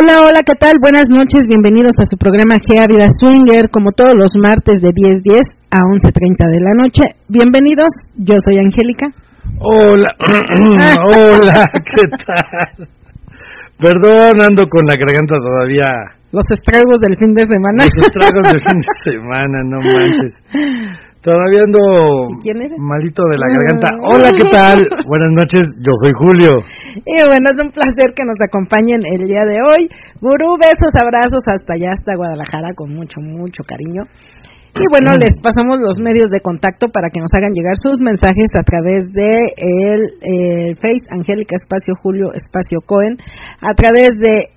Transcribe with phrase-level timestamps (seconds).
[0.00, 0.78] Hola, hola, ¿qué tal?
[0.80, 5.44] Buenas noches, bienvenidos a su programa Gea Vida Swinger, como todos los martes de 10.10
[5.68, 7.02] a 11.30 de la noche.
[7.28, 9.08] Bienvenidos, yo soy Angélica.
[9.60, 10.08] Hola,
[11.04, 12.88] hola, ¿qué tal?
[13.76, 15.92] Perdón, ando con la garganta todavía.
[16.32, 17.84] Los estragos del fin de semana.
[17.84, 20.32] Los estragos del fin de semana, no manches.
[21.20, 22.32] Todavía ando
[22.80, 23.92] malito de la garganta.
[24.08, 24.80] Hola, ¿qué tal?
[25.06, 26.48] Buenas noches, yo soy Julio.
[26.96, 29.84] Y bueno, es un placer que nos acompañen el día de hoy.
[30.16, 34.08] Gurú, besos, abrazos hasta allá, hasta Guadalajara, con mucho, mucho cariño.
[34.80, 38.48] Y bueno, les pasamos los medios de contacto para que nos hagan llegar sus mensajes
[38.56, 43.20] a través de el, Face Angélica Espacio Julio Espacio Cohen,
[43.60, 44.56] a través de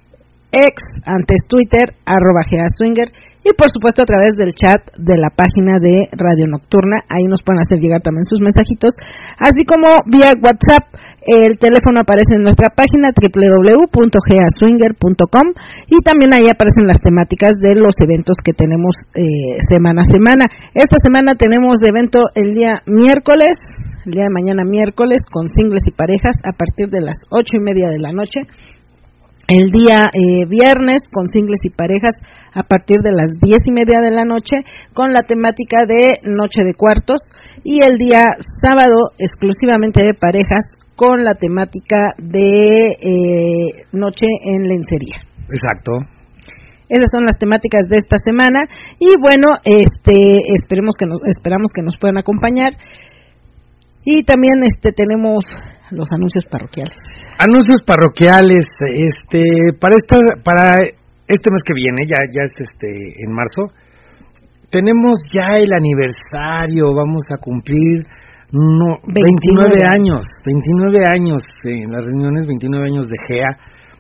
[0.53, 3.09] ex, antes Twitter, arroba Swinger
[3.43, 7.03] y por supuesto a través del chat de la página de Radio Nocturna.
[7.11, 8.93] Ahí nos pueden hacer llegar también sus mensajitos,
[9.41, 10.87] así como vía WhatsApp.
[11.23, 15.47] El teléfono aparece en nuestra página www.geaswinger.com
[15.87, 20.51] y también ahí aparecen las temáticas de los eventos que tenemos eh, semana a semana.
[20.75, 23.55] Esta semana tenemos evento el día miércoles,
[24.05, 27.61] el día de mañana miércoles, con singles y parejas a partir de las ocho y
[27.63, 28.41] media de la noche
[29.47, 32.15] el día eh, viernes con singles y parejas
[32.53, 36.63] a partir de las diez y media de la noche con la temática de Noche
[36.63, 37.21] de Cuartos
[37.63, 38.23] y el día
[38.61, 40.63] sábado exclusivamente de parejas
[40.95, 45.17] con la temática de eh, Noche en Lencería.
[45.49, 45.99] Exacto.
[46.87, 48.61] Esas son las temáticas de esta semana
[48.99, 52.73] y bueno, este esperemos que nos esperamos que nos puedan acompañar
[54.05, 55.45] y también este tenemos
[55.93, 56.97] los anuncios parroquiales.
[57.37, 60.81] Anuncios parroquiales, este, para esta, para
[61.27, 63.71] este mes que viene, ya, ya es este, en marzo,
[64.69, 68.01] tenemos ya el aniversario, vamos a cumplir
[68.51, 73.49] no, 29, años, 29 años en las reuniones, 29 años de GEA,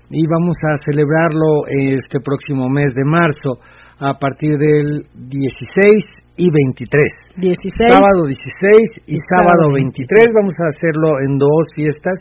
[0.09, 3.57] y vamos a celebrarlo este próximo mes de marzo
[3.99, 7.37] a partir del 16 y 23.
[7.37, 7.93] 16.
[7.93, 10.33] Sábado 16 y, sábado 23.
[10.33, 12.17] Vamos a hacerlo en dos fiestas.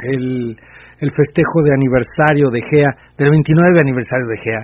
[0.00, 0.56] El,
[1.00, 4.62] el festejo de aniversario de GEA, del 29 aniversario de GEA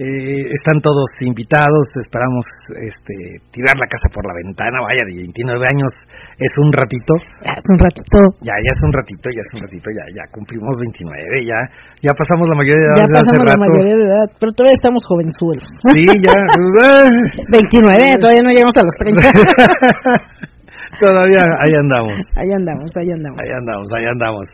[0.00, 2.40] eh, están todos invitados, esperamos
[2.72, 5.92] este, tirar la casa por la ventana, vaya, de 29 años
[6.40, 7.12] es un ratito.
[7.44, 8.16] Ya es un ratito.
[8.40, 11.60] Ya, ya es un ratito, ya es un ratito, ya, ya cumplimos 29, ya,
[12.00, 12.96] ya pasamos la mayoría de edad.
[12.96, 15.68] Ya pasamos la mayoría de edad, pero todavía estamos jovenzuelos.
[15.84, 16.32] Sí, ya.
[17.52, 19.20] 29, todavía no llegamos a los 30.
[20.96, 22.24] todavía ahí andamos.
[22.40, 23.36] Ahí andamos, ahí andamos.
[23.36, 24.46] Ahí andamos, ahí andamos.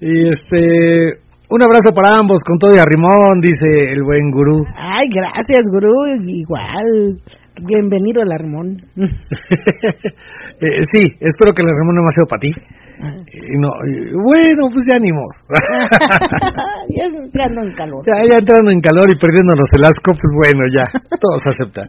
[0.00, 4.64] Y este, un abrazo para ambos con todo y arrimón, dice el buen gurú.
[4.74, 5.92] Ay, gracias, gurú.
[6.26, 7.16] Igual.
[7.62, 8.76] Bienvenido al arrimón.
[8.96, 12.50] eh, sí, espero que el arrimón no sido para ti.
[12.50, 15.22] Eh, no, eh, bueno, pues ya ánimo.
[16.90, 18.02] ya entrando en calor.
[18.04, 20.84] Ya, ya entrando en calor y perdiéndonos el asco, pues bueno, ya,
[21.20, 21.82] todo se acepta.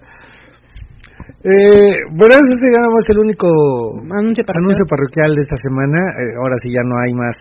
[1.44, 3.48] Eh, bueno, ese sería nada más el único
[4.12, 6.00] anuncio parroquial, anuncio parroquial de esta semana.
[6.20, 7.36] Eh, ahora sí ya no hay más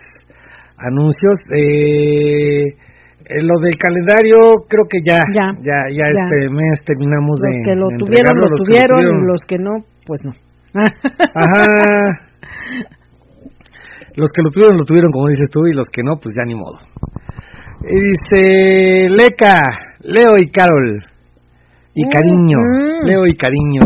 [0.77, 1.37] anuncios.
[1.55, 7.61] Eh, eh, lo del calendario creo que ya, ya, ya, este mes terminamos los de.
[7.65, 10.31] Que lo tuvieron, lo los tuvieron, y los que no, pues no.
[10.73, 11.65] Ajá.
[14.17, 16.43] Los que lo tuvieron, lo tuvieron, como dices tú, y los que no, pues ya
[16.43, 16.79] ni modo.
[17.85, 19.61] Y dice Leca,
[20.01, 21.05] Leo y Carol.
[21.93, 23.05] Y cariño, mm.
[23.05, 23.81] Leo y cariño.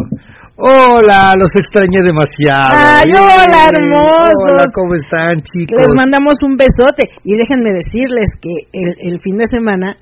[0.63, 2.77] Hola, los extrañé demasiado.
[2.77, 4.45] Ay, hola, hermosos.
[4.45, 5.81] Hola, ¿cómo están, chicos?
[5.81, 7.09] Les mandamos un besote.
[7.23, 9.97] Y déjenme decirles que el, el fin de semana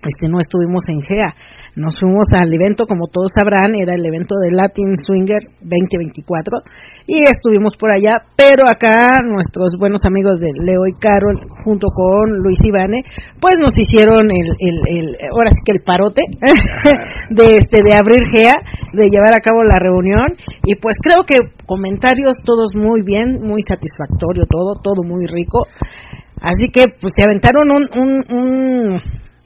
[0.00, 1.34] este no estuvimos en GEA.
[1.76, 6.58] Nos fuimos al evento, como todos sabrán, era el evento de Latin Swinger 2024
[7.06, 12.42] y estuvimos por allá, pero acá nuestros buenos amigos de Leo y Carol junto con
[12.42, 13.04] Luis Ivane,
[13.40, 16.22] pues nos hicieron el, el, el ahora sí que el parote
[17.30, 18.54] de este de abrir GEA,
[18.92, 20.26] de llevar a cabo la reunión
[20.64, 25.62] y pues creo que comentarios todos muy bien, muy satisfactorio todo, todo muy rico.
[26.40, 29.00] Así que pues se aventaron un, un, un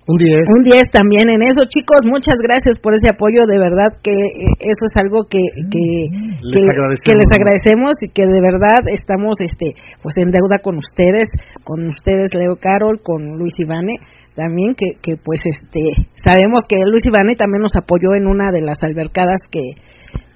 [0.07, 0.37] un 10.
[0.53, 2.05] Un 10 también en eso, chicos.
[2.05, 3.49] Muchas gracias por ese apoyo.
[3.49, 5.41] De verdad que eh, eso es algo que
[5.73, 6.13] que,
[6.45, 7.09] les, que, agradecemos.
[7.09, 9.73] que les agradecemos y que de verdad estamos este
[10.05, 11.33] pues en deuda con ustedes,
[11.65, 13.97] con ustedes Leo Carol, con Luis Ivane
[14.37, 18.61] también que, que pues este sabemos que Luis Ivane también nos apoyó en una de
[18.61, 19.81] las albercadas que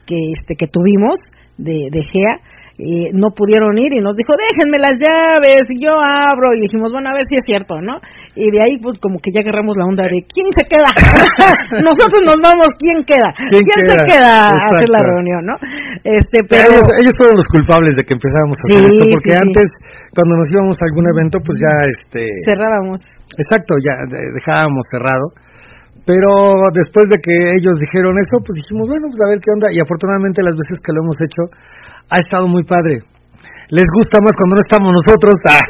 [0.06, 1.18] que este que tuvimos
[1.58, 2.40] de, de GEA
[2.78, 6.94] y no pudieron ir y nos dijo déjenme las llaves y yo abro y dijimos
[6.94, 7.98] bueno a ver si es cierto no
[8.38, 10.86] y de ahí pues como que ya agarramos la onda de quién se queda
[11.82, 13.98] nosotros nos vamos quién queda quién, ¿Quién queda?
[13.98, 15.54] se queda a hacer la reunión no
[16.06, 19.32] este pero ellos, ellos fueron los culpables de que empezáramos a hacer Sí, esto, porque
[19.34, 19.42] sí, sí.
[19.42, 19.66] antes,
[20.14, 22.98] cuando nos íbamos a algún evento, pues ya, este, cerrábamos
[23.34, 25.26] exacto, ya de- dejábamos cerrado.
[26.06, 29.68] Pero después de que ellos dijeron eso, pues dijimos, bueno, pues a ver qué onda.
[29.68, 31.42] Y afortunadamente las veces que lo hemos hecho,
[32.10, 32.98] ha estado muy padre.
[33.70, 35.34] Les gusta más cuando no estamos nosotros.
[35.44, 35.60] Ah,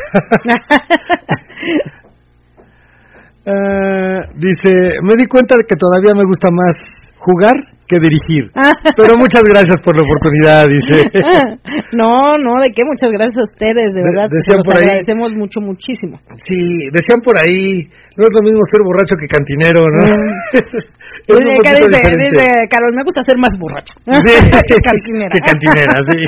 [4.34, 6.74] dice, me di cuenta de que todavía me gusta más
[7.18, 7.54] jugar
[7.88, 8.52] que dirigir.
[9.00, 11.08] Pero muchas gracias por la oportunidad, dice.
[11.96, 15.32] no no de qué muchas gracias a ustedes de De- verdad decían por ahí- agradecemos
[15.34, 16.60] mucho muchísimo Sí,
[16.92, 17.80] decían por ahí,
[18.16, 20.04] no es lo mismo ser borracho que cantinero, ¿no?
[21.32, 25.28] Un Oye, ¿qué poquito dice, dice Carol me gusta ser más borracha Sí, que cantinera
[25.32, 26.18] que cantinera, sí.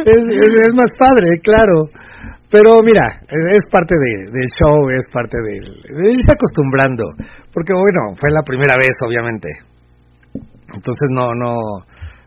[0.00, 1.92] es, es- es más padre, claro.
[2.50, 5.64] Pero mira, es parte de, del show, es parte del...
[5.68, 7.04] de irse acostumbrando.
[7.52, 9.48] Porque bueno, fue la primera vez, obviamente.
[10.72, 11.52] Entonces no, no,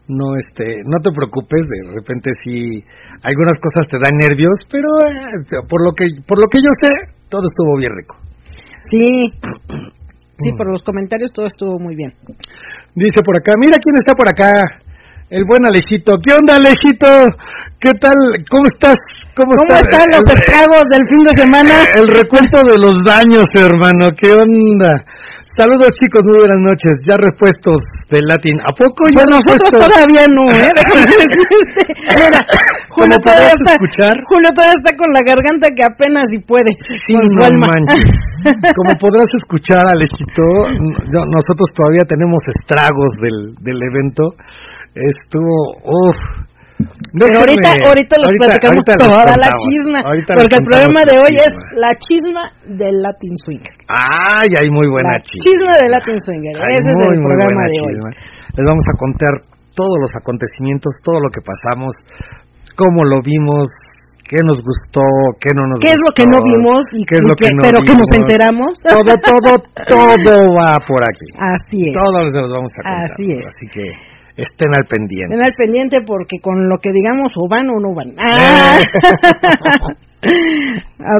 [0.07, 2.83] no, este, no te preocupes, de repente sí,
[3.23, 6.89] algunas cosas te dan nervios, pero eh, por lo que, por lo que yo sé,
[7.29, 8.17] todo estuvo bien rico.
[8.89, 9.29] Sí,
[10.37, 12.13] sí, por los comentarios todo estuvo muy bien.
[12.93, 14.53] Dice por acá, mira quién está por acá.
[15.31, 16.19] El buen Alejito.
[16.19, 17.07] ¿Qué onda, Alejito?
[17.79, 18.13] ¿Qué tal?
[18.51, 18.95] ¿Cómo estás?
[19.33, 21.75] ¿Cómo, ¿Cómo está- están los estragos del fin de semana?
[21.95, 24.11] El recuento de los daños, hermano.
[24.19, 24.91] ¿Qué onda?
[25.55, 26.21] Saludos, chicos.
[26.27, 26.99] Muy buenas noches.
[27.07, 27.79] Ya repuestos
[28.11, 28.59] del latín.
[28.59, 29.87] ¿A poco ya Pues nosotros repuestos?
[29.87, 30.67] todavía no, ¿eh?
[32.19, 32.39] Mira,
[32.91, 34.13] Julio todavía, está, escuchar.
[34.27, 36.71] Julio todavía está con la garganta que apenas si puede.
[37.07, 38.11] Sí, con no manches.
[38.75, 40.43] Como podrás escuchar, Alejito,
[41.07, 44.23] yo- nosotros todavía tenemos estragos del, del evento.
[44.95, 46.19] Estuvo, uff.
[47.13, 49.99] Pero ahorita, ahorita les platicamos toda la chisma.
[50.01, 53.75] porque el programa de hoy es la chisma del Latin Swinger.
[53.85, 55.43] Ay, hay muy buena la chisma.
[55.45, 56.55] chisma del Latin Swinger.
[56.57, 57.93] Hay Ese es muy, el muy programa buena de hoy.
[57.93, 58.09] chisma.
[58.57, 59.33] Les vamos a contar
[59.77, 61.93] todos los acontecimientos, todo lo que pasamos,
[62.73, 63.69] cómo lo vimos,
[64.25, 65.05] qué nos gustó,
[65.37, 66.81] qué no nos ¿Qué es lo que no gustó, vimos?
[66.97, 68.25] Y, qué es lo que que- no pero que nos vimos.
[68.25, 68.71] enteramos.
[68.81, 69.49] Todo, todo,
[69.85, 71.29] todo va por aquí.
[71.37, 71.93] Así es.
[71.93, 73.05] Todo se los vamos a contar.
[73.05, 73.45] Así es.
[73.45, 73.85] Así que
[74.43, 75.35] estén al pendiente.
[75.35, 78.15] Estén al pendiente porque con lo que digamos o van o no van.
[78.17, 78.79] Ah.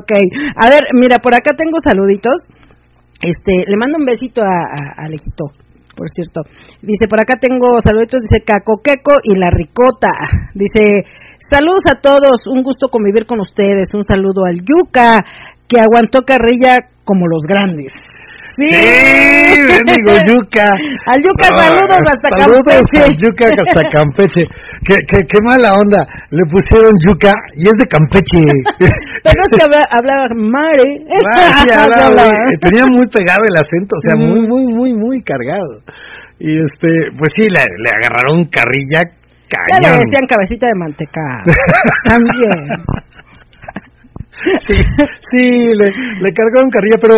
[0.01, 0.12] ok,
[0.56, 2.41] a ver, mira, por acá tengo saluditos.
[3.21, 5.53] Este, le mando un besito a, a, a Alejito,
[5.95, 6.41] por cierto.
[6.81, 10.09] Dice, por acá tengo saluditos, dice Cacoqueco y la Ricota.
[10.56, 11.06] Dice,
[11.50, 13.94] saludos a todos, un gusto convivir con ustedes.
[13.94, 15.23] Un saludo al Yuca,
[15.68, 17.91] que aguantó carrilla como los grandes.
[18.57, 20.71] Sí, Sí, bendigo Yuca.
[21.07, 23.03] Al Yuca, saludos hasta saludos Campeche.
[23.03, 24.42] al Yuca hasta Campeche.
[24.83, 26.06] Qué, qué, qué mala onda.
[26.31, 28.40] Le pusieron Yuca y es de Campeche.
[29.23, 30.94] Pero que habla- hablaba Mare.
[31.33, 35.81] Ah, sí, hablaba, tenía muy pegado el acento, o sea, muy, muy, muy, muy cargado.
[36.40, 39.99] Y este, pues sí, le, le agarraron carrilla Ya le cañón.
[40.04, 41.21] decían cabecita de manteca.
[42.04, 42.66] También.
[44.68, 44.76] Sí,
[45.30, 47.16] sí, le, le cargaron carrilla, pero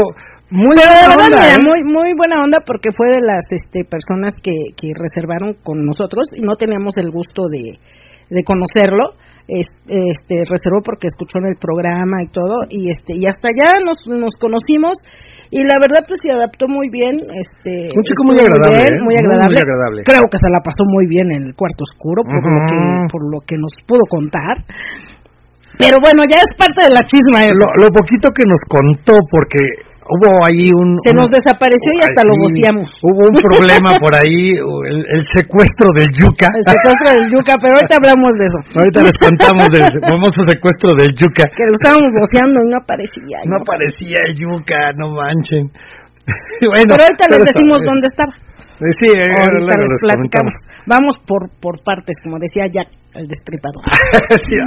[0.53, 1.65] muy Pero buena verdad, onda, mira, ¿eh?
[1.65, 6.29] muy, muy buena onda porque fue de las este, personas que, que reservaron con nosotros
[6.37, 7.81] y no teníamos el gusto de,
[8.29, 9.17] de conocerlo.
[9.49, 13.83] Es- Este, reservó porque escuchó en el programa y todo y este y hasta allá
[13.83, 14.95] nos, nos conocimos
[15.51, 19.03] y la verdad pues se adaptó muy bien este Un chico muy agradable, bien, ¿eh?
[19.03, 19.51] muy agradable.
[19.51, 19.99] muy agradable.
[20.07, 22.79] creo que se la pasó muy bien en el cuarto oscuro por lo que
[23.11, 24.55] por lo que nos pudo contar
[25.75, 29.19] pero bueno ya es parte de la chisma eso Lo, lo poquito que nos contó,
[29.27, 29.59] porque
[30.09, 30.99] hubo ahí un...
[30.99, 34.99] se un- nos desapareció y hasta lo Sí, voceamos Hubo un problema por ahí, el,
[35.07, 36.47] el secuestro del yuca.
[36.51, 38.59] el secuestro del yuca, pero ahorita hablamos de eso.
[38.79, 41.45] Ahorita les contamos del famoso secuestro del yuca.
[41.47, 43.37] Que lo estábamos voceando y no aparecía.
[43.47, 45.71] No parecía el yuca, no manchen.
[46.71, 48.33] bueno, Pero ahorita les decimos dónde estaba.
[48.81, 50.53] Eh, sí, eh, ahorita les platicamos.
[50.87, 53.85] Vamos por, por partes, como decía Jack, el destripador.
[54.49, 54.57] sí,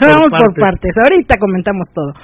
[0.00, 0.92] Vamos por partes.
[0.96, 2.16] Ahorita comentamos todo.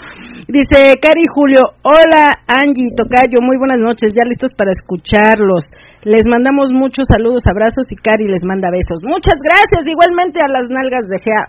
[0.48, 5.68] Dice Cari Julio, hola Angie, Tocayo, muy buenas noches, ya listos para escucharlos.
[6.02, 9.04] Les mandamos muchos saludos, abrazos y Cari les manda besos.
[9.04, 11.44] Muchas gracias, igualmente a las nalgas de Gea.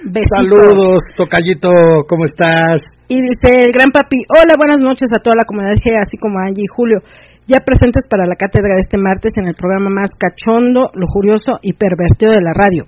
[0.00, 0.38] Besitos.
[0.38, 1.70] Saludos, Tocayito,
[2.08, 2.80] ¿cómo estás?
[3.08, 6.38] Y dice el gran papi, hola, buenas noches a toda la comunidad Gea, así como
[6.38, 7.02] a Angie y Julio
[7.50, 11.74] ya presentes para la cátedra de este martes en el programa más cachondo, lujurioso y
[11.74, 12.84] pervertido de la radio.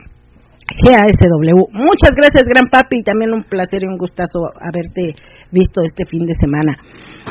[0.62, 1.68] GASW.
[1.74, 5.18] Muchas gracias, gran papi, y también un placer y un gustazo haberte
[5.50, 6.78] visto este fin de semana.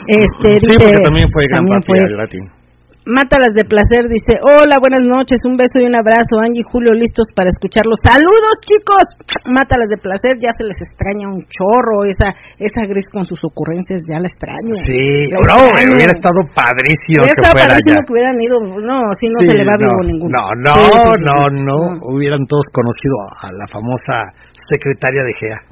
[0.05, 2.60] Este, sí, porque también fue gran papi fue,
[3.05, 6.93] Mátalas de placer dice, hola, buenas noches, un beso y un abrazo, Angie y Julio
[6.93, 7.97] listos para escucharlos.
[7.97, 9.01] Saludos chicos,
[9.49, 12.29] Mátalas de placer, ya se les extraña un chorro, esa
[12.61, 14.77] esa gris con sus ocurrencias ya la extraño.
[14.85, 19.49] Sí, no, hubiera estado padrísimo que fuera padrísimo que hubieran ido, no, si no se
[19.49, 20.37] le va vivo ninguno.
[20.37, 20.77] No, no,
[21.25, 24.29] no, no, hubieran todos conocido a la famosa
[24.69, 25.70] secretaria de GEA.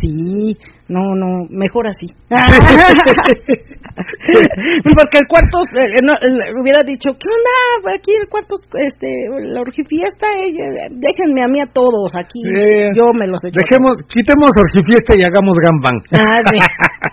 [0.00, 0.54] Sí,
[0.88, 2.06] no, no, mejor así.
[4.96, 6.12] Porque el cuarto, eh, no,
[6.60, 7.92] hubiera dicho, ¿qué onda?
[7.94, 10.48] Aquí el cuarto, este, la orgifiesta, eh,
[10.90, 12.40] déjenme a mí a todos aquí,
[12.94, 13.60] yo me los echo.
[13.60, 16.00] Dejemos, quitemos orgifiesta y hagamos gambang.
[16.22, 16.38] Ah,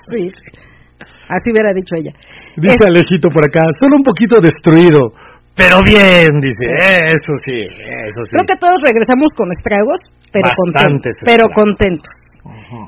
[0.05, 0.21] sí,
[1.29, 2.11] Así hubiera dicho ella.
[2.57, 5.13] Dice Alejito por acá, solo un poquito destruido,
[5.59, 8.31] pero bien, dice, eso sí, eso sí.
[8.31, 9.99] Creo que todos regresamos con estragos,
[10.31, 11.13] pero contentos.
[11.25, 12.15] Pero contentos.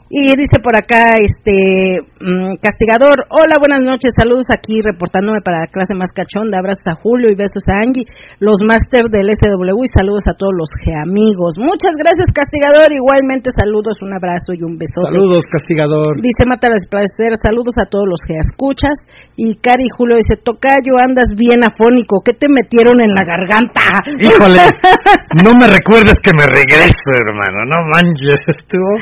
[0.10, 5.72] Y dice por acá, este, mm, castigador, hola, buenas noches, saludos aquí reportándome para la
[5.74, 8.06] clase más cachonda, abrazos a Julio y besos a Angie,
[8.38, 11.58] los máster del SW y saludos a todos los G amigos.
[11.58, 15.02] Muchas gracias, castigador, igualmente saludos, un abrazo y un beso.
[15.02, 16.22] Saludos, castigador.
[16.22, 18.94] Dice Mata Placer, saludos a todos los G escuchas.
[19.36, 23.82] Y Cari Julio dice, Tocayo, andas bien afónico, ¿qué te metieron en la garganta?
[24.22, 24.62] Híjole,
[25.42, 28.94] no me recuerdes que me regreso, hermano, no manches, estuvo...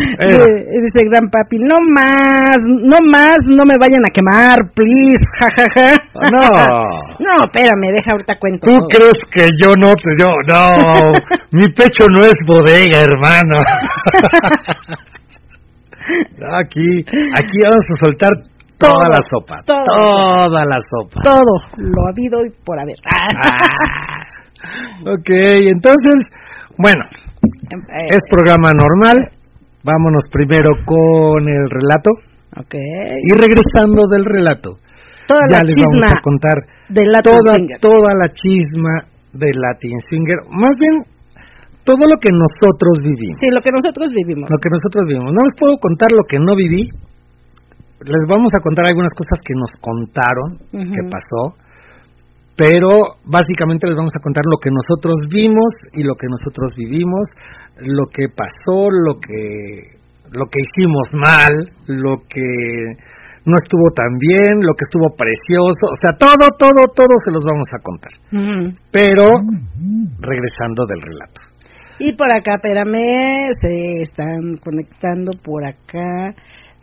[0.80, 5.96] Dice Gran Papi, no más, no más, no me vayan a quemar, please, jajaja.
[6.30, 6.48] No.
[7.20, 8.70] no, espérame, deja ahorita cuento.
[8.70, 11.12] ¿Tú crees que yo no te, yo, no,
[11.52, 13.58] mi pecho no es bodega, hermano.
[16.58, 17.04] aquí,
[17.34, 18.30] aquí vamos a soltar
[18.78, 21.20] toda la sopa, toda la sopa.
[21.22, 22.96] Todo, lo ha habido y por haber.
[23.04, 24.22] Ah.
[25.02, 25.30] ok,
[25.68, 26.14] entonces,
[26.78, 27.02] bueno,
[27.70, 29.28] em, eh, es programa normal,
[29.82, 32.10] Vámonos primero con el relato.
[32.50, 33.22] Okay.
[33.22, 34.76] Y regresando del relato,
[35.28, 36.58] toda ya la les vamos a contar
[37.22, 40.50] toda, toda la chisma de Latin Swinger.
[40.50, 40.98] Más bien,
[41.84, 43.38] todo lo que nosotros vivimos.
[43.38, 44.50] Sí, lo que nosotros vivimos.
[44.50, 45.30] Lo que nosotros vivimos.
[45.32, 46.90] No les puedo contar lo que no viví.
[48.02, 51.54] Les vamos a contar algunas cosas que nos contaron, que pasó
[52.60, 57.24] pero básicamente les vamos a contar lo que nosotros vimos y lo que nosotros vivimos,
[57.88, 59.96] lo que pasó, lo que
[60.36, 61.52] lo que hicimos mal,
[61.88, 62.44] lo que
[63.48, 67.42] no estuvo tan bien, lo que estuvo precioso, o sea, todo, todo, todo se los
[67.42, 68.12] vamos a contar.
[68.92, 69.24] Pero
[70.20, 71.40] regresando del relato.
[71.98, 76.34] Y por acá, espérame, se están conectando por acá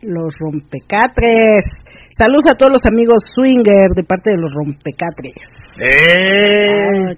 [0.04, 1.64] los rompecatres.
[2.12, 5.34] Saludos a todos los amigos swinger de parte de los rompecatres.
[5.78, 7.14] ¡Eh!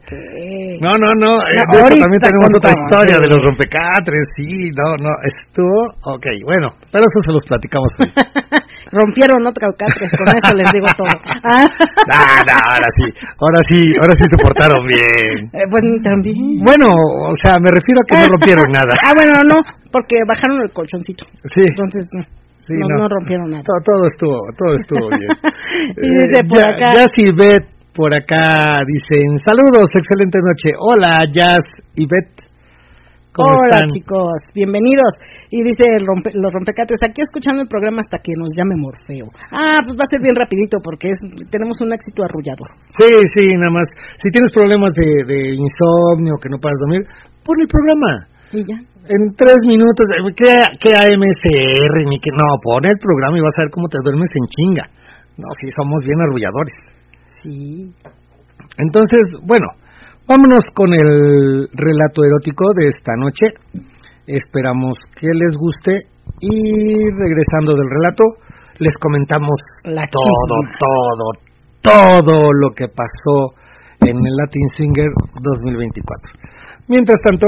[0.82, 1.40] No, no, no.
[1.40, 4.20] Eh, también tenemos otra historia de los rompecatres.
[4.36, 5.12] Sí, no, no.
[5.24, 5.96] Estuvo.
[6.12, 6.76] Ok, bueno.
[6.92, 8.12] Pero eso se los platicamos hoy.
[8.92, 11.08] Rompieron otro catres, con eso les digo todo.
[11.42, 11.66] Ah.
[12.06, 13.08] No, ahora sí.
[13.40, 15.48] Ahora sí, ahora sí se portaron bien.
[15.54, 16.60] Eh, pues también.
[16.62, 18.92] Bueno, o sea, me refiero a que no rompieron nada.
[19.06, 19.56] Ah, bueno, no,
[19.92, 21.26] porque bajaron el colchoncito.
[21.56, 21.64] Sí.
[21.70, 22.24] Entonces, no,
[22.78, 23.64] no, rompieron nada.
[23.64, 25.32] Todo, estuvo, todo estuvo bien.
[25.98, 26.94] y desde por ya, acá.
[26.94, 27.26] Ya si
[27.96, 30.72] por acá dicen, saludos, excelente noche.
[30.78, 32.50] Hola, Jazz y Beth.
[33.32, 35.14] ¿Cómo Hola chicos, bienvenidos.
[35.50, 39.28] Y dice los rompecates, aquí escuchando el programa hasta que nos llame Morfeo.
[39.54, 41.18] Ah, pues va a ser bien rapidito porque es,
[41.50, 42.68] tenemos un éxito arrullador.
[42.98, 43.88] Sí, sí, nada más.
[44.18, 47.06] Si tienes problemas de, de insomnio, que no puedas dormir,
[47.46, 48.12] pon el programa.
[48.52, 48.78] Y ya.
[49.10, 50.06] En tres minutos,
[50.38, 51.94] ¿qué, qué AMSR?
[52.06, 54.86] Ni que, no, pon el programa y vas a ver cómo te duermes en chinga.
[55.34, 56.78] No, sí, somos bien arrulladores.
[57.42, 57.90] Sí.
[58.78, 59.66] Entonces, bueno,
[60.30, 63.50] vámonos con el relato erótico de esta noche.
[64.30, 66.06] Esperamos que les guste
[66.38, 68.22] y regresando del relato,
[68.78, 69.58] les comentamos
[70.14, 71.26] todo, todo,
[71.82, 73.58] todo lo que pasó
[74.06, 76.86] en el Latin Swinger 2024.
[76.88, 77.48] Mientras tanto,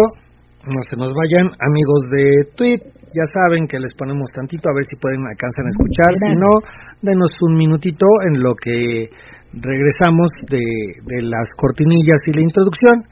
[0.68, 4.86] no se nos vayan, amigos de Tweet, ya saben que les ponemos tantito a ver
[4.86, 6.62] si pueden alcanzar a escuchar, si no,
[7.02, 9.10] denos un minutito en lo que
[9.54, 13.04] regresamos de, de las cortinillas y la introducción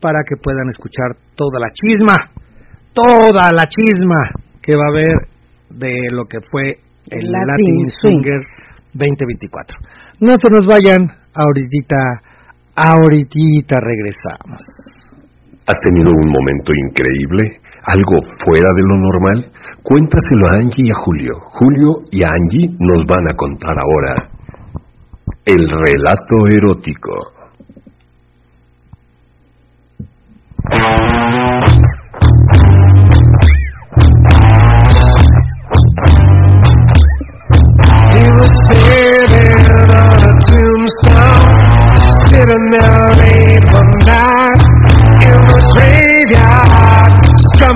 [0.00, 2.16] para que puedan escuchar toda la chisma,
[2.92, 4.20] toda la chisma
[4.60, 5.14] que va a haber
[5.70, 8.40] de lo que fue el Latin, Swinger
[8.92, 9.78] 2024.
[10.20, 11.96] No se nos vayan, ahorita,
[12.74, 14.60] ahorita regresamos.
[15.68, 17.60] ¿Has tenido un momento increíble?
[17.82, 19.52] ¿Algo fuera de lo normal?
[19.82, 21.34] Cuéntaselo a Angie y a Julio.
[21.40, 24.28] Julio y Angie nos van a contar ahora
[25.44, 27.36] el relato erótico.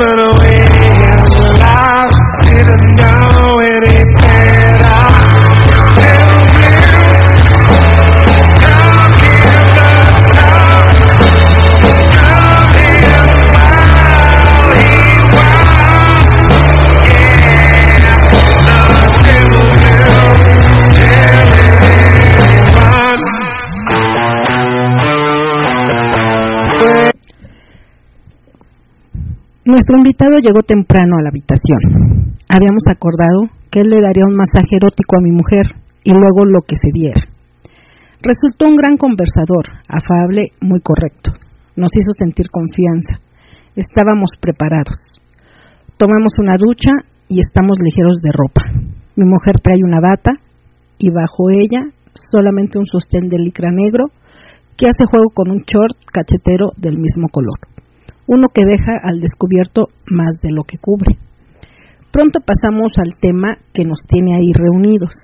[0.01, 0.40] heaven
[29.71, 32.35] Nuestro invitado llegó temprano a la habitación.
[32.51, 35.63] Habíamos acordado que él le daría un masaje erótico a mi mujer
[36.03, 37.23] y luego lo que se diera.
[38.19, 41.39] Resultó un gran conversador, afable, muy correcto.
[41.77, 43.23] Nos hizo sentir confianza.
[43.77, 45.23] Estábamos preparados.
[45.97, 46.91] Tomamos una ducha
[47.29, 48.67] y estamos ligeros de ropa.
[49.15, 50.33] Mi mujer trae una bata
[50.99, 51.95] y bajo ella
[52.33, 54.11] solamente un sostén de licra negro
[54.75, 57.71] que hace juego con un short cachetero del mismo color
[58.31, 61.19] uno que deja al descubierto más de lo que cubre.
[62.15, 65.19] Pronto pasamos al tema que nos tiene ahí reunidos.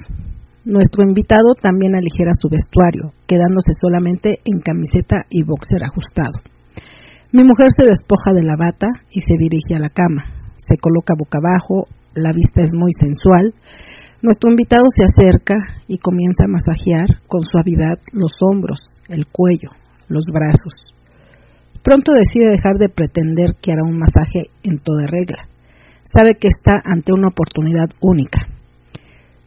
[0.64, 6.42] Nuestro invitado también aligera su vestuario, quedándose solamente en camiseta y boxer ajustado.
[7.30, 10.26] Mi mujer se despoja de la bata y se dirige a la cama.
[10.58, 13.54] Se coloca boca abajo, la vista es muy sensual.
[14.20, 15.54] Nuestro invitado se acerca
[15.86, 19.70] y comienza a masajear con suavidad los hombros, el cuello,
[20.08, 20.95] los brazos.
[21.86, 25.46] Pronto decide dejar de pretender que hará un masaje en toda regla.
[26.02, 28.42] Sabe que está ante una oportunidad única.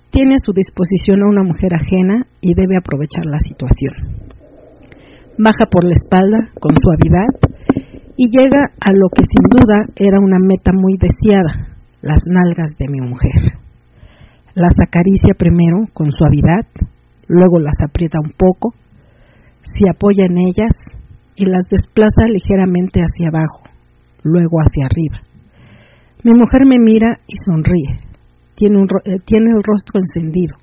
[0.10, 4.24] Tiene a su disposición a una mujer ajena y debe aprovechar la situación.
[5.38, 7.28] Baja por la espalda con suavidad
[8.16, 12.88] y llega a lo que sin duda era una meta muy deseada, las nalgas de
[12.88, 13.60] mi mujer.
[14.56, 16.64] Las acaricia primero con suavidad,
[17.28, 18.72] luego las aprieta un poco,
[19.76, 20.99] se apoya en ellas
[21.40, 23.64] y las desplaza ligeramente hacia abajo,
[24.24, 25.24] luego hacia arriba.
[26.24, 27.96] Mi mujer me mira y sonríe.
[27.96, 30.60] Eh, tiene el rostro encendido.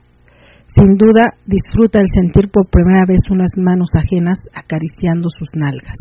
[0.66, 5.96] Sin duda disfruta el sentir por primera vez unas manos ajenas acariciando sus nalgas.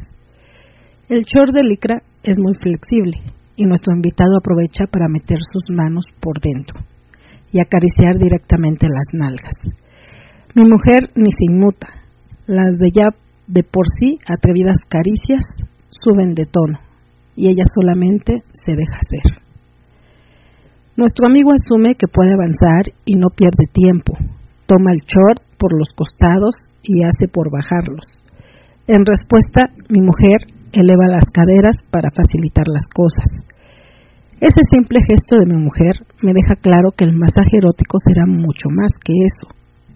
[1.08, 3.16] El short de licra es muy flexible
[3.56, 6.84] y nuestro invitado aprovecha para meter sus manos por dentro
[7.54, 9.56] y acariciar directamente las nalgas.
[10.54, 11.88] Mi mujer ni se inmuta.
[12.48, 13.08] Las de ya
[13.48, 15.44] de por sí atrevidas caricias
[15.90, 16.80] suben de tono
[17.36, 19.44] y ella solamente se deja hacer.
[20.96, 24.14] Nuestro amigo asume que puede avanzar y no pierde tiempo.
[24.66, 28.06] Toma el short por los costados y hace por bajarlos.
[28.88, 33.28] En respuesta, mi mujer eleva las caderas para facilitar las cosas.
[34.40, 38.70] Ese simple gesto de mi mujer me deja claro que el masaje erótico será mucho
[38.70, 39.48] más que eso,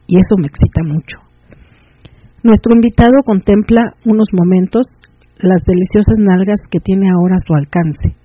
[0.08, 1.29] y eso me excita mucho.
[2.42, 4.88] Nuestro invitado contempla unos momentos
[5.42, 8.16] las deliciosas nalgas que tiene ahora a su alcance.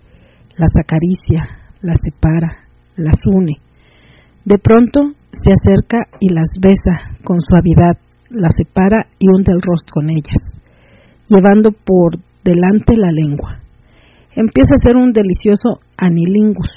[0.56, 2.62] Las acaricia, las separa,
[2.94, 3.54] las une.
[4.44, 5.00] De pronto
[5.32, 7.98] se acerca y las besa con suavidad,
[8.30, 10.62] las separa y hunde el rostro con ellas,
[11.26, 13.58] llevando por delante la lengua.
[14.36, 16.70] Empieza a hacer un delicioso anilingus.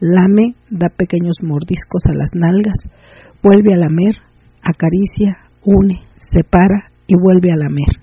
[0.00, 2.78] Lame, da pequeños mordiscos a las nalgas,
[3.44, 4.16] vuelve a lamer,
[4.60, 8.00] acaricia, une, se para y vuelve a lamer.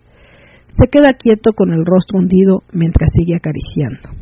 [0.67, 4.15] Se queda quieto con el rostro hundido mientras sigue acariciando.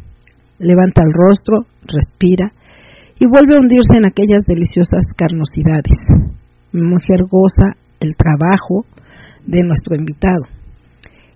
[0.58, 2.52] Levanta el rostro, respira
[3.20, 5.98] y vuelve a hundirse en aquellas deliciosas carnosidades.
[6.72, 8.86] Mi mujer goza el trabajo
[9.46, 10.46] de nuestro invitado.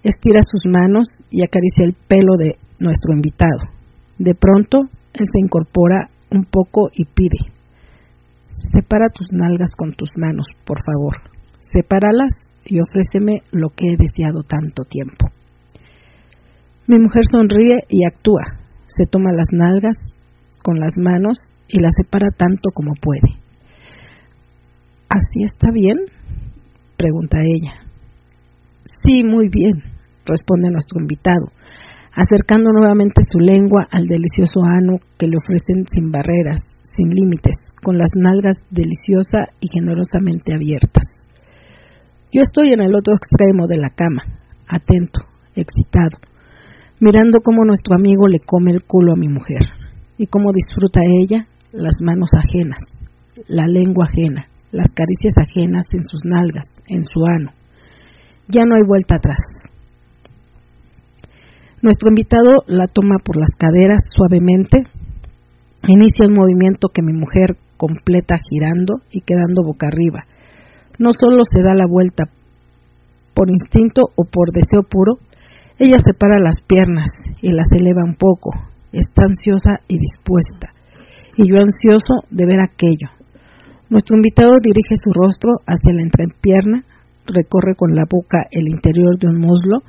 [0.04, 3.70] Estira sus manos y acaricia el pelo de nuestro invitado.
[4.18, 4.80] De pronto,
[5.14, 7.38] él se incorpora un poco y pide,
[8.52, 11.14] separa tus nalgas con tus manos, por favor.
[11.62, 15.32] Sepáralas y ofréceme lo que he deseado tanto tiempo.
[16.88, 18.60] Mi mujer sonríe y actúa.
[18.88, 19.96] Se toma las nalgas
[20.64, 23.40] con las manos y las separa tanto como puede.
[25.10, 25.98] ¿Así está bien?
[26.98, 27.84] pregunta ella.
[29.04, 29.84] Sí, muy bien,
[30.26, 31.48] responde nuestro invitado,
[32.16, 37.98] acercando nuevamente su lengua al delicioso ano que le ofrecen sin barreras, sin límites, con
[37.98, 41.23] las nalgas deliciosa y generosamente abiertas.
[42.34, 44.24] Yo estoy en el otro extremo de la cama,
[44.68, 45.22] atento,
[45.54, 46.18] excitado,
[47.00, 49.62] mirando cómo nuestro amigo le come el culo a mi mujer
[50.18, 52.82] y cómo disfruta ella las manos ajenas,
[53.48, 57.52] la lengua ajena, las caricias ajenas en sus nalgas, en su ano.
[58.48, 59.38] Ya no hay vuelta atrás.
[61.84, 64.80] Nuestro invitado la toma por las caderas suavemente,
[65.88, 70.26] inicia un movimiento que mi mujer completa girando y quedando boca arriba,
[71.00, 72.26] no solo se da la vuelta
[73.34, 75.18] por instinto o por deseo puro,
[75.80, 77.10] ella separa las piernas
[77.42, 78.52] y las eleva un poco,
[78.92, 80.70] está ansiosa y dispuesta,
[81.36, 83.10] y yo ansioso de ver aquello.
[83.90, 86.86] Nuestro invitado dirige su rostro hacia la entrepierna,
[87.26, 89.82] recorre con la boca el interior de un muslo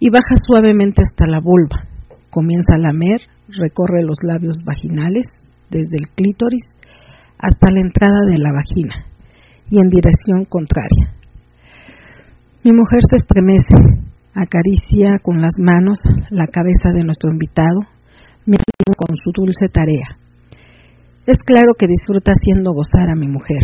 [0.00, 1.86] y baja suavemente hasta la vulva.
[2.30, 5.26] Comienza a lamer, recorre los labios vaginales,
[5.70, 6.64] desde el clítoris
[7.38, 9.06] hasta la entrada de la vagina
[9.70, 11.14] y en dirección contraria.
[12.64, 14.04] Mi mujer se estremece,
[14.34, 15.98] acaricia con las manos
[16.30, 17.86] la cabeza de nuestro invitado,
[18.46, 20.18] mientras con su dulce tarea.
[21.26, 23.62] Es claro que disfruta haciendo gozar a mi mujer.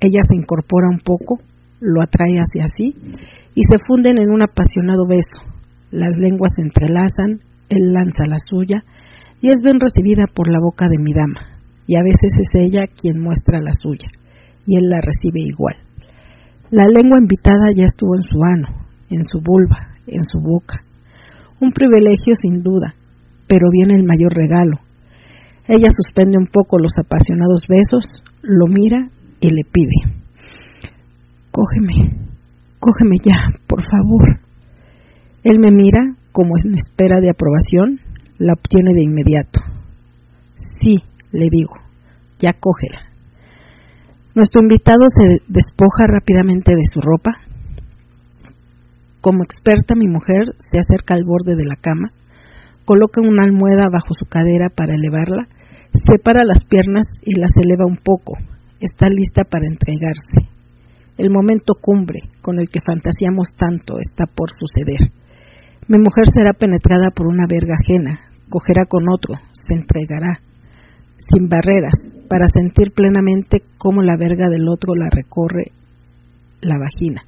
[0.00, 1.38] Ella se incorpora un poco,
[1.80, 2.94] lo atrae hacia sí
[3.54, 5.46] y se funden en un apasionado beso.
[5.90, 8.82] Las lenguas se entrelazan, él lanza la suya
[9.40, 11.40] y es bien recibida por la boca de mi dama,
[11.86, 14.08] y a veces es ella quien muestra la suya
[14.66, 15.76] y él la recibe igual.
[16.70, 18.68] La lengua invitada ya estuvo en su ano,
[19.10, 20.80] en su vulva, en su boca.
[21.60, 22.94] Un privilegio sin duda,
[23.46, 24.78] pero viene el mayor regalo.
[25.66, 29.08] Ella suspende un poco los apasionados besos, lo mira
[29.40, 30.18] y le pide.
[31.50, 32.26] Cógeme,
[32.80, 34.40] cógeme ya, por favor.
[35.44, 36.00] Él me mira
[36.32, 38.00] como en espera de aprobación,
[38.38, 39.60] la obtiene de inmediato.
[40.56, 40.96] Sí,
[41.30, 41.74] le digo,
[42.38, 43.13] ya cógela.
[44.34, 47.30] Nuestro invitado se despoja rápidamente de su ropa.
[49.20, 52.08] Como experta, mi mujer se acerca al borde de la cama,
[52.84, 55.46] coloca una almohada bajo su cadera para elevarla,
[55.94, 58.34] separa las piernas y las eleva un poco.
[58.80, 60.50] Está lista para entregarse.
[61.16, 65.14] El momento cumbre con el que fantaseamos tanto está por suceder.
[65.86, 68.18] Mi mujer será penetrada por una verga ajena,
[68.50, 70.42] cogerá con otro, se entregará,
[71.30, 71.94] sin barreras,
[72.28, 75.72] para sentir plenamente cómo la verga del otro la recorre
[76.60, 77.22] la vagina,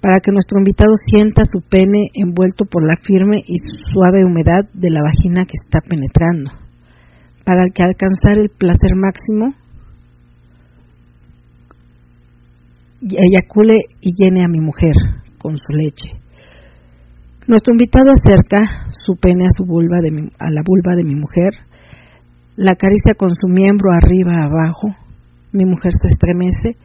[0.00, 3.56] para que nuestro invitado sienta su pene envuelto por la firme y
[3.90, 6.50] suave humedad de la vagina que está penetrando,
[7.44, 9.54] para que alcanzar el placer máximo
[13.02, 14.94] eyacule y llene a mi mujer
[15.38, 16.10] con su leche.
[17.48, 21.50] Nuestro invitado acerca su pene a su vulva de a la vulva de mi mujer,
[22.56, 24.88] la acaricia con su miembro arriba abajo.
[25.52, 26.76] Mi mujer se estremece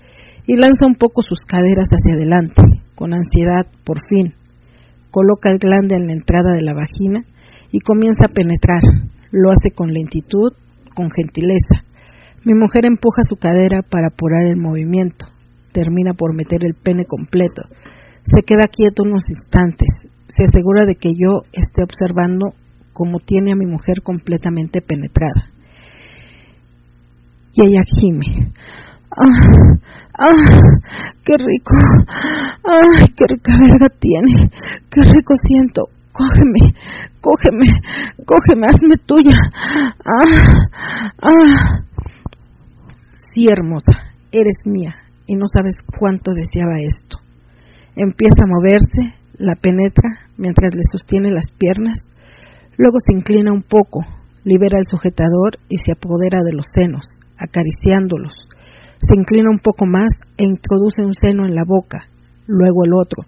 [0.46, 2.62] y lanza un poco sus caderas hacia adelante,
[2.96, 4.32] con ansiedad, por fin.
[5.12, 7.20] Coloca el glande en la entrada de la vagina
[7.70, 8.80] y comienza a penetrar.
[9.32, 10.54] Lo hace con lentitud,
[10.96, 11.84] con gentileza.
[12.46, 15.26] Mi mujer empuja su cadera para apurar el movimiento.
[15.74, 17.64] Termina por meter el pene completo.
[18.24, 19.90] Se queda quieto unos instantes.
[20.28, 22.56] Se asegura de que yo esté observando
[22.94, 25.57] cómo tiene a mi mujer completamente penetrada
[27.58, 28.52] y ella gime.
[29.18, 29.82] ¡Ah!
[30.20, 30.46] ¡Ah!
[31.26, 31.74] ¡Qué rico!
[32.64, 34.52] ¡Ay, qué rica verga tiene!
[34.92, 35.86] ¡Qué rico siento!
[36.12, 36.76] Cógeme,
[37.20, 37.68] cógeme,
[38.26, 39.38] cógeme, hazme tuya.
[40.06, 40.44] ¡Ah!
[41.22, 41.84] ¡Ah!
[43.18, 47.18] Sí, hermosa, eres mía y no sabes cuánto deseaba esto.
[47.96, 51.98] Empieza a moverse, la penetra mientras le sostiene las piernas,
[52.78, 54.06] luego se inclina un poco,
[54.44, 57.04] libera el sujetador y se apodera de los senos
[57.40, 58.34] acariciándolos.
[58.98, 62.10] Se inclina un poco más e introduce un seno en la boca,
[62.48, 63.24] luego el otro.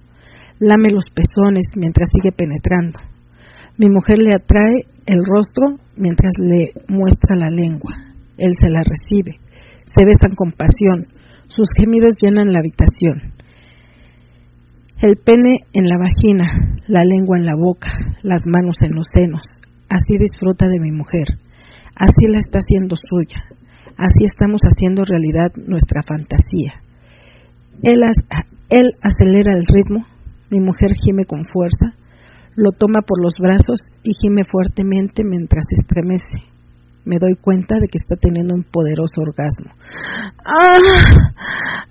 [0.60, 3.00] Lame los pezones mientras sigue penetrando.
[3.78, 7.94] Mi mujer le atrae el rostro mientras le muestra la lengua.
[8.38, 9.40] Él se la recibe.
[9.86, 11.08] Se besan con pasión.
[11.48, 13.34] Sus gemidos llenan la habitación.
[15.02, 17.90] El pene en la vagina, la lengua en la boca,
[18.22, 19.44] las manos en los senos.
[19.90, 21.40] Así disfruta de mi mujer.
[21.96, 23.46] Así la está haciendo suya.
[24.00, 26.80] Así estamos haciendo realidad nuestra fantasía.
[27.82, 28.00] Él,
[29.04, 30.06] acelera el ritmo,
[30.50, 31.98] mi mujer gime con fuerza,
[32.56, 36.48] Lo toma por los brazos y gime fuertemente mientras se estremece.
[37.04, 39.76] Me doy cuenta de que está teniendo un poderoso orgasmo.
[40.46, 40.80] ¡Ah!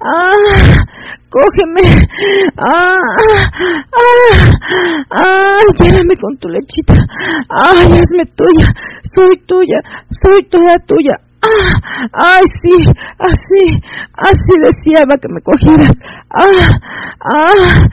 [0.00, 0.84] ¡Ah!
[1.28, 1.88] ¡Cógeme!
[2.56, 2.96] ¡Ah!
[3.92, 4.52] ¡Ah!
[5.10, 5.60] ¡Ah!
[5.78, 6.94] Lléname con tu lechita.
[7.48, 8.66] ¡Ay, hazme tuya!
[9.14, 9.80] ¡Soy tuya!
[10.10, 11.27] ¡Soy toda tuya!
[11.42, 12.08] ¡Ah!
[12.12, 12.76] ¡Ay, sí!
[13.18, 13.80] Así,
[14.12, 15.96] así deseaba que me cogieras.
[16.30, 16.68] ¡Ah!
[17.20, 17.88] ¡Ah!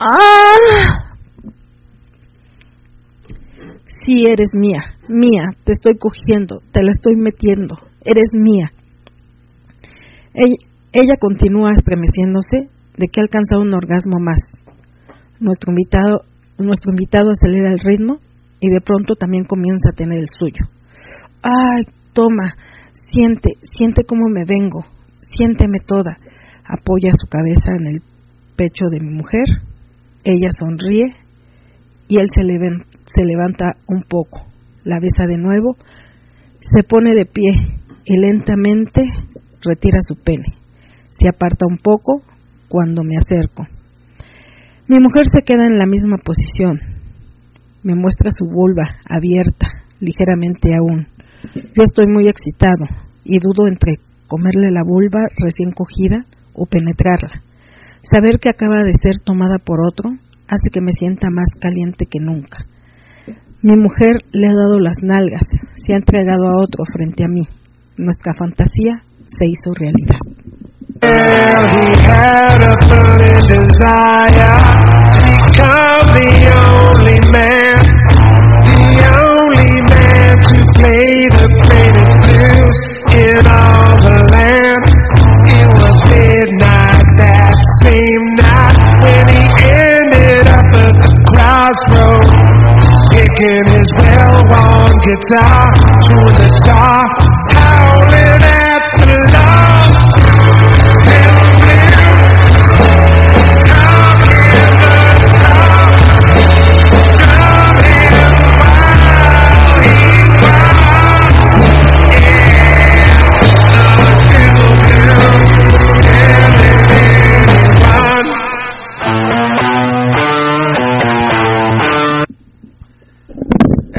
[0.00, 1.08] ¡Ah!
[4.04, 8.72] Sí, eres mía, mía, te estoy cogiendo, te la estoy metiendo, eres mía.
[10.32, 14.38] Ella, continúa estremeciéndose de que ha alcanzado un orgasmo más.
[15.40, 16.22] Nuestro invitado,
[16.58, 18.16] nuestro invitado acelera el ritmo
[18.60, 20.64] y de pronto también comienza a tener el suyo.
[21.42, 21.84] Ay,
[22.18, 22.56] toma,
[23.12, 24.80] siente, siente cómo me vengo,
[25.36, 26.18] siénteme toda.
[26.66, 28.02] Apoya su cabeza en el
[28.56, 29.46] pecho de mi mujer,
[30.24, 31.04] ella sonríe
[32.08, 34.46] y él se, se levanta un poco,
[34.82, 35.76] la besa de nuevo,
[36.58, 37.52] se pone de pie
[38.04, 39.02] y lentamente
[39.62, 40.58] retira su pene.
[41.10, 42.22] Se aparta un poco
[42.68, 43.62] cuando me acerco.
[44.88, 46.80] Mi mujer se queda en la misma posición.
[47.84, 49.68] Me muestra su vulva abierta,
[50.00, 51.17] ligeramente aún.
[51.54, 52.86] Yo estoy muy excitado
[53.24, 53.96] y dudo entre
[54.26, 56.24] comerle la vulva recién cogida
[56.54, 57.42] o penetrarla.
[58.02, 60.10] Saber que acaba de ser tomada por otro
[60.48, 62.64] hace que me sienta más caliente que nunca.
[63.60, 65.42] Mi mujer le ha dado las nalgas,
[65.74, 67.42] se ha entregado a otro frente a mí.
[67.96, 68.92] Nuestra fantasía
[69.26, 70.20] se hizo realidad.
[80.78, 82.76] Play the greatest blues
[83.10, 84.84] in all the land.
[85.50, 87.50] It was midnight that
[87.82, 89.42] same night when he
[89.74, 92.30] ended up at the crossroads,
[93.10, 95.66] picking his well-worn guitar
[96.06, 97.37] to the star.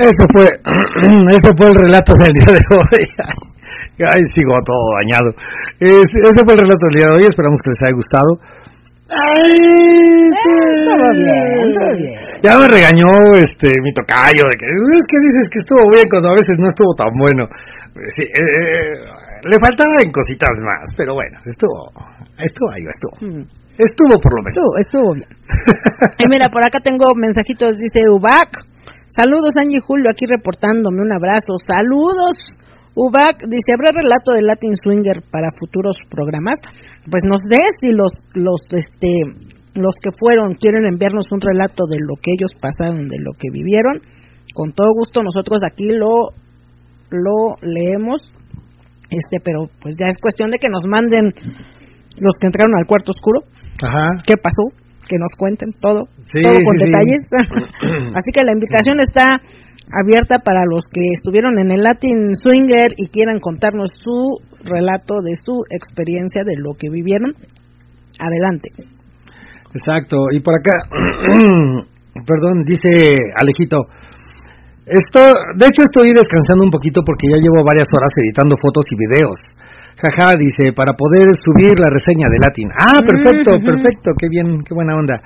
[0.10, 0.46] Eso fue,
[1.38, 3.04] eso fue el relato del día de hoy.
[4.12, 5.30] Ay, sigo todo dañado.
[5.78, 7.26] ese fue el relato del día de hoy.
[7.30, 8.32] Esperamos que les haya gustado.
[9.10, 9.58] Ay,
[11.18, 11.42] bien,
[12.42, 16.30] Ya me regañó este mi tocayo de que es que dices que estuvo bien cuando
[16.30, 17.44] a veces no estuvo tan bueno.
[18.16, 21.92] Sí, eh, eh, le faltaban cositas más, pero bueno, estuvo,
[22.38, 23.16] estuvo ahí, estuvo.
[23.26, 23.46] Mm.
[23.80, 24.58] Estuvo por lo menos.
[24.58, 25.32] Estuvo, estuvo bien.
[26.20, 28.52] y mira, por acá tengo mensajitos, dice Ubac.
[29.10, 31.58] Saludos Angie Julio, aquí reportándome, un abrazo.
[31.66, 32.38] Saludos.
[32.96, 36.60] Ubac dice, ¿habrá relato de Latin Swinger para futuros programas?
[37.10, 39.10] Pues nos sé si los, los, este,
[39.76, 43.50] los que fueron quieren enviarnos un relato de lo que ellos pasaron, de lo que
[43.52, 44.02] vivieron.
[44.54, 46.34] Con todo gusto nosotros aquí lo,
[47.10, 48.22] lo leemos.
[49.10, 51.34] Este, pero pues ya es cuestión de que nos manden
[52.22, 53.42] los que entraron al cuarto oscuro.
[53.82, 54.22] Ajá.
[54.26, 54.70] ¿Qué pasó?
[55.10, 57.26] Que nos cuenten todo, todo con detalles.
[58.14, 59.42] Así que la invitación está
[59.90, 65.34] abierta para los que estuvieron en el Latin Swinger y quieran contarnos su relato de
[65.34, 67.34] su experiencia, de lo que vivieron.
[68.22, 68.70] Adelante.
[69.74, 70.30] Exacto.
[70.32, 70.78] Y por acá,
[72.30, 73.90] perdón, dice Alejito.
[74.86, 75.22] Esto,
[75.58, 79.38] de hecho estoy descansando un poquito porque ya llevo varias horas editando fotos y videos.
[80.00, 82.68] Jaja, dice, para poder subir la reseña de Latin.
[82.72, 85.20] Ah, perfecto, perfecto, qué bien, qué buena onda.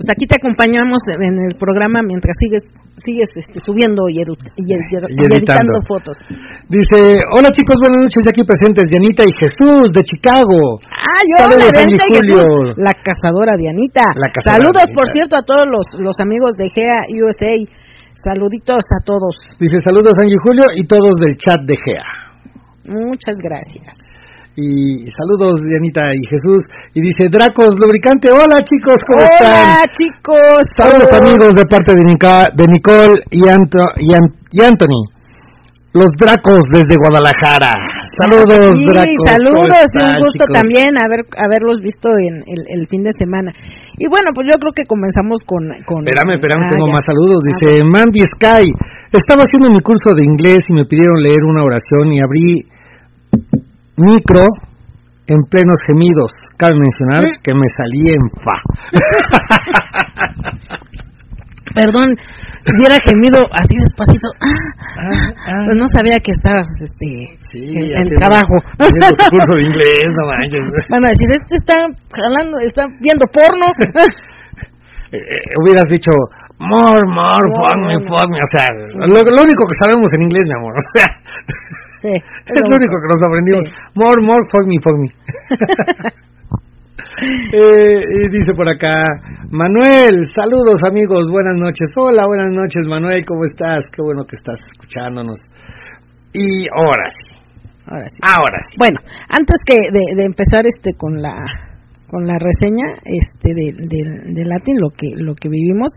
[0.00, 2.62] Pues aquí te acompañamos en el programa mientras sigues
[3.00, 5.72] sigues este, subiendo y, editando.
[5.88, 6.16] fotos.
[6.68, 10.76] Dice, hola chicos, buenas noches, aquí presentes Dianita y Jesús de Chicago.
[10.84, 14.04] Ah, yo Saludos, Jesús, la cazadora Dianita.
[14.44, 17.56] Saludos, por cierto, a todos los, los amigos de GEA USA.
[18.20, 19.36] Saluditos a todos.
[19.58, 22.19] Dice, saludos Angie Julio y todos del chat de GEA.
[22.86, 23.96] Muchas gracias.
[24.56, 26.62] Y saludos, Dianita y Jesús.
[26.94, 28.28] Y dice Dracos Lubricante.
[28.32, 29.52] Hola, chicos, ¿cómo están?
[29.52, 30.60] Hola, chicos.
[30.76, 35.02] Saludos, amigos, de parte de, de Nicole y, y, Anthony.
[35.94, 37.74] Los Dracos desde Guadalajara.
[38.20, 38.84] Saludos, sí.
[39.24, 43.52] Saludos, y un gusto también haber, haberlos visto en el, fin de semana.
[43.96, 45.64] Y bueno, pues yo creo que comenzamos con...
[45.88, 47.40] con espérame, espérame, tengo más saludos.
[47.48, 48.68] Dice Mandy Sky.
[49.12, 52.64] Estaba haciendo mi curso de inglés y me pidieron leer una oración y abrí
[53.96, 54.44] micro
[55.26, 56.30] en plenos gemidos.
[56.56, 58.56] Cabe mencionar que me salí en fa.
[61.74, 62.12] perdón,
[62.68, 64.28] hubiera gemido así despacito.
[64.40, 65.08] Ah,
[65.48, 65.62] ah.
[65.66, 68.54] Pues no sabía que estabas este, Sí, en, en trabajo.
[68.76, 70.64] Curso de inglés, no manches.
[70.90, 71.76] Van a decir, este está
[72.12, 73.66] jalando, está viendo porno.
[75.12, 76.12] Eh, eh, hubieras dicho,
[76.60, 78.38] more, more, fuck me, fuck me.
[78.38, 80.72] O sea, lo, lo único que sabemos en inglés, mi amor.
[80.78, 81.06] O sea,
[82.00, 82.08] Sí,
[82.54, 83.64] es lo único que nos aprendimos.
[83.64, 83.70] Sí.
[83.94, 85.08] More, more, fuck me, fuck me.
[87.22, 89.04] Eh, y dice por acá,
[89.50, 91.88] Manuel, saludos amigos, buenas noches.
[91.96, 93.84] Hola, buenas noches Manuel, ¿cómo estás?
[93.92, 95.38] Qué bueno que estás escuchándonos.
[96.32, 97.32] Y ahora sí,
[97.84, 98.16] Ahora sí.
[98.22, 98.74] ahora sí.
[98.78, 101.34] Bueno, antes que de, de empezar este con la
[102.08, 104.00] con la reseña este de, de,
[104.34, 105.92] de Latin lo que lo que vivimos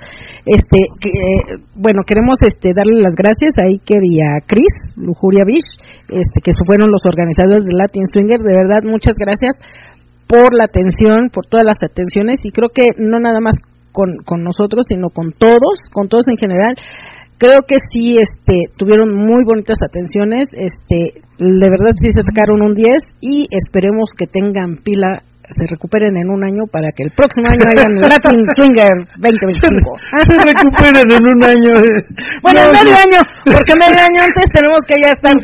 [0.46, 5.42] este que, eh, bueno queremos este darle las gracias a Iker y a Chris Lujuria
[5.44, 5.66] Beach
[6.14, 9.58] este que fueron los organizadores de Latin Swinger de verdad muchas gracias
[10.34, 13.54] por la atención por todas las atenciones y creo que no nada más
[13.92, 16.74] con, con nosotros sino con todos con todos en general.
[17.38, 22.74] Creo que sí este tuvieron muy bonitas atenciones este de verdad sí se sacaron un
[22.74, 22.90] 10
[23.22, 25.22] y esperemos que tengan pila
[25.54, 28.90] se recuperen en un año para que el próximo año hagan Latin Swinger
[29.22, 29.94] 2025
[30.26, 31.74] Se recuperan en un año.
[32.42, 35.36] bueno No, en medio año porque medio año antes tenemos que ya estar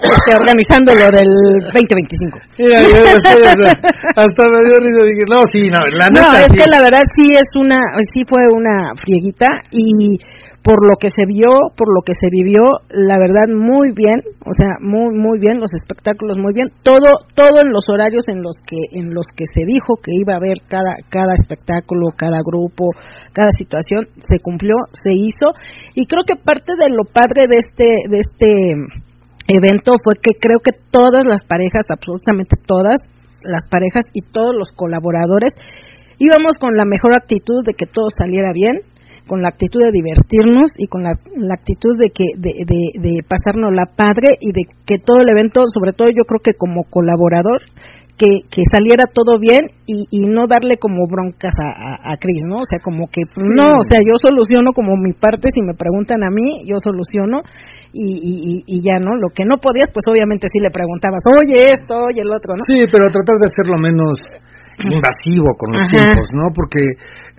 [0.00, 1.28] este, organizando lo del
[1.72, 3.70] 2025 Mira, yo estoy hasta,
[4.16, 5.02] hasta me dio risa.
[5.08, 6.58] Dije, no, sí, no, la No, es sí.
[6.58, 7.76] que la verdad sí es una,
[8.12, 10.18] sí fue una frieguita y
[10.66, 14.50] por lo que se vio, por lo que se vivió, la verdad muy bien, o
[14.50, 18.56] sea, muy muy bien los espectáculos muy bien, todo todo en los horarios en los
[18.66, 22.90] que en los que se dijo que iba a haber cada cada espectáculo, cada grupo,
[23.32, 25.54] cada situación se cumplió, se hizo
[25.94, 29.05] y creo que parte de lo padre de este de este
[29.48, 33.00] evento fue que creo que todas las parejas, absolutamente todas
[33.42, 35.52] las parejas y todos los colaboradores
[36.18, 38.80] íbamos con la mejor actitud de que todo saliera bien,
[39.26, 43.74] con la actitud de divertirnos y con la, actitud de que de, de, de pasarnos
[43.74, 47.62] la padre y de que todo el evento, sobre todo yo creo que como colaborador,
[48.16, 52.42] que, que saliera todo bien y, y no darle como broncas a, a, a Chris,
[52.48, 52.56] ¿no?
[52.56, 55.76] O sea, como que, pues, no, o sea, yo soluciono como mi parte, si me
[55.76, 57.44] preguntan a mí, yo soluciono
[57.92, 59.16] y, y, y- ya, ¿no?
[59.20, 62.64] Lo que no podías, pues obviamente sí le preguntabas, oye esto, oye el otro, ¿no?
[62.64, 64.16] Sí, pero tratar de hacerlo menos
[64.80, 65.92] invasivo con los Ajá.
[65.92, 66.52] tiempos, ¿no?
[66.56, 66.80] Porque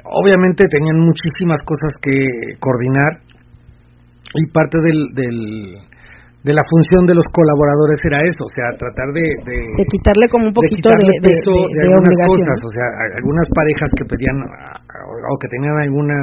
[0.06, 2.14] obviamente tenían muchísimas cosas que
[2.62, 3.26] coordinar
[4.34, 5.38] y parte del, del
[6.48, 10.32] de la función de los colaboradores era eso, o sea, tratar de, de, De quitarle
[10.32, 12.88] como un poquito de, de, peso de- algunas cosas, o sea,
[13.20, 16.20] algunas parejas que pedían o que tenían alguna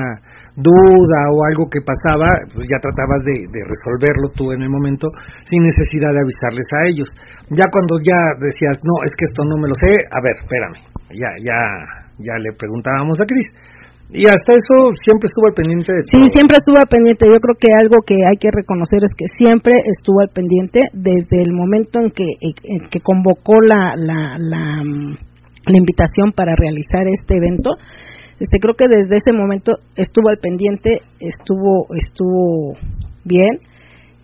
[0.57, 5.13] duda o algo que pasaba, pues ya tratabas de, de resolverlo tú en el momento
[5.45, 7.09] sin necesidad de avisarles a ellos.
[7.53, 10.79] Ya cuando ya decías, no, es que esto no me lo sé, a ver, espérame,
[11.13, 11.59] ya, ya,
[12.23, 13.45] ya le preguntábamos a Cris.
[14.13, 16.33] Y hasta eso siempre estuvo al pendiente de Sí, todo.
[16.33, 17.27] siempre estuvo al pendiente.
[17.27, 21.43] Yo creo que algo que hay que reconocer es que siempre estuvo al pendiente desde
[21.43, 25.17] el momento en que, en que convocó la, la, la, mm,
[25.73, 27.75] la invitación para realizar este evento.
[28.39, 32.75] Este, creo que desde ese momento estuvo al pendiente, estuvo, estuvo
[33.25, 33.59] bien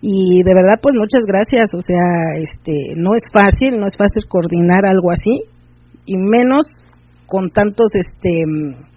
[0.01, 1.73] y de verdad pues muchas gracias.
[1.73, 5.41] O sea, este, no es fácil, no es fácil coordinar algo así
[6.05, 6.63] y menos
[7.25, 8.90] con tantos, este, mm,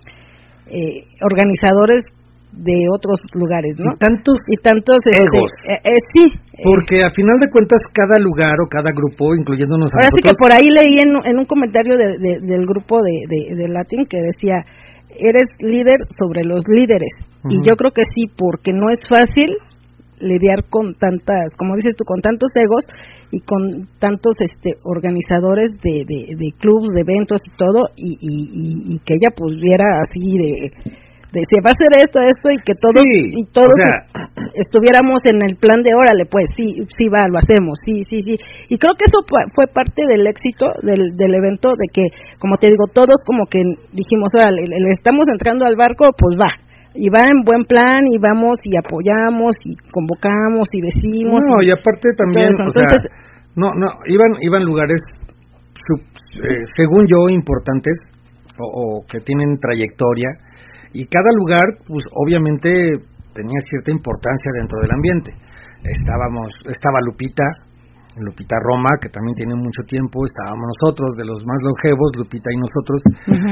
[0.70, 2.03] eh, organizadores
[2.55, 3.90] de otros lugares, ¿no?
[3.90, 5.50] Y tantos y tantos este, egos.
[5.66, 9.96] eh, eh, sí Porque a final de cuentas cada lugar o cada grupo, incluyéndonos a
[9.98, 13.03] ahora sí que nosotros, por ahí leí en, en un comentario de- de- del grupo
[13.03, 14.62] de, de, Latin que decía
[15.18, 17.11] eres líder sobre los líderes
[17.50, 19.55] y yo creo que sí porque no es fácil
[20.25, 22.85] lidiar con tantas como dices tú con tantos egos
[23.31, 28.33] y con tantos este organizadores de, de, de clubs de eventos y todo y, y,
[28.51, 30.73] y- y que ella pudiera así de
[31.35, 34.07] de se va a hacer esto esto y que todos Sí, y todos o sea-
[34.55, 38.35] estuviéramos en el plan de órale pues sí sí va lo hacemos sí sí sí
[38.71, 42.07] y creo que eso fue parte del éxito del, del evento de que
[42.39, 43.59] como te digo todos como que
[43.93, 46.55] dijimos órale le, le estamos entrando al barco pues va
[46.95, 51.71] y va en buen plan y vamos y apoyamos y convocamos y decimos No, y
[51.71, 53.11] aparte también, sea, Entonces-
[53.57, 55.01] no, no, iban, iban lugares,
[56.43, 57.99] eh, según yo, importantes
[58.59, 60.31] o, o que tienen trayectoria
[60.93, 62.71] y cada lugar, pues obviamente
[63.35, 65.31] tenía cierta importancia dentro del ambiente.
[65.83, 67.45] Estábamos, estaba Lupita,
[68.23, 72.59] Lupita Roma, que también tiene mucho tiempo, estábamos nosotros, de los más longevos, Lupita y
[72.63, 73.03] nosotros,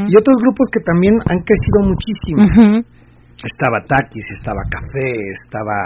[0.06, 3.01] y otros grupos que también han crecido muchísimo Ujú.
[3.42, 5.76] Estaba Taquis, estaba Café, estaba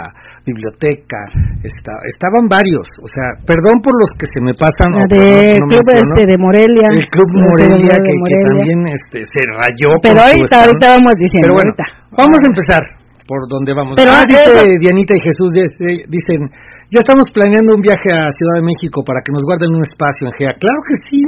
[0.45, 1.19] Biblioteca,
[1.65, 5.65] esta- estaban varios, o sea, perdón por los que se me pasan o de no-
[5.65, 8.13] no club este de Morelia el Club Morelia, que,
[8.47, 11.85] también este, se rayó pero ahorita ahorita vamos diciendo Pero bueno, ahorita.
[12.15, 12.83] vamos a empezar.
[13.27, 13.91] por donde vamos.
[13.99, 16.47] Pero ah, dice Dianita y Jesús, dice- dicen,
[16.87, 20.31] ya estamos planeando un viaje a Ciudad de México para que nos guarden un espacio
[20.31, 20.55] en GEA.
[20.55, 21.19] Claro que sí,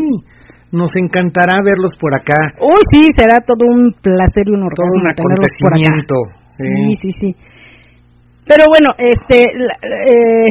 [0.71, 2.37] nos encantará verlos por acá.
[2.61, 5.89] Uy, sí, será todo un placer y un Todo orgasmo un tenerlos por acá.
[5.89, 6.15] acontecimiento.
[6.57, 6.97] Sí, sí.
[7.01, 7.29] sí, sí.
[8.45, 10.49] Pero bueno, este, eh,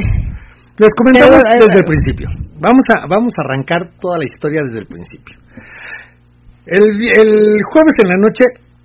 [0.79, 2.27] Les comentamos Pero, eh, desde el principio.
[2.63, 5.35] Vamos a, vamos a arrancar toda la historia desde el principio.
[6.67, 7.31] El, el
[7.71, 8.45] jueves en la noche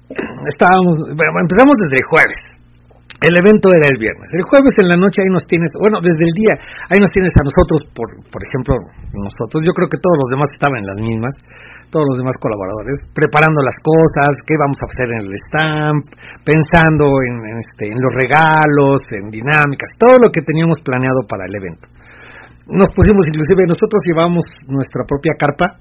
[0.54, 2.42] estábamos, bueno, empezamos desde el jueves.
[3.24, 4.28] El evento era el viernes.
[4.36, 6.60] El jueves en la noche ahí nos tienes, bueno, desde el día,
[6.92, 8.76] ahí nos tienes a nosotros, por, por ejemplo,
[9.16, 11.32] nosotros, yo creo que todos los demás estaban en las mismas,
[11.88, 16.04] todos los demás colaboradores, preparando las cosas, qué vamos a hacer en el stamp,
[16.44, 21.48] pensando en, en este, en los regalos, en dinámicas, todo lo que teníamos planeado para
[21.48, 21.88] el evento.
[22.68, 25.80] Nos pusimos, inclusive nosotros llevamos nuestra propia carpa,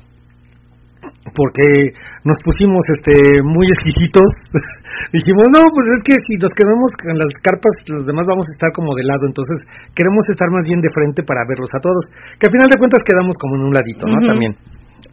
[1.35, 4.29] porque nos pusimos este muy exquisitos.
[5.17, 8.53] Dijimos, no, pues es que si nos quedamos con las carpas, los demás vamos a
[8.55, 9.57] estar como de lado, entonces
[9.97, 12.05] queremos estar más bien de frente para verlos a todos.
[12.39, 14.19] Que al final de cuentas quedamos como en un ladito, ¿no?
[14.21, 14.53] También.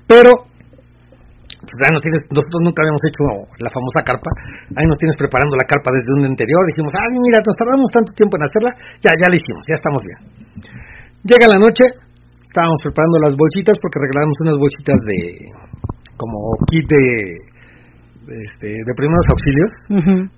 [0.05, 0.31] Pero,
[1.59, 3.21] pues ahí nos tienes, nosotros nunca habíamos hecho
[3.61, 4.29] la famosa carpa,
[4.73, 8.11] ahí nos tienes preparando la carpa desde un anterior, dijimos, ay, mira, nos tardamos tanto
[8.13, 10.19] tiempo en hacerla, ya, ya la hicimos, ya estamos bien.
[11.29, 11.85] Llega la noche,
[12.41, 15.17] estábamos preparando las bolsitas porque regalamos unas bolsitas de
[16.19, 16.35] como
[16.67, 17.03] kit de
[18.29, 19.71] este, de primeros auxilios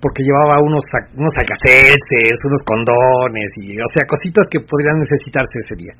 [0.00, 0.80] porque llevaba unos
[1.18, 5.94] unos alcacelces, unos condones y o sea cositas que podrían necesitarse ese día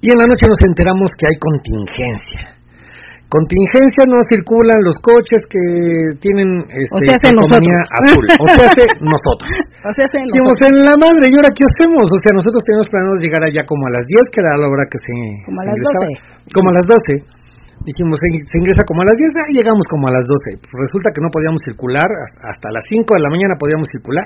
[0.00, 2.54] y en la noche nos enteramos que hay contingencia
[3.34, 5.62] contingencia no circulan los coches que
[6.22, 7.66] tienen este, O sea, hace nosotros.
[7.90, 11.66] azul o sea hace nosotros O sea, se Dijimos, en la madre, ¿y ahora qué
[11.66, 12.06] hacemos?
[12.06, 14.86] O sea, nosotros teníamos planeado llegar allá como a las 10, que era la hora
[14.86, 15.14] que se...
[15.50, 16.06] Como a las ingresaba.
[16.54, 17.43] Como a las 12.
[17.84, 20.56] Dijimos, se, ingresa como a las 10, ah, llegamos como a las 12.
[20.56, 22.08] Pues resulta que no podíamos circular,
[22.40, 24.24] hasta, las 5 de la mañana podíamos circular.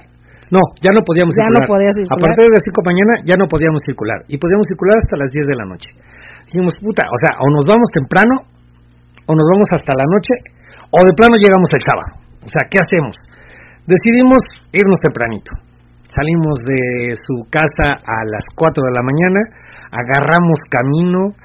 [0.55, 1.67] No, ya no podíamos Ya circular.
[1.67, 2.15] no podías circular.
[2.15, 4.19] A partir de las 5 de la mañana ya no podíamos circular.
[4.31, 5.91] Y podíamos circular hasta las 10 de la noche.
[6.47, 8.35] Dijimos, puta, o sea, o nos vamos temprano,
[9.27, 10.33] o nos vamos hasta la noche,
[10.95, 12.11] o de plano llegamos el sábado.
[12.41, 13.13] O sea, ¿qué hacemos?
[13.85, 14.41] Decidimos
[14.73, 15.53] irnos tempranito.
[16.09, 19.41] Salimos de su casa a las 4 de la mañana,
[19.93, 21.37] agarramos camino,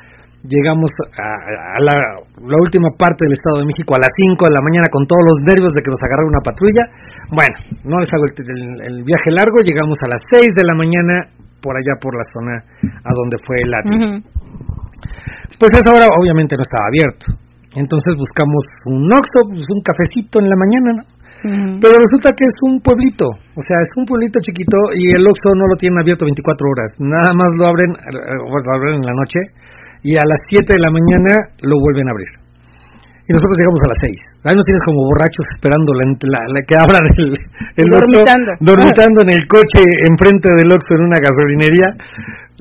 [0.47, 1.27] llegamos a,
[1.75, 1.95] a la,
[2.39, 5.23] la última parte del Estado de México a las 5 de la mañana con todos
[5.23, 6.83] los nervios de que nos agarrara una patrulla.
[7.31, 7.55] Bueno,
[7.87, 11.15] no les hago el, el- el viaje largo, llegamos a las 6 de la mañana
[11.63, 12.53] por allá por la zona
[13.07, 13.95] a donde fue el ATI.
[13.95, 14.11] Ujú.
[15.59, 17.25] Pues a esa hora obviamente no estaba abierto.
[17.79, 21.03] Entonces buscamos un Oxxo, pues un cafecito en la mañana, ¿no?
[21.81, 25.51] Pero resulta que es un pueblito, o sea, es un pueblito chiquito y el Oxxo
[25.59, 26.39] no lo tienen abierto 24
[26.71, 29.39] horas, nada más lo abren, eh, lo abren en la noche
[30.04, 31.34] y a las 7 de la mañana
[31.64, 32.32] lo vuelven a abrir.
[33.24, 34.20] Y nosotros llegamos a las 6.
[34.43, 37.32] Ahí nos tienes como borrachos esperando la, la- la que abran el,
[37.80, 38.51] el Dormitando.
[38.60, 39.80] dormitando en el coche
[40.12, 41.88] enfrente del Oxxo en una gasolinería,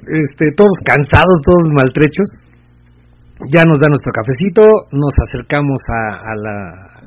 [0.07, 2.31] este, todos cansados, todos maltrechos.
[3.51, 4.63] Ya nos da nuestro cafecito,
[4.95, 6.57] nos acercamos a, a la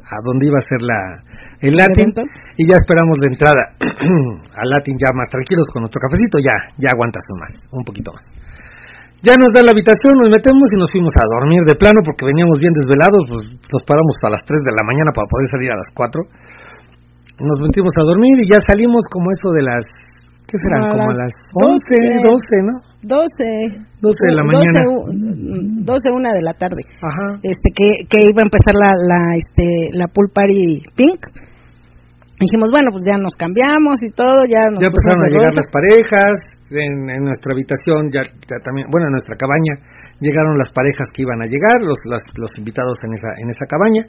[0.05, 0.99] a donde iba a ser la
[1.65, 2.11] el Latin
[2.59, 3.63] y ya esperamos la entrada
[4.59, 8.23] al Latin ya más tranquilos con nuestro cafecito, ya ya aguantas más, un poquito más.
[9.25, 12.29] Ya nos da la habitación, nos metemos y nos fuimos a dormir de plano porque
[12.29, 13.41] veníamos bien desvelados, pues
[13.73, 16.21] nos paramos a las 3 de la mañana para poder salir a las 4.
[17.41, 19.81] Nos metimos a dormir y ya salimos como eso de las
[20.45, 20.81] ¿qué serán?
[20.85, 22.75] A como a las las 11, 12, ¿no?
[23.01, 23.81] 12.
[23.97, 24.79] 12 de la mañana.
[24.85, 25.09] 12,
[25.89, 26.85] 12, una de la tarde.
[27.01, 27.41] Ajá.
[27.41, 31.21] Este, que, que iba a empezar la, la, este, la pool party pink.
[32.35, 35.69] Dijimos, bueno, pues ya nos cambiamos y todo, ya nos ya empezaron a llegar las
[35.71, 36.35] parejas
[36.67, 39.79] en, en nuestra habitación ya, ya también bueno en nuestra cabaña
[40.19, 43.65] llegaron las parejas que iban a llegar los las- los invitados en esa en esa
[43.71, 44.03] cabaña.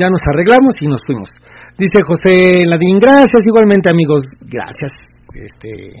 [0.00, 1.28] Ya nos arreglamos y nos fuimos.
[1.76, 4.22] Dice José Ladín gracias igualmente amigos.
[4.40, 4.92] Gracias
[5.36, 5.92] este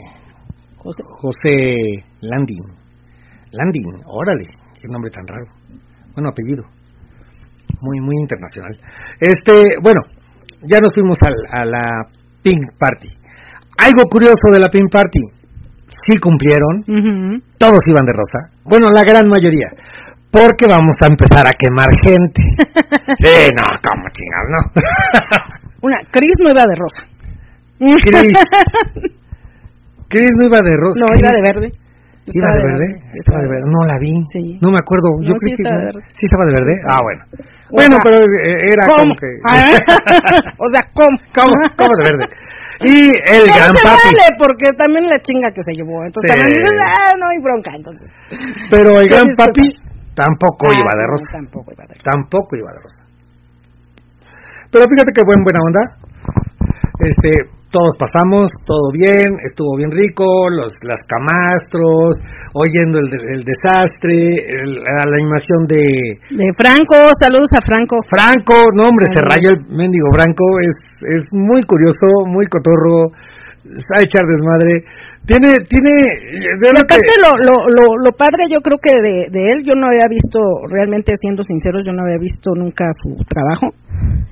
[0.80, 1.02] José.
[1.20, 1.54] José
[2.24, 2.64] Landin
[3.52, 4.48] Landin órale
[4.80, 5.44] qué nombre tan raro.
[6.16, 6.64] Bueno apellido.
[7.84, 8.72] Muy muy internacional.
[9.20, 9.52] Este
[9.82, 10.00] bueno
[10.62, 12.06] ya nos fuimos al- a la
[12.42, 13.08] Pink Party.
[13.78, 15.20] Algo curioso de la Pink Party
[15.88, 16.84] sí cumplieron
[17.58, 18.50] todos iban de rosa.
[18.64, 19.68] Bueno la gran mayoría
[20.30, 22.42] porque vamos a empezar a quemar gente.
[23.18, 24.60] Sí no como chingas no.
[25.82, 27.02] Una, Cris no iba de rosa.
[28.04, 28.34] Cris.
[30.08, 31.00] Cris no iba de rosa.
[31.00, 31.68] No, iba de verde.
[32.32, 32.86] ¿Iba de verde?
[33.14, 33.66] Estaba de verde.
[33.70, 34.12] No la vi.
[34.30, 34.42] Sí.
[34.62, 35.08] No me acuerdo.
[35.26, 35.90] Yo No, creí sí que verde.
[36.14, 36.74] sí estaba de verde.
[36.86, 37.22] Ah, bueno.
[37.70, 39.02] Bueno, pero eh, era ¿Cómo?
[39.02, 39.30] como que.
[39.46, 39.62] Ah,
[40.64, 41.14] o sea, ¿cómo?
[41.34, 41.54] ¿Cómo?
[41.78, 42.26] ¿Cómo de verde?
[42.80, 44.08] Y el Pero gran se papi.
[44.08, 46.00] vale, porque también la chinga que se llevó.
[46.02, 46.32] Entonces Sí.
[46.32, 48.08] también dices, ah, no hay bronca, entonces.
[48.72, 49.68] Pero el gran papi
[50.16, 51.28] tampoco Ah, iba de no, rosa.
[51.30, 52.04] Tampoco iba de rosa.
[52.10, 53.02] Tampoco iba de rosa.
[54.72, 55.82] Pero fíjate que buen buena onda.
[57.00, 57.30] Este,
[57.70, 62.18] todos pasamos, todo bien, estuvo bien rico, los, las camastros,
[62.52, 64.12] oyendo el, el desastre,
[64.60, 65.86] el- la animación de
[66.34, 67.96] De Franco, saludos a Franco.
[68.10, 69.26] Franco, no hombre, se Ay.
[69.32, 70.76] rayó el mendigo Franco, es,
[71.14, 73.14] es muy curioso, muy cotorro,
[73.94, 74.80] a echar desmadre,
[75.26, 75.92] tiene, tiene,
[76.58, 79.40] de Y lo que- aparte lo, lo, lo, lo padre yo creo que de, de
[79.52, 83.68] él, yo no había visto, realmente siendo sinceros, yo no había visto nunca su trabajo.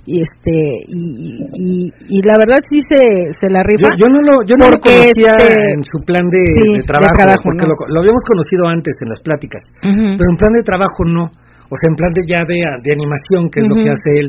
[0.08, 0.56] Y este,
[0.88, 1.68] y, y,
[2.08, 3.88] y la verdad sí se, se la yo, rifa.
[4.00, 6.88] yo no lo, yo no lo conocía este, en su plan de, sí, de de
[6.88, 7.76] trabajo, trabajo, porque no.
[7.76, 10.16] lo, lo habíamos conocido antes en las pláticas, Ujú.
[10.16, 13.52] pero en plan de trabajo no, o sea, en plan de ya de, de animación,
[13.52, 13.84] que es lo Ujú.
[13.84, 14.28] que hace él,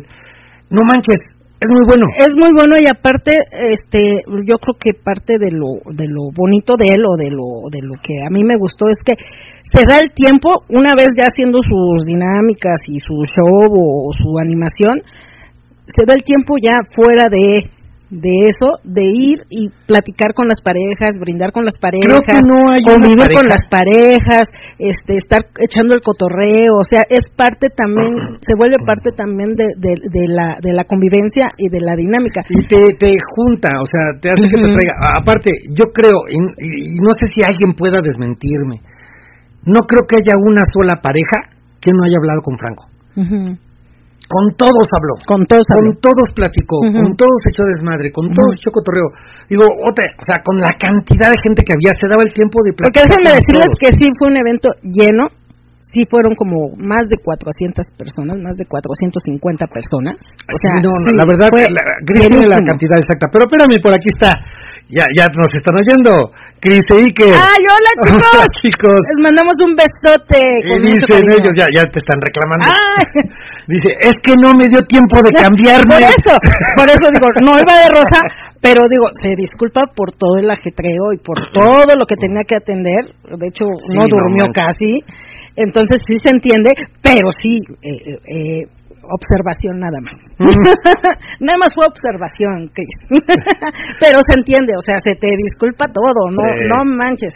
[0.75, 1.23] no manches,
[1.59, 2.07] es muy bueno.
[2.15, 3.99] Es muy bueno y aparte, este,
[4.47, 7.81] yo creo que parte de lo, de lo bonito de él o de lo, de
[7.83, 9.13] lo que a mí me gustó es que
[9.63, 14.39] se da el tiempo, una vez ya haciendo sus dinámicas y su show o su
[14.39, 15.03] animación,
[15.85, 17.67] se da el tiempo ya fuera de,
[18.09, 22.41] de eso, de ir y platicar con las parejas, brindar con las parejas, Creo que
[22.41, 23.37] no hay convivir pareja.
[23.39, 24.43] con las parejas,
[24.81, 29.69] este, estar echando el cotorreo, o sea, es parte también, se vuelve parte también de,
[29.77, 32.41] de, de la, de la convivencia y de la dinámica.
[32.49, 34.93] Y te, te junta, o sea, te hace que te traiga.
[35.21, 38.81] Aparte, yo creo, y, y- y no sé si alguien pueda desmentirme,
[39.69, 42.83] no creo que haya una sola pareja que no haya hablado con Franco.
[44.29, 45.17] Con todos habló.
[45.25, 45.97] Con todos Con habló.
[46.05, 48.61] todos platicó, con todos echó desmadre, con todos Ujú.
[48.61, 49.09] echó cotorreo.
[49.49, 52.61] Digo, otra, o sea, con la cantidad de gente que había, se daba el tiempo
[52.61, 53.09] de Porque platicar.
[53.09, 53.79] déjenme con decirles todos.
[53.81, 55.23] que sí fue un evento lleno,
[55.91, 60.15] sí fueron como más de 400 personas, más de 450 personas.
[60.45, 63.27] O sea, no, sí, la verdad, la, Cris tiene la cantidad exacta.
[63.31, 64.37] Pero espérame, por aquí está.
[64.89, 66.33] Ya, ya nos están oyendo.
[66.59, 67.33] Cris e Iker.
[67.33, 68.33] ¡Ay, hola chicos!
[68.33, 68.99] Hola, chicos.
[69.05, 70.41] Les mandamos un besote.
[70.41, 72.65] Y con dicen ellos, ya, ya te están reclamando.
[73.69, 75.93] Dice, es que no me dio tiempo de cambiarme.
[75.93, 76.33] Por eso,
[76.75, 78.19] por eso digo, no iba de rosa,
[78.61, 82.57] pero digo, se disculpa por todo el ajetreo y por todo lo que tenía que
[82.57, 83.13] atender.
[83.37, 85.05] De hecho, no no durmió casi.
[85.59, 86.71] Entonces sí se entiende,
[87.03, 88.63] pero sí, eh, eh, eh,
[89.11, 90.15] observación nada más.
[91.39, 92.71] nada más fue observación,
[93.99, 96.63] pero se entiende, o sea, se te disculpa todo, no, Sí.
[96.63, 97.33] no manches.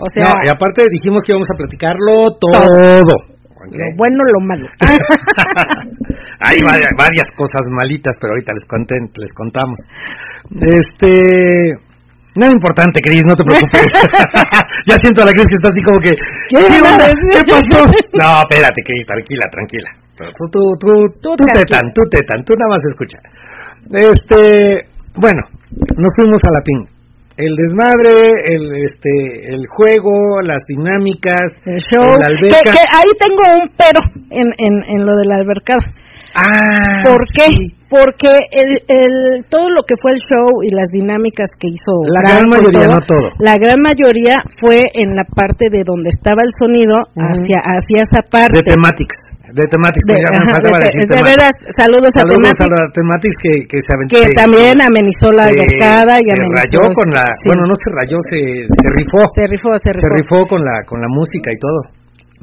[0.00, 2.56] O sea, no, y aparte dijimos que íbamos a platicarlo todo.
[2.56, 4.68] Lo bueno, lo malo.
[6.40, 9.78] Hay varias, varias cosas malitas, pero ahorita les conté, les contamos.
[10.60, 11.72] Este,
[12.36, 13.82] nada importante, Cris, no te preocupes.
[14.86, 16.12] ya siento a la Cris que está así como que,
[16.50, 17.06] ¿Qué ¿qué, onda?
[17.32, 17.80] ¿Qué pasó?
[18.14, 19.90] No, espérate, Cris, tranquila, tranquila.
[20.16, 23.18] Tú, tú, tú, Tú tú, tetan, tú tetan, tú nada más escucha.
[23.92, 24.88] Este,
[25.20, 25.42] bueno,
[25.98, 26.84] nos fuimos a la ping.
[27.36, 29.12] El desmadre, el este,
[29.52, 32.16] el juego, las dinámicas, El show.
[32.16, 32.72] la Que, alberca.
[32.72, 35.84] que ahí tengo un pero en, en, en lo de la albercada.
[36.36, 37.46] Ah, ¿Por qué?
[37.56, 37.72] sí.
[37.88, 42.18] Porque el, el, todo lo que fue el show y las dinámicas que hizo La
[42.26, 43.26] gran mayoría, todo, no todo.
[43.38, 48.20] La gran mayoría fue en la parte de donde estaba el sonido hacia hacia esa
[48.26, 48.58] parte.
[48.58, 49.14] De Thematics.
[49.54, 51.30] De Thematics, De- ya me ajá, faltaba de- decir de Thematics.
[51.38, 54.10] veras, saludos, a Saludos Thematics, a la Thematics que, que se aventó.
[54.18, 56.58] que también amenizó la albercada y se amenizó.
[56.58, 57.22] rayó con la.
[57.22, 59.20] sí, Bueno, no se rayó, se, se rifó.
[59.30, 60.02] se rifó, se rifó.
[60.02, 61.95] Se rifó con la, con la música y todo.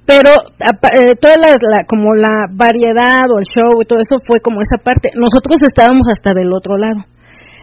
[0.05, 4.39] Pero eh, toda la, la- como la variedad o el show y todo eso fue
[4.39, 5.09] como esa parte.
[5.15, 7.01] Nosotros estábamos hasta del otro lado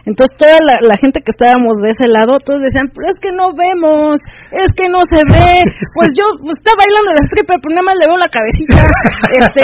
[0.05, 3.31] entonces toda la, la gente que estábamos de ese lado todos decían pero es que
[3.31, 4.17] no vemos
[4.51, 5.61] es que no se ve
[5.95, 8.81] pues yo pues, está bailando la stripper pero nada más le veo la cabecita
[9.45, 9.63] este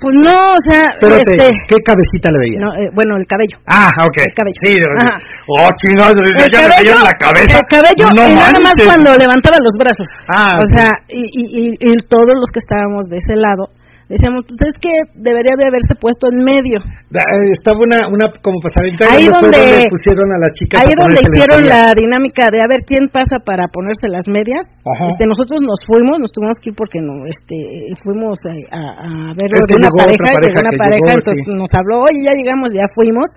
[0.00, 2.58] pues no o sea Pero este ¿qué cabecita le veía?
[2.62, 4.18] no, eh, bueno el cabello Ah, ok.
[4.18, 4.60] El cabello.
[4.60, 5.16] Sí, de- Ajá.
[5.48, 6.22] Oh, chingados, ya
[6.60, 7.58] el me cayó en la cabeza.
[7.58, 10.06] el cabello no y nada más cuando levantaba los brazos.
[10.28, 13.70] Ah, o sea, y, y, y, y todos los que estábamos de ese lado
[14.14, 16.78] decíamos, pues es que debería de haberse puesto en medio.
[16.78, 21.18] Eh, Estaba una, una como pasarela Ahí donde- pusieron a las chicas Ahí a donde
[21.20, 24.62] hicieron la dinámica de a ver quién pasa para ponerse las medias.
[24.86, 25.10] Ajá.
[25.10, 27.56] Este, nosotros nos fuimos, nos tuvimos que ir porque no, este,
[28.02, 31.52] fuimos a, a, a ver Es que de una pareja, una pareja, llegó, entonces sí.
[31.52, 33.28] nos habló, oye, ya llegamos, ya fuimos.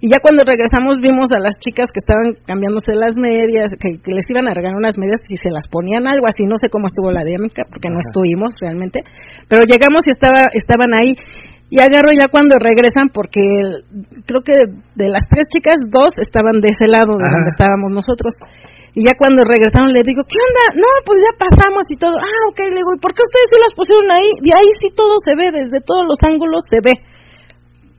[0.00, 4.12] Y ya cuando regresamos vimos a las chicas que estaban cambiándose las medias, que, que
[4.16, 6.88] les iban a regalar unas medias y se las ponían algo así, no sé cómo
[6.88, 9.04] estuvo la dinámica porque no estuvimos realmente,
[9.48, 11.12] pero llegamos y estaba estaban ahí
[11.68, 13.84] y agarro ya cuando regresan porque el-
[14.24, 14.56] creo que
[14.96, 17.36] de las tres chicas dos estaban de ese lado de Ajá.
[17.36, 18.32] donde estábamos nosotros.
[18.90, 20.64] Y ya cuando regresaron le digo, ¿qué onda?
[20.82, 22.16] No, pues ya pasamos y todo.
[22.18, 24.30] Ah, ok, le digo, ¿y por qué ustedes sí las pusieron ahí?
[24.42, 26.98] De ahí sí todo se ve, desde todos los ángulos se ve.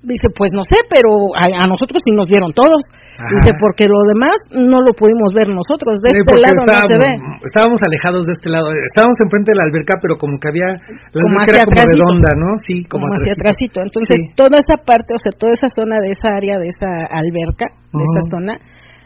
[0.01, 2.81] Dice, pues no sé, pero a, a nosotros sí nos vieron todos.
[3.21, 3.37] Ajá.
[3.37, 6.01] Dice, porque lo demás no lo pudimos ver nosotros.
[6.01, 7.11] De Sí, este lado no se ve.
[7.45, 8.73] estábamos, alejados de este lado.
[8.89, 10.69] Estábamos enfrente de la alberca, pero como que había.
[11.13, 12.49] La Como alberca hacia era como redonda, ¿no?
[12.65, 13.77] Sí, como, como hacia atrásito.
[13.85, 14.33] Entonces, Sí.
[14.33, 18.01] toda esa parte, o sea, toda esa zona de esa área, de esa alberca, de
[18.01, 18.53] esa zona,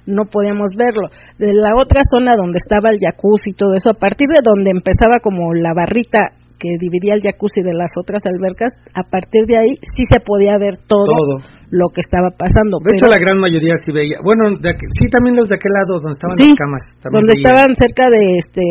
[0.07, 1.11] no podíamos verlo.
[1.35, 4.71] De la otra zona donde estaba el jacuzzi y todo eso, a partir de donde
[4.71, 6.31] empezaba como la barrita
[6.65, 10.57] que dividía el jacuzzi de las otras albercas, a partir de ahí sí se podía
[10.57, 11.35] ver todo, Todo.
[11.69, 12.81] lo que estaba pasando.
[12.81, 14.17] De hecho, la gran mayoría sí veía.
[14.25, 16.81] Bueno, de aqu- sí, también los de aquel lado, donde estaban Sí, las camas.
[17.05, 17.41] También donde veía.
[17.45, 18.63] estaban cerca de este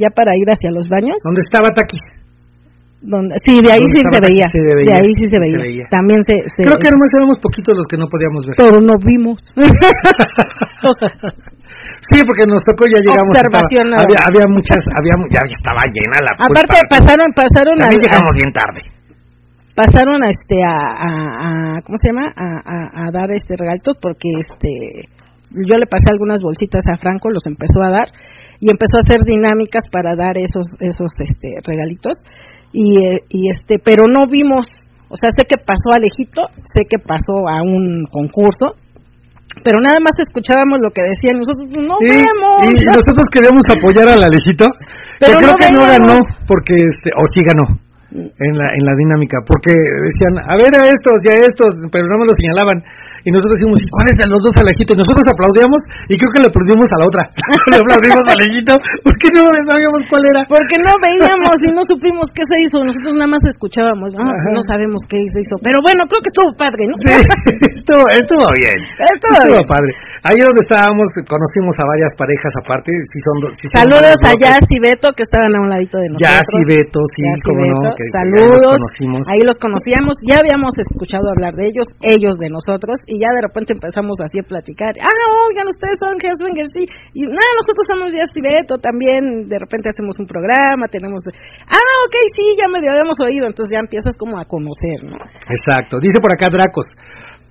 [0.00, 2.00] ya para ir hacia los baños Donde estaba Taki.
[3.02, 5.38] Donde sí de ahí sí se veía, se veía, de ahí sí se sí se
[5.42, 5.84] veía, veía.
[5.90, 8.54] también se, se- Creo que nomás éramos poquitos los que no podíamos ver.
[8.56, 9.42] pero no vimos
[12.10, 13.30] Sí, porque nos tocó ya llegamos.
[13.30, 16.30] Observación estaba- había, había muchas, había, ya estaba llena la.
[16.36, 18.80] pues, aparte para- pasaron pasaron a, También a- llegamos bien tarde.
[19.74, 23.96] pasaron a este a, a- a- cómo se llama a, a- a dar este regalitos
[24.02, 25.08] porque este
[25.52, 28.08] yo le pasé algunas bolsitas a Franco los empezó a dar
[28.60, 32.16] y empezó a hacer dinámicas para dar esos esos este regalitos
[32.72, 34.66] y, eh, y este pero no vimos
[35.08, 38.76] o sea sé que pasó Alejito sé que pasó a un concurso
[39.62, 42.56] pero nada más escuchábamos lo que decían nosotros no Sí, vemos.
[42.64, 44.64] y nosotros queríamos apoyar al Alejito,
[45.20, 46.16] Pero que creo no que no ganó,
[46.48, 47.64] porque este, o sí ganó
[48.12, 52.04] en la en la dinámica, porque decían, a ver a estos y a estos, pero
[52.08, 52.80] no me lo señalaban,
[53.24, 54.90] y nosotros decimos, ¿y cuáles de los dos Alejito?
[54.94, 57.22] Y nosotros aplaudíamos, y creo que le aplaudimos a la otra,
[57.72, 58.74] le aplaudimos a Alejito,
[59.06, 60.40] porque no sabíamos cuál era.
[60.50, 64.60] porque no veíamos y no supimos qué se hizo nosotros nada más escuchábamos no, no
[64.66, 67.12] sabemos qué se hizo pero bueno creo que estuvo padre no Sí,
[67.78, 68.78] estuvo, estuvo bien.
[68.98, 69.66] Estuvo bien.
[69.66, 69.90] padre.
[70.22, 74.32] Ahí donde estábamos, conocimos a varias parejas aparte, sí son, sí son Saludos a.
[74.38, 76.30] Jazz y Beto que estaban a un ladito de nosotros.
[76.30, 78.78] Jazz y Beto, sí, Jazz cómo no, Beto, que- Saludos.
[78.82, 79.22] los.
[79.30, 83.44] Ahí los conocíamos, ya habíamos escuchado hablar de ellos, ellos de nosotros, y ya de
[83.44, 84.96] repente empezamos así a platicar.
[84.96, 86.88] Ah, oigan, ustedes son Hesslinger, sí.
[87.12, 89.52] Y nada, nosotros somos Jazz y Beto también.
[89.52, 91.20] De repente hacemos un programa, tenemos.
[91.68, 93.44] Ah, ok, sí, ya medio habíamos oído.
[93.44, 95.20] Entonces ya empiezas como a conocer, ¿no?
[95.44, 96.00] Exacto.
[96.00, 96.88] Dice por acá Dracos.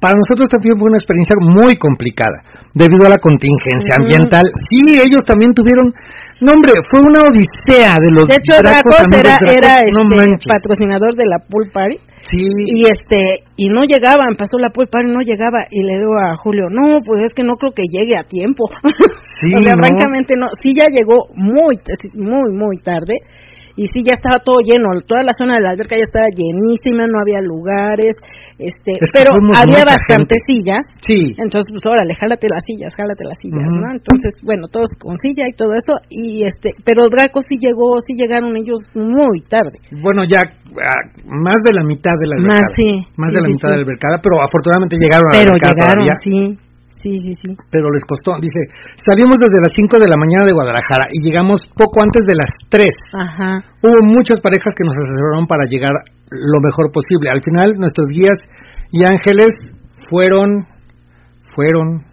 [0.02, 2.34] Para nosotros también fue una experiencia muy complicada
[2.74, 4.50] debido a la contingencia ambiental.
[4.66, 5.94] Sí, ellos también tuvieron.
[6.42, 11.14] No, hombre, fue una odisea de los De hecho, amigos era, era no este, patrocinador
[11.14, 12.02] de la pool party.
[12.26, 16.14] Sí, y este y no llegaban pasó la pool party no llegaba y le digo
[16.18, 18.70] a Julio no pues es que no creo que llegue a tiempo
[19.42, 19.82] Sí, o sea ¿no?
[19.82, 21.74] francamente no sí ya llegó muy
[22.14, 23.26] muy muy tarde
[23.76, 27.08] y sí ya estaba todo lleno toda la zona de la alberca ya estaba llenísima
[27.08, 28.16] no había lugares
[28.58, 30.46] este Es pero había bastantes gente.
[30.48, 31.34] sillas sí.
[31.38, 35.46] entonces pues órale jálate las sillas jálate las sillas no entonces bueno todos con silla
[35.48, 40.22] y todo eso y este pero Draco sí llegó sí llegaron ellos muy tarde Bueno,
[40.28, 42.76] ya ah, más de la mitad de la Más, albercada.
[42.78, 45.52] sí, Más sí, de la mitad de la albercada, pero afortunadamente llegaron a la pero
[45.56, 46.16] albercada llegaron todavía.
[46.24, 46.38] sí
[47.04, 48.38] sí sí sí pero les costó.
[48.40, 48.70] Dice,
[49.06, 52.52] salimos desde las 5 de la mañana de Guadalajara y llegamos poco antes de las
[52.70, 52.86] 3.
[53.14, 53.52] Ajá.
[53.82, 55.92] Hubo muchas parejas que nos asesoraron para llegar
[56.32, 57.30] lo mejor posible.
[57.30, 58.38] Al final, nuestros guías
[58.92, 59.56] y ángeles
[60.10, 60.66] fueron,
[61.56, 62.04] fueron,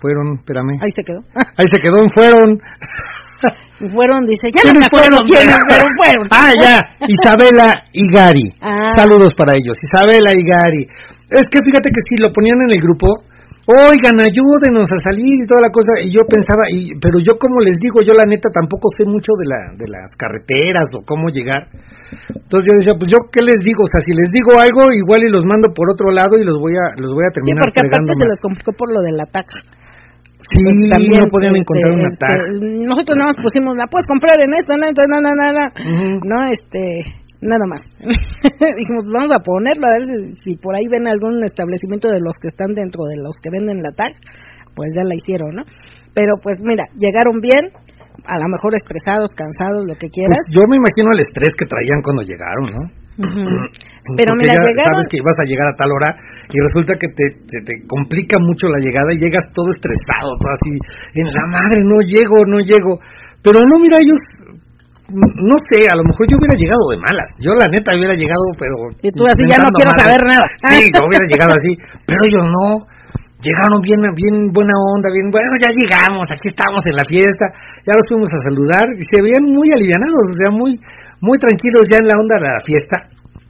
[0.00, 0.74] fueron, espérame.
[0.80, 1.20] Ahí se quedó.
[1.56, 2.58] Ahí se quedó, fueron.
[3.94, 5.46] fueron, dice, ya no ¿Quiénes me acuerdo fueron?
[5.46, 6.24] quiénes, pero fueron.
[6.30, 8.48] Ah, ya, Isabela y Gary.
[8.60, 8.94] Ah.
[8.96, 10.84] Saludos para ellos, Isabela y Gary.
[11.30, 13.24] Es que fíjate que si lo ponían en el grupo,
[13.70, 17.60] oigan, ayúdenos a salir y toda la cosa, y yo pensaba, y, pero yo como
[17.60, 21.30] les digo, yo la neta tampoco sé mucho de, la, de las carreteras o cómo
[21.30, 21.68] llegar.
[22.34, 25.22] Entonces yo decía, pues yo qué les digo, o sea, si les digo algo, igual
[25.22, 27.62] y los mando por otro lado y los voy a, los voy a Sí, terminar
[27.70, 29.60] porque aparte se les complicó por lo del ataque.
[30.40, 32.26] Sí, También, no podían este, encontrar una este.
[32.88, 35.64] Nosotros nada más pusimos, la puedes comprar en esto, en esto, no, no, no, no.
[35.84, 36.08] Ujú.
[36.24, 37.80] No, este, nada más.
[38.78, 42.36] Dijimos, vamos a ponerlo, a ver si, si por ahí ven algún establecimiento de los
[42.40, 44.12] que están dentro de los que venden la tag,
[44.74, 45.64] pues ya la hicieron, ¿no?
[46.14, 47.72] Pero pues mira, llegaron bien,
[48.26, 50.42] a lo mejor estresados, cansados, lo que Pues quieras.
[50.52, 52.82] yo me imagino el estrés que traían cuando llegaron, ¿no?
[54.16, 56.10] Pero Porque mira, ya llegaron, sabes que ibas a llegar a tal hora
[56.50, 60.50] y resulta que te, te, te complica mucho la llegada y llegas todo estresado, todo
[60.50, 60.72] así,
[61.20, 62.98] en la madre, no llego, no llego.
[63.44, 64.18] Pero no, mira, ellos,
[65.10, 67.28] no sé, a lo mejor yo hubiera llegado de malas.
[67.38, 68.74] Yo la neta hubiera llegado, pero...
[69.02, 70.46] Y tú así, ya no quiero saber nada.
[70.62, 71.72] Sí, yo hubiera llegado así,
[72.06, 72.84] pero ellos no.
[73.40, 77.48] Llegaron bien, bien buena onda, bien, bueno, ya llegamos, aquí estamos en la fiesta,
[77.88, 80.76] ya los fuimos a saludar y se veían muy alivianados, o sea, muy,
[81.24, 83.00] muy tranquilos ya en la onda de la fiesta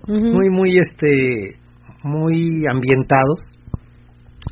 [0.06, 1.56] muy muy este
[2.02, 3.42] muy ambientados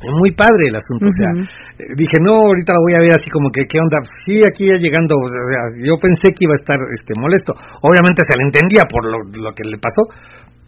[0.07, 1.31] muy padre el asunto o sea
[1.79, 4.63] eh, dije no ahorita lo voy a ver así como que qué onda sí aquí
[4.71, 7.51] ya llegando o sea, yo pensé que iba a estar este molesto.
[7.83, 10.07] Obviamente se le entendía por lo, lo que le pasó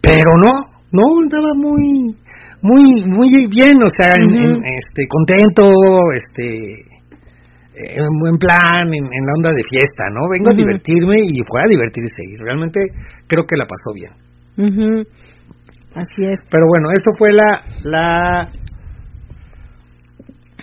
[0.04, 0.52] pero no
[0.92, 2.12] No, andaba muy,
[2.60, 5.64] muy, muy bien, o sea, en- en, este, contento,
[6.12, 6.44] este,
[7.72, 10.28] en buen plan, en, en la onda de fiesta, ¿no?
[10.28, 12.78] Vengo a divertirme y fue a divertirse y realmente
[13.26, 14.12] creo que la pasó bien.
[15.96, 16.38] Así es.
[16.50, 17.50] Pero bueno, eso fue la,
[17.84, 18.48] la,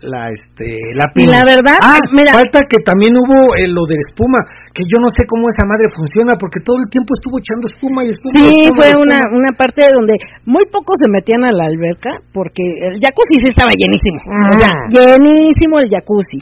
[0.02, 3.96] la, este, la Y la verdad, ah, mira- falta que también hubo eh, lo de
[4.00, 4.40] espuma,
[4.74, 8.06] que yo no sé cómo esa madre funciona, porque todo el tiempo estuvo echando espuma
[8.06, 8.36] y espuma.
[8.40, 9.04] Sí, espuma, fue espuma.
[9.06, 13.48] una, una parte donde muy pocos se metían a la alberca porque el jacuzzi sí
[13.52, 14.20] estaba llenísimo.
[14.24, 14.88] O sea, Mm.
[14.92, 16.40] llenísimo el jacuzzi.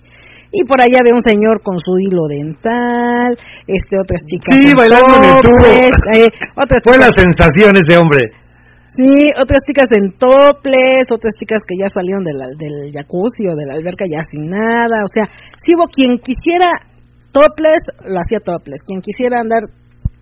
[0.54, 3.36] Y por ahí había un señor con su hilo dental,
[3.68, 5.58] este otras chicas Sí, bailando en el tubo.
[5.60, 8.22] toples, eh, otras Fue chicas la sensación ese hombre.
[8.96, 13.56] Sí, otras chicas en toples, otras chicas que ya salieron de la- del jacuzzi o
[13.56, 15.26] de la alberca ya sin nada, o sea,
[15.60, 16.72] sí hubo quien quisiera
[17.34, 19.62] toples, lo hacía toples, quien quisiera andar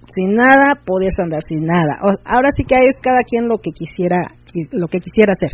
[0.09, 1.97] sin nada, podías andar sin nada.
[2.01, 5.51] O- ahora sí que es cada quien lo que quisiera, qui- lo que quisiera hacer.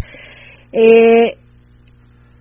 [0.71, 1.37] Eh,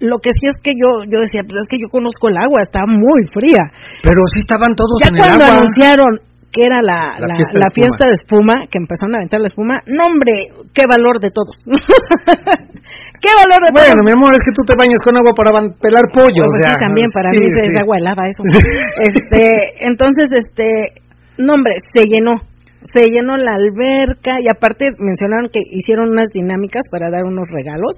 [0.01, 2.63] lo que sí es que yo, yo decía, pues es que yo conozco el agua,
[2.63, 3.69] está muy fría.
[4.03, 5.57] Pero sí estaban todos Ya en el cuando agua.
[5.59, 6.13] anunciaron
[6.53, 7.75] que era la, La la, fiesta de la espuma.
[7.75, 10.35] fiesta de espuma, que empezaron a aventar la espuma, no hombre,
[10.75, 11.55] qué valor de todos.
[13.23, 14.07] qué valor de Bueno, todos.
[14.07, 16.75] mi amor, es que tú te bañas con agua para pelar pollo, Pues o sea.
[16.75, 17.73] sí, también para sí, mí es sí.
[17.75, 18.43] de agua helada eso.
[19.07, 21.03] Este, entonces, este,
[21.39, 22.35] no hombre, se llenó.
[22.83, 27.97] Se llenó la alberca y aparte mencionaron que hicieron unas dinámicas para dar unos regalos,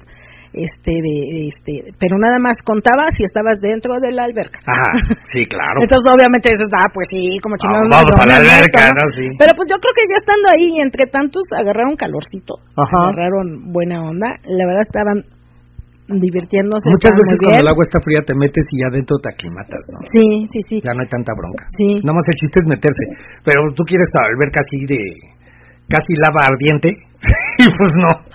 [0.52, 4.60] este, de, este, pero nada más contaba si estabas dentro de la alberca.
[4.68, 4.90] Ajá,
[5.32, 5.80] sí, claro.
[5.80, 7.88] Entonces obviamente dices, ah, pues sí, como chingados.
[7.88, 9.04] Ah, vamos no a la alberca, ¿no?
[9.16, 9.26] Sí.
[9.40, 13.12] Pero pues yo creo que ya estando ahí, entre tantos, agarraron calorcito, Ajá.
[13.12, 15.24] agarraron buena onda, la verdad estaban
[16.08, 16.90] divirtiéndose.
[16.90, 19.98] Muchas veces cuando el agua está fría te metes y ya dentro te aclimatas, ¿no?
[20.12, 20.76] Sí, sí, sí.
[20.82, 21.64] Ya no hay tanta bronca.
[21.78, 21.96] Sí.
[22.04, 23.04] Nada más el chiste es meterse.
[23.46, 25.00] Pero tú quieres alberca así de
[25.88, 26.88] casi lava ardiente
[27.62, 28.31] y pues no.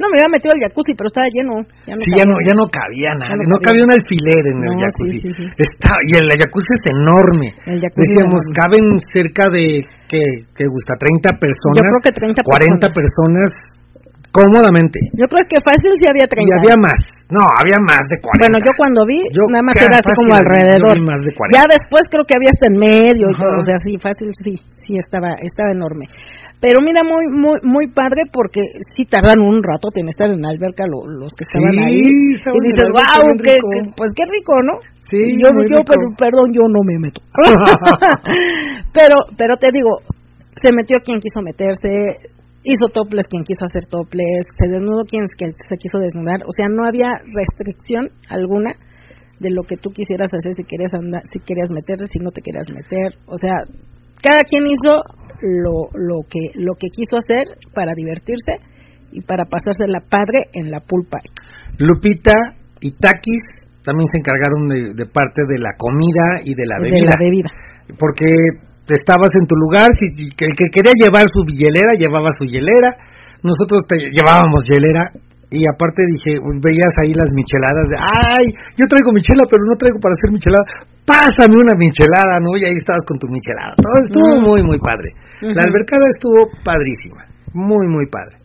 [0.00, 1.60] No, me había metido al jacuzzi, pero estaba lleno.
[1.84, 3.66] Ya no Sí, ya no, ya no cabía nada, no no, cabía.
[3.68, 5.16] cabía un alfiler en el jacuzzi.
[5.20, 5.44] sí, sí, sí.
[5.60, 7.48] Está, y el jacuzzi es enorme.
[7.68, 8.56] El jacuzzi Decíamos, enorme.
[8.56, 9.64] caben cerca de,
[10.08, 10.22] ¿qué,
[10.56, 10.96] qué gusta?
[10.96, 11.76] 30 personas.
[11.76, 13.48] Yo creo que 30 40 personas
[14.32, 14.98] cómodamente.
[15.16, 16.44] Yo creo que fácil sí había 30.
[16.44, 16.98] Y había más.
[17.28, 18.40] No, había más de 40.
[18.40, 20.96] Bueno, yo cuando vi, Yo nada más era así como alrededor.
[21.04, 21.52] más de 40.
[21.52, 24.56] Ya después creo que había hasta en medio y todo, o sea, sí, fácil, sí,
[24.80, 26.08] sí, estaba, estaba enorme.
[26.60, 28.62] Pero mira, muy, muy, muy padre porque
[28.96, 32.02] sí tardan un rato en estar en la alberca lo- los que estaban Sí, ahí.
[32.02, 33.68] Y dices, wow, qué, rico".
[33.70, 34.74] qué- pues qué rico, ¿no?
[34.98, 35.84] Sí, Y yo, yo rico.
[35.86, 37.22] per- perdón, yo no me meto.
[38.92, 40.02] pero, pero te digo,
[40.60, 42.26] se metió quien quiso meterse,
[42.64, 46.84] hizo toples quien quiso hacer toples, se desnudó quien se quiso desnudar, o sea, no
[46.86, 48.72] había restricción alguna
[49.40, 52.42] de lo que tú quisieras hacer si querías andar, si querías meterte, si no te
[52.42, 53.54] querías meter, o sea,
[54.20, 54.98] cada quien hizo
[55.42, 58.58] lo, lo que lo que quiso hacer para divertirse
[59.12, 61.18] y para pasársela padre en la pulpa.
[61.78, 62.34] Lupita
[62.80, 63.42] y Takis
[63.82, 67.10] también se encargaron de, de parte de la comida y de la de bebida.
[67.10, 67.50] la bebida.
[67.98, 68.28] Porque
[68.94, 72.96] estabas en tu lugar, si el que quería llevar su hielera, llevaba su hielera.
[73.42, 75.12] Nosotros te llevábamos hielera
[75.48, 78.44] y aparte dije, veías ahí las micheladas de, ay,
[78.76, 80.64] yo traigo michela, pero no traigo para hacer michelada.
[81.08, 82.52] Pásame una michelada, ¿no?
[82.60, 83.72] Y ahí estabas con tu michelada.
[83.80, 85.08] Todo estuvo muy, muy padre.
[85.40, 87.24] La albercada estuvo padrísima.
[87.56, 88.36] Muy, muy padre.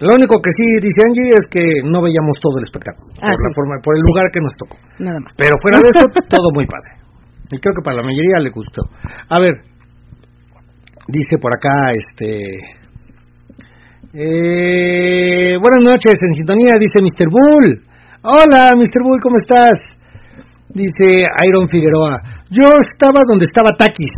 [0.00, 3.12] Lo único que sí dice Angie es que no veíamos todo el espectáculo.
[3.20, 3.54] Ah, por, la sí.
[3.54, 4.76] forma, por el lugar que nos tocó.
[5.04, 5.36] Nada más.
[5.36, 6.96] Pero fuera de eso, todo muy padre.
[7.52, 8.88] Y creo que para la mayoría le gustó.
[9.28, 9.68] A ver,
[11.12, 12.80] dice por acá, este...
[14.12, 17.28] Eh, buenas noches, en sintonía, dice Mr.
[17.32, 17.80] Bull.
[18.22, 19.00] Hola, Mr.
[19.08, 19.72] Bull, ¿cómo estás?
[20.68, 22.20] Dice Iron Figueroa.
[22.52, 24.12] Yo estaba donde estaba Takis.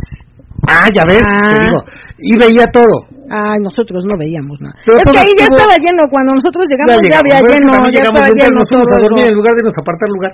[0.67, 1.47] Ah, ya ves, Ah.
[1.47, 1.79] te digo.
[2.19, 3.07] Y veía todo.
[3.31, 4.75] Ay, nosotros no veíamos nada.
[4.85, 6.03] Pero es que ahí ya estaba lleno.
[6.11, 9.23] Cuando nosotros llegamos ya, llegamos, había lleno, ya llegamos estaba lleno nos fuimos a dormir
[9.23, 9.31] eso.
[9.31, 10.31] en lugar de irnos a apartar lugar.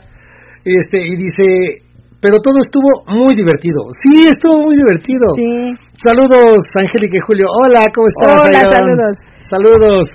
[0.65, 1.45] Este, y dice,
[2.17, 3.85] pero todo estuvo muy divertido.
[4.01, 5.25] Sí, estuvo muy divertido.
[5.37, 5.77] Sí.
[6.01, 7.45] Saludos, Angélica y Julio.
[7.61, 8.41] Hola, ¿cómo estás?
[8.45, 9.13] Hola, saludos.
[9.51, 10.07] Saludos.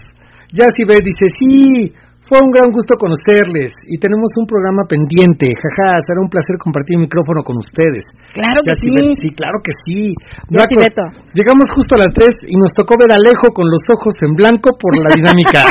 [0.56, 1.92] B dice, sí,
[2.24, 5.52] fue un gran gusto conocerles y tenemos un programa pendiente.
[5.52, 8.02] Jaja, será un placer compartir el micrófono con ustedes.
[8.32, 9.12] Claro que sí.
[9.20, 10.10] Sí, claro que sí.
[10.50, 11.04] Beto.
[11.36, 14.34] Llegamos justo a las 3 y nos tocó ver a Alejo con los ojos en
[14.34, 15.60] blanco por la dinámica.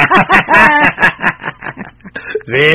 [2.48, 2.72] sí,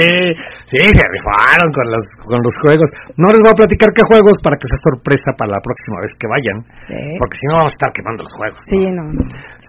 [0.69, 2.91] sí, se rifaron con los, con los juegos.
[3.17, 6.13] No les voy a platicar qué juegos para que sea sorpresa para la próxima vez
[6.19, 6.59] que vayan.
[6.85, 7.17] Sí.
[7.17, 8.61] Porque si no vamos a estar quemando los juegos.
[8.69, 9.23] Sí, no, no.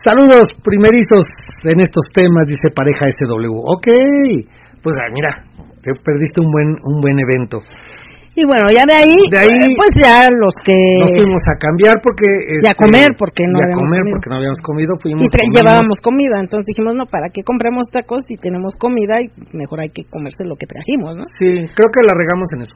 [0.04, 1.26] Saludos primerizos
[1.64, 3.54] en estos temas, dice pareja SW.
[3.70, 3.88] Ok,
[4.82, 5.30] pues ah, mira,
[5.82, 7.60] te perdiste un buen, un buen evento.
[8.34, 10.72] Y bueno, ya de ahí, De ahí- pues ya los que...
[11.04, 12.24] Nos fuimos a cambiar porque...
[12.24, 14.14] Y a este, comer, porque no y a habíamos comer comido.
[14.16, 14.92] porque no habíamos comido.
[15.04, 15.56] Fuimos, y comimos.
[15.60, 19.92] llevábamos comida, entonces dijimos, no, ¿para qué compramos tacos si tenemos comida y mejor hay
[19.92, 21.28] que comerse lo que trajimos, ¿no?
[21.38, 22.76] Sí, creo que la regamos en eso.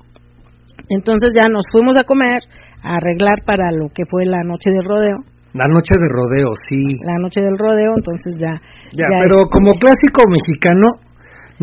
[0.91, 2.43] Entonces ya nos fuimos a comer,
[2.83, 5.23] a arreglar para lo que fue la noche del rodeo,
[5.55, 6.83] La noche de rodeo, sí.
[7.07, 8.51] la noche del rodeo, entonces ya...
[8.91, 10.87] Ya, ya pero es- como clásico mexicano,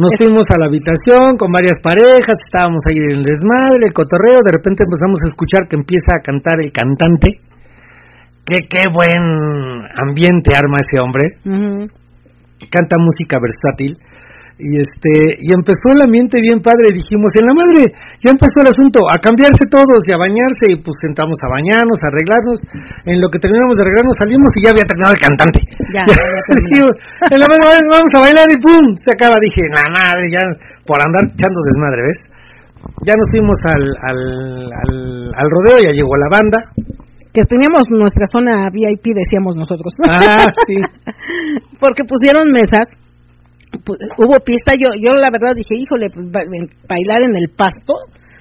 [0.00, 3.92] nos Es- fuimos a la habitación con varias parejas, estábamos ahí en el desmadre, el
[3.92, 7.36] cotorreo, de repente empezamos a escuchar que empieza a cantar el cantante.
[8.48, 9.22] Qué, qué buen
[9.94, 11.24] ambiente arma ese hombre,
[12.72, 13.96] canta música versátil.
[14.62, 17.90] Y este y empezó el ambiente bien padre, dijimos, en la madre,
[18.22, 21.98] ya empezó el asunto, a cambiarse todos y a bañarse, y pues sentamos a bañarnos,
[21.98, 22.62] a arreglarnos,
[23.10, 25.58] en lo que terminamos de arreglarnos salimos y ya había terminado el cantante.
[25.90, 26.06] Ya.
[26.62, 26.94] Dijimos,
[27.26, 30.46] en la madre, vamos a bailar y pum, se acaba, dije, la madre, ya
[30.86, 32.18] por andar echando desmadre, ¿ves?
[33.02, 34.20] Ya nos fuimos al, al,
[34.70, 34.94] al,
[35.34, 36.58] al rodeo, ya llegó la banda.
[37.34, 39.90] Que teníamos nuestra zona VIP, decíamos nosotros.
[40.06, 40.76] Ah, sí.
[41.80, 42.86] Porque pusieron mesas,
[43.80, 46.24] pu- hubo pista, yo yo la verdad dije, híjole, pues,
[46.88, 47.94] bailar en el pasto,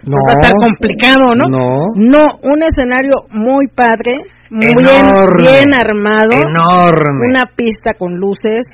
[0.07, 0.17] No.
[0.27, 1.45] va a estar complicado, ¿no?
[1.47, 1.67] No.
[1.95, 4.13] No, un escenario muy padre,
[4.49, 5.41] muy bien, Enorme.
[5.47, 7.27] bien armado, Enorme.
[7.29, 8.65] una pista con luces,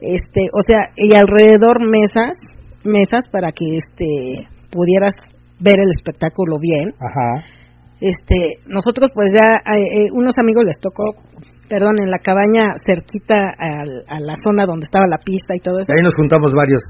[0.00, 2.36] este, o sea, y alrededor mesas,
[2.84, 5.12] mesas para que este pudieras
[5.58, 6.92] ver el espectáculo bien.
[7.00, 7.44] Ajá.
[8.00, 11.04] Este, nosotros pues ya eh, eh, unos amigos les tocó,
[11.68, 15.78] perdón, en la cabaña cerquita al- a la zona donde estaba la pista y todo
[15.80, 15.90] eso.
[15.92, 16.82] Y ahí nos juntamos varios.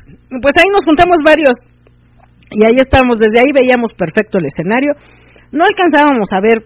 [0.42, 1.56] Pues ahí nos juntamos varios
[2.50, 4.92] y ahí estábamos, desde ahí veíamos perfecto el escenario.
[5.52, 6.58] No alcanzábamos a ver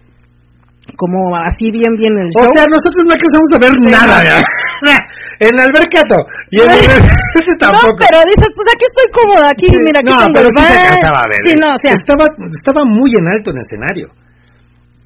[0.97, 2.51] como así bien bien el O show.
[2.57, 4.17] sea, nosotros no alcanzamos a ver nada.
[4.25, 4.43] ¿verdad?
[5.47, 6.17] en Albercato.
[6.51, 6.79] Y en el
[7.39, 8.03] ese no, tampoco.
[8.05, 10.73] pero dices, pues aquí estoy cómoda, aquí, Sí, mira, aquí no, tengo pero el bar.
[10.73, 11.41] alcanzaba a ver.
[11.47, 11.59] Sí, ¿eh?
[11.61, 14.07] no, o sea, estaba, estaba muy en alto en el escenario.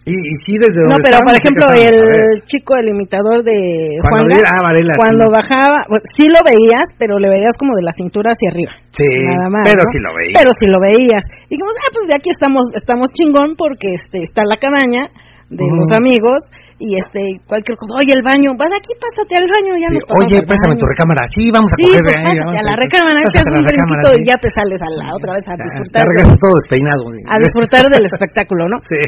[0.04, 4.44] Y, y sí, desde no, pero por ejemplo, el chico, el imitador de Cuando Juan
[4.44, 4.60] ah,
[5.00, 5.32] cuando sí.
[5.32, 8.76] bajaba, pues, sí lo veías, pero le veías como de la cintura hacia arriba.
[8.92, 9.88] Sí, nada más, pero ¿no?
[9.88, 10.36] sí lo veía.
[10.36, 11.24] Pero si lo veías.
[11.48, 15.08] Y dijimos, ah, pues de aquí estamos, estamos chingón porque este está la cabaña
[15.48, 15.76] de Ujú.
[15.76, 16.40] los amigos
[16.80, 20.04] y este cualquier cosa, oye el baño, vas aquí, pásate al baño, ya Sí, nos
[20.20, 21.22] Oye, préstame tu recámara.
[21.32, 22.04] Sí, vamos a Sí, coger.
[22.04, 24.16] pues ahí, pásate vamos a la recámara, echas un brinquito sí.
[24.20, 26.02] y ya te sales a la otra vez a disfrutar.
[26.12, 27.00] Regresas todo despeinado.
[27.08, 28.76] a disfrutar del espectáculo, ¿no?
[28.84, 29.00] Sí.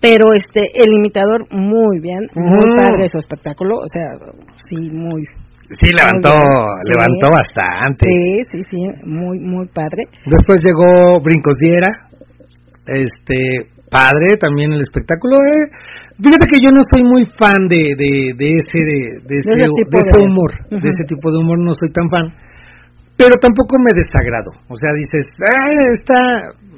[0.00, 2.76] Pero este, el imitador muy bien, muy Ujú.
[2.78, 4.06] padre su espectáculo, o sea,
[4.68, 5.24] sí, muy,
[5.84, 6.90] Sí, levantó, Muy bien, sí.
[6.96, 8.04] levantó bastante.
[8.08, 10.04] sí, sí, sí, muy, muy padre.
[10.24, 11.88] Después llegó Brincos Diera,
[12.86, 15.36] este, padre también el espectáculo.
[15.36, 15.68] eh.
[16.22, 18.98] Fíjate que yo no soy muy fan de, de, de ese, de,
[19.28, 22.26] de ese de ese humor, de ese tipo de humor no soy tan fan,
[23.18, 24.50] pero tampoco me desagrado.
[24.70, 26.20] O sea, dices, ah, está,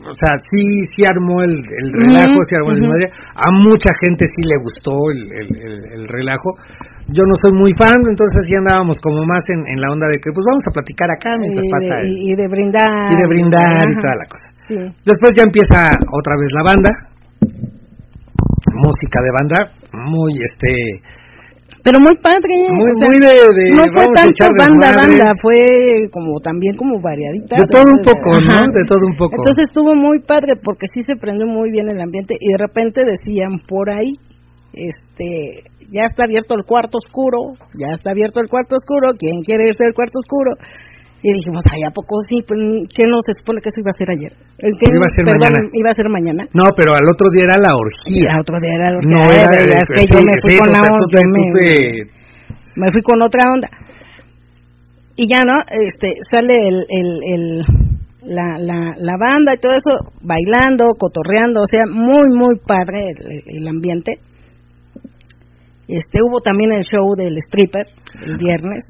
[0.09, 0.65] o sea, sí,
[0.97, 2.89] sí armó el, el relajo, sí armó el ujú.
[2.89, 3.07] desmadre.
[3.37, 6.57] A mucha gente sí le gustó el, el, el- el relajo.
[7.13, 10.17] Yo no soy muy fan, entonces sí andábamos como más en, en la onda de
[10.17, 13.13] que, pues vamos a platicar acá mientras y, pasa de, el- y, de brindar.
[13.13, 14.47] y de brindar y toda la cosa.
[14.65, 14.77] Sí.
[15.05, 16.91] Después ya empieza otra vez la banda,
[18.81, 19.59] música de banda,
[20.09, 21.03] muy este,
[21.83, 22.55] Pero muy padre.
[22.77, 27.01] muy, o sea, muy de, de no fue tanto banda, banda, fue como también como
[27.01, 27.57] variadita.
[27.57, 28.59] De todo un poco, ¿no?
[28.69, 29.41] De todo un poco.
[29.41, 33.03] Entonces estuvo muy padre porque sí se prendió muy bien el ambiente y de repente
[33.05, 34.13] decían por ahí,
[34.73, 39.67] este, ya está abierto el cuarto oscuro, ya está abierto el cuarto oscuro, ¿quién quiere
[39.67, 40.53] irse al cuarto oscuro?
[41.23, 42.41] Y dijimos, ay, ¿a poco sí?
[42.49, 42.57] Pues,
[42.97, 44.33] ¿Qué no se supone que eso iba a ser ayer?
[44.57, 44.89] ¿El qué?
[44.89, 45.69] Iba a ser Perdón, mañana.
[45.77, 46.43] Iba a ser mañana.
[46.57, 48.29] No, pero al otro día era la orgía.
[48.33, 50.59] al otro día era lo que No era, verdad, es que yo me fui sí,
[50.59, 51.21] con la onda,
[52.81, 53.69] me- fui con otra onda.
[55.17, 55.61] Y ya, ¿no?
[55.69, 57.45] Este, sale el, el, el,
[58.25, 59.93] la, la, la banda y todo eso,
[60.25, 64.17] bailando, cotorreando, o sea, muy, muy padre el, el ambiente.
[65.87, 67.85] Este, hubo también el show del stripper
[68.25, 68.85] el viernes.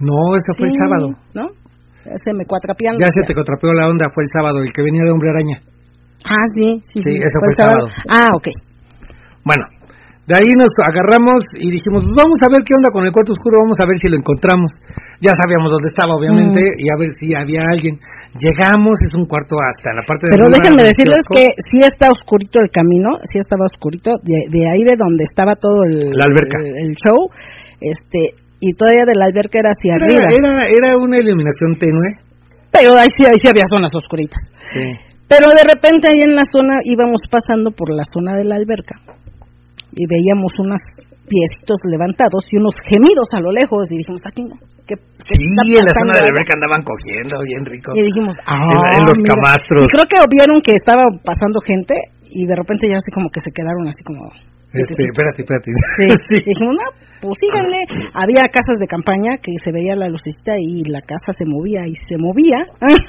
[0.00, 1.16] No, ese fue el sábado.
[1.34, 1.61] ¿No?
[2.04, 2.98] Se me cuatrapeando.
[2.98, 5.56] Ya se te contrapeó la onda, fue el sábado, el que venía de Hombre Araña.
[6.26, 7.18] Ah, sí, sí, Sí, sí.
[7.18, 7.86] ese fue el sábado.
[8.10, 8.46] Ah, ok.
[9.44, 9.64] Bueno,
[10.26, 13.58] de ahí nos agarramos y dijimos, vamos a ver qué onda con el cuarto oscuro,
[13.66, 14.70] vamos a ver si lo encontramos.
[15.18, 16.78] Ya sabíamos dónde estaba, obviamente, Mm.
[16.78, 17.98] y a ver si había alguien.
[18.38, 22.58] Llegamos, es un cuarto hasta la parte de Pero déjenme decirles que sí está oscurito
[22.62, 26.58] el camino, sí estaba oscurito, de, de ahí de donde estaba todo el, La alberca.
[26.62, 27.26] el, el show,
[27.82, 30.26] este, y todavía de la alberca era hacia era, arriba.
[30.30, 32.10] era, era una iluminación tenue.
[32.70, 34.38] Pero ahí sí, ahí sí había zonas oscuritas.
[34.70, 34.86] Sí.
[35.26, 38.94] Pero de repente ahí en la zona íbamos pasando por la zona de la alberca.
[39.92, 40.80] y veíamos unos
[41.28, 44.40] piecitos levantados y unos gemidos a lo lejos y dijimos, aquí.
[44.88, 47.88] ¿Qué, qué Sí, está en la zona de la allá?" alberca andaban cogiendo, bien rico.
[47.92, 49.36] Y dijimos, ah, En los mira.
[49.36, 49.84] camastros.
[49.84, 51.92] Y creo que vieron que estaba pasando gente
[52.32, 54.32] y de repente ya así como que se quedaron así como...
[54.72, 55.68] Este, espérate, espérate.
[56.00, 56.06] Sí.
[56.40, 56.88] Y dijimos, no,
[57.22, 57.86] pues síganle.
[58.18, 61.94] Había casas de campaña que se veía la lucecita y la casa se movía y
[61.94, 62.66] se movía.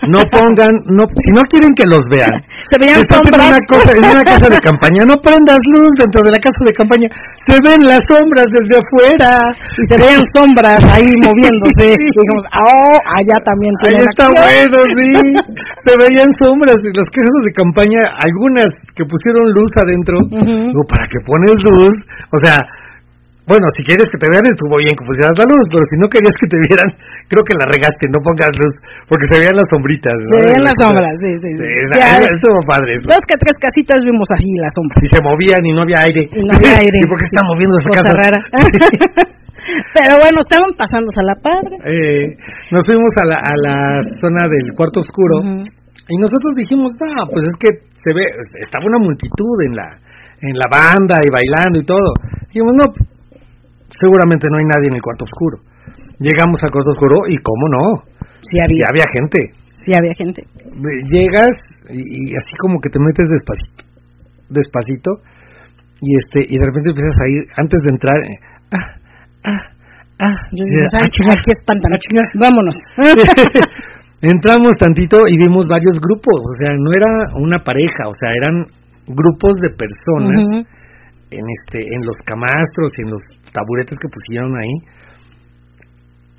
[0.07, 2.31] No pongan, no, si no quieren que los vean,
[2.69, 3.49] Se veían estás en sombras.
[3.49, 6.73] una, cosa, en una casa de campaña, no prendas luz dentro de la casa de
[6.77, 7.07] campaña,
[7.49, 9.49] se ven las sombras desde afuera.
[9.81, 11.97] y se veían sombras ahí moviéndose.
[11.97, 14.45] Y dijimos, oh, allá también Ahí tienen está acción.
[14.45, 15.09] bueno, sí.
[15.89, 20.15] Se veían sombras de las casas de campaña, algunas que pusieron luz adentro.
[20.29, 20.69] Ujú.
[20.69, 21.95] Digo, ¿para qué pones luz?
[22.29, 22.61] O sea,
[23.43, 26.07] bueno, si quieres que te vean estuvo bien que pusieras la luz, pero si no
[26.07, 26.87] querías que te vieran,
[27.31, 28.73] creo que la regaste, no pongas luz,
[29.07, 30.15] porque se veían las sombritas.
[30.15, 30.31] ¿no?
[30.31, 31.49] Se veían las sombras, sí, sí.
[31.51, 31.59] sí.
[31.59, 33.05] Sí, esa- estuvo padre eso.
[33.11, 34.97] dos que tres casitas vimos así las sombras.
[35.03, 36.23] Si se movían y no había aire.
[36.31, 36.97] Y no había aire.
[37.03, 38.13] ¿Y por qué está moviendo esa Cosa casa?
[38.15, 38.39] rara.
[39.95, 41.75] Pero bueno, estaban pasándose a la padre.
[41.87, 42.35] Eh,
[42.71, 43.77] nos fuimos a la, a la
[44.19, 45.39] zona del cuarto oscuro.
[46.09, 48.27] Y nosotros dijimos, no, pues es que se ve,
[48.59, 49.87] estaba una multitud en la,
[50.43, 52.11] en la banda y bailando y todo.
[52.51, 52.83] Dijimos, no,
[53.99, 55.57] seguramente no hay nadie en el cuarto oscuro.
[56.19, 57.83] Llegamos al cuarto oscuro y cómo no,
[58.43, 59.39] Sí había, ya había gente.
[59.83, 60.41] sí había gente.
[61.09, 61.53] Llegas
[61.89, 63.83] y, y así como que te metes despacito,
[64.49, 65.11] despacito,
[66.03, 68.37] y este, y de repente empiezas a ir, antes de entrar, eh,
[68.75, 68.87] ah,
[69.47, 69.61] ah,
[70.27, 71.89] ah, Yo digo, dices, "Ay, ah, chinga, aquí espantan.
[71.95, 72.23] ah, chinga".
[72.39, 72.77] Vámonos.
[74.23, 77.07] Entramos tantito y vimos varios grupos, o sea, no era
[77.43, 78.55] una pareja, o sea, eran
[79.07, 80.47] grupos de personas
[81.31, 83.23] en este en los camastros y en los
[83.53, 84.75] taburetes que pusieron ahí.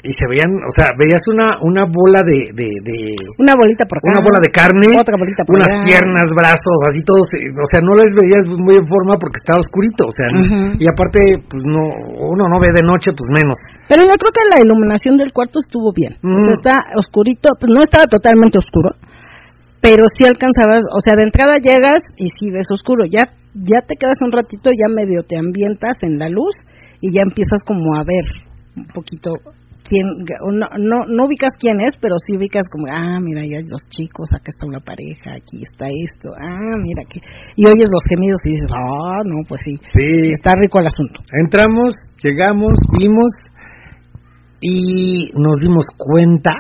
[0.05, 2.97] Y se veían, o sea, veías una una bola de, de, de
[3.41, 4.13] Una bolita por acá.
[4.13, 5.81] una bola de carne, Otra bolita por unas allá.
[5.81, 9.65] piernas, brazos, así todos, eh, o sea, no les veías muy en forma porque estaba
[9.65, 10.29] oscurito, o sea,
[10.77, 11.89] y aparte, pues no,
[12.21, 13.57] uno no ve de noche, pues menos.
[13.89, 16.21] Pero yo creo que la iluminación del cuarto estuvo bien.
[16.21, 16.59] O sea, Mm.
[16.61, 18.93] está oscurito, pues no estaba totalmente oscuro,
[19.81, 23.25] pero sí alcanzabas, o sea, de entrada llegas y sí ves oscuro, ya
[23.57, 26.53] ya te quedas un ratito, ya medio te ambientas en la luz
[27.05, 28.25] y ya empiezas como a ver
[28.81, 29.37] un poquito
[29.85, 33.85] quién, no, no ubicas quién es, pero sí ubicas como, ah, mira, ya hay dos
[33.93, 37.21] chicos, acá está una pareja, aquí está esto, ah, mira, que
[37.61, 41.21] y oyes los gemidos y dices, ah, no, pues sí, Sí, está rico el asunto.
[41.37, 41.93] Entramos,
[42.25, 43.37] llegamos, vimos
[44.65, 46.57] y nos dimos cuenta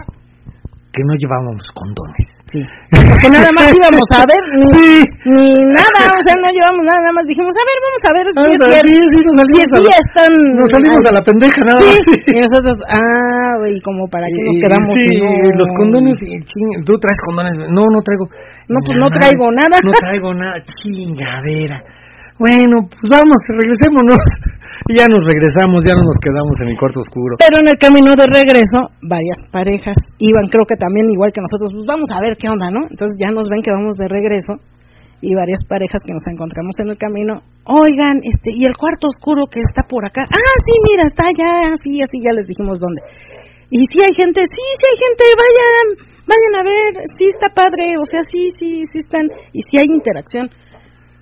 [0.92, 2.33] que no llevábamos condones.
[2.54, 2.62] Sí.
[2.94, 5.10] Porque nada más íbamos a ver, ni, Sí.
[5.26, 8.26] ni nada, o sea, no llevamos nada, nada más dijimos, a ver, vamos a ver
[8.30, 8.64] cierto.
[8.86, 10.32] sí, sí, nos salimos, a la, están...
[10.54, 11.98] nos salimos a la pendeja nada más.
[11.98, 14.94] y nosotros, ah, güey, como para qué nos quedamos.
[14.94, 15.30] Sí, no?
[15.58, 17.54] los condones, ching- tú traes condones.
[17.74, 18.24] No, no traigo.
[18.70, 19.76] No, pues no traigo nada.
[19.82, 21.82] No traigo nada, chingadera.
[22.38, 24.20] Bueno, pues vamos, regresémonos.
[24.92, 27.40] Ya nos regresamos, ya no nos quedamos en el cuarto oscuro.
[27.40, 31.72] Pero en el camino de regreso, varias parejas iban, creo que también igual que nosotros,
[31.72, 32.84] pues vamos a ver qué onda, ¿no?
[32.84, 34.60] Entonces ya nos ven que vamos de regreso
[35.24, 39.48] y varias parejas que nos encontramos en el camino, oigan, este, y el cuarto oscuro
[39.48, 43.00] que está por acá, ah, sí, mira, está allá, así, así, ya les dijimos dónde.
[43.72, 45.86] Y si hay gente, sí, sí hay gente, vayan,
[46.28, 49.88] vayan a ver, sí está padre, o sea, sí, sí, sí están, y si hay
[49.88, 50.52] interacción.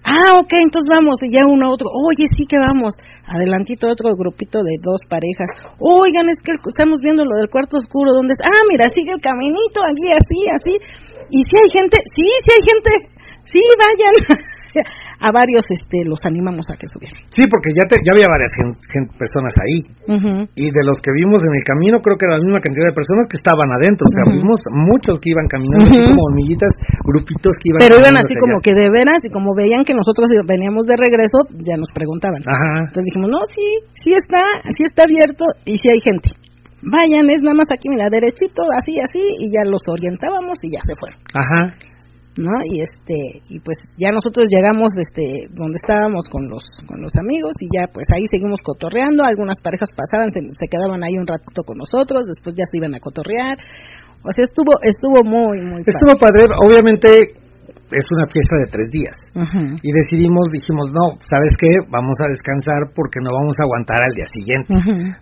[0.02, 2.94] Ah, ok, entonces vamos, y ya uno a otro, oye, sí que vamos.
[3.22, 5.46] Adelantito otro grupito de dos parejas.
[5.78, 8.42] Oigan, es que estamos viendo lo del cuarto oscuro, ¿dónde es?
[8.42, 10.74] Ah, mira, sigue el caminito, aquí, así, así.
[11.30, 12.92] Y si hay gente, sí, sí hay gente,
[13.46, 14.14] sí, vayan.
[15.22, 17.22] a varios este los animamos a que subieran.
[17.30, 19.78] Sí, porque ya, te- ya había varias gen- gen- personas ahí.
[20.58, 22.96] Y de los que vimos en el camino, creo que era la misma cantidad de
[22.98, 24.04] personas que estaban adentro.
[24.04, 24.58] O sea, vimos
[24.90, 26.70] muchos que iban caminando, así como hormiguitas,
[27.06, 28.64] grupitos que iban Pero iban así como allá.
[28.66, 32.42] que de veras y como veían que nosotros veníamos de regreso, ya nos preguntaban.
[32.44, 32.90] Ajá.
[32.90, 33.66] Entonces dijimos, no, sí,
[34.02, 34.42] sí está,
[34.74, 36.28] sí está abierto y sí hay gente.
[36.82, 40.80] Vayan, es nada más aquí, mira, derechito, así, así, y ya los orientábamos y ya
[40.82, 41.74] se fueron, Ajá.
[42.38, 42.52] ¿No?
[42.64, 47.52] Y este, y pues ya nosotros llegamos, este, donde estábamos con los, con los amigos
[47.60, 51.64] y ya pues ahí seguimos cotorreando, algunas parejas pasaban, se, se quedaban ahí un ratito
[51.64, 53.56] con nosotros, después ya se iban a cotorrear,
[54.22, 57.42] o sea, estuvo, estuvo muy, muy Estuvo padre, obviamente
[57.92, 59.16] es una fiesta de tres días.
[59.36, 61.68] Ujú, Y decidimos, dijimos, no, ¿sabes qué?
[61.92, 64.70] Vamos a descansar porque no vamos a aguantar al día siguiente.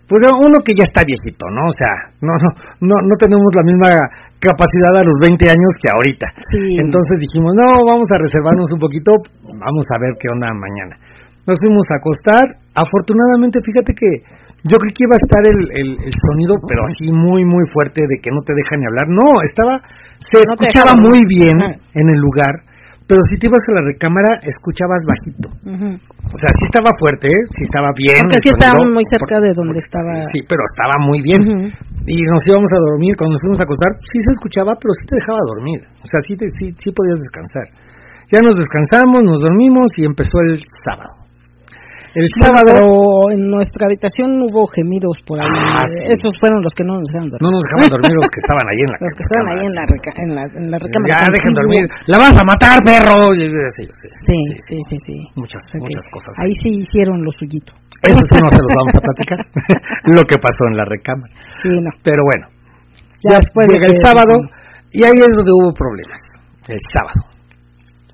[0.07, 1.67] Pues uno que ya está viejito, ¿no?
[1.67, 1.93] O sea,
[2.23, 2.49] no, no,
[2.79, 3.89] no, no tenemos la misma
[4.41, 6.27] capacidad a los 20 años que ahorita.
[6.41, 6.81] Sí.
[6.81, 9.13] Entonces dijimos, no, vamos a reservarnos un poquito,
[9.45, 10.97] vamos a ver qué onda mañana.
[11.45, 14.09] Nos fuimos a acostar, afortunadamente fíjate que
[14.65, 18.05] yo creí que iba a estar el, el, el sonido, pero así muy, muy fuerte
[18.05, 19.09] de que no te deja ni hablar.
[19.09, 19.81] No, estaba,
[20.21, 21.57] se No escuchaba muy bien
[21.93, 22.61] en el lugar,
[23.11, 25.51] pero si te ibas a la recámara escuchabas bajito.
[26.31, 27.41] O sea, sí estaba fuerte, ¿eh?
[27.51, 28.23] sí estaba bien.
[28.23, 30.11] Porque sí estábamos muy cerca por- de donde estaba.
[30.31, 31.41] Sí, pero estaba muy bien.
[32.07, 35.03] Y nos íbamos a dormir, cuando nos fuimos a acostar, sí se escuchaba, pero sí
[35.11, 35.79] te dejaba dormir.
[35.99, 37.67] O sea, sí, te, sí, sí podías descansar.
[38.31, 40.55] Ya nos descansamos, nos dormimos y empezó el
[40.87, 41.11] sábado.
[42.11, 42.87] El sábado pero
[43.31, 45.47] en nuestra habitación hubo gemidos por ahí.
[45.47, 45.95] Ah, sí.
[46.11, 47.43] Esos fueron los que no nos dejaron dormir.
[47.47, 49.75] no nos dejaban dormir los que estaban ahí en la Los que estaban ahí en
[49.79, 51.09] la, reca- en la, en la recámara.
[51.15, 51.83] Ya dejen dormir.
[52.11, 53.17] La vas a matar, perro.
[53.31, 53.83] Sí, sí,
[54.27, 54.37] Sí,
[54.67, 55.15] sí, sí, sí.
[55.39, 56.31] Muchas, muchas cosas.
[56.43, 57.71] Ahí sí hicieron lo suyito.
[58.03, 59.39] Eso sí no se los vamos a platicar.
[60.17, 61.31] lo que pasó en la recámara.
[61.63, 61.91] Sí, no.
[62.03, 62.45] Pero bueno,
[63.23, 64.33] Ya ya después de llega el sábado
[64.91, 66.19] y ahí es donde hubo problemas.
[66.67, 67.30] El sábado.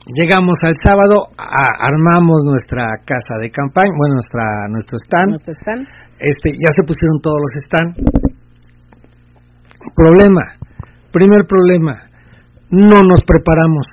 [0.08, 5.36] Llegamos al sábado, a- armamos nuestra casa de campaña, bueno, nuestra nuestro stand.
[5.36, 5.80] ¿Cómo están?
[6.20, 7.91] Este, ya se pusieron todos los stand.
[9.95, 10.41] Problema,
[11.12, 12.08] primer problema,
[12.72, 13.86] no nos preparamos.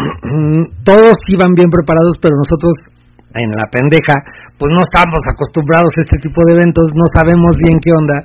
[0.84, 2.72] Todos iban bien preparados, pero nosotros
[3.36, 4.16] en la pendeja,
[4.56, 8.16] pues no estamos acostumbrados a este tipo de eventos, no sabemos bien qué onda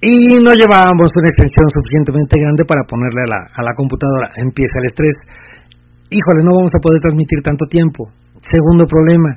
[0.00, 4.30] y no llevábamos una extensión suficientemente grande para ponerle a la, a la computadora.
[4.38, 5.16] Empieza el estrés.
[6.10, 8.08] Híjole, no vamos a poder transmitir tanto tiempo.
[8.40, 9.30] Segundo problema,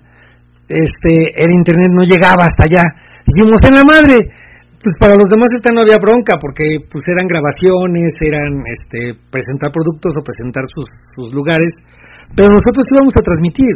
[0.69, 2.83] este, el internet no llegaba hasta allá.
[3.27, 4.17] Dijimos, en la madre,
[4.81, 9.69] pues para los demás esta no había bronca, porque pues eran grabaciones, eran este, presentar
[9.69, 11.69] productos o presentar sus, sus lugares,
[12.33, 13.75] pero nosotros íbamos a transmitir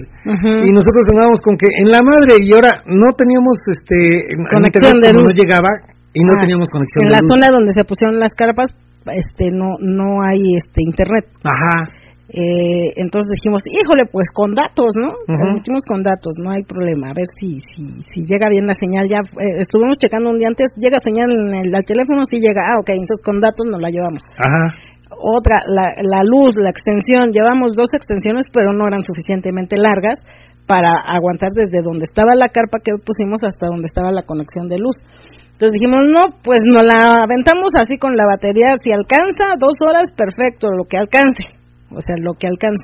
[0.64, 5.12] y nosotros andábamos con que en la madre y ahora no teníamos este Conexión de
[5.12, 5.28] luz.
[5.28, 5.70] no llegaba
[6.16, 7.28] y no Ah, teníamos conexión En de la luz.
[7.36, 8.72] zona donde se pusieron las carpas,
[9.12, 11.28] este, no, no hay este internet.
[11.44, 11.92] Ajá.
[12.26, 15.14] Eh, entonces dijimos, híjole, pues con datos, ¿no?
[15.14, 15.30] Ujú.
[15.30, 17.14] Transmitimos con datos, no hay problema.
[17.14, 19.06] A ver si, si, si llega bien la señal.
[19.06, 22.66] Ya eh, estuvimos checando un día antes, llega señal en el al teléfono, sí llega.
[22.66, 24.26] Ah, ok, entonces con datos nos la llevamos.
[24.42, 24.74] Ajá.
[25.16, 30.18] Otra, la, la luz, la extensión, llevamos dos extensiones, pero no eran suficientemente largas
[30.66, 34.82] para aguantar desde donde estaba la carpa que pusimos hasta donde estaba la conexión de
[34.82, 34.98] luz.
[35.54, 40.12] Entonces dijimos, no, pues nos la aventamos así con la batería, si alcanza dos horas,
[40.12, 41.56] perfecto, lo que alcance,
[41.96, 42.84] o sea, lo que alcance.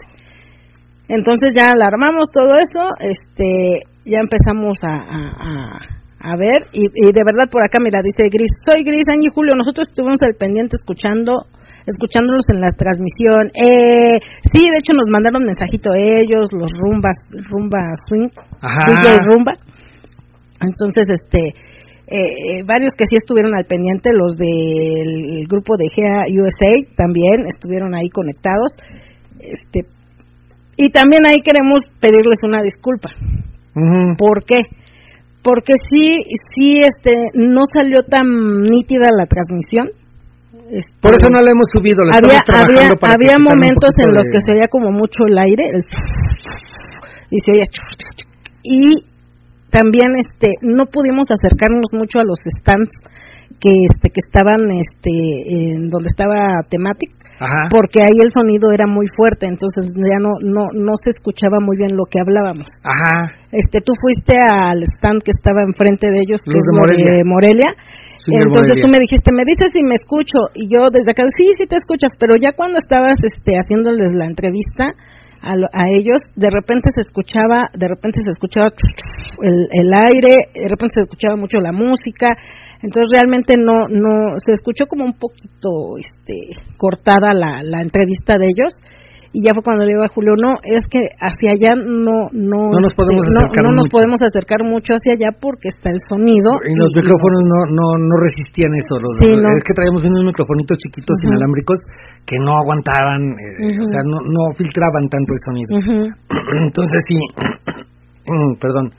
[1.07, 5.79] Entonces ya alarmamos todo eso, este, ya empezamos a, a- a-
[6.23, 9.33] a ver, y, y de verdad por acá, mira, dice Gris, soy Gris, Angie y
[9.33, 11.47] Julio, nosotros estuvimos al pendiente escuchando,
[11.85, 13.49] escuchándolos en la transmisión.
[13.57, 14.21] Eh,
[14.53, 17.17] sí, de hecho nos mandaron mensajito ellos, los rumbas,
[17.49, 18.29] rumba swing,
[18.61, 18.85] Ajá.
[18.93, 19.53] DJ rumba.
[20.61, 21.55] Entonces, este,
[22.11, 27.47] eh, eh, varios que sí estuvieron al pendiente, los del grupo de GEA USA también
[27.47, 28.75] estuvieron ahí conectados.
[29.39, 29.87] Este,
[30.75, 33.11] y también ahí queremos pedirles una disculpa.
[34.17, 34.59] ¿Por qué?
[35.41, 36.17] Porque sí,
[36.53, 39.89] sí, este, no salió tan nítida la transmisión.
[40.67, 44.39] Este, Por eso no la hemos subido, la había, había, para momentos en los que
[44.39, 45.81] se oía como mucho el aire el
[47.29, 47.63] y se oía
[48.63, 49.10] y
[49.71, 52.91] también este no pudimos acercarnos mucho a los stands
[53.59, 55.11] que este que estaban este
[55.73, 57.09] en donde estaba Thematic
[57.41, 57.73] Ajá.
[57.73, 61.75] porque ahí el sonido era muy fuerte entonces ya no no no se escuchaba muy
[61.77, 63.33] bien lo que hablábamos Ajá.
[63.51, 67.11] este tú fuiste al stand que estaba enfrente de ellos que es de Morelia.
[67.17, 67.69] de Morelia
[68.21, 68.83] Sí, de entonces Morelia.
[68.85, 71.75] tú me dijiste me dices si me escucho y yo desde acá sí sí te
[71.79, 74.93] escuchas pero ya cuando estabas este haciéndoles la entrevista
[75.41, 78.67] a, a ellos de repente se escuchaba de repente se escuchaba
[79.41, 82.29] el, el aire de repente se escuchaba mucho la música
[82.81, 88.45] entonces realmente no no se escuchó como un poquito este cortada la, la entrevista de
[88.45, 88.73] ellos
[89.31, 92.67] y ya fue cuando le digo a Julio no es que hacia allá no no
[92.67, 93.95] No nos este, podemos no- acercar no nos mucho.
[93.95, 98.15] podemos acercar mucho hacia allá porque está el sonido Y los micrófonos no, no, no
[98.27, 98.99] resistían eso.
[98.99, 99.31] Los, Sí.
[99.31, 101.79] Es que traíamos unos microfonitos chiquitos inalámbricos
[102.27, 105.71] que no aguantaban, eh, o sea, no, no filtraban tanto el sonido.
[106.67, 107.17] Entonces sí,
[108.27, 108.91] mm, perdón,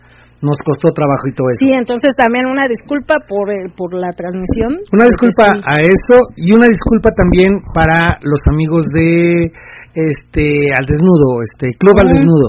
[0.43, 1.61] nos costó trabajo y todo eso.
[1.62, 4.74] Sí, entonces también una disculpa por el- por la transmisión.
[4.93, 5.61] Una disculpa sí.
[5.62, 9.53] a eso y una disculpa también para los amigos de
[9.95, 12.49] este al desnudo, este Club al desnudo.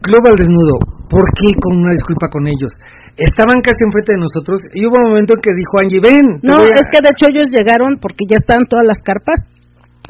[0.00, 0.74] Club al desnudo.
[1.10, 2.70] ¿Por qué con una disculpa con ellos?
[3.18, 6.38] Estaban casi enfrente de nosotros y hubo un momento en que dijo Angie, ven.
[6.46, 6.80] No, voy a-".
[6.80, 9.42] es que de hecho ellos llegaron porque ya estaban todas las carpas.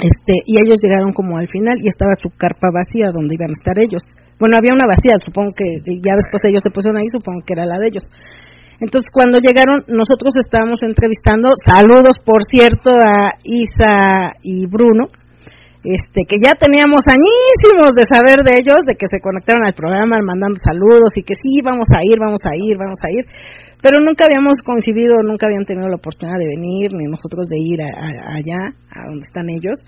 [0.01, 3.59] Este, y ellos llegaron como al final y estaba su carpa vacía donde iban a
[3.59, 4.01] estar ellos.
[4.39, 7.67] Bueno, había una vacía, supongo que ya después ellos se pusieron ahí, supongo que era
[7.67, 8.05] la de ellos.
[8.81, 15.05] Entonces, cuando llegaron, nosotros estábamos entrevistando, saludos por cierto a Isa y Bruno,
[15.85, 20.21] este que ya teníamos añísimos de saber de ellos, de que se conectaron al programa
[20.21, 23.25] mandando saludos y que sí, vamos a ir, vamos a ir, vamos a ir,
[23.81, 27.81] pero nunca habíamos coincidido, nunca habían tenido la oportunidad de venir, ni nosotros de ir
[27.81, 28.61] a- allá,
[28.93, 29.81] a donde están ellos.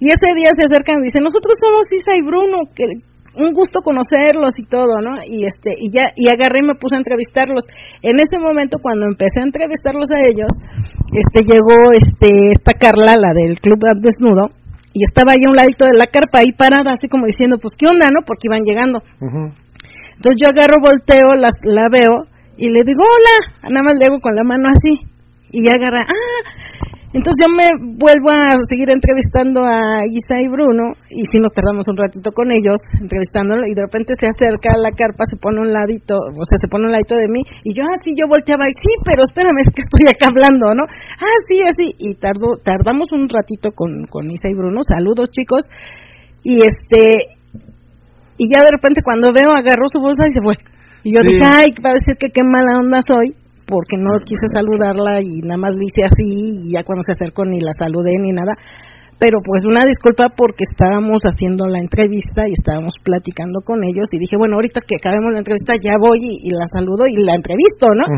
[0.00, 2.88] Y ese día se acercan y dicen, nosotros somos Isa y Bruno, que
[3.36, 5.20] un gusto conocerlos y todo, ¿no?
[5.22, 7.62] Y este y ya y agarré y me puse a entrevistarlos.
[8.02, 10.50] En ese momento cuando empecé a entrevistarlos a ellos,
[11.12, 14.48] este llegó este esta Carla, la del club desnudo,
[14.92, 17.74] y estaba ahí a un ladito de la carpa ahí parada así como diciendo, pues
[17.78, 18.22] qué onda, ¿no?
[18.26, 19.02] Porque iban llegando.
[20.16, 22.26] Entonces yo agarro, volteo, la, la veo
[22.58, 25.06] y le digo, "Hola", nada más le hago con la mano así.
[25.50, 26.40] Y ya agarra, "Ah,
[27.10, 27.66] entonces yo me
[27.98, 32.52] vuelvo a seguir entrevistando a Isa y Bruno y si nos tardamos un ratito con
[32.54, 36.44] ellos entrevistándolo y de repente se acerca a la carpa, se pone un ladito, o
[36.46, 39.26] sea, se pone un ladito de mí y yo así yo volteaba y sí, pero
[39.26, 40.86] espérame, es que estoy acá hablando, ¿no?
[40.86, 45.66] Ah, sí, así y tardó, tardamos un ratito con, con Isa y Bruno, saludos chicos
[46.46, 47.34] y este
[48.38, 50.54] y ya de repente cuando veo agarró su bolsa y se fue
[51.02, 51.34] y yo Sí.
[51.34, 53.34] dije, ay, va a decir que qué mala onda soy
[53.70, 56.26] porque no quise saludarla y nada más le hice así
[56.66, 58.52] y ya cuando se acercó ni la saludé ni nada.
[59.20, 64.16] Pero pues una disculpa porque estábamos haciendo la entrevista y estábamos platicando con ellos y
[64.16, 67.36] dije, bueno, ahorita que acabemos la entrevista ya voy y, y la saludo y la
[67.36, 68.08] entrevisto, ¿no?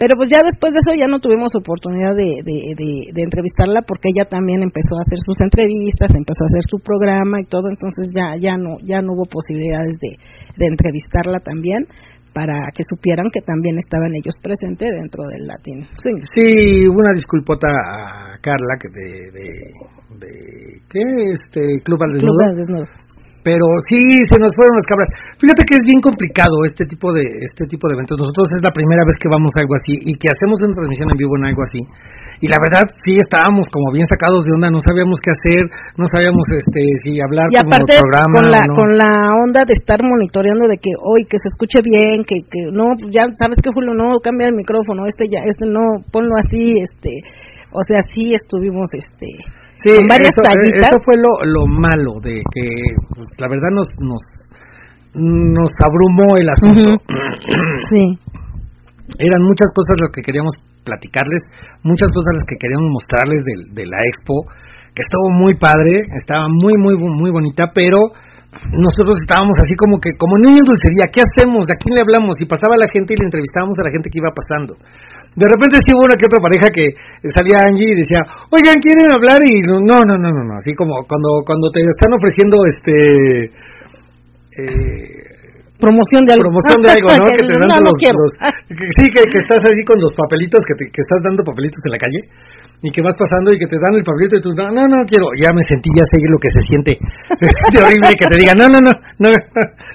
[0.00, 3.84] Pero pues ya después de eso ya no tuvimos oportunidad de, de, de- de entrevistarla
[3.84, 7.68] porque ella también empezó a hacer sus entrevistas, empezó a hacer su programa y todo,
[7.68, 10.16] entonces ya ya no ya no hubo posibilidades de,
[10.56, 11.84] de entrevistarla también
[12.32, 16.20] para que supieran que también estaban ellos presentes dentro del Latin Swing.
[16.34, 19.46] Sí, una disculpota a Carla que de, de,
[20.18, 20.32] de
[20.88, 21.02] ¿qué?
[21.32, 22.46] Este Club al Club Desnudo.
[22.46, 22.86] del Desnudo.
[23.40, 23.96] Pero sí,
[24.28, 25.08] se nos fueron las cabras.
[25.40, 28.20] Fíjate que es bien complicado este tipo de este tipo de eventos.
[28.20, 31.08] Nosotros es la primera vez que vamos a algo así y que hacemos una transmisión
[31.08, 31.80] en vivo en algo así.
[32.44, 35.64] Y la verdad sí estábamos como bien sacados de onda, no sabíamos qué hacer,
[35.96, 38.74] no sabíamos este si hablar Y como aparte programa con la no.
[38.76, 42.68] con la onda de estar monitoreando de que hoy que se escuche bien, que que
[42.68, 46.76] no ya sabes que Julio no cambia el micrófono, este ya este no ponlo así,
[46.76, 47.24] este
[47.72, 49.26] o sea, sí estuvimos este
[49.82, 50.88] Sí, con varias eso, tallitas.
[50.88, 52.66] eso fue lo, lo malo de que
[53.16, 54.20] pues, la verdad nos nos
[55.14, 56.90] nos abrumó el asunto.
[57.90, 58.04] Sí.
[59.18, 60.54] eran muchas cosas lo que queríamos
[60.84, 61.42] platicarles,
[61.82, 64.46] muchas cosas las que queríamos mostrarles de, la expo,
[64.94, 67.98] que estuvo muy padre, estaba muy, muy, muy bonita, pero
[68.74, 71.66] nosotros estábamos así como que, como niños dulcería, ¿qué hacemos?
[71.66, 72.38] ¿De a quién le hablamos?
[72.38, 74.74] Y pasaba la gente y le entrevistábamos a la gente que iba pasando.
[75.36, 76.90] De repente sí hubo una que otra pareja que
[77.30, 78.18] salía Angie y decía,
[78.50, 79.38] oigan, ¿quieren hablar?
[79.46, 82.94] Y no, no, no, no, no, así como cuando, cuando te están ofreciendo este...
[84.58, 85.30] Eh,
[85.80, 86.44] Promoción de algo.
[86.44, 87.24] promoción de algo, ¿no?
[87.36, 88.20] que te dan no, no los, quiero.
[88.20, 88.36] los-
[88.68, 91.80] que- sí, que, que estás así con los papelitos, que, te- que estás dando papelitos
[91.88, 92.20] en la calle
[92.82, 95.04] y que vas pasando y que te dan el papelito y tú, no, no, no
[95.04, 96.92] quiero, ya me sentí, ya sé lo que se siente,
[97.44, 99.28] es horrible que te digan, no, no, no, no,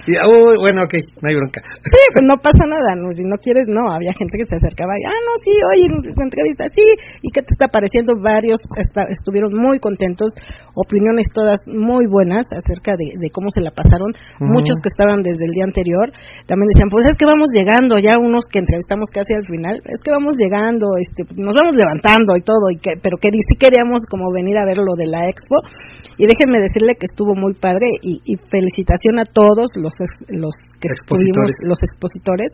[0.05, 1.59] y, oh, bueno, ok, no hay bronca.
[1.81, 4.93] Sí, pues no pasa nada, no, si no quieres, no, había gente que se acercaba
[4.97, 6.85] y, ah, no, sí, oye, entrevista, sí,
[7.25, 10.29] y qué te está pareciendo, varios esta- estuvieron muy contentos,
[10.77, 14.13] opiniones todas muy buenas acerca de, de cómo se la pasaron,
[14.53, 16.13] muchos que estaban desde el día anterior,
[16.45, 19.99] también decían, pues es que vamos llegando, ya unos que entrevistamos casi al final, es
[20.03, 24.03] que vamos llegando, este, nos vamos levantando y todo, y que, pero que sí queríamos
[24.11, 25.63] como venir a ver lo de la expo,
[26.19, 29.95] y déjenme decirle que estuvo muy padre, y, y felicitación a todos los,
[30.35, 31.55] los que estuvimos, Expositores.
[31.63, 32.49] los expositores,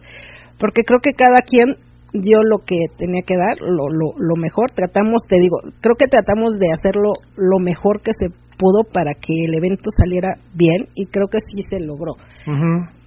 [0.61, 1.73] porque creo que cada quien
[2.13, 6.11] dio lo que tenía que dar, lo, lo, lo mejor, tratamos, te digo, creo que
[6.11, 8.27] tratamos de hacerlo lo mejor que se
[8.59, 12.13] pudo para que el evento saliera bien y creo que sí se logró.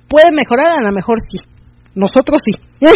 [0.08, 0.78] ¿Puede mejorar?
[0.78, 1.38] A lo mejor sí.
[1.94, 2.52] Nosotros sí.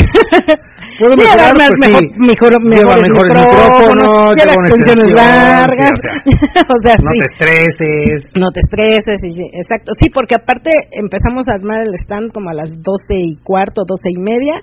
[0.98, 1.54] ¿Puedo mejorar?
[1.54, 2.08] Pues mejor, sí.
[2.18, 5.94] mejor, Lleva mejores mejores micrófonos, lleva extensiones largas.
[6.26, 6.32] sí,
[6.74, 7.18] o sea, No sí.
[7.18, 8.16] te estreses.
[8.34, 9.18] No te estreses,
[9.54, 9.92] exacto.
[10.00, 14.10] Sí, porque aparte empezamos a armar el stand como a las doce y cuarto, doce
[14.10, 14.58] y media,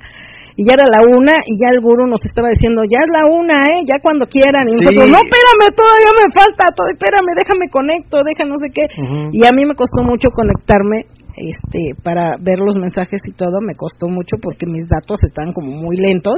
[0.57, 3.24] y ya era la una, y ya el gurú nos estaba diciendo, ya es la
[3.28, 3.84] una, ¿eh?
[3.88, 4.64] Ya cuando quieran.
[4.68, 4.88] Y Sí.
[4.88, 8.84] nosotros, no, espérame, todavía me falta, todo, espérame, déjame conecto, deja no sé qué.
[9.32, 11.07] Y a mí me costó mucho conectarme
[11.38, 15.72] este para ver los mensajes y todo me costó mucho porque mis datos estaban como
[15.72, 16.38] muy lentos.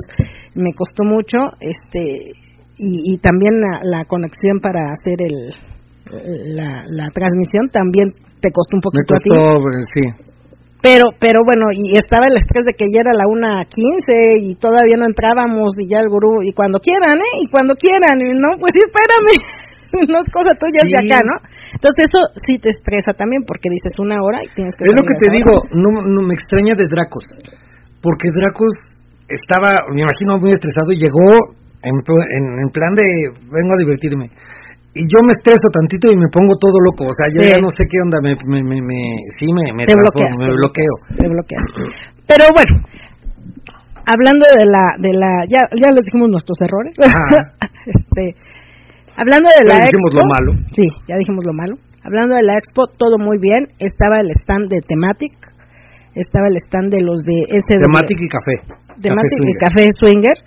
[0.56, 2.34] Me costó mucho este
[2.78, 5.54] y, y también la, la conexión para hacer el
[6.56, 8.10] la, la transmisión también
[8.40, 9.30] te costó un Me poquito a ti.
[9.30, 10.04] costó, eh, sí.
[10.82, 14.56] pero pero bueno y estaba el estrés de que ya era la una quince y
[14.56, 18.30] todavía no entrábamos y ya el gurú y cuando quieran eh y cuando quieran y
[18.38, 19.36] no pues sí espérame
[20.12, 21.08] no es cosa tuya es de Sí.
[21.08, 21.36] acá no
[21.74, 25.04] entonces eso sí te estresa también porque dices una hora y tienes que Es lo
[25.04, 27.26] que te digo, no, no me extraña de Dracos,
[28.02, 28.72] porque Dracos
[29.28, 31.28] estaba, me imagino, muy estresado y llegó
[31.84, 33.04] en, en, en plan de
[33.52, 34.26] vengo a divertirme.
[34.98, 37.52] Y yo me estreso tantito y me pongo todo loco, o sea, yo Sí.
[37.54, 40.50] ya no sé qué onda, me, me, me, me- sí me, me te bloqueas me
[40.56, 40.94] bloqueo.
[41.20, 41.64] te bloqueas
[42.26, 42.76] pero bueno
[44.08, 47.54] hablando de la de la ya ya les dijimos nuestros errores Ajá.
[47.86, 48.36] este
[49.18, 50.52] Hablando de la Ya dijimos expo, lo malo.
[50.72, 51.74] sí, ya dijimos lo malo.
[52.06, 53.68] Hablando de la expo, todo muy bien.
[53.80, 55.34] Estaba el stand de Thematic,
[56.16, 58.56] estaba el stand de los de este de- Temática y café.
[59.02, 59.60] Thematic Café y.
[59.60, 60.38] Café Swinger.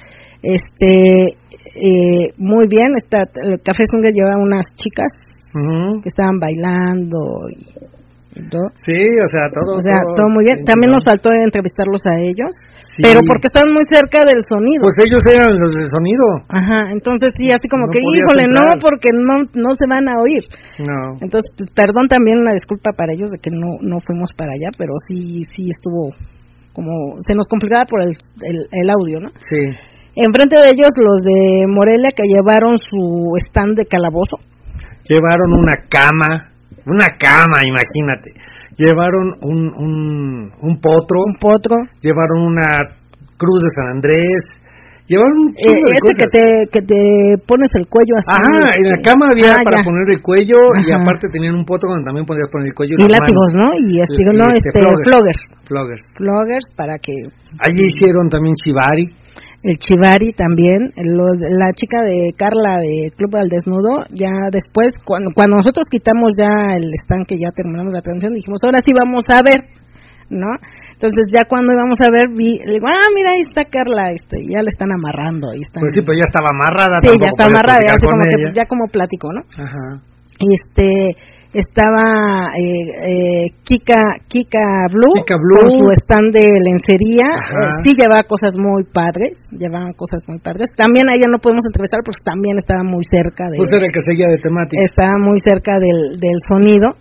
[0.42, 1.36] Este,
[1.76, 2.96] eh, muy bien.
[2.96, 5.12] Está, el Café Swinger lleva unas chicas
[5.54, 6.00] Ujú.
[6.00, 7.18] que estaban bailando
[7.50, 7.99] y,
[8.30, 9.74] Sí, o sea, todo.
[9.74, 10.62] O sea, todo muy bien.
[10.62, 12.54] También nos faltó entrevistarlos a ellos,
[12.94, 13.02] Sí.
[13.02, 14.86] pero porque estaban muy cerca del sonido.
[14.86, 16.26] Pues ellos eran los del sonido.
[16.46, 20.22] Ajá, entonces sí, así como No que, híjole, no, porque no, no se van a
[20.22, 20.46] oír.
[20.86, 21.18] No.
[21.18, 24.94] Entonces, perdón también una disculpa para ellos de que no, no fuimos para allá, pero
[25.10, 26.14] sí, sí estuvo
[26.72, 28.14] como, se nos complicaba por el,
[28.46, 29.30] el, el audio, ¿no?
[29.50, 29.74] Sí.
[30.14, 34.38] Enfrente de ellos los de Morelia que llevaron su stand de calabozo.
[35.08, 36.50] Llevaron una cama.
[36.86, 38.30] Una cama, imagínate.
[38.76, 41.18] Llevaron un, un, un potro.
[41.26, 42.80] un potro, Llevaron una
[43.36, 44.40] cruz de San Andrés.
[45.10, 46.30] Llevaron un eh, de ese que cosas.
[46.30, 47.02] te, que te
[47.42, 48.30] pones el cuello así.
[48.30, 49.84] Ajá, en la este, cama había ah, para ya.
[49.84, 50.54] poner el cuello
[50.86, 51.02] y Ajá.
[51.02, 53.74] aparte tenían un potro donde también podías poner el cuello Y látigos, manos.
[53.74, 53.90] ¿no?
[53.90, 55.02] Y este, Y- no, y este, este, floggers.
[55.10, 55.42] floggers.
[55.66, 56.02] Floggers.
[56.14, 57.14] Floggers para que
[57.58, 59.04] Allí hicieron también chivari.
[59.62, 65.30] El Chivari también, lo- la chica de Carla de Club al Desnudo, ya después, cuando,
[65.34, 69.24] cuando nosotros quitamos ya el stand que ya terminamos la transmisión, dijimos, ahora sí vamos
[69.28, 69.60] a ver,
[70.30, 70.48] ¿no?
[70.96, 74.36] Entonces ya cuando íbamos a ver, vi, le digo, ah, mira, ahí está Carla, este,
[74.48, 75.80] ya le están amarrando, ahí están.
[75.80, 77.00] Pues sí, pero ya estaba amarrada.
[77.00, 79.40] Sí, ya podías amarrada, ya así como que, ya como plático, ¿no?
[79.56, 79.84] Ajá.
[80.40, 80.88] Y este,
[81.52, 85.66] estaba eh, eh, Kika, Kika Blue, Kika Blue.
[85.66, 87.66] con su stand de lencería, Ajá.
[87.66, 90.70] eh, sí llevaba cosas muy padres, llevaban cosas muy padres.
[90.76, 93.92] También a ella no podemos entrevistar porque también estaba muy cerca de, Pues era el
[93.92, 94.78] que seguía de temática.
[94.82, 96.94] estaba muy cerca del, del sonido,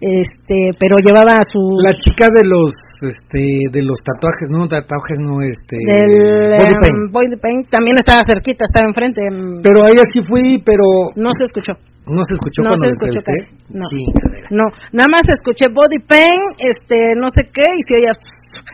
[0.00, 5.42] este, pero llevaba su La chica de los este de los tatuajes, no tatuajes, no
[5.44, 7.12] este del body em, paint.
[7.12, 11.44] body paint, también estaba cerquita, estaba enfrente, em, Pero ahí así fui, pero no se
[11.44, 11.74] escuchó.
[12.06, 13.42] No se escuchó No cuando se escuchó casi,
[13.74, 13.84] no.
[13.90, 14.48] Chingadera.
[14.54, 14.64] No,
[14.94, 18.14] nada más escuché body pain, este, no sé qué, y se oía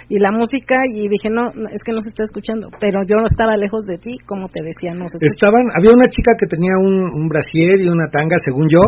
[0.09, 3.17] y la música y dije, no, no, es que no se está escuchando, pero yo
[3.17, 5.33] no estaba lejos de ti, como te decía, no se escucha.
[5.33, 8.85] Estaban, había una chica que tenía un, un brasier y una tanga, según yo,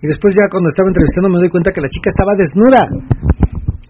[0.00, 2.82] y después ya cuando estaba entrevistando me doy cuenta que la chica estaba desnuda.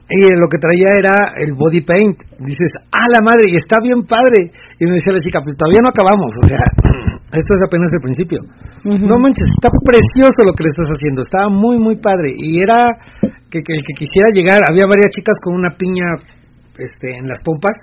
[0.05, 2.21] Y lo que traía era el body paint.
[2.39, 4.53] Dices, ah, la madre, y está bien padre.
[4.79, 6.61] Y me decía la chica, pues todavía no acabamos, o sea,
[7.35, 8.39] esto es apenas el principio.
[8.87, 9.05] Ujú.
[9.07, 12.33] No manches, está precioso lo que le estás haciendo, estaba muy, muy padre.
[12.35, 12.89] Y era
[13.51, 16.15] que, que el que quisiera llegar, había varias chicas con una piña
[16.79, 17.75] este, en las pompas.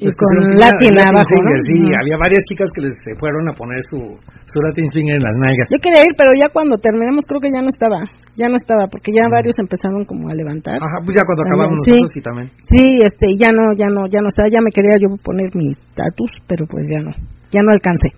[0.00, 1.52] Y Les con Latin abajo, ¿no?
[1.68, 1.92] Sí, Ujú.
[1.92, 4.00] había varias chicas que les se fueron a poner su,
[4.48, 5.68] su Latin swinger en las nalgas.
[5.68, 8.00] Yo quería ir, pero ya cuando terminamos creo que ya no estaba,
[8.32, 10.80] ya no estaba, porque ya varios empezaron como a levantar.
[10.80, 11.90] Ajá, pues ya cuando También, acabamos sí.
[12.00, 12.46] nosotros sí también.
[12.64, 15.68] Sí, este, ya no, ya no, ya no estaba, ya me quería yo poner mi
[15.92, 17.12] tatus, pero pues ya no,
[17.52, 18.08] ya no alcancé.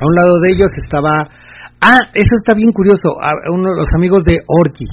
[0.00, 1.28] A un lado de ellos estaba...
[1.80, 3.14] Ah, eso está bien curioso.
[3.52, 4.86] Uno de los amigos de Orki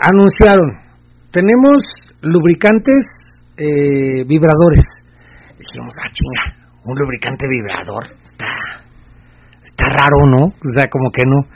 [0.00, 0.70] anunciaron,
[1.30, 1.82] tenemos
[2.22, 3.02] lubricantes
[3.56, 4.82] eh, vibradores.
[5.58, 8.04] Dijimos, ah, chinga, un lubricante vibrador.
[8.24, 8.46] Está,
[9.62, 10.46] está raro, ¿no?
[10.46, 11.46] O sea, como que no.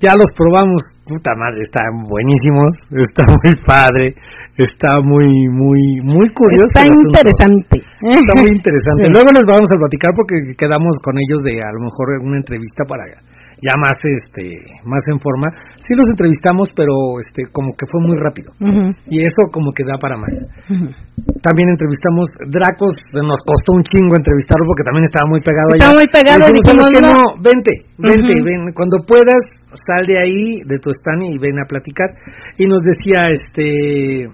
[0.00, 4.14] Ya los probamos, puta madre, están buenísimos, está muy padre,
[4.56, 6.70] está muy, muy, muy curioso.
[6.70, 7.76] Está interesante.
[8.02, 9.08] Está muy interesante.
[9.14, 12.84] Luego les vamos a platicar porque quedamos con ellos de a lo mejor una entrevista
[12.86, 13.02] para
[13.62, 14.44] ya más este
[14.84, 15.48] más en forma.
[15.80, 18.52] Sí los entrevistamos, pero este como que fue muy rápido.
[19.08, 20.28] Y eso como que da para más.
[21.40, 26.00] También entrevistamos Dracos, nos costó un chingo entrevistarlo porque también estaba muy pegado Estaba allá.
[26.00, 27.08] muy pegado, dijimos, "¿Sabes qué?
[27.08, 27.18] no".
[27.40, 29.42] vente, vente, ven, cuando puedas,
[29.86, 32.10] sal de ahí, de tu stand y ven a platicar.
[32.58, 34.28] Y nos decía este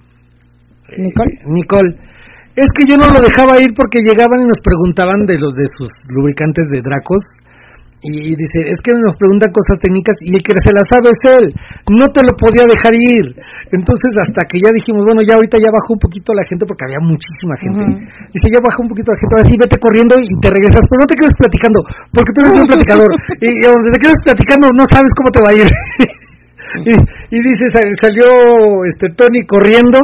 [0.99, 1.35] Nicole.
[1.47, 1.91] Nicole,
[2.57, 5.67] es que yo no lo dejaba ir porque llegaban y nos preguntaban de los de
[5.79, 7.23] sus lubricantes de Dracos.
[8.01, 11.21] Y dice, es que nos preguntan cosas técnicas y el que se las sabe es
[11.37, 11.45] él.
[11.93, 13.29] No te lo podía dejar ir.
[13.77, 16.89] Entonces, hasta que ya dijimos, bueno, ya ahorita ya bajó un poquito la gente porque
[16.89, 17.85] había muchísima gente.
[17.85, 18.01] Ujú.
[18.33, 20.99] Dice, ya bajó un poquito la gente, ahora sí vete corriendo y te regresas, pero
[21.05, 23.11] no te quedes platicando, porque tú eres un platicador.
[23.45, 25.69] Y, y donde te quedas platicando no sabes cómo te va a ir.
[26.89, 28.25] y, y dice, sal- salió
[28.89, 30.01] este Tony corriendo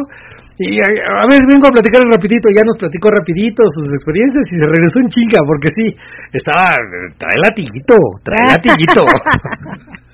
[0.59, 0.89] y a,
[1.23, 4.97] a ver, vengo a platicar rapidito, ya nos platicó rapidito sus experiencias y se regresó
[5.05, 5.87] en chinga, porque sí,
[6.33, 6.77] estaba,
[7.21, 9.03] trae latillito, trae latillito.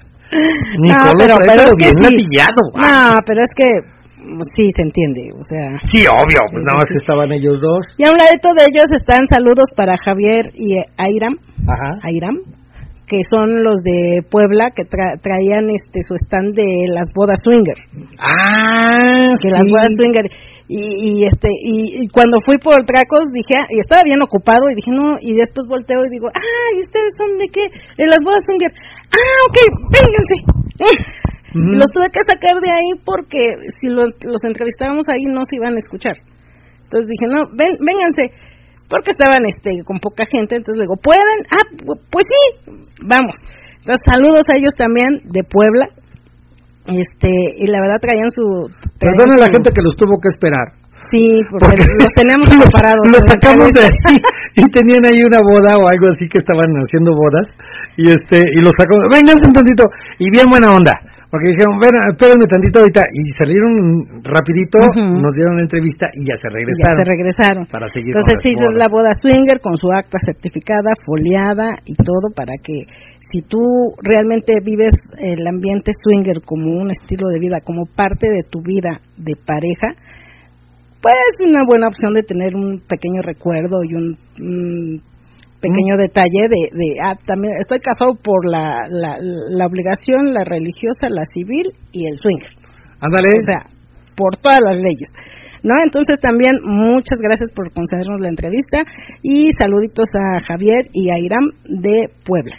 [0.78, 2.02] Nicolo pero- trae pero pero es que bien sí.
[2.08, 2.62] latillado.
[2.74, 3.68] No, pero es que
[4.56, 5.66] sí se entiende, o sea.
[5.92, 7.86] Sí, obvio, pues nada más estaban ellos dos.
[7.98, 11.36] Y a un ladito de ellos están saludos para Javier y Airam,
[11.68, 11.98] Ajá.
[12.04, 12.36] Airam,
[13.12, 17.76] que son los de Puebla que tra- traían este su stand de las bodas swinger,
[18.16, 20.24] Ah, que las bodas swinger
[20.72, 24.74] Y, y este y, y cuando fui por Tracos dije, y estaba bien ocupado y
[24.80, 27.64] dije, no, y después volteo y digo, ah, ¿y ustedes son de qué?
[28.00, 28.72] De las bodas swinger.
[29.12, 29.58] Ah, ok,
[29.92, 30.36] vénganse.
[31.76, 35.74] Los tuve que sacar de ahí porque si lo- los entrevistábamos ahí no se iban
[35.74, 36.16] a escuchar.
[36.88, 38.32] Entonces dije, no, ven, vénganse.
[38.92, 41.38] Porque estaban este con poca gente, entonces le digo, ¿pueden?
[41.48, 42.42] Ah, pu- pues sí,
[43.08, 43.32] vamos.
[43.80, 45.88] Entonces saludos a ellos también de Puebla.
[46.84, 48.68] Este, y la verdad traían su...
[48.98, 50.76] traían Perdona a la su- gente que los tuvo que esperar.
[51.10, 53.04] Sí, porque los teníamos preparados.
[53.10, 54.16] Los sacamos de ahí
[54.60, 57.46] y tenían ahí una boda o algo así que estaban haciendo bodas
[57.96, 59.84] y este y los sacamos, vengan un tantito
[60.18, 60.94] y bien buena onda,
[61.32, 63.72] porque dijeron, ven, espérenme tantito ahorita y salieron
[64.20, 64.76] rapidito,
[65.16, 66.96] nos dieron la entrevista y ya se Y ya regresaron.
[67.00, 67.62] se regresaron.
[67.72, 68.76] Para seguir Entonces es bodas.
[68.76, 72.84] la boda swinger con su acta certificada, foliada y todo para que
[73.32, 73.64] si tú
[74.04, 74.92] realmente vives
[75.24, 79.96] el ambiente swinger como un estilo de vida, como parte de tu vida de pareja,
[81.00, 85.02] pues es una buena opción de tener un pequeño recuerdo y un, un
[85.62, 91.06] pequeño detalle de, de, ah, también estoy casado por la, la, la obligación, la religiosa,
[91.08, 92.50] la civil y el swinger.
[93.00, 93.62] Ándale, O sea,
[94.16, 95.08] por todas las leyes.
[95.62, 95.74] ¿No?
[95.84, 98.82] Entonces también muchas gracias por concedernos la entrevista
[99.22, 102.56] y saluditos a Javier y a Iram de Puebla.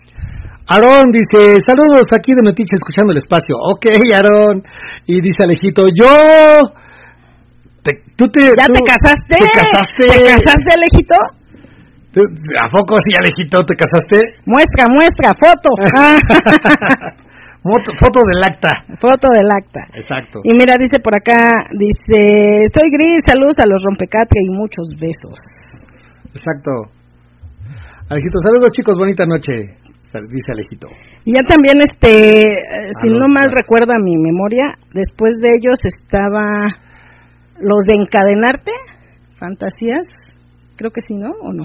[0.66, 3.58] Aarón dice, saludos aquí de Metiche escuchando el espacio.
[3.60, 4.64] Ok, Aarón.
[5.06, 6.08] Y dice Alejito, yo...
[7.84, 9.36] Te- ¿Tú te, ¿Ya tú- te casaste?
[9.36, 10.04] ¿Te casaste?
[10.08, 11.16] ¿Te casaste, Alejito?
[12.14, 12.30] ¿Tú-
[12.62, 14.38] ¿A poco sí, Alejito, te casaste?
[14.46, 15.70] Muestra, muestra, foto.
[15.98, 16.16] Ah,
[17.66, 18.70] Moto- foto del acta.
[19.00, 19.80] foto del acta.
[19.96, 20.42] Exacto.
[20.44, 25.40] Y mira, dice por acá, dice, soy Gris, saludos a los rompecatre y muchos besos.
[26.36, 26.72] Exacto.
[28.10, 29.54] Alejito, saludos chicos, bonita noche.
[30.14, 30.88] Dice Alejito.
[31.26, 33.58] Y ya también, este, eh, si los no mal cuatro.
[33.62, 36.68] recuerda mi memoria, después de ellos estaba
[37.60, 38.72] los de encadenarte,
[39.40, 40.06] fantasías,
[40.76, 41.32] creo que sí, ¿no?
[41.42, 41.64] ¿O no?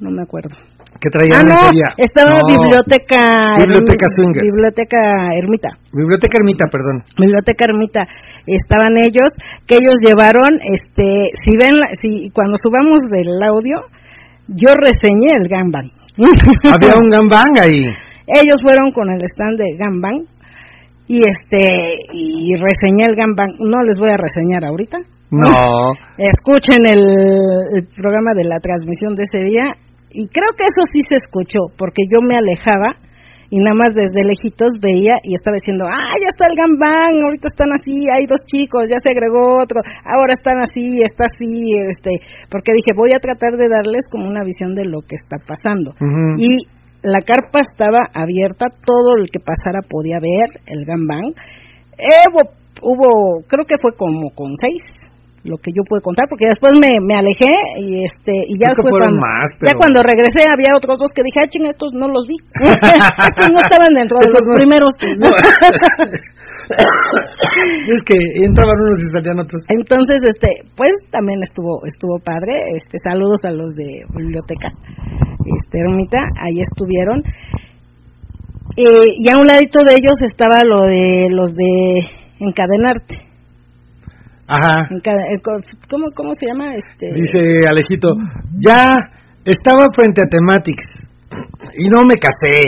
[0.00, 0.56] No me acuerdo.
[1.00, 1.54] ¿Qué traía Ah, no,
[1.96, 4.42] estaba No, biblioteca, Biblioteca Swinger.
[4.42, 4.98] biblioteca
[5.38, 7.04] Ermita, Biblioteca Ermita, perdón.
[7.16, 8.02] biblioteca Ermita,
[8.46, 9.30] estaban ellos,
[9.66, 13.76] que ellos llevaron, este, si ven, si cuando subamos del audio,
[14.48, 15.88] yo reseñé el Ganban.
[16.74, 17.80] Había un gambang ahí.
[18.26, 20.26] Ellos fueron con el stand de Ganban
[21.08, 21.62] y este
[22.12, 23.48] y reseñé el Ganban.
[23.60, 24.98] No les voy a reseñar ahorita.
[25.30, 25.92] No.
[26.18, 29.76] Escuchen el, el programa de la transmisión de ese día
[30.12, 32.98] y creo que eso sí se escuchó porque yo me alejaba
[33.50, 37.50] y nada más desde lejitos veía y estaba diciendo, ah, ya está el Ganban, ahorita
[37.50, 42.10] están así, hay dos chicos, ya se agregó otro, ahora están así, está así, este,
[42.46, 45.98] porque dije, voy a tratar de darles como una visión de lo que está pasando
[46.38, 46.70] y
[47.02, 51.32] la carpa estaba abierta, todo el que pasara podía ver el gambang.
[51.96, 52.42] Eh, hubo,
[52.82, 54.82] hubo, creo que fue como con seis,
[55.42, 57.48] lo que yo pude contar, porque después me, me alejé
[57.80, 61.40] y este y ya después cuando, más, ya cuando regresé había otros dos que dije,
[61.40, 64.92] ah, ching, estos no los vi, estos no estaban dentro de Estos los no- primeros.
[66.70, 69.64] es que entraban unos y salían otros.
[69.68, 72.52] Entonces, este, pues también estuvo estuvo padre.
[72.76, 74.68] Este, saludos a los de biblioteca,
[75.56, 77.22] este, Ermita, ahí estuvieron.
[78.76, 82.06] Eh, y a un ladito de ellos estaba lo de los de
[82.38, 83.29] encadenarte.
[84.50, 84.88] Ajá.
[84.90, 85.38] Eh,
[85.88, 86.74] ¿Cómo cómo se llama?
[86.74, 88.14] Este, Dice Alejito,
[88.58, 88.98] ya
[89.44, 90.82] estaba frente a Thematics
[91.78, 92.58] y no me casé.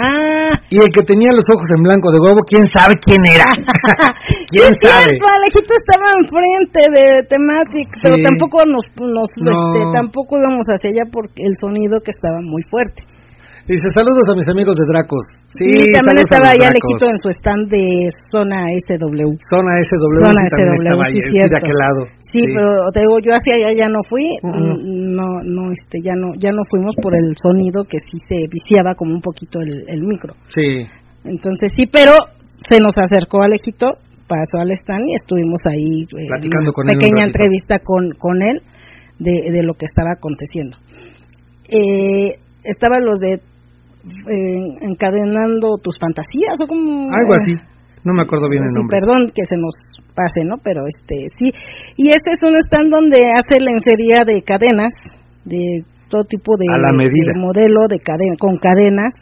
[0.00, 3.44] ah, Y el que tenía los ojos en blanco de huevo, quién sabe quién era.
[4.50, 5.04] ¿Quién sabe?
[5.12, 8.22] cierto, Alejito estaba enfrente de Thematics, pero Sí.
[8.24, 9.52] tampoco nos, nos No.
[9.52, 13.04] este, tampoco íbamos hacia allá porque el sonido que estaba muy fuerte.
[13.62, 15.22] Dice, saludos a mis amigos de Dracos.
[15.54, 16.74] Sí, también estaba allá.
[16.74, 19.38] Alejito en su stand de Zona SW.
[19.46, 21.56] Zona SW, Zona sí, también SW, estaba ahí, sí, de cierto.
[21.62, 22.00] aquel lado.
[22.26, 26.34] Sí, pero te digo, yo hacia allá ya no fui, no, no, este, ya no,
[26.34, 30.02] ya no fuimos por el sonido que sí se viciaba como un poquito el, el
[30.02, 30.34] micro.
[30.48, 30.82] Sí.
[31.22, 32.18] Entonces sí, pero
[32.66, 33.94] se nos acercó Alejito,
[34.26, 38.10] pasó al stand y estuvimos ahí eh, Platicando una con él un pequeña entrevista con,
[38.18, 38.62] con él
[39.20, 40.78] de, de lo que estaba aconteciendo.
[41.70, 43.40] Eh, estaban los de
[44.04, 47.54] eh, encadenando tus fantasías o como Algo así.
[48.04, 48.98] No me acuerdo bien el Sí, nombre.
[48.98, 49.74] perdón que se nos
[50.14, 50.56] pase, ¿no?
[50.62, 51.52] Pero este sí.
[51.96, 54.92] Y este es un stand donde hace lencería de cadenas,
[55.44, 57.30] de todo tipo de, A la medida.
[57.32, 59.14] de modelo de cadena, con cadenas.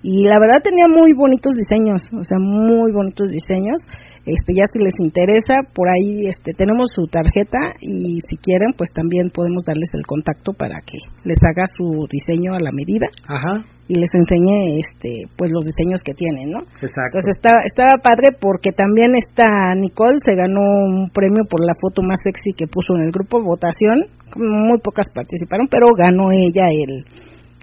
[0.00, 3.82] y la verdad tenía muy bonitos diseños, o sea, muy bonitos diseños.
[4.28, 8.92] Este, ya si les interesa, por ahí este, tenemos su tarjeta y si quieren, pues
[8.92, 13.64] también podemos darles el contacto para que les haga su diseño a la medida Ajá,
[13.88, 16.60] y les enseñe este, pues los diseños que tienen, ¿no?
[16.60, 17.16] exacto.
[17.16, 22.04] Entonces estaba, estaba padre porque también esta Nicole se ganó un premio por la foto
[22.04, 24.12] más sexy que puso en el grupo votación.
[24.36, 27.00] Muy pocas participaron, pero ganó ella el,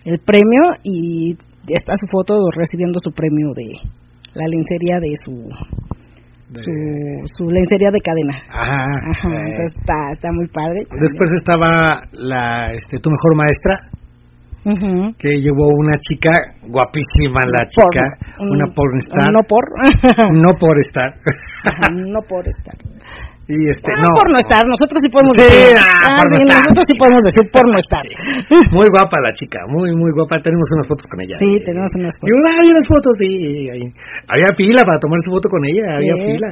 [0.02, 1.38] el premio y
[1.70, 3.70] está su foto recibiendo su premio de
[4.34, 5.46] la lencería de su
[6.50, 8.36] De- su, su lencería de cadena.
[8.50, 8.86] Ajá.
[9.12, 10.80] Ajá, eh, entonces está, está muy padre.
[11.02, 13.76] Después estaba la, este, tu mejor maestra,
[15.22, 16.34] Que llevó una chica
[16.66, 18.02] guapísima, la chica,
[18.42, 19.30] una Un- pornstar.
[19.32, 19.62] No por.
[20.34, 21.14] no por estar.
[21.70, 22.74] Ajá, no por estar.
[23.46, 24.10] y este, Ah, no.
[24.18, 25.78] por no estar, nosotros sí podemos Sí, decir.
[25.78, 26.58] ah, por no sí, estar.
[26.66, 28.06] nosotros sí podemos decir por no estar.
[28.74, 30.42] Muy guapa la chica, muy, muy guapa.
[30.42, 31.38] Tenemos unas fotos con ella.
[31.38, 33.30] Sí, tenemos unas Y una, hay unas fotos, sí.
[34.34, 36.50] Había fila para tomar su foto con ella, había fila.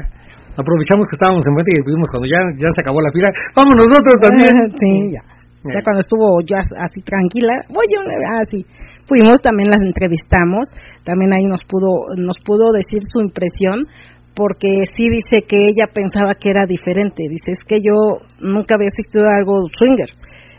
[0.53, 3.34] Aprovechamos que estábamos en frente y vimos cuando ya, ya se acabó la fila.
[3.57, 4.53] Vamos nosotros también.
[4.77, 5.22] sí, ya.
[5.64, 7.95] Ya cuando estuvo ya así tranquila, oye,
[8.27, 8.65] ah, sí,
[9.07, 10.68] fuimos, también las entrevistamos,
[11.03, 13.84] también ahí nos pudo, nos pudo decir su impresión,
[14.35, 18.91] porque sí dice que ella pensaba que era diferente, dice, es que yo nunca había
[18.91, 20.10] asistido a algo swinger,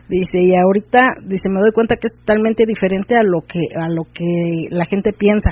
[0.08, 3.88] dice, y ahorita, dice, me doy cuenta que es totalmente diferente a lo que, a
[3.92, 5.50] lo que la gente piensa,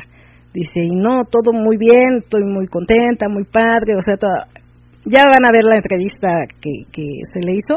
[0.55, 4.49] dice, y no, todo muy bien, estoy muy contenta, muy padre, o sea, toda-
[5.05, 6.29] ya van a ver la entrevista
[6.61, 7.75] que, que se le hizo,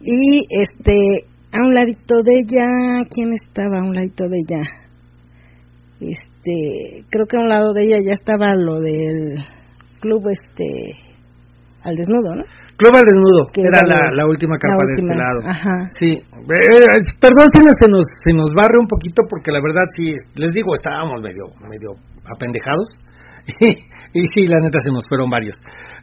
[0.00, 2.66] y este a un ladito de ella
[3.12, 4.62] quién estaba a un ladito de ella
[6.00, 9.36] este creo que a un lado de ella ya estaba lo del
[10.00, 10.94] club este
[11.84, 12.42] al desnudo no
[12.78, 15.38] Club al desnudo, Que era la, última la capa de este lado.
[15.50, 15.76] ajá.
[15.98, 19.82] Sí, Eh, perdón si nos, se, nos, se nos barre un poquito porque la verdad
[19.98, 22.86] sí, les digo, estábamos medio, medio apendejados.
[24.14, 25.56] y sí, la neta se nos fueron varios.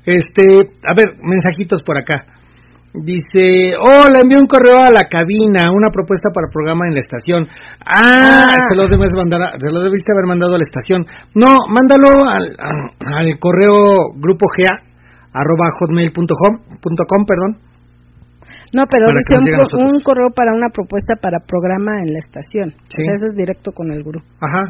[0.03, 0.43] Este,
[0.83, 2.27] a ver, mensajitos por acá.
[3.03, 7.41] Dice, hola, envié un correo a la cabina, una propuesta para programa en la estación.
[7.83, 8.65] Ah, Ah.
[8.69, 11.03] te lo debes mandar, te lo debiste haber mandado a la estación.
[11.35, 12.55] No, mándalo al,
[13.19, 14.79] al correo grupo GA
[15.35, 17.59] arroba hotmail.com, punto com, perdón.
[18.73, 23.01] no pero dice un, un correo para una propuesta para programa en la estación Sí.
[23.01, 24.63] o sea, eso es directo con el gurú Ajá.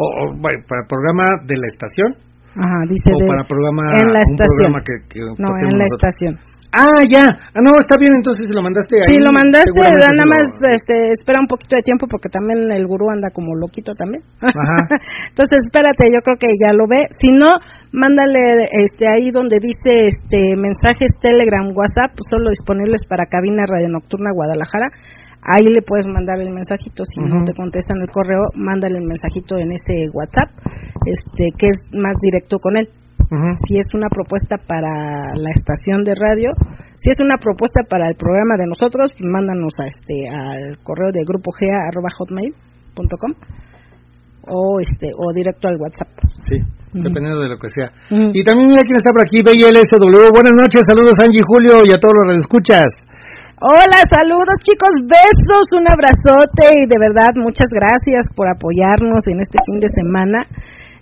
[0.00, 2.27] O, o, bueno, para programa de la estación
[2.58, 5.72] ajá dice o de- para programa en la un estación programa que, que no en
[5.78, 6.02] la nosotros.
[6.02, 6.34] estación
[6.68, 7.24] Ah, ya.
[7.56, 9.16] Ah, no, está bien, entonces lo mandaste ahí.
[9.16, 12.84] Sí, lo mandaste, nada lo- más este, espera un poquito de tiempo porque también el
[12.84, 14.20] gurú anda como loquito también.
[14.44, 14.84] Ajá.
[15.32, 17.08] Entonces, espérate, yo creo que ya lo ve.
[17.24, 17.48] Si no,
[17.96, 24.28] mándale este ahí donde dice este mensajes Telegram, WhatsApp, solo disponibles para cabina Radio Nocturna
[24.36, 24.92] Guadalajara.
[25.42, 29.56] Ahí le puedes mandar el mensajito, si no te contestan el correo, mándale el mensajito
[29.56, 30.50] en ese WhatsApp,
[31.06, 32.88] este que es más directo con él
[33.68, 36.50] si es una propuesta para la estación de radio,
[36.96, 41.24] si es una propuesta para el programa de nosotros, mándanos a este al correo de
[41.28, 43.32] grupo hotmail.com
[44.48, 46.08] o este o directo al WhatsApp.
[46.48, 46.56] Sí,
[46.94, 47.92] dependiendo de lo que sea.
[48.32, 50.32] Y también mira quién está por aquí, BLSW.
[50.32, 52.88] Buenas noches, saludos Angie Julio y a todos los radioescuchas.
[53.58, 59.58] Hola, saludos chicos, besos, un abrazote y de verdad muchas gracias por apoyarnos en este
[59.66, 60.46] fin de semana.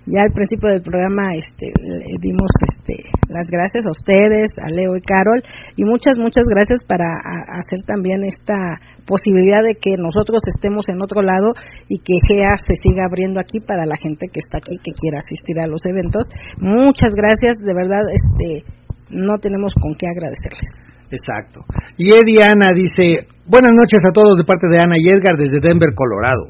[0.08, 4.96] Ya al principio del programa este, le dimos este, las gracias a ustedes, a Leo
[4.96, 5.44] y Carol,
[5.76, 7.20] y muchas, muchas gracias para
[7.60, 11.52] hacer también esta posibilidad de que nosotros estemos en otro lado
[11.92, 15.20] y que GEA se siga abriendo aquí para la gente que está aquí, que quiera
[15.20, 16.24] asistir a los eventos.
[16.56, 18.64] Muchas gracias, de verdad, este,
[19.12, 20.95] no tenemos con qué agradecerles.
[21.10, 21.60] Exacto.
[21.98, 25.60] Y Eddie Ana dice, buenas noches a todos de parte de Ana y Edgar desde
[25.62, 26.42] Denver, Colorado.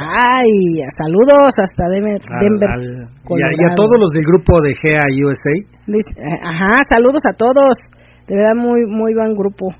[0.00, 3.74] Ay, saludos hasta Denver, Al- Denver al- y, a, y a Colorado.
[3.76, 5.54] todos los del grupo de GA USA.
[6.48, 7.76] Ajá, saludos a todos.
[8.28, 9.72] De verdad, muy muy buen grupo.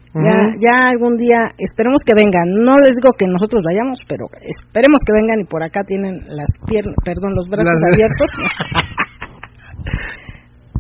[0.61, 2.49] Ya algún día, esperemos que vengan.
[2.65, 6.49] No les digo que nosotros vayamos, pero esperemos que vengan y por acá tienen las
[6.67, 8.29] piernas, perdón, los brazos Las- abiertos.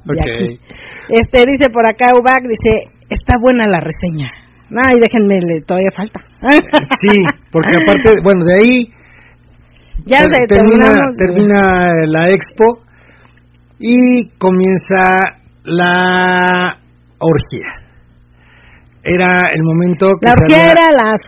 [0.04, 0.20] De Ok.
[0.24, 0.60] aquí.
[1.10, 4.28] Este dice por acá Ubac, dice, está buena la reseña.
[4.70, 6.20] Ay, déjenme, le- todavía falta.
[7.00, 7.18] Sí,
[7.50, 8.88] porque aparte, bueno, de ahí
[10.06, 12.64] ya ter- se termina, termina la expo
[13.78, 16.78] y comienza la
[17.18, 17.68] orgía.
[19.02, 21.20] Era el momento que La orgía era a las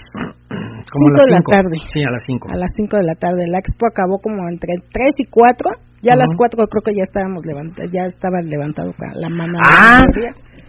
[0.93, 1.77] como a cinco de las la tarde.
[1.93, 2.48] Sí, a las 5.
[2.51, 3.47] a las 5 de la tarde.
[3.48, 5.70] La expo acabó como entre 3 y 4.
[6.02, 6.39] Ya a las Ujú.
[6.48, 8.89] 4 creo que ya estábamos levantados, ya estaba levantado
[9.20, 9.59] la mano.
[9.60, 10.01] Ah,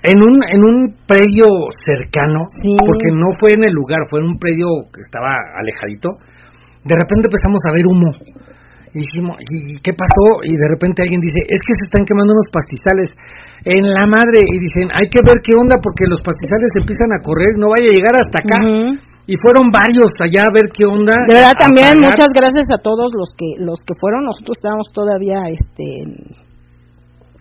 [0.04, 0.78] en un en un
[1.08, 1.48] predio
[1.86, 2.76] cercano, Sí.
[2.84, 6.10] porque no fue en el lugar, fue en un predio que estaba alejadito.
[6.84, 8.10] de repente empezamos a ver humo.
[8.92, 10.26] Y dijimos, ¿y qué pasó?
[10.44, 13.08] Y de repente alguien dice, es que se están quemando unos pastizales
[13.70, 14.42] en la madre.
[14.42, 17.86] Y dicen, hay que ver qué onda porque los pastizales empiezan a correr, no vaya
[17.86, 18.58] a llegar hasta acá.
[19.28, 21.14] Y fueron varios allá a ver qué onda.
[21.28, 22.10] De verdad también pagar.
[22.10, 24.26] muchas gracias a todos los que los que fueron.
[24.26, 26.42] Nosotros estábamos todavía este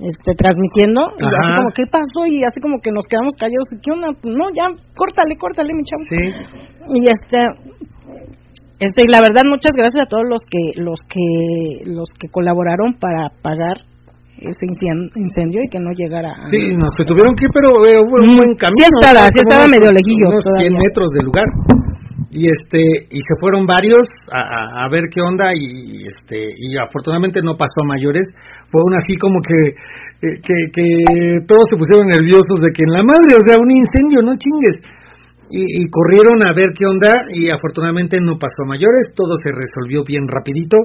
[0.01, 3.69] este transmitiendo y así como qué pasó y así como que nos quedamos callados.
[3.83, 4.09] ¿Qué onda?
[4.17, 6.05] Pues no, ya córtale, córtale, mi chavo.
[6.09, 6.25] Sí,
[6.95, 7.45] Y este
[8.81, 12.93] este y la verdad muchas gracias a todos los que los que los que colaboraron
[12.99, 13.77] para apagar
[14.41, 14.65] ese
[15.17, 18.09] incendio y que no llegara a sí, nos que tuvieron que ir, pero era un
[18.09, 18.81] Mm, buen camino.
[18.81, 20.81] sí estaba, sí estaba medio lejillos Unos 100 todavía.
[20.81, 21.49] metros del lugar.
[22.33, 26.79] Y este y se fueron varios a, a- a ver qué onda y este y
[26.79, 28.23] afortunadamente no pasó a mayores.
[28.71, 29.59] Fue un así como que,
[30.23, 30.87] eh, que que
[31.51, 34.79] todos se pusieron nerviosos de que en la madre, o sea, un incendio, no chingues.
[35.51, 39.51] Y, y corrieron a ver qué onda y afortunadamente no pasó a mayores, todo se
[39.51, 40.79] resolvió bien rapidito.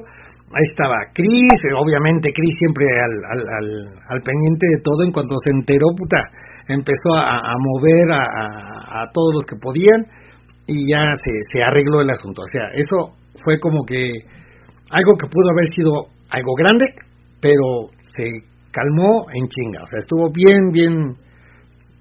[0.53, 3.69] Ahí estaba Cris, eh, obviamente Cris siempre al, al,
[4.07, 6.22] al, pendiente de todo, en cuanto se enteró, puta,
[6.69, 10.05] empezó a, mover a, a- a todos los que podían
[10.67, 12.41] y ya se, se arregló el asunto.
[12.43, 13.97] O sea, eso fue como que
[14.91, 15.91] algo que pudo haber sido
[16.30, 16.85] algo grande,
[17.41, 18.23] pero se
[18.72, 19.81] calmó en chinga.
[19.84, 20.93] O sea, estuvo bien, bien,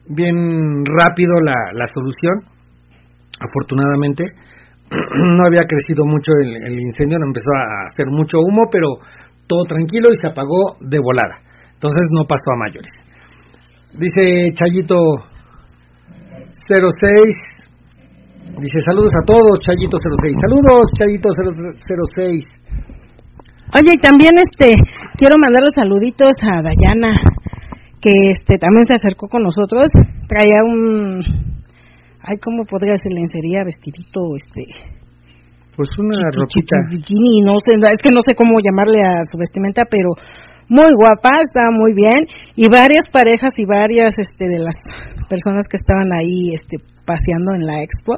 [0.09, 2.45] bien rápido la, la solución,
[3.41, 4.25] afortunadamente.
[5.37, 8.99] no había crecido mucho el, incendio, no empezó a hacer mucho humo, pero
[9.47, 11.41] todo tranquilo y se apagó de volada.
[11.75, 12.93] Entonces no pasó a mayores.
[13.93, 14.97] Dice Chayito
[16.39, 17.55] 06.
[18.55, 20.37] Dice saludos a todos, Chayito 06.
[20.41, 22.65] Saludos, Chayito 06.
[23.75, 24.71] Oye, y también este
[25.17, 27.11] quiero mandarle saluditos a Dayana
[28.05, 29.89] que este también se acercó con nosotros,
[30.29, 31.54] traía un
[32.29, 34.65] ay, ¿cómo podría decir lencería, vestidito este
[35.77, 36.77] Pues una chiqui- ropita.
[36.87, 40.11] chiqui- bikini, no sé, es que no sé cómo llamarle a su vestimenta, pero
[40.69, 42.25] muy guapa, estaba muy bien
[42.57, 44.75] y varias parejas y varias este de las
[45.29, 48.17] personas que estaban ahí este paseando en la expo.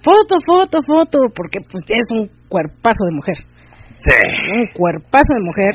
[0.00, 3.36] Foto, foto, foto, porque pues es un cuerpazo de mujer
[4.00, 4.16] Sí.
[4.56, 5.72] un cuerpazo de mujer,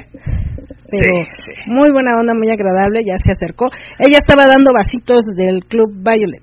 [0.90, 1.70] pero Sí, sí.
[1.70, 3.66] muy buena onda, muy agradable, ya se acercó.
[4.00, 6.42] Ella estaba dando vasitos del Club Violet.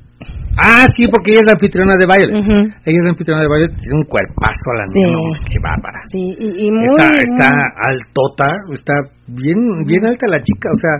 [0.60, 2.36] Ah, sí, porque ella es la anfitriona de Violet.
[2.84, 5.04] Ella es la anfitriona de Violet, tiene un cuerpazo a la Sí.
[5.48, 6.00] qué bárbara.
[6.12, 6.84] Sí, y, y muy...
[6.84, 7.48] está, está
[7.88, 8.94] altota, está
[9.28, 10.94] bien, bien alta la chica, o sea,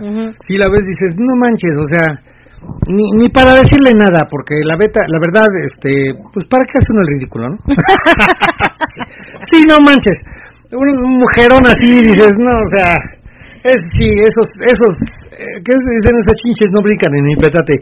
[0.47, 2.07] si la ves dices, no manches, o sea,
[2.89, 6.89] ni, ni para decirle nada, porque la beta, la verdad, este, pues para qué hace
[6.89, 7.57] uno el ridículo, ¿no?
[9.51, 10.17] sí, no manches,
[10.73, 12.89] un mujerón así dices, no, o sea,
[13.63, 14.93] es, sí, esos, esos,
[15.39, 16.69] eh, ¿qué dicen esas chinches?
[16.73, 17.75] No brincan en mi petate.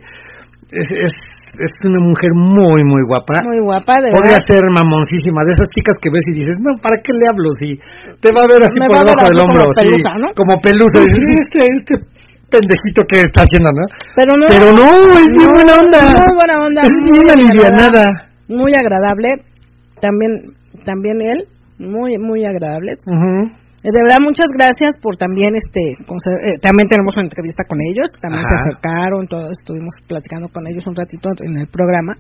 [0.72, 1.12] Es, es,
[1.60, 3.44] es una mujer muy, muy guapa.
[3.44, 4.48] Muy guapa, de Podría verdad.
[4.48, 7.52] ser mamoncísima, de esas chicas que ves y dices, no, ¿para qué le hablo?
[7.60, 7.76] Si
[8.24, 10.28] te va a ver así Me por debajo del así como hombro, sí, pelusa, ¿no?
[10.32, 10.98] como pelusa.
[11.04, 11.94] Este, este
[12.48, 13.84] pendejito que está haciendo, ¿no?
[14.16, 16.00] Pero no, Pero no, es no, buena onda.
[16.08, 16.82] Muy buena onda.
[16.84, 18.04] Es muy agradable, alivianada.
[18.48, 19.28] Muy agradable.
[20.00, 20.32] También,
[20.86, 21.40] también él,
[21.80, 22.92] muy, muy agradable.
[23.08, 23.32] Ujú.
[23.48, 28.14] Eh, De verdad, muchas gracias por también, este, eh, también tenemos una entrevista con ellos,
[28.22, 32.14] también se acercaron, todos estuvimos platicando con ellos un ratito en el programa.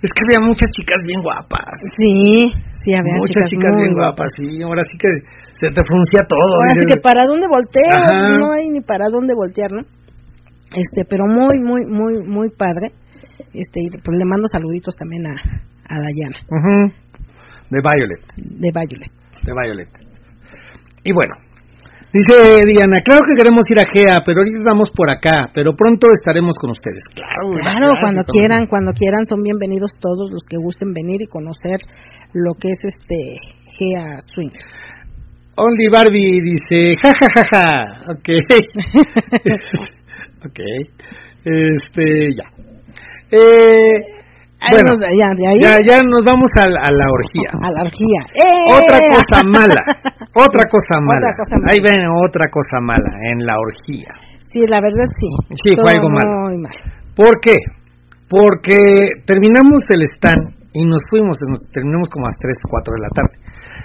[0.00, 1.76] Es que había muchas chicas bien guapas.
[2.00, 2.48] Sí,
[2.80, 4.64] sí, había muchas chicas, bien guapas, sí.
[4.64, 5.12] Ahora sí que
[5.52, 6.64] se te fruncía todo.
[6.64, 8.38] Así dices, que para dónde volteo, Ajá.
[8.40, 9.84] no hay ni para dónde voltear, ¿no?
[10.72, 12.96] Este, pero muy, muy, muy, muy padre.
[13.52, 16.40] Este, y pues le mando saluditos también a, a Dayana.
[17.68, 18.24] De Violet.
[18.40, 19.12] de Violet.
[19.44, 20.09] de Violet.
[21.04, 21.34] Y bueno,
[22.12, 26.08] dice Diana, claro que queremos ir a GEA, pero ahorita estamos por acá, pero pronto
[26.12, 27.04] estaremos con ustedes.
[27.14, 31.26] Claro, Claro, gracias, cuando quieran, cuando quieran, son bienvenidos todos los que gusten venir y
[31.26, 31.80] conocer
[32.34, 33.40] lo que es este
[33.78, 34.52] Gea Swing.
[35.56, 38.12] Only Barbie dice, ja, ja, ja, ja.
[38.12, 38.28] Ok.
[40.46, 40.60] ok.
[41.44, 42.44] Este, ya.
[43.30, 44.19] Eh,
[44.68, 47.50] bueno, nos- ya, ahí ya, ya nos vamos a, la- a la orgía.
[47.56, 48.20] a la orgía.
[48.36, 48.68] ¡Eh!
[48.76, 49.80] Otra cosa mala.
[50.46, 51.24] Otra cosa mala.
[51.24, 51.72] Otra cosa mala.
[51.72, 54.10] Ahí ven otra cosa mala en la orgía.
[54.52, 55.28] Sí, la verdad sí.
[55.62, 56.30] Sí, fue Todo algo malo.
[56.50, 56.76] Muy mal.
[57.16, 57.56] ¿Por qué?
[58.28, 58.78] Porque
[59.26, 63.10] terminamos el stand y nos fuimos, nos terminamos como a las 3, 4 de la
[63.10, 63.36] tarde.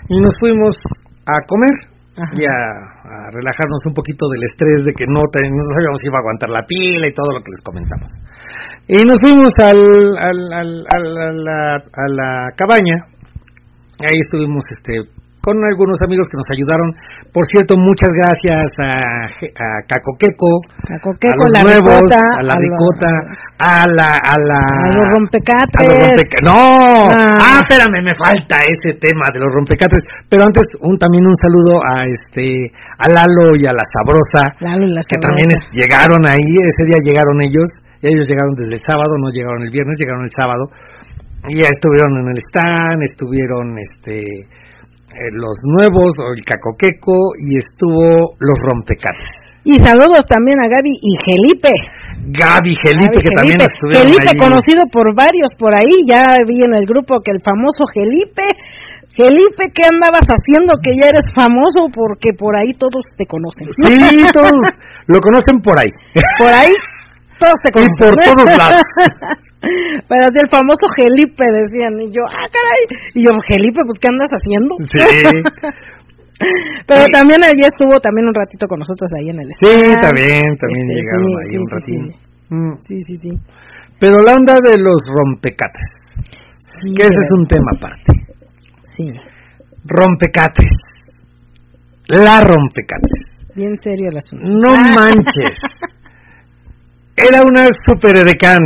[0.10, 0.78] Y nos fuimos
[1.26, 1.74] a comer
[2.14, 2.30] Ajá.
[2.38, 6.08] y a, a relajarnos un poquito del estrés de que no, ten- no sabíamos si
[6.08, 8.08] iba a aguantar la pila y todo lo que les comentamos.
[8.88, 9.78] Y nos fuimos al,
[10.20, 12.96] al, al- al- a, la, a la cabaña.
[14.04, 14.94] Ahí estuvimos este
[15.42, 16.90] con algunos amigos que nos ayudaron.
[17.32, 20.58] Por cierto, muchas gracias a, a Cacoqueco,
[20.90, 23.12] Cacoqueco, a los la nuevos, ricota, a la ricota,
[23.62, 25.78] a la, a la, A los rompecatres.
[25.78, 26.58] a los rompeca- No,
[27.14, 27.38] Ah.
[27.46, 27.60] ah.
[27.62, 30.02] espérame, me falta ese tema de los rompecatres.
[30.30, 32.50] Pero antes, un también un saludo a este,
[32.98, 35.30] a Lalo y a la Sabrosa, Lalo y la que Sabrosa.
[35.30, 36.42] también es- llegaron ahí.
[36.42, 37.70] Ese día llegaron ellos.
[38.06, 40.70] Ellos llegaron desde el sábado, no llegaron el viernes, llegaron el sábado.
[41.50, 44.22] Y ya estuvieron en el stand, estuvieron este
[45.16, 49.26] eh, los nuevos, el cacoqueco, y estuvo los rompecatres.
[49.66, 51.74] Y saludos también a Gaby y Felipe.
[52.30, 54.38] Gaby Gelipe, que también estuvieron Felipe, ahí.
[54.38, 58.46] conocido por varios por ahí, ya vi en el grupo que el famoso Felipe.
[59.16, 61.90] Felipe, ¿qué andabas haciendo que ya eres famoso?
[61.90, 63.70] Porque por ahí todos te conocen.
[63.82, 64.52] Sí, todos
[65.08, 65.90] lo conocen por ahí.
[66.38, 66.74] Por ahí
[67.40, 68.00] todos Y conocen.
[68.00, 68.82] por todos lados.
[70.10, 72.82] Pero así el famoso Felipe decían, y yo, ah, caray.
[73.16, 74.74] Y yo, Felipe, pues, ¿qué andas haciendo?
[74.80, 75.02] Sí,
[76.88, 77.12] Pero Sí.
[77.14, 80.02] también allí estuvo también un ratito con nosotros ahí en el sí, stand.
[80.02, 82.20] también, también Este, llegaron sí, ahí sí, un sí, sí.
[82.50, 82.74] Mm.
[82.88, 83.32] Sí, sí, sí.
[84.00, 85.88] Pero la onda de los rompecatres,
[86.84, 88.12] Sí, que ese es un tema aparte.
[88.98, 89.10] Sí,
[89.86, 90.68] Rompecatres.
[92.10, 93.12] La rompecatres.
[93.56, 94.46] bien serio el asunto.
[94.46, 95.56] No Ah, manches.
[97.16, 98.60] Era una super edecán.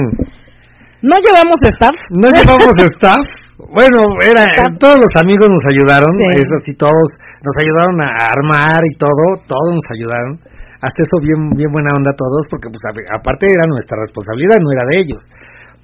[1.02, 1.96] ¿No llevamos staff?
[2.18, 3.24] No llevamos staff.
[3.72, 4.80] Bueno, era Staff.
[4.80, 6.42] todos los amigos nos ayudaron, Sí.
[6.42, 7.06] eso sí, todos
[7.44, 10.40] nos ayudaron a armar y todo, todos nos ayudaron.
[10.82, 14.72] Hasta eso bien bien buena onda todos, porque pues a- aparte era nuestra responsabilidad, no
[14.72, 15.22] era de ellos.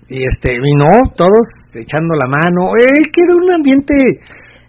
[0.08, 1.44] Y este, y no, todos
[1.76, 2.72] echando la mano.
[2.80, 3.94] Eh, que era un ambiente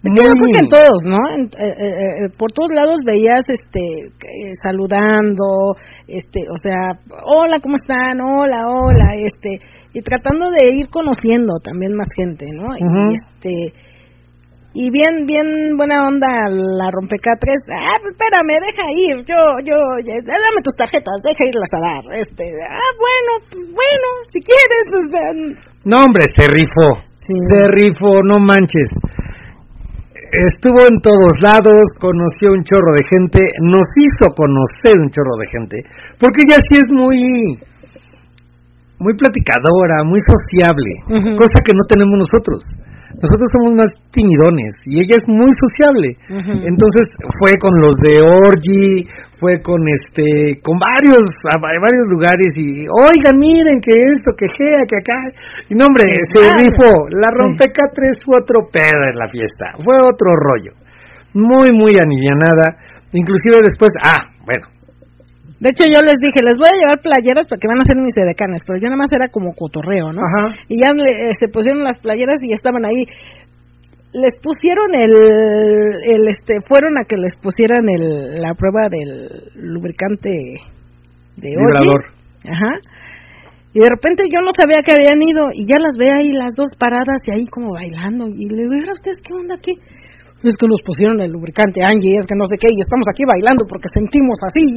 [0.05, 1.19] Es que yo creo que en todos, ¿no?
[1.35, 5.75] En- eh, eh, eh, por todos lados veías, este, eh, saludando,
[6.07, 8.21] este, o sea, hola, ¿cómo están?
[8.21, 9.59] Hola, hola, este,
[9.95, 12.67] y tratando de ir conociendo también más gente, ¿no?
[12.79, 13.53] Y este,
[14.79, 17.65] y bien, bien buena onda la rompecatres.
[17.73, 22.05] Ah, pues, espérame, deja ir, yo, yo, ya- dame tus tarjetas, deja irlas a dar.
[22.21, 25.29] Este, ah, bueno, pues, bueno, si quieres, o sea,
[25.87, 27.01] No, hombre, se rifó.
[27.27, 27.35] Sí.
[27.51, 28.91] Se rifó, no manches.
[30.37, 35.47] Estuvo en todos lados, conoció un chorro de gente, nos hizo conocer un chorro de
[35.49, 35.77] gente,
[36.21, 37.57] porque ella sí es muy
[38.99, 42.61] muy platicadora, muy sociable, cosa que no tenemos nosotros.
[43.17, 46.13] Nosotros somos más timidones y ella es muy sociable.
[46.69, 47.09] Entonces
[47.41, 49.09] fue con los de Orgy,
[49.41, 54.47] fue con este, con varios, a, a varios lugares y, oigan, miren que esto, que
[54.53, 55.17] gea, que acá.
[55.69, 57.09] Y no, hombre, se rifó.
[57.09, 60.77] La rompecatres fue otro pedo en la fiesta, fue otro rollo.
[61.33, 62.77] Muy, muy aniñanada.
[63.13, 64.76] Inclusive después, ah, bueno,
[65.61, 68.17] De hecho, yo les dije, les voy a llevar playeras porque van a ser mis
[68.17, 70.21] edecanes, pero yo nada más era como cotorreo, ¿no?
[70.21, 73.05] ajá, Y ya le, este, pusieron las playeras y estaban ahí.
[74.13, 75.13] Les pusieron el,
[76.13, 80.61] el, este, fueron a que les pusieran el, la prueba del lubricante
[81.37, 82.05] de vibrador.
[82.45, 82.73] Ajá.
[83.73, 86.55] Y de repente yo no sabía que habían ido y ya las ve ahí las
[86.57, 88.29] dos paradas y ahí como bailando.
[88.29, 89.73] Y le digo, "¿Y ustedes qué onda aquí?
[90.45, 93.25] Es que nos pusieron el lubricante, Angie, es que no sé qué, y estamos aquí
[93.25, 94.77] bailando porque sentimos así.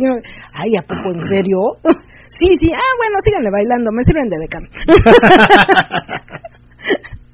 [0.56, 1.60] Ay, ¿a poco en serio?
[2.40, 4.68] sí, sí, ah, bueno, síganle bailando, me sirven de decano.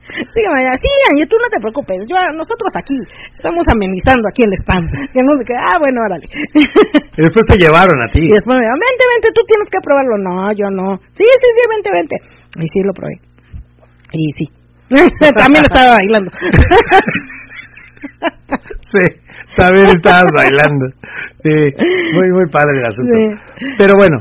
[0.05, 0.63] Síganme.
[0.79, 2.95] Sí, Angie, tú no te preocupes, yo, nosotros aquí,
[3.33, 4.87] estamos amenizando aquí el stand.
[5.13, 6.27] Que no sé qué, ah, bueno, órale.
[6.29, 8.23] Y después te llevaron a ti.
[8.23, 10.15] Y después me dijo, vente, vente, tú tienes que probarlo.
[10.21, 10.97] No, yo no.
[11.13, 12.15] Sí, sí, sí, vente, vente.
[12.59, 13.15] Y sí, lo probé.
[14.13, 14.45] Y sí.
[15.33, 16.31] También estaba bailando.
[18.95, 19.03] Sí,
[19.57, 20.85] también estabas bailando.
[21.43, 21.51] Sí,
[22.13, 23.13] muy muy padre el asunto.
[23.59, 23.65] Sí.
[23.77, 24.17] Pero bueno,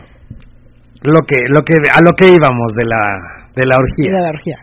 [1.03, 3.03] lo que lo que a lo que íbamos de la
[3.55, 4.19] de la orgía.
[4.19, 4.57] la orgía.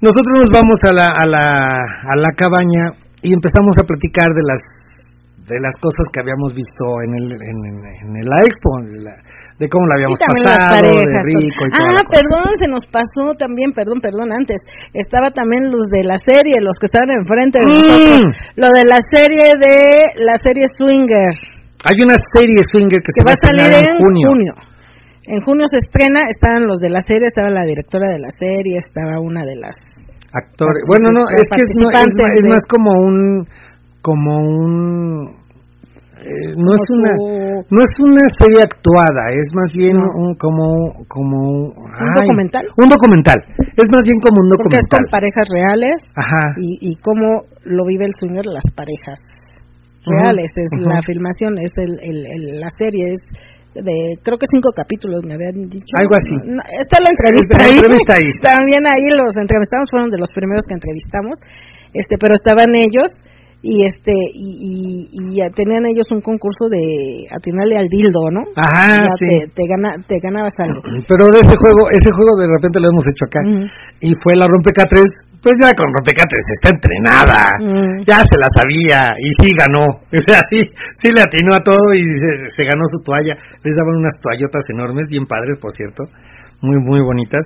[0.00, 1.44] Nosotros nos vamos a la a la
[1.80, 2.92] a la cabaña
[3.22, 4.58] y empezamos a platicar de las
[5.48, 9.20] de las cosas que habíamos visto en el en, en- en la expo, en la-
[9.58, 11.24] de cómo la habíamos pasado, de parejas.
[11.24, 11.38] todo.
[11.38, 12.10] rico y ah, cosa.
[12.18, 14.58] perdón, se nos pasó también, perdón, perdón, antes.
[14.92, 17.70] Estaba también los de la serie, los que estaban enfrente de Mm.
[17.70, 18.20] nosotros.
[18.58, 19.76] Lo de la serie de
[20.26, 21.32] la serie Swinger,
[21.86, 24.52] Hay una serie swinger que, que se va a salir en junio.
[25.28, 28.76] En junio se estrena, estaban los de la serie, estaba la directora de la serie,
[28.80, 29.76] estaba una de las
[30.32, 30.82] actores.
[30.88, 33.46] Bueno, no, es que es, no- es de- más como un
[34.02, 35.43] como un
[36.24, 37.12] eh, no es una
[37.68, 40.08] no es una serie actuada, es más bien No.
[40.24, 40.64] un como
[41.06, 41.38] como
[41.68, 42.64] ¿Un documental?
[42.80, 43.38] Un documental.
[43.76, 45.00] Es más bien como un porque es documental.
[45.04, 46.44] con parejas reales Ajá.
[46.56, 49.20] y, y cómo lo vive el swinger las parejas
[50.06, 53.20] reales es la filmación es el, el- el- la serie es
[53.74, 56.30] de creo que cinco capítulos me habían dicho Algo así.
[56.46, 58.28] No, está la entrevista La ahí entrevista ahí.
[58.40, 61.36] también ahí los entrevistamos fueron de los primeros que entrevistamos
[61.92, 63.08] este pero estaban ellos
[63.64, 68.44] y este y, y, tenían ellos un concurso de atinarle al dildo, ¿no?
[68.60, 69.24] Ajá, Ya sí.
[69.24, 70.84] te, te, gana, te ganabas algo.
[71.08, 73.40] Pero de ese juego, ese juego de repente lo hemos hecho acá.
[74.04, 75.08] Y fue la rompecatres,
[75.40, 77.56] pues ya con rompecatres está entrenada.
[78.04, 79.88] Ya se la sabía y sí ganó.
[80.12, 80.60] O sea, sí,
[81.00, 83.32] sí le atinó a todo y se, se ganó su toalla.
[83.64, 86.04] Les daban unas toallotas enormes, bien padres, por cierto.
[86.60, 87.44] Muy, muy bonitas.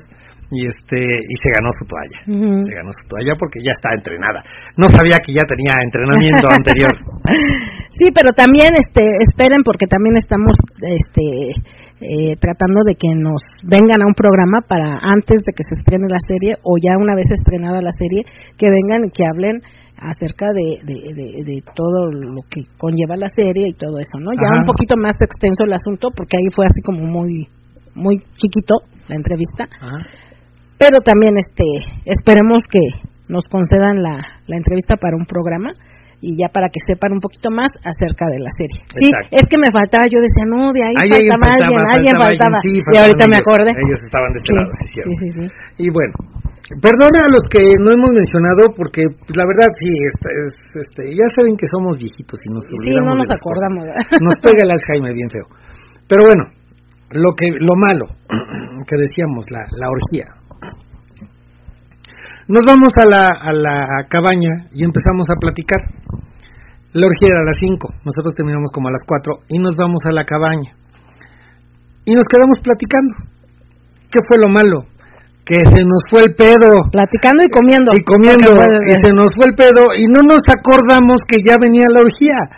[0.51, 2.19] Y este, y se ganó su toalla.
[2.65, 4.41] Se ganó su toalla porque ya está entrenada.
[4.81, 6.89] No sabía que ya tenía entrenamiento anterior.
[7.93, 11.53] Sí, pero también este esperen porque también estamos este
[12.01, 16.09] eh, tratando de que nos vengan a un programa para antes de que se estrene
[16.09, 18.25] la serie o ya una vez estrenada la serie
[18.57, 19.61] que vengan y que hablen
[20.01, 24.31] acerca de, de, de- de todo lo que conlleva la serie y todo eso, ¿no?
[24.33, 24.61] Ya Ajá.
[24.63, 27.49] un poquito más extenso el asunto porque ahí fue así como muy
[27.95, 28.77] muy chiquito
[29.09, 29.99] la entrevista, Ajá.
[30.79, 31.65] Pero también este
[32.07, 32.81] esperemos que
[33.29, 34.15] nos concedan la,
[34.47, 35.71] la entrevista para un programa
[36.19, 38.83] y ya para que sepan un poquito más acerca de la serie.
[38.99, 42.59] Sí, es que me faltaba, yo decía, no, de ahí Ahí faltaba, alguien, alguien faltaba.
[42.67, 43.71] sí, y ahorita me acordé.
[43.71, 45.15] Ellos estaban de este lado, sí, sí, cierto.
[45.15, 45.45] sí, sí.
[45.85, 46.15] Y bueno,
[46.83, 49.87] perdona a los que no hemos mencionado porque pues, la verdad sí,
[50.75, 53.39] este, ya saben que somos viejitos y nos Sí, olvidamos no de nos cosas.
[53.39, 53.83] acordamos.
[54.27, 55.47] Nos pega el Alzheimer bien feo.
[56.11, 56.45] Pero bueno,
[57.15, 58.07] lo que lo malo
[58.91, 60.27] que decíamos, la, la orgía.
[62.49, 65.85] Nos vamos a la, a la cabaña y empezamos a platicar.
[66.97, 70.01] La orgía era a las 5, nosotros terminamos como a las 4 y nos vamos
[70.09, 70.73] a la cabaña.
[72.09, 73.13] Y nos quedamos platicando.
[74.09, 74.89] ¿Qué fue lo malo?
[75.45, 76.89] Que se nos fue el pedo.
[76.91, 77.93] Platicando y comiendo.
[77.93, 81.85] Y comiendo, y se nos fue el pedo y no nos acordamos que ya venía
[81.93, 82.49] la orgía.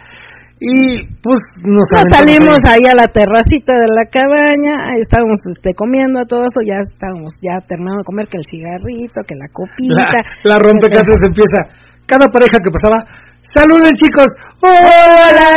[0.61, 2.85] Y pues nos, salimos ahí.
[2.85, 7.33] ahí a la terracita de la cabaña, ahí estábamos este, comiendo todo eso, ya estábamos
[7.41, 10.05] ya terminando de comer que el cigarrito, que la copita.
[10.45, 11.65] La, la rompecatres empieza.
[12.05, 13.01] Cada pareja que pasaba,
[13.49, 14.29] saluden chicos,
[14.61, 15.49] hola,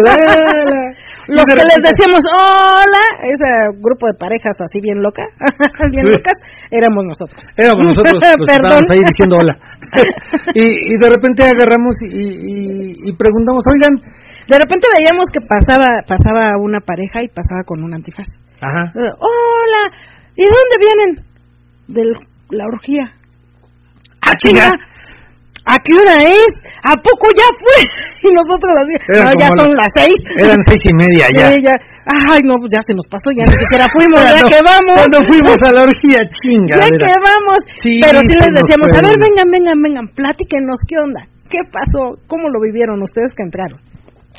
[1.28, 5.26] Los que les decíamos hola, ese grupo de parejas así bien loca,
[5.92, 6.38] bien locas,
[6.70, 7.44] éramos nosotros.
[7.60, 8.62] Éramos nosotros los Perdón.
[8.64, 9.54] estábamos ahí diciendo hola.
[10.54, 14.00] y, y de repente agarramos y, y, y preguntamos, oigan,
[14.48, 18.26] De repente veíamos que pasaba pasaba una pareja y pasaba con un antifaz.
[18.60, 19.82] ajá, Eh, Hola,
[20.36, 21.10] ¿y de dónde vienen?
[21.88, 22.02] De
[22.56, 23.04] la orgía.
[24.22, 24.70] ah, chinga,
[25.68, 26.46] ¿A qué hora es?
[26.86, 27.82] ¿A poco ya fue?
[28.22, 30.14] Y nosotros así, no, ya son la- las seis.
[30.38, 31.50] eran seis y media ya.
[31.50, 31.74] Sí, ya.
[32.30, 34.94] Ay, no, pues ya se nos pasó, ya ni siquiera fuimos, ya Cuando- que vamos.
[34.94, 36.76] Cuando fuimos a la orgía, chinga.
[36.78, 37.58] Ya que vamos.
[37.82, 41.26] Sí, Pero sí les decíamos, a ver, vengan, vengan, vengan, platíquenos, ¿qué onda?
[41.50, 42.14] ¿Qué pasó?
[42.30, 43.82] ¿Cómo lo vivieron ustedes que entraron?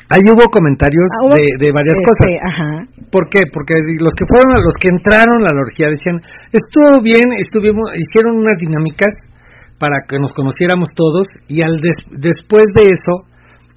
[0.10, 2.28] Ahí hubo comentarios Ah, hubo- de, de varias Este, cosas.
[2.42, 2.70] Ajá.
[3.12, 3.44] ¿Por qué?
[3.52, 6.22] Porque los que fueron, a los que entraron a la orgía decían,
[6.52, 9.12] estuvo bien, estuvimos, hicieron unas dinámicas
[9.80, 13.14] para que nos conociéramos todos y al des- después de eso,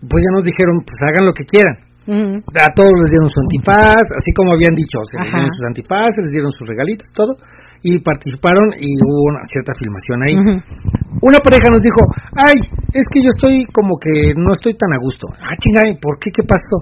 [0.08, 1.76] pues ya nos dijeron, pues hagan lo que quieran.
[2.10, 6.20] A todos les dieron su antifaz, así como habían dicho, se les dieron sus antifaces,
[6.26, 7.36] les dieron sus regalitos, todo,
[7.82, 10.36] y participaron y hubo una cierta filmación ahí.
[11.22, 12.00] Una pareja nos dijo,
[12.36, 12.56] ay,
[12.92, 15.26] es que yo estoy como que no estoy tan a gusto.
[15.40, 16.30] Ah, chinga, ¿y ¿por qué?
[16.32, 16.76] ¿Qué pasó?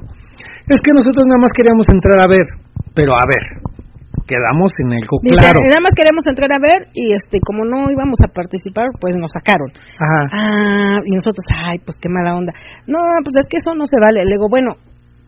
[0.68, 2.46] Es que nosotros nada más queríamos entrar a ver,
[2.94, 3.44] pero a ver,
[4.28, 5.58] quedamos en el Dice, claro.
[5.64, 9.32] nada más queríamos entrar a ver y este como no íbamos a participar, pues nos
[9.32, 9.72] sacaron.
[9.96, 12.52] Ajá, Ah, y nosotros, ay, pues qué mala onda.
[12.86, 14.20] No, pues es que eso no se vale.
[14.28, 14.76] Le digo, bueno,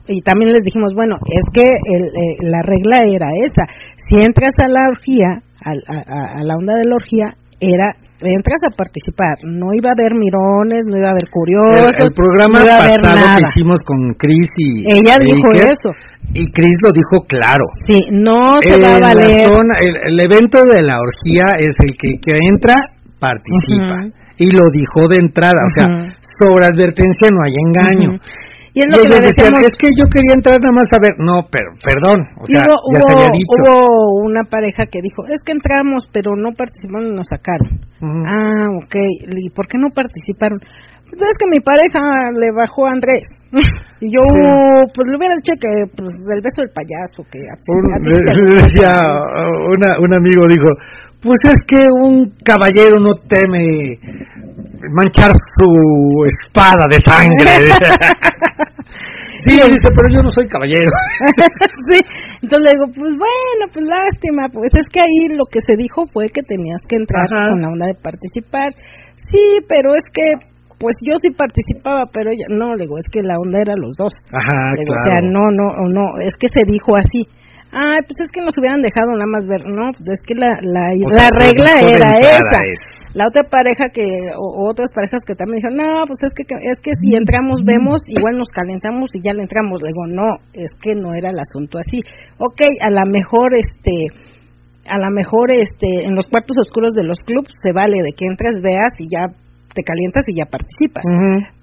[0.06, 3.64] y también les dijimos, bueno, es que el, eh, la regla era esa.
[4.08, 7.88] Si entras a la orgía, a, a- a la onda de la orgía, era,
[8.24, 9.36] entras a participar.
[9.44, 11.92] No iba a haber mirones, no iba a haber curiosos.
[11.98, 13.48] el programa no iba a haber pasado que nada.
[13.52, 15.90] hicimos con Chris y Ella dijo eso.
[16.32, 17.64] y Chris lo dijo claro.
[17.86, 19.44] Sí, no se va a la valer.
[19.48, 22.76] zona- el, el evento de la orgía es el que, que entra,
[23.20, 24.08] participa.
[24.38, 26.12] Y lo dijo de entrada, o sea, Ujú.
[26.40, 28.16] sobre advertencia no hay engaño.
[28.72, 31.14] Y es lo que ellos decían, es que yo quería entrar nada más a ver.
[31.18, 33.50] No, pero, perdón, o sea, hubo, ya se hubo, había dicho.
[33.50, 37.82] hubo una pareja que dijo, es que entramos, pero no participamos y nos sacaron.
[37.98, 38.22] Ujú.
[38.30, 38.94] Ah, ok.
[39.26, 40.60] ¿Y por qué no participaron?
[41.10, 42.00] Pues es que mi pareja
[42.38, 43.26] le bajó a Andrés.
[44.00, 44.40] y yo, Sí.
[44.94, 48.62] pues le hubiera dicho que, pues, del beso del payaso, que a ti- Un- le-
[48.62, 49.02] decía
[49.74, 50.68] una, un amigo dijo
[51.20, 53.60] pues es que un caballero no teme
[54.96, 57.68] manchar su espada de sangre
[59.44, 60.88] sí dice pero yo no soy caballero
[61.92, 62.00] sí.
[62.42, 66.00] Entonces le digo, pues bueno, pues lástima, pues es que ahí lo que se dijo
[66.10, 67.50] fue que tenías que entrar Ajá.
[67.52, 68.72] con la onda de participar.
[69.30, 70.40] Sí, pero es que,
[70.80, 73.92] pues yo sí participaba, pero ella, no, le digo, es que la onda era los
[74.00, 74.16] dos.
[74.32, 77.28] ajá Le digo, claro O sea, no, no, no, es que se dijo así.
[77.70, 79.62] Ay, pues es que nos hubieran dejado nada más ver.
[79.62, 82.58] No, pues es que la, la, O la sea, se regla era esa.
[83.14, 84.02] la otra pareja que,
[84.34, 88.02] o, otras parejas que también dijeron, no, pues es que, es que si entramos, vemos,
[88.08, 89.84] igual nos calentamos y ya le entramos.
[89.84, 92.02] Le digo, no, es que no era el asunto así.
[92.42, 94.10] Ok, a lo mejor, este,
[94.88, 98.26] a lo mejor, este, en los cuartos oscuros de los clubs se vale de que
[98.26, 99.30] entres, veas y ya
[99.74, 101.04] te calientas y ya participas.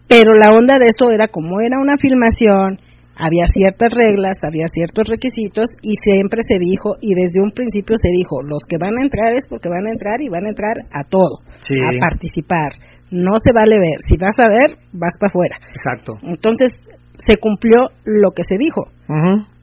[0.08, 2.80] Pero la onda de eso era como era una filmación,
[3.18, 8.10] había ciertas reglas, había ciertos requisitos y siempre se dijo y desde un principio se
[8.14, 10.78] dijo, los que van a entrar es porque van a entrar y van a entrar
[10.94, 12.78] a todo, a participar.
[13.10, 15.58] No se vale ver, si vas a ver, vas para afuera.
[15.66, 16.14] Exacto.
[16.24, 16.70] Entonces
[17.18, 18.86] se cumplió lo que se dijo.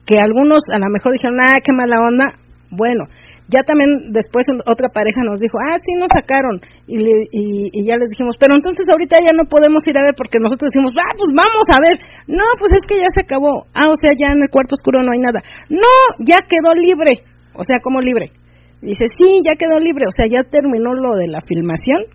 [0.05, 2.25] Que algunos a lo mejor dijeron, ah, qué mala onda.
[2.69, 3.05] Bueno,
[3.45, 6.57] ya también después otra pareja nos dijo, ah, sí, nos sacaron.
[6.89, 6.97] Y,
[7.29, 10.73] y, ya les dijimos, pero entonces ahorita ya no podemos ir a ver porque nosotros
[10.73, 11.95] decimos, ah, pues vamos a ver.
[12.25, 13.69] No, pues es que ya se acabó.
[13.77, 15.45] Ah, o sea, ya en el cuarto oscuro no hay nada.
[15.69, 15.93] No,
[16.25, 17.21] ya quedó libre.
[17.53, 18.33] O sea, ¿cómo libre?
[18.81, 20.09] Dice, sí, ya quedó libre.
[20.09, 22.09] O sea, ya terminó lo de la filmación.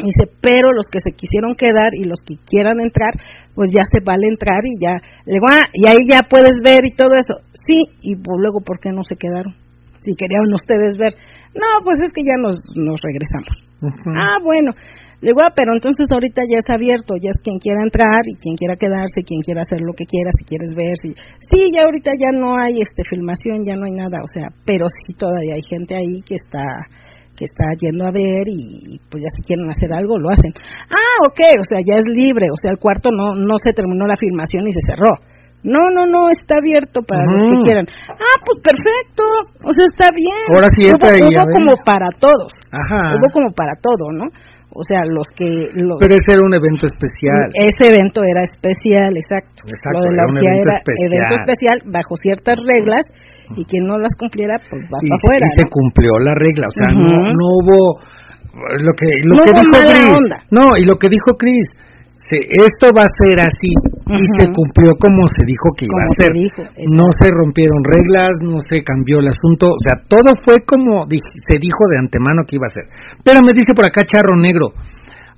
[0.00, 3.12] Dice, pero los que se quisieron quedar y los que quieran entrar,
[3.54, 6.80] pues ya se vale entrar y ya, le va, ah, y ahí ya puedes ver
[6.84, 7.40] y todo eso.
[7.52, 9.65] Sí, y pues luego, ¿por qué no se quedaron?
[10.00, 11.14] Si querían ustedes ver.
[11.54, 13.54] No, pues es que ya nos, nos regresamos.
[14.16, 14.72] Ah, bueno.
[15.20, 18.36] Le digo, ah, pero entonces ahorita ya es abierto, ya es quien quiera entrar y
[18.36, 21.16] quien quiera quedarse, quien quiera hacer lo que quiera, si quieres ver, si...
[21.40, 24.84] Sí, ya ahorita ya no hay este filmación, ya no hay nada, o sea, pero
[24.92, 26.84] sí todavía hay gente ahí que está
[27.36, 30.52] que está yendo a ver y pues ya si quieren hacer algo lo hacen.
[30.88, 34.06] Ah, ok, o sea, ya es libre, o sea, el cuarto no no se terminó
[34.06, 35.12] la filmación y se cerró.
[35.62, 37.86] No, no, no, está abierto para los que quieran.
[37.90, 39.24] Ah, pues perfecto,
[39.64, 40.46] o sea, está bien.
[40.54, 42.52] Ahora sí está hubo, hubo como para todos.
[42.70, 43.18] Ajá.
[43.18, 44.30] Hubo como para todo, ¿no?
[44.76, 45.72] O sea, los que...
[45.72, 47.48] Pero ese era un evento especial.
[47.56, 49.64] Ese evento era especial, exacto.
[49.72, 51.10] Lo de la era evento especial.
[51.16, 53.04] evento especial bajo ciertas reglas
[53.56, 55.46] y quien no las cumpliera, pues va para afuera.
[55.48, 57.78] Y se cumplió la regla, o sea, no, no hubo...
[58.56, 60.16] Lo que, lo que dijo Chris.
[60.48, 61.66] No, y lo que dijo Chris
[62.34, 63.70] esto va a ser así
[64.10, 66.30] y se cumplió como se dijo que iba a ser.
[66.90, 71.56] no se rompieron reglas, no se cambió el asunto, o sea, todo fue como se
[71.58, 72.86] dijo de antemano que iba a ser.
[73.22, 74.74] Pero me dice por acá Charro Negro.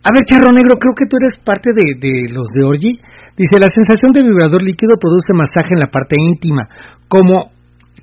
[0.01, 2.93] A ver, Charro Negro, creo que tú eres parte de, de los de Orgi.
[3.37, 6.63] Dice, la sensación de vibrador líquido produce masaje en la parte íntima.
[7.09, 7.51] Como,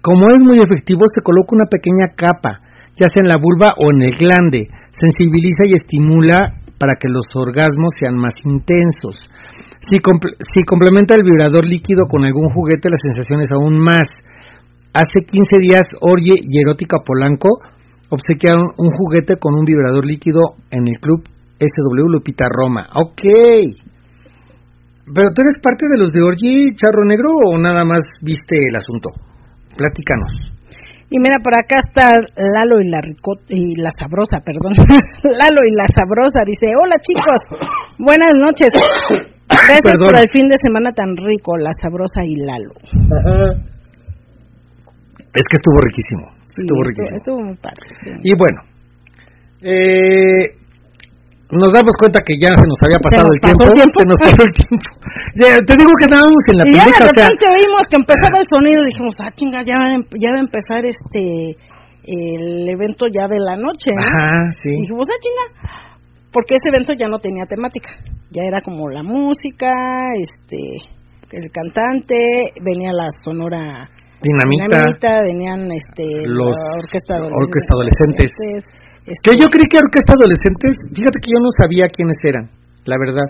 [0.01, 2.59] como es muy efectivo, se coloca una pequeña capa,
[2.99, 4.67] ya sea en la vulva o en el glande.
[4.91, 9.15] Sensibiliza y estimula para que los orgasmos sean más intensos.
[9.79, 14.07] Si, si complementa el vibrador líquido con algún juguete, la sensación es aún más.
[14.93, 17.49] Hace 15 días, Orge y Erótica Polanco
[18.09, 21.23] obsequiaron un juguete con un vibrador líquido en el club
[21.59, 22.87] SW Lupita Roma.
[22.95, 23.21] Ok.
[25.13, 28.75] ¿Pero tú eres parte de los de Orgy Charro Negro o nada más viste el
[28.75, 29.09] asunto?
[29.77, 30.54] Platícanos.
[31.15, 32.99] Y mira, por acá está Lalo y la,
[33.47, 34.73] y la sabrosa, perdón.
[35.23, 37.39] Lalo y la sabrosa dice, hola chicos,
[37.97, 38.67] buenas noches.
[39.47, 42.75] Gracias por el fin de semana tan rico, la sabrosa y Lalo.
[45.31, 46.35] Es que estuvo riquísimo.
[46.51, 47.15] Estuvo riquísimo.
[47.15, 48.19] Estuvo, muy padre.
[48.21, 48.59] Y bueno,
[49.63, 50.51] eh,
[51.51, 54.53] nos damos cuenta que ya se nos había pasado el, tiempo, se nos pasó el
[54.53, 54.89] tiempo.
[55.69, 58.81] te digo que estábamos en la y ya de repente oímos que empezaba el sonido
[58.81, 59.77] y dijimos, ah, chinga, ya,
[60.17, 61.53] ya va a empezar este
[62.05, 64.01] el evento ya de la noche, ¿no?
[64.01, 64.73] Ajá, sí.
[64.73, 65.45] Y dijimos, ah, chinga,
[66.33, 67.93] porque ese evento ya no tenía temática,
[68.29, 69.69] ya era como la música,
[70.17, 70.81] este,
[71.31, 72.17] el cantante,
[72.61, 73.89] venía la sonora
[74.21, 78.31] dinamita, venían este los orquesta, adolescentes
[79.05, 82.49] que yo creí que orquesta adolescentes, fíjate que yo no sabía quiénes eran,
[82.85, 83.29] la verdad.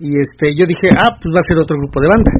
[0.00, 2.32] Y este, yo dije, ah, pues va a ser otro grupo de banda.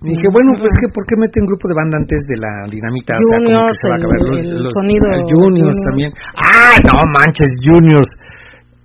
[0.00, 3.20] Y dije, bueno, pues que ¿por qué meten grupo de banda antes de la dinamita?
[3.20, 5.04] Juniors, o sea, como que se va a acabar el, sonido.
[5.28, 6.10] juniors, también.
[6.40, 8.08] Ah, no manches, Juniors.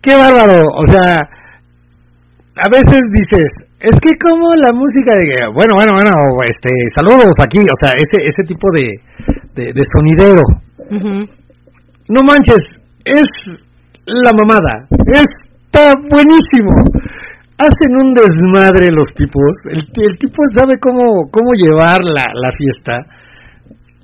[0.03, 0.59] Qué bárbaro.
[0.75, 3.47] O sea, a veces dices,
[3.79, 6.11] es que como la música de, bueno, bueno, bueno,
[6.43, 8.91] este, saludos aquí, o sea, ese, ese tipo de,
[9.55, 10.43] de, sonidero.
[12.11, 12.59] No manches,
[13.05, 13.27] es
[14.05, 14.89] la mamada.
[15.07, 16.73] Está buenísimo.
[17.57, 19.55] Hacen un desmadre los tipos.
[19.71, 22.97] El, el tipo sabe cómo, cómo llevar la, la fiesta.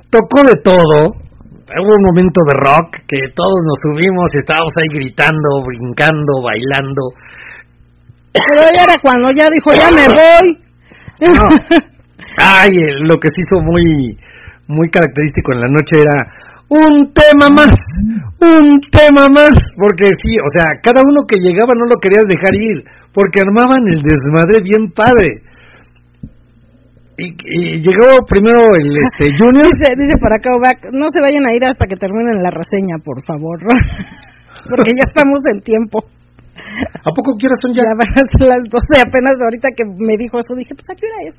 [0.10, 1.18] Tocó de todo.
[1.72, 7.02] Hubo un momento de rock que todos nos subimos y estábamos ahí gritando, brincando, bailando.
[8.34, 10.58] Pero ya era cuando ya dijo, ya me voy.
[12.38, 12.72] Ay,
[13.02, 14.18] lo que se hizo muy,
[14.68, 16.28] muy característico en la noche era
[16.72, 17.76] un tema más,
[18.40, 22.56] un tema más, porque sí, o sea, cada uno que llegaba no lo querías dejar
[22.56, 22.80] ir,
[23.12, 25.44] porque armaban el desmadre bien padre.
[27.20, 27.28] Y,
[27.84, 29.68] llegó primero el este, Junior.
[29.68, 30.50] Dice, dice para acá,
[30.96, 33.60] no se vayan a ir hasta que terminen la reseña, por favor.
[34.72, 36.00] porque ya estamos en tiempo.
[37.04, 37.84] ¿A poco qué horas son ya?
[37.84, 40.96] Ya van a ser las 12, apenas ahorita que me dijo eso, dije, pues, ¿a
[40.96, 41.36] qué hora es?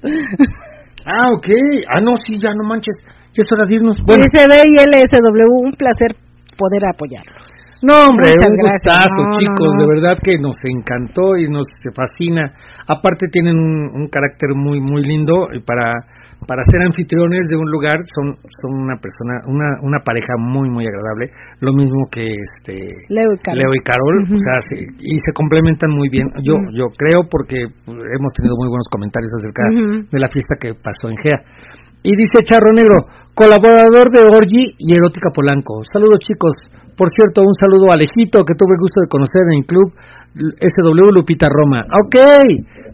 [1.09, 1.49] Ah, ok.
[1.89, 2.95] Ah, no, sí, ya no manches.
[3.35, 3.97] Ya es hora de irnos.
[4.05, 6.17] Bueno, y LSW, un placer
[6.57, 7.49] poder apoyarlos.
[7.83, 8.83] no, hombre, Muchas un gracias.
[8.85, 9.69] gustazo, No, chicos.
[9.73, 9.81] no.
[9.83, 12.53] De verdad que nos encantó y nos fascina.
[12.87, 15.93] Aparte tienen un, un carácter muy, muy lindo y para
[16.43, 20.83] para ser anfitriones de un lugar son son una persona, una una pareja muy, muy
[20.83, 21.31] agradable.
[21.63, 22.83] Lo mismo que este
[23.15, 23.59] Leo y Carol.
[23.63, 26.27] Leo y Carol, o sea, se- y se complementan muy bien.
[26.43, 29.63] Yo yo creo porque hemos tenido muy buenos comentarios acerca
[30.11, 31.39] de la fiesta que pasó en GEA.
[32.03, 35.83] Y dice Charro Negro, colaborador de Orgi y Erótica Polanco.
[35.93, 36.53] Saludos chicos.
[36.97, 39.89] Por cierto, un saludo a Alejito que tuve el gusto de conocer en el club
[40.37, 41.81] SW Lupita Roma.
[42.05, 42.17] Ok,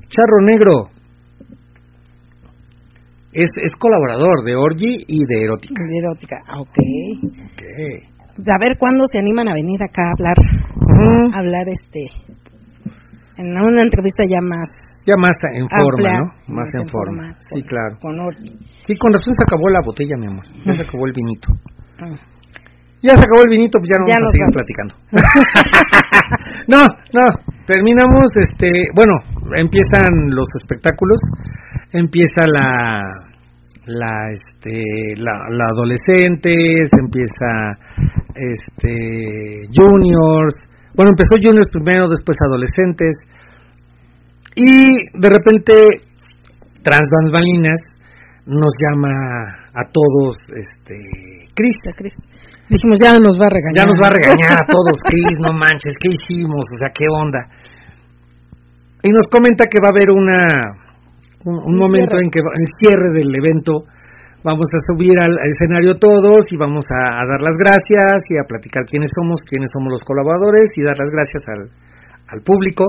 [0.08, 0.90] Charro Negro.
[3.32, 5.84] Es, es colaborador de Orgi y de Erótica.
[5.84, 6.78] De erótica, ah, ok.
[7.44, 7.62] Ok.
[8.38, 10.36] A ver cuándo se animan a venir acá a hablar,
[11.34, 12.06] a hablar este,
[13.36, 14.70] en una entrevista ya más
[15.08, 16.26] Ya más en forma, Amplia, ¿no?
[16.52, 17.32] Más en forma.
[17.32, 17.92] forma, Sí, con- claro.
[17.96, 18.12] con.
[18.84, 20.44] Sí, con razón se acabó la botella, mi amor.
[20.68, 21.48] Ya se acabó el vinito.
[22.04, 22.12] Ah.
[23.00, 24.58] Ya se acabó el vinito, pues ya no Ya vamos a seguir vamos.
[24.58, 24.92] platicando.
[26.68, 26.82] no,
[27.14, 27.24] no,
[27.64, 29.14] terminamos, este, bueno,
[29.56, 31.20] empiezan los espectáculos,
[31.92, 33.00] empieza la,
[33.86, 34.82] la, este,
[35.22, 37.48] la, la adolescentes, empieza,
[38.34, 40.54] este, juniors,
[40.94, 43.14] bueno, empezó juniors primero, después adolescentes,
[44.56, 44.70] y
[45.20, 45.72] de repente,
[46.82, 47.78] tras bambalinas,
[48.46, 49.12] nos llama
[49.74, 50.94] a todos, este,
[51.54, 52.14] Cris, Ya, Cris.
[52.70, 53.76] Dijimos, ya nos va a regañar.
[53.76, 56.64] ya nos va a regañar a todos, Cris, no manches, ¿qué hicimos?
[56.64, 57.40] O sea, ¿qué onda?
[59.04, 60.40] Y nos comenta que va a haber una
[61.44, 62.24] un, momento cierre.
[62.24, 63.72] en que va- el cierre del evento
[64.44, 68.36] vamos a subir al, al escenario todos y vamos a, a dar las gracias y
[68.36, 71.62] a platicar quiénes somos, quiénes somos los colaboradores y dar las gracias al,
[72.34, 72.84] al público.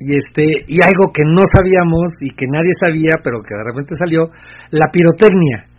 [0.00, 3.94] Y este y algo que no sabíamos y que nadie sabía, pero que de repente
[3.94, 4.30] salió,
[4.70, 5.70] la pirotecnia.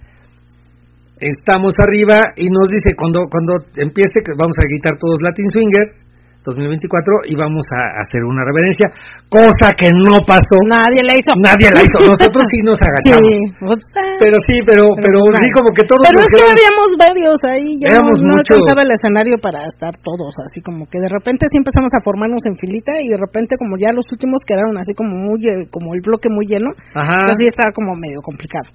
[1.20, 6.05] Estamos arriba y nos dice cuando cuando empiece que vamos a gritar todos Latin Swinger
[6.46, 8.86] 2024 y vamos a hacer una reverencia,
[9.26, 10.58] cosa que no pasó.
[10.70, 11.34] Nadie le hizo.
[11.42, 13.26] Nadie la hizo, nosotros sí nos agachamos.
[13.26, 14.16] Sí, pues, ah.
[14.22, 17.40] Pero sí, pero pero, pues, sí como que todos Pero nos es que habíamos varios
[17.50, 21.58] ahí, ya no, alcanzaba el escenario para estar todos, así como que de repente sí
[21.58, 25.18] empezamos a formarnos en filita y de repente como ya los últimos quedaron así como
[25.18, 27.26] muy, eh, como el bloque muy lleno, Ajá.
[27.26, 28.70] pues estaba como medio complicado.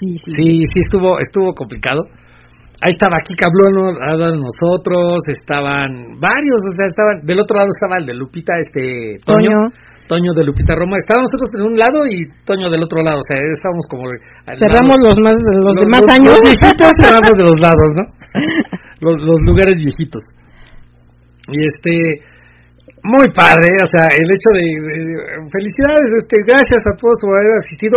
[0.00, 0.32] Sí, sí.
[0.32, 2.08] Sí, sí estuvo estuvo complicado.
[2.80, 8.00] Ahí estaba Kika Bluno, de nosotros, estaban varios, o sea, estaban del otro lado estaba
[8.00, 9.88] el de Lupita, este Toño, Toño.
[10.08, 10.96] Toño de Lupita Roma.
[10.96, 14.08] Estábamos nosotros en un lado y Toño del otro lado, o sea, estábamos como
[14.56, 16.40] Cerramos los más los, los años.
[16.40, 18.04] viejitos cerramos de los lados, ¿no?
[19.04, 20.24] Los, los lugares viejitos.
[21.52, 21.92] Y este,
[23.04, 25.20] muy padre, o sea, el hecho de, de-
[25.52, 27.96] felicidades, este, gracias a todos por haber asistido.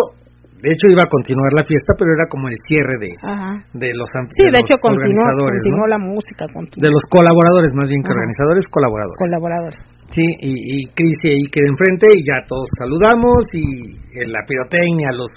[0.63, 3.51] De hecho, iba a continuar la fiesta, pero era como el cierre de, Ajá.
[3.75, 5.91] de los Sí, de los hecho continuó, continuó ¿no?
[5.91, 6.79] la música, continuó.
[6.79, 8.15] De los colaboradores, más bien que Ajá.
[8.15, 9.19] organizadores, colaboradores.
[9.19, 9.79] colaboradores.
[10.07, 13.91] Sí, y, y Cris y ahí queda enfrente y ya todos saludamos y
[14.31, 15.31] la pirotecnia, los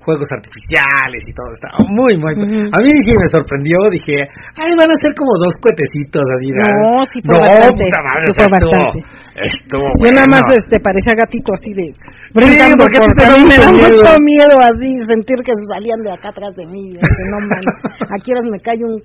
[0.00, 2.32] juegos artificiales y todo está muy, muy...
[2.72, 6.48] A mí sí me sorprendió, dije, ay, van a ser como dos cuetecitos así.
[6.56, 8.98] No, sí fue no, bastante, puta madre, sí fue bastante.
[9.40, 11.96] Estuvo Yo nada más este parecía gatito así de Sí,
[12.34, 13.88] brincando porque por- te da a mí me mucho da miedo.
[13.88, 17.64] mucho miedo así sentir que se salían de acá atrás de mí, no man,
[18.12, 19.00] aquí ahora me cae un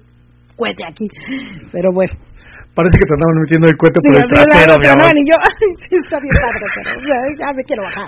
[0.56, 1.07] cohete aquí,
[1.72, 2.12] pero bueno.
[2.76, 5.12] Parece que te andaban metiendo el cuento Sí, por el trasero, mi amor.
[5.16, 8.03] y yo, ay, está bien padre, pero ya, ya me quiero bajar.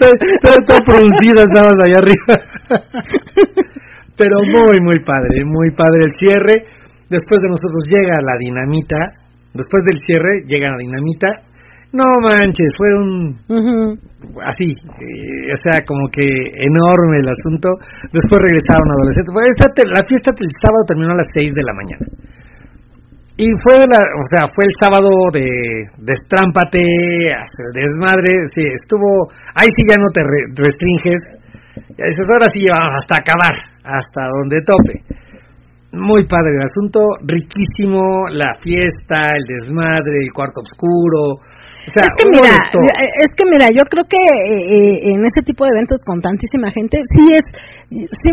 [0.83, 2.33] Producido estabas allá arriba.
[4.17, 6.55] Pero muy, muy padre, muy padre el cierre.
[7.09, 8.97] Después de nosotros llega la dinamita.
[9.53, 11.27] Después del cierre llega la dinamita.
[11.93, 13.39] No manches, fue un
[14.43, 17.69] así, eh, o sea, como que enorme el asunto.
[18.11, 19.31] Después regresaron adolescentes.
[19.33, 22.05] Bueno, esta te- la fiesta del sábado terminó a las 6 de la mañana.
[23.39, 25.45] Y fue, la, o sea, fue el sábado de
[26.01, 26.81] destrámpate,
[27.37, 31.21] hasta el desmadre, sí, estuvo, ahí sí ya no te re- restringes,
[31.95, 33.53] ya dices, ahora sí vamos hasta acabar,
[33.85, 35.05] hasta donde tope.
[35.93, 36.99] Muy padre el asunto,
[37.29, 38.01] riquísimo,
[38.33, 41.37] la fiesta, el desmadre, el cuarto oscuro,
[41.87, 42.83] o sea, es que mira, todo.
[42.83, 46.99] es que mira, yo creo que eh, en ese tipo de eventos con tantísima gente,
[47.15, 47.45] sí es,
[47.87, 48.31] sí,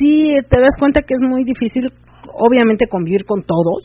[0.00, 1.92] sí te das cuenta que es muy difícil,
[2.32, 3.84] obviamente convivir con todos,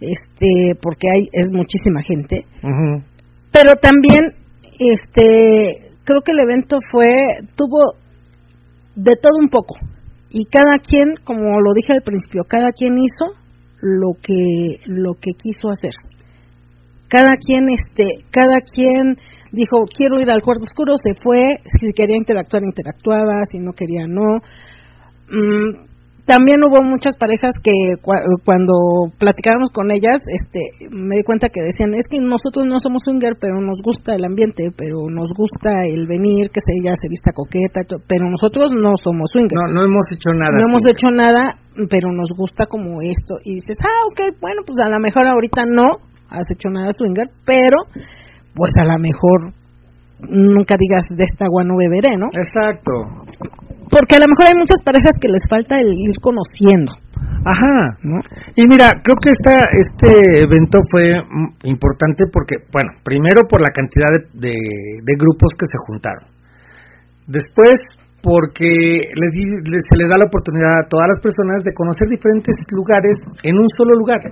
[0.00, 2.42] este, porque hay es muchísima gente,
[3.52, 4.26] pero también,
[4.82, 7.06] este, creo que el evento fue
[7.54, 7.94] tuvo
[8.96, 9.76] de todo un poco.
[10.30, 13.38] Y cada quien, como lo dije al principio, cada quien hizo
[13.80, 15.92] lo que lo que quiso hacer
[17.08, 19.16] cada quien, este, cada quien
[19.52, 24.06] dijo, quiero ir al cuarto oscuro, se fue, si quería interactuar, interactuaba, si no quería,
[24.06, 24.40] no.
[25.30, 25.94] Mm,
[26.24, 31.92] también hubo muchas parejas que cuando platicábamos con ellas, este, me di cuenta que decían,
[31.92, 36.08] es que nosotros no somos swinger, pero nos gusta el ambiente, pero nos gusta el
[36.08, 39.52] venir, que se, ella se vista coqueta, pero nosotros no somos swinger.
[39.52, 40.56] No, no hemos hecho nada.
[40.56, 41.60] No hemos hecho nada,
[41.92, 43.36] pero nos gusta como esto.
[43.44, 46.00] Y dices, ah, ok, bueno, pues a lo mejor ahorita no
[46.34, 47.78] has hecho nada swinger, pero
[48.54, 49.54] pues a lo mejor
[50.30, 52.26] nunca digas de esta agua no beberé, ¿no?
[52.32, 53.26] Exacto.
[53.90, 56.92] Porque a lo mejor hay muchas parejas que les falta el ir conociendo.
[57.44, 57.98] Ajá.
[58.02, 58.20] ¿no?
[58.56, 61.12] Y mira, creo que esta, este evento fue
[61.64, 66.24] importante porque, bueno, primero por la cantidad de, de grupos que se juntaron.
[67.26, 67.78] Después
[68.24, 73.20] porque les, se les da la oportunidad a todas las personas de conocer diferentes lugares
[73.44, 74.24] en un solo lugar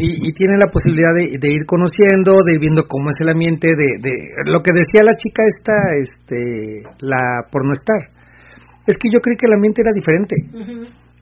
[0.00, 4.16] y, tienen la posibilidad de, ir conociendo, de ir viendo cómo es el ambiente, de,
[4.48, 8.00] lo que decía la chica esta, este, la por no estar.
[8.88, 10.34] Es que yo creí que el ambiente era diferente.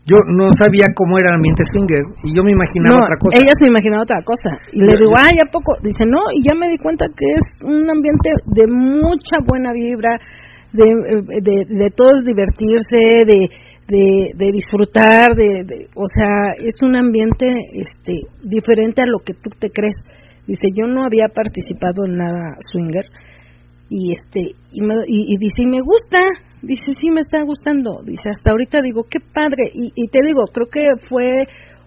[0.07, 3.37] Yo no sabía cómo era el ambiente swinger y yo me imaginaba otra cosa.
[3.37, 4.57] Ella se imaginaba otra cosa.
[4.73, 5.77] Y le digo, ay, ¿a poco?
[5.83, 10.17] Dice, no, y ya me di cuenta que es un ambiente de mucha buena vibra,
[10.73, 10.85] de,
[11.43, 13.49] de, de todos divertirse, de,
[13.91, 19.71] de, disfrutar, de, o sea, es un ambiente este, diferente a lo que tú te
[19.71, 19.97] crees.
[20.47, 23.05] Dice, yo no había participado en nada swinger
[23.89, 26.21] y este y, me, y, dice, y me gusta,
[26.63, 30.47] dice, sí me está gustando, dice, hasta ahorita digo, qué padre, y, y te digo,
[30.53, 31.47] creo que fue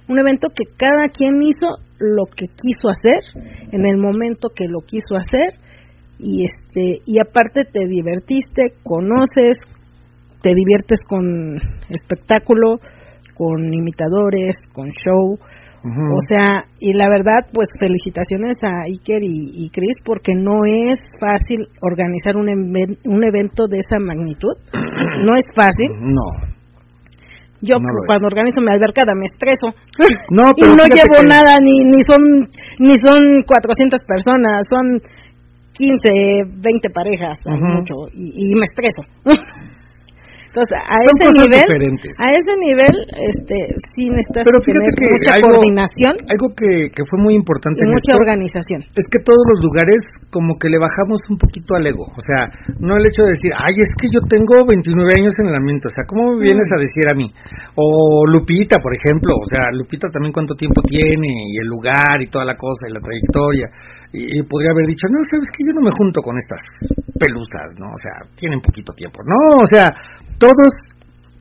[0.10, 3.24] un evento que cada quien hizo lo que quiso hacer
[3.72, 5.60] en el momento que lo quiso hacer
[6.20, 9.58] y este y aparte te divertiste, conoces,
[10.42, 11.58] te diviertes con
[11.90, 12.80] espectáculo,
[13.36, 15.38] con imitadores, con show,
[15.84, 20.98] o sea, y la verdad, pues felicitaciones a Iker y, y Chris porque no es
[21.20, 24.56] fácil organizar un, un evento de esa magnitud,
[25.28, 25.92] no es fácil.
[26.00, 26.54] No.
[27.60, 29.76] Yo cuando organizo mi albercada me estreso.
[30.32, 32.48] No, y no llevo nada, ni, ni son
[32.80, 35.00] ni son 400 personas, son
[35.74, 39.02] 15, 20 parejas, mucho, y, me estreso.
[40.54, 42.94] Entonces, a ese nivel, a ese nivel,
[43.26, 43.58] este,
[43.90, 46.14] sí necesitas Pero tener que mucha coordinación.
[46.30, 47.82] Algo que, que fue muy importante.
[47.82, 48.86] Y mucha organización.
[48.86, 49.98] Es que todos los lugares
[50.30, 52.06] como que le bajamos un poquito al ego.
[52.06, 55.50] O sea, no el hecho de decir, ay, es que yo tengo 29 años en
[55.50, 55.90] el ambiente.
[55.90, 57.26] O sea, ¿cómo me vienes a decir a mí?
[57.74, 59.34] O Lupita, por ejemplo.
[59.34, 62.94] O sea, Lupita también cuánto tiempo tiene y el lugar y toda la cosa y
[62.94, 63.74] la trayectoria
[64.14, 66.62] y, podría haber dicho, no, sabes que yo no me junto con estas
[67.18, 67.90] pelusas, ¿no?
[67.90, 69.26] O sea, tienen poquito tiempo.
[69.26, 69.90] No, o sea,
[70.38, 70.70] todos,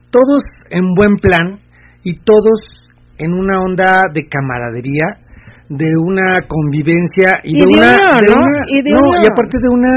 [0.09, 0.41] todos
[0.73, 1.61] en buen plan
[2.01, 2.89] y todos
[3.21, 5.21] en una onda de camaradería,
[5.69, 8.41] de una convivencia y, de, una, ¿no?
[8.65, 9.93] y no, y aparte de una,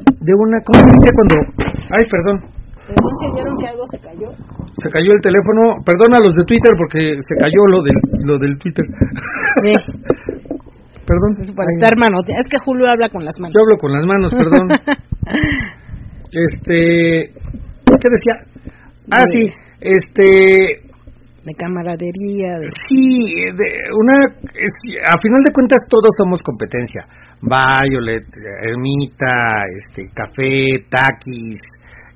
[0.00, 1.36] de una, ¿cómo se dice cuando?
[1.92, 2.36] Ay, perdón.
[3.60, 4.32] que algo se cayó?
[4.82, 8.38] Se cayó el teléfono, perdón a los de Twitter porque se cayó lo del, lo
[8.38, 8.86] del Twitter.
[9.60, 10.55] Sí.
[11.06, 11.38] Perdón.
[11.40, 12.26] Es para estar manos.
[12.26, 13.54] Es que Julio habla con las manos.
[13.54, 14.66] Yo hablo con las manos, perdón.
[16.34, 17.30] este.
[17.30, 18.34] ¿Qué decía?
[19.10, 19.46] Ah, sí.
[19.80, 20.82] Este.
[21.46, 22.58] De camaradería.
[22.58, 22.66] De...
[22.90, 23.06] Sí,
[23.54, 24.18] de una.
[24.26, 27.06] a final de cuentas, todos somos competencia.
[27.38, 28.26] Violet,
[28.66, 31.62] Ermita, este, Café, Taquis,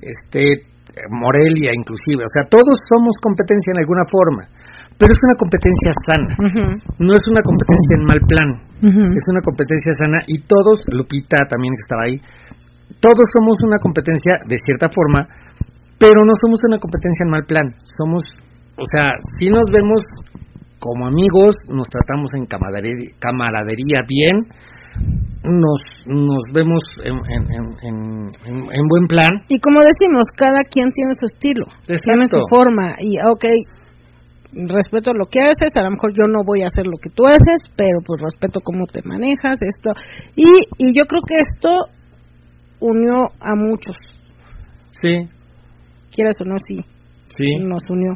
[0.00, 0.66] este,
[1.10, 2.26] Morelia, inclusive.
[2.26, 4.50] O sea, todos somos competencia en alguna forma
[5.00, 6.28] pero es una competencia sana,
[7.00, 8.48] no es una competencia en mal plan,
[9.16, 12.20] es una competencia sana y todos, Lupita también que estaba ahí,
[13.00, 15.24] todos somos una competencia de cierta forma,
[15.96, 18.20] pero no somos una competencia en mal plan, somos,
[18.76, 19.08] o sea,
[19.40, 20.04] si nos vemos
[20.76, 24.52] como amigos, nos tratamos en camaradería, camaradería bien,
[25.44, 27.16] nos, nos vemos en,
[27.88, 29.30] en, buen plan.
[29.48, 33.44] Y como decimos, cada quien tiene su estilo, tiene su forma, y ok,
[34.52, 37.26] respeto lo que haces, a lo mejor yo no voy a hacer lo que tú
[37.26, 39.90] haces, pero pues respeto cómo te manejas, esto.
[40.34, 40.46] Y,
[40.78, 41.70] y yo creo que esto
[42.80, 43.96] unió a muchos.
[45.00, 45.28] Sí.
[46.10, 46.84] Quieras o no, sí.
[47.36, 47.56] Sí.
[47.60, 48.14] Nos unió.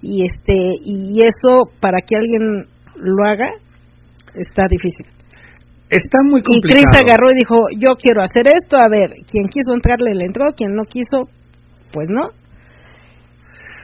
[0.00, 0.54] Y este
[0.84, 2.66] y eso para que alguien
[2.96, 3.46] lo haga
[4.34, 5.06] está difícil.
[5.88, 6.80] Está muy complicado.
[6.80, 10.24] Y Chris agarró y dijo, "Yo quiero hacer esto, a ver, quien quiso entrarle le
[10.24, 11.28] entró, quien no quiso
[11.92, 12.28] pues no."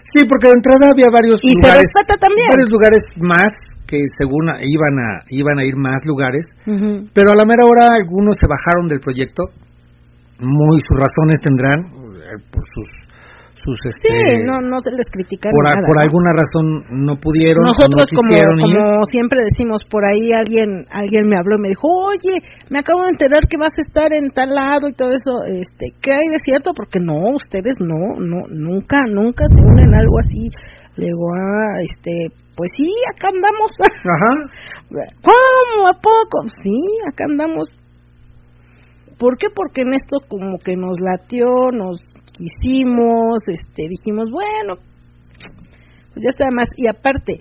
[0.08, 1.86] Sí, porque de entrada había varios y lugares.
[2.18, 2.48] también.
[2.50, 3.50] Varios lugares más
[3.86, 6.46] que según iban a iban a ir más lugares,
[7.12, 9.50] pero a la mera hora algunos se bajaron del proyecto.
[10.38, 13.09] Muy sus razones tendrán eh, por sus
[13.64, 15.86] sus este Sí, no, no se les critica por, a- nada.
[15.86, 16.02] por ¿no?
[16.02, 16.64] alguna razón
[17.06, 18.34] no pudieron Nosotros no como,
[18.64, 22.40] como siempre decimos por ahí alguien alguien me habló y me dijo oye
[22.72, 25.92] me acabo de enterar que vas a estar en tal lado y todo eso este
[26.00, 30.18] qué hay de cierto porque no ustedes no no nunca nunca se unen a algo
[30.18, 30.48] así
[30.96, 34.32] le digo ah este pues sí acá andamos Ajá.
[35.22, 36.76] cómo a poco sí
[37.08, 37.66] acá andamos
[39.18, 39.48] ¿Por qué?
[39.54, 41.98] Porque en esto como que nos latió, nos
[42.40, 44.80] quisimos, este, dijimos, bueno,
[46.12, 46.68] pues ya está más.
[46.76, 47.38] Y aparte,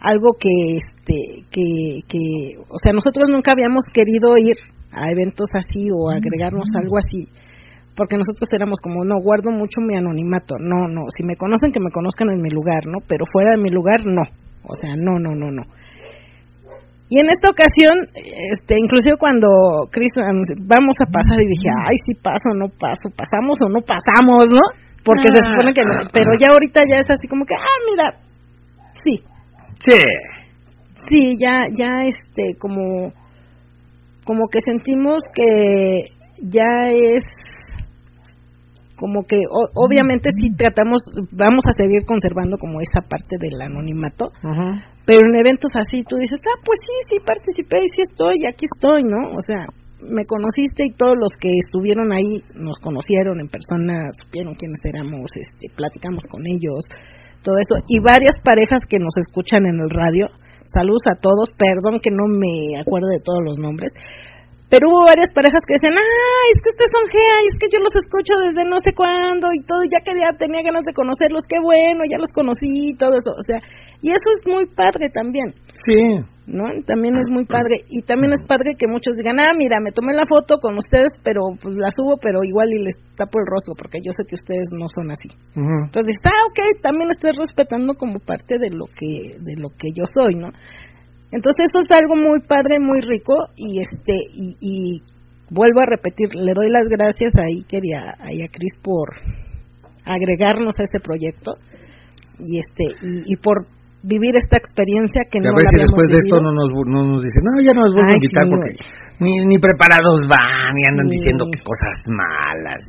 [0.00, 4.56] algo que, este, que, que, o sea, nosotros nunca habíamos querido ir
[4.90, 7.28] a eventos así o agregarnos algo así,
[7.96, 11.80] porque nosotros éramos como, no, guardo mucho mi anonimato, no, no, si me conocen, que
[11.80, 12.98] me conozcan en mi lugar, ¿no?
[13.06, 14.22] Pero fuera de mi lugar, no,
[14.64, 15.62] o sea, no, no, no, no.
[17.12, 19.46] Y en esta ocasión, este, inclusive cuando
[19.92, 23.68] Chris anunció, vamos a pasar y dije, ay, si paso o no paso, pasamos o
[23.68, 24.64] no pasamos, ¿no?
[25.04, 28.16] Porque se supone que no, pero ya ahorita ya es así como que, ah, mira,
[29.04, 29.20] sí,
[29.76, 29.98] Sí.
[31.10, 33.12] sí, ya, ya, este, como,
[34.24, 37.24] como que sentimos que ya es,
[39.02, 41.02] como que, o- obviamente sí tratamos,
[41.34, 44.86] vamos a seguir conservando como esa parte del anonimato, Ajá.
[45.02, 48.62] pero en eventos así tú dices, ah, pues sí, sí participé y sí estoy, aquí
[48.70, 49.34] estoy, ¿no?
[49.34, 49.66] O sea,
[49.98, 55.26] me conociste y todos los que estuvieron ahí nos conocieron en persona, supieron quiénes éramos,
[55.34, 56.86] este, platicamos con ellos,
[57.42, 57.74] todo eso.
[57.90, 60.26] Y varias parejas que nos escuchan en el radio,
[60.70, 63.90] saludos a todos, perdón que no me acuerdo de todos los nombres,
[64.72, 67.68] pero hubo varias parejas que decían, ah, es que ustedes son GEA, y es que
[67.68, 71.44] yo los escucho desde no sé cuándo y todo, ya quería, tenía ganas de conocerlos,
[71.44, 73.60] qué bueno, ya los conocí y todo eso, o sea,
[74.00, 75.52] y eso es muy padre también,
[75.84, 76.24] Sí.
[76.48, 76.64] ¿no?
[76.88, 80.16] También es muy padre, y también es padre que muchos digan, ah, mira, me tomé
[80.16, 83.76] la foto con ustedes, pero pues la subo, pero igual y les tapo el rostro,
[83.76, 85.28] porque yo sé que ustedes no son así.
[85.52, 85.84] Ujú.
[85.92, 89.92] Entonces, dices, ah, ok, también estoy respetando como parte de lo que, de lo que
[89.92, 90.48] yo soy, ¿no?
[91.32, 95.02] Entonces eso es algo muy padre, muy rico y este y, y
[95.50, 99.16] vuelvo a repetir, le doy las gracias a Iker y a, Cris por
[100.04, 101.52] agregarnos a este proyecto
[102.38, 103.66] y este y, y por
[104.02, 106.50] vivir esta experiencia que a no ver si después de esto vivido.
[106.50, 108.70] no nos, no nos dicen, no, ya no nos vuelvo a invitar sí, porque
[109.22, 111.16] ni, ni preparados van y andan Sí.
[111.16, 112.80] diciendo que cosas malas.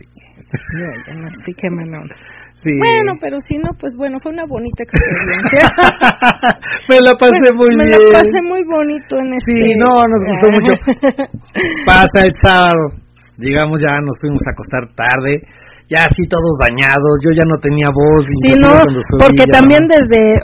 [0.74, 2.16] No, ya sí, qué onda.
[2.64, 2.72] Sí.
[2.80, 5.68] Bueno, pero si no, pues bueno, fue una bonita experiencia.
[6.90, 8.00] me la pasé Bueno, muy me bien.
[8.00, 9.52] la pasé muy bonito en este.
[9.52, 10.74] Sí, no, nos gustó mucho.
[11.86, 13.04] Pasa el sábado.
[13.36, 15.44] Llegamos ya, nos fuimos a acostar tarde.
[15.92, 17.20] Ya así todos dañados.
[17.20, 18.24] Yo ya no tenía voz.
[18.40, 18.80] Sí, no,
[19.20, 19.92] porque ya también no.
[20.00, 20.40] desde,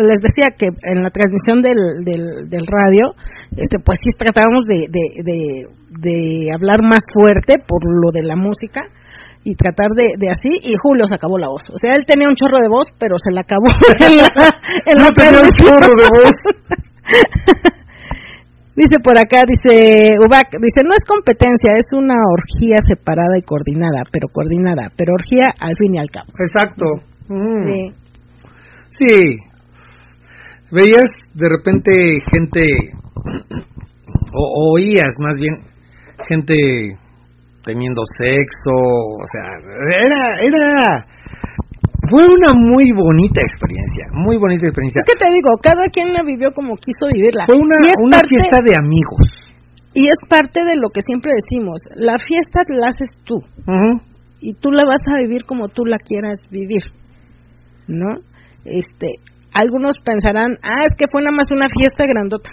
[0.00, 1.76] les decía que en la transmisión del,
[2.08, 3.12] del, del radio,
[3.52, 5.38] este, pues sí tratábamos de, de, de,
[6.00, 8.80] de hablar más fuerte por lo de la música
[9.42, 11.62] y tratar de, de así, y Julio se acabó la voz.
[11.72, 13.66] O sea, él tenía un chorro de voz, pero se la acabó
[14.00, 14.28] en la,
[14.86, 16.34] en la No tenía un chorro de voz.
[18.80, 24.04] Dice por acá, dice Ubac, dice, no es competencia, es una orgía separada y coordinada,
[24.10, 26.28] pero coordinada, pero orgía al fin y al cabo.
[26.38, 26.86] Exacto.
[27.28, 27.66] Mm.
[27.66, 27.90] Sí.
[28.96, 29.34] Sí.
[30.72, 31.92] Veías de repente
[32.32, 32.62] gente,
[34.32, 35.56] o oías más bien,
[36.26, 36.96] gente
[37.64, 39.46] teniendo sexo, o sea,
[40.04, 41.06] era, era,
[42.10, 44.98] fue una muy bonita experiencia, muy bonita experiencia.
[44.98, 47.44] Es que te digo, cada quien la vivió como quiso vivirla.
[47.46, 49.50] Fue una, una parte, fiesta de amigos.
[49.94, 53.42] Y es parte de lo que siempre decimos, la fiesta la haces tú,
[54.40, 56.82] y tú la vas a vivir como tú la quieras vivir,
[57.86, 58.22] ¿no?
[58.64, 59.18] Este,
[59.52, 62.50] algunos pensarán, ah, es que fue nada más una fiesta grandota.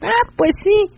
[0.00, 0.88] Ah, pues sí,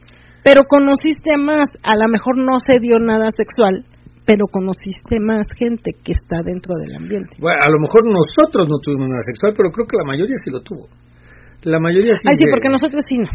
[0.43, 3.85] pero conociste más, a lo mejor no se dio nada sexual,
[4.29, 7.37] pero conociste más gente que está dentro del ambiente.
[7.41, 10.53] Bueno, a lo mejor nosotros no tuvimos nada sexual, pero creo que la mayoría sí
[10.53, 10.85] lo tuvo.
[11.67, 12.25] La mayoría sí.
[12.29, 13.31] Ay, sí, porque nosotros sí no.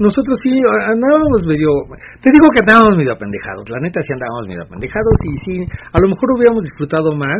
[0.00, 1.70] Nosotros sí andábamos medio.
[2.18, 3.62] Te digo que andábamos medio apendejados.
[3.70, 5.54] La neta sí andábamos medio apendejados y sí.
[5.92, 7.38] A lo mejor hubiéramos disfrutado más,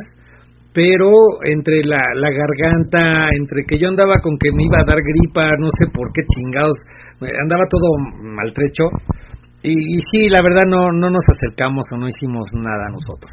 [0.70, 1.10] pero
[1.42, 5.50] entre la, la garganta, entre que yo andaba con que me iba a dar gripa,
[5.58, 6.78] no sé por qué chingados,
[7.28, 7.88] andaba todo
[8.22, 8.84] maltrecho.
[9.62, 13.30] Y, y sí, la verdad no, no nos acercamos o no hicimos nada nosotros.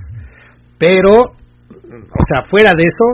[0.77, 3.07] Pero, o sea, fuera de eso,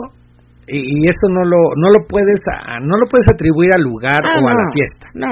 [0.66, 4.18] y, y esto no lo, no lo puedes, a- no lo puedes atribuir al lugar
[4.24, 5.06] Ah, o a la fiesta.
[5.14, 5.30] No,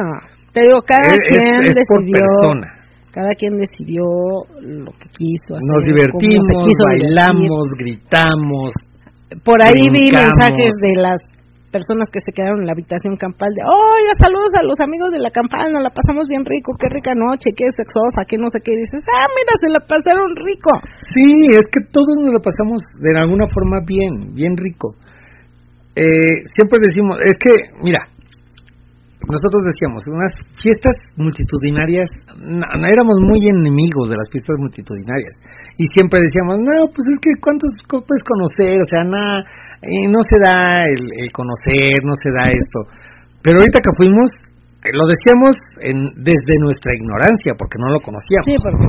[0.52, 2.66] te digo, cada Es- quien es por decidió, persona.
[3.10, 4.05] cada quien decidió
[4.62, 8.73] lo que quiso hacer, Nos divertimos, quiso bailamos, gritamos.
[9.44, 11.19] Por ahí vi mensajes de las
[11.73, 15.19] personas que se quedaron en la habitación campal de, oiga, saludos a los amigos de
[15.19, 18.61] la campal, nos la pasamos bien rico, qué rica noche, qué sexosa, qué no sé
[18.61, 20.70] qué, y dices, ah, mira, se la pasaron rico.
[21.16, 24.94] Sí, es que todos nos lo pasamos de alguna forma bien, bien rico.
[25.97, 28.11] Eh, siempre decimos, es que, mira,
[29.28, 32.09] nosotros decíamos, unas fiestas multitudinarias,
[32.39, 35.35] no, no, éramos muy enemigos de las fiestas multitudinarias.
[35.78, 39.47] Y siempre decíamos, no, pues es que cuántos puedes conocer, o sea, nada,
[39.82, 42.78] eh, no se da el, el, conocer, no se da esto.
[43.43, 44.27] Pero ahorita que fuimos,
[44.82, 45.55] eh, lo decíamos
[45.86, 48.47] en, desde nuestra ignorancia, porque no lo conocíamos.
[48.49, 48.86] Sí, porque...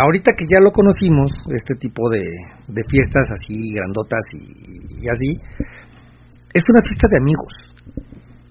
[0.00, 2.24] Ahorita que ya lo conocimos, este tipo de,
[2.66, 4.42] de fiestas así grandotas y,
[5.00, 5.30] y así,
[6.50, 7.73] es una fiesta de amigos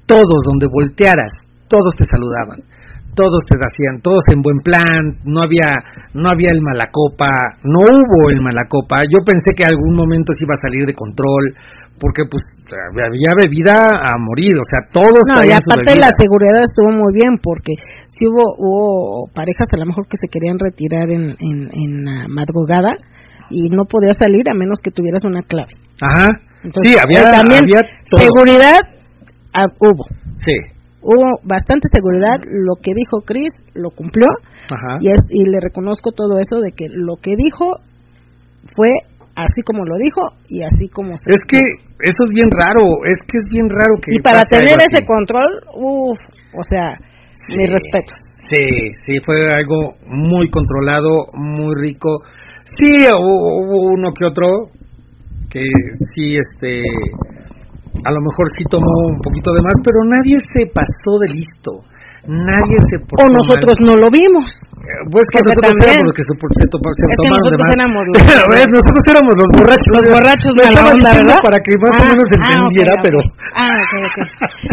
[0.05, 1.31] todos donde voltearas,
[1.67, 2.59] todos te saludaban,
[3.15, 5.69] todos te hacían, todos en buen plan, no había,
[6.13, 10.53] no había el malacopa, no hubo el malacopa, yo pensé que algún momento se iba
[10.53, 11.53] a salir de control,
[11.99, 12.41] porque pues
[12.73, 17.37] había bebida a morir, o sea, todos No, y aparte la seguridad estuvo muy bien,
[17.41, 17.73] porque
[18.07, 22.27] si hubo, hubo parejas a lo mejor que se querían retirar en, en, en la
[22.27, 22.97] madrugada,
[23.49, 25.73] y no podías salir a menos que tuvieras una clave.
[26.01, 26.27] Ajá.
[26.63, 28.21] Entonces, sí, había, también había todo.
[28.21, 28.79] seguridad
[29.53, 30.03] ah, hubo.
[30.37, 30.55] Sí.
[31.01, 34.27] Hubo bastante seguridad, lo que dijo Chris lo cumplió
[34.71, 34.99] Ajá.
[35.01, 37.75] y, es, y le reconozco todo eso de que lo que dijo
[38.75, 38.87] fue
[39.35, 43.17] así como lo dijo y así como se Es que eso es bien raro, es
[43.27, 46.19] que es bien raro que y para tener ese control, uff,
[46.55, 46.95] o sea,
[47.49, 48.19] mis respetos.
[48.45, 52.19] Sí, sí, fue algo muy controlado, muy rico.
[52.77, 54.69] Sí, hubo, hubo uno que otro
[55.49, 55.61] que
[56.13, 56.81] sí, este,
[58.01, 61.85] a lo mejor sí tomó un poquito de más, pero nadie se pasó de listo.
[62.23, 63.87] Nadie se portó O nosotros mal.
[63.89, 64.47] no lo vimos.
[64.83, 67.15] Eh, Pues que porque nosotros también- éramos los que se, se, topa- se Es que
[67.19, 67.75] tomaron de nosotros más.
[67.75, 68.67] éramos los- ¿ves?
[68.79, 69.91] Nosotros éramos los borrachos.
[69.95, 71.39] Los borrachos mala estaba onda, ¿verdad?
[71.43, 73.03] para que más o Ah, menos se ah, entendiera, ok.
[73.03, 73.17] pero...
[73.59, 74.17] Ah, ok, ok.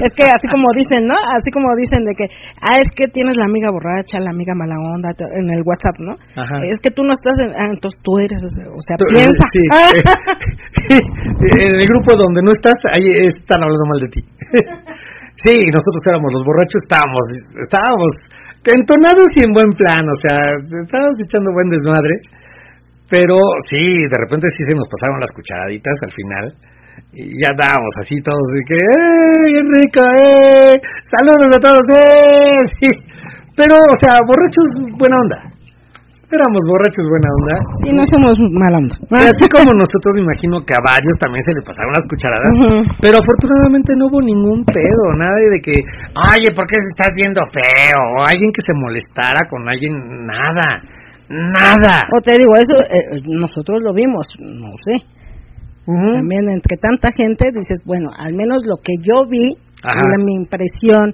[0.06, 1.16] Es que así como dicen, ¿no?
[1.34, 2.26] Así como dicen de que,
[2.62, 6.14] ah, es que tienes la amiga borracha, la amiga mala onda en el WhatsApp, ¿no?
[6.38, 6.54] Ajá.
[6.70, 9.44] Es que tú no estás, en, ah, entonces tú eres, o sea, o Tú- piensa.
[9.50, 11.02] sí, eh,
[11.66, 14.20] en el grupo donde no estás, ahí están hablando mal de ti.
[15.42, 17.24] sí, nosotros éramos los borrachos, estábamos,
[17.56, 18.10] estábamos
[18.64, 20.54] entonados y en buen plan, o sea,
[20.84, 22.14] estábamos echando buen desmadre,
[23.08, 23.34] pero
[23.68, 26.46] sí, de repente sí se nos pasaron las cucharaditas al final.
[27.12, 30.78] Y ya andábamos así todos de que, ¡eh, rico, eh!
[31.10, 32.62] ¡Saludos a todos, eh!
[32.80, 32.88] Sí.
[33.56, 35.59] Pero, o sea, borrachos buena onda.
[36.30, 37.54] Éramos borrachos buena onda.
[37.82, 38.94] Y no somos mala onda.
[39.18, 42.54] Así como nosotros me imagino que a varios también se le pasaron las cucharadas,
[43.02, 45.74] pero afortunadamente no hubo ningún pedo, nada de que,
[46.30, 47.98] oye, ¿por qué se estás viendo feo?
[48.14, 49.90] O alguien que se molestara con alguien,
[50.22, 50.78] nada,
[51.26, 52.06] nada.
[52.14, 55.02] O te digo, eso eh, nosotros lo vimos, no sé.
[55.90, 59.98] También entre tanta gente dices, bueno, al menos lo que yo vi, Ajá.
[59.98, 61.10] la- mi impresión,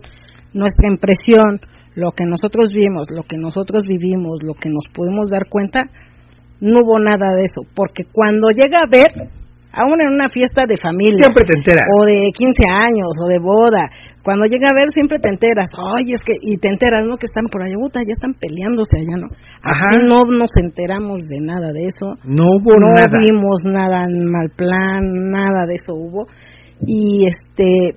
[0.52, 1.60] nuestra impresión,
[1.96, 5.80] lo que nosotros vimos, lo que nosotros vivimos, lo que nos pudimos dar cuenta,
[6.60, 9.08] no hubo nada de eso, porque cuando llega a ver,
[9.72, 11.82] aún en una fiesta de familia, Siempre te enteras.
[11.98, 13.80] o de 15 años, o de boda,
[14.22, 17.16] cuando llega a ver siempre te enteras, oye, es que, y te enteras, ¿no?
[17.16, 19.28] Que están por allá, puta, ya están peleándose allá, ¿no?
[19.62, 19.86] Ajá.
[19.96, 23.08] Aquí no nos enteramos de nada de eso, No hubo no nada.
[23.24, 26.26] vimos nada en mal plan, nada de eso hubo.
[26.84, 27.96] Y este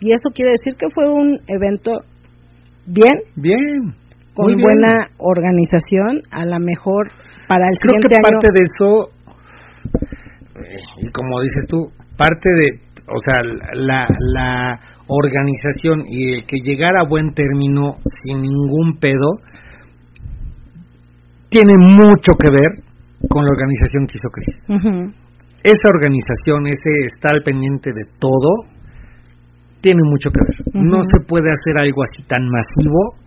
[0.00, 1.92] y eso quiere decir que fue un evento
[2.86, 3.94] bien, Bien.
[4.34, 4.62] con muy bien.
[4.64, 7.08] buena organización, a la mejor
[7.48, 8.38] para el Creo que siguiente año.
[8.40, 9.08] parte de eso,
[10.64, 12.70] eh, y como dices tú, parte de,
[13.06, 13.42] o sea,
[13.74, 19.38] la, la organización y el que llegara a buen término sin ningún pedo,
[21.50, 22.82] tiene mucho que ver
[23.28, 25.12] con la organización que hizo Cris.
[25.62, 28.68] Esa organización, ese estar al pendiente de todo,
[29.84, 30.56] tiene mucho que ver.
[30.88, 33.20] No se puede hacer algo así tan masivo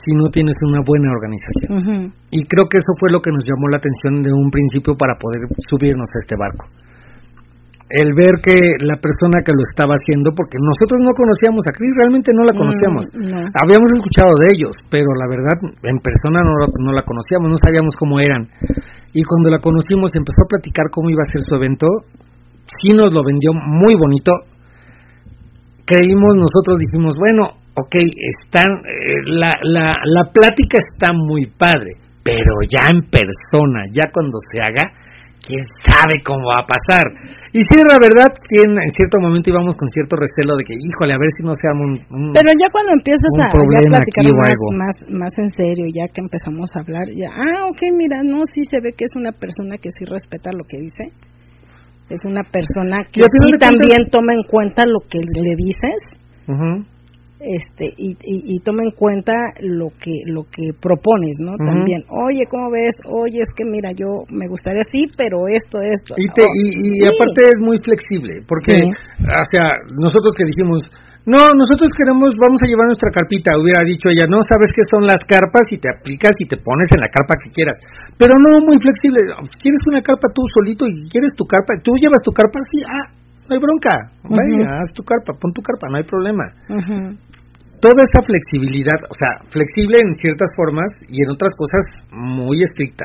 [0.00, 1.68] si no tienes una buena organización.
[2.32, 5.20] Y creo que eso fue lo que nos llamó la atención de un principio para
[5.20, 6.64] poder subirnos a este barco.
[7.88, 8.52] El ver que
[8.84, 12.52] la persona que lo estaba haciendo, porque nosotros no conocíamos a Cris, realmente no la
[12.52, 13.04] conocíamos.
[13.16, 13.40] Mm, no.
[13.64, 15.56] Habíamos escuchado de ellos, pero la verdad
[15.88, 18.44] en persona no, la- no la conocíamos, no sabíamos cómo eran.
[19.16, 21.88] Y cuando la conocimos y empezó a platicar cómo iba a ser su evento,
[22.68, 24.36] sí nos lo vendió muy bonito.
[25.88, 32.52] Creímos, nosotros dijimos, bueno, ok, están, eh, la, la, la plática está muy padre, pero
[32.68, 34.84] ya en persona, ya cuando se haga,
[35.40, 37.08] quién sabe cómo va a pasar.
[37.56, 41.20] Y sí, la verdad, en cierto momento íbamos con cierto recelo de que, híjole, a
[41.24, 44.52] ver si no se arma un, un- Pero ya cuando empiezas a, ya platicar más,
[44.76, 48.60] más, más en serio, ya que empezamos a hablar, ya, ah, ok, mira, no, sí
[48.68, 51.16] se ve que es una persona que sí respeta lo que dice.
[52.10, 56.00] Es una persona que sí también toma en cuenta lo que le dices.
[57.40, 62.42] Este y, y, y toma en cuenta lo que lo que propones no también oye
[62.50, 66.42] cómo ves oye es que mira yo me gustaría así pero esto esto Y, te,
[66.42, 67.04] Oh, y, y sí.
[67.06, 68.90] aparte es muy flexible, porque, Sí.
[69.22, 69.70] o sea,
[70.02, 70.82] nosotros que dijimos,
[71.28, 75.04] no, nosotros queremos, vamos a llevar nuestra carpita, hubiera dicho ella, no, sabes qué son
[75.04, 77.76] las carpas y te aplicas y te pones en la carpa que quieras.
[78.16, 79.28] Pero no, muy flexible,
[79.60, 83.12] quieres una carpa tú solito y quieres tu carpa, tú llevas tu carpa, sí, ah,
[83.44, 83.92] no hay bronca,
[84.24, 86.44] vaya, haz tu carpa, pon tu carpa, no hay problema.
[87.78, 93.04] Toda esta flexibilidad, o sea, flexible en ciertas formas y en otras cosas muy estricta,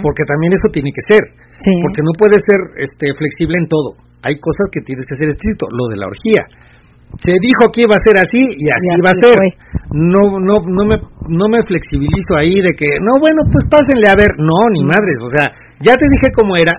[0.00, 1.22] porque también eso tiene que ser.
[1.60, 1.76] Sí.
[1.84, 3.94] Porque no puede ser este flexible en todo.
[4.24, 6.71] Hay cosas que tienes que ser estricto, lo de la orgía.
[7.20, 9.34] Se dijo que iba a ser así y así, así va a ser.
[9.36, 9.50] fue.
[9.92, 10.96] No no no me
[11.28, 14.32] no me flexibilizo ahí de que no, bueno, pues pásenle a ver.
[14.40, 16.72] No, ni madres, o sea, ya te dije cómo era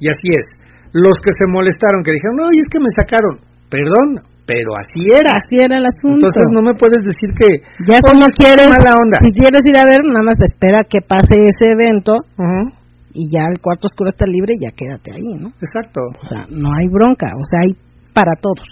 [0.00, 0.46] y así es.
[0.96, 3.36] Los que se molestaron que dijeron, "No, y es que me sacaron."
[3.68, 4.16] Perdón,
[4.46, 5.36] pero así era.
[5.36, 8.70] así era el asunto Entonces no me puedes decir que ya si "Oye, no quieres
[8.70, 9.18] mala onda.
[9.18, 12.14] si quieres ir a ver nada más espera que pase ese evento
[13.12, 16.00] y ya el cuarto oscuro está libre y ya quédate ahí no Exacto.
[16.22, 17.74] o sea no hay bronca o sea hay
[18.14, 18.62] para todos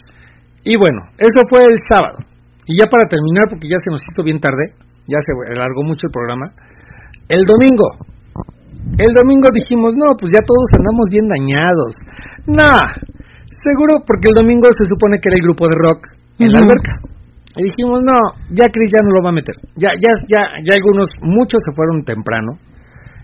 [0.65, 2.19] Y bueno, eso fue el sábado.
[2.67, 4.73] Y ya para terminar, porque ya se nos hizo bien tarde,
[5.05, 6.47] ya se alargó mucho el programa,
[7.29, 7.89] el domingo.
[8.97, 11.93] El domingo dijimos, no, pues ya todos andamos bien dañados.
[12.49, 12.81] No,
[13.65, 16.01] seguro porque el domingo se supone que era el grupo de rock
[16.41, 17.01] en la alberca.
[17.57, 18.19] Y dijimos, no,
[18.51, 19.55] ya Chris ya no lo va a meter.
[19.77, 22.59] Ya, ya, ya, ya algunos, muchos se fueron temprano.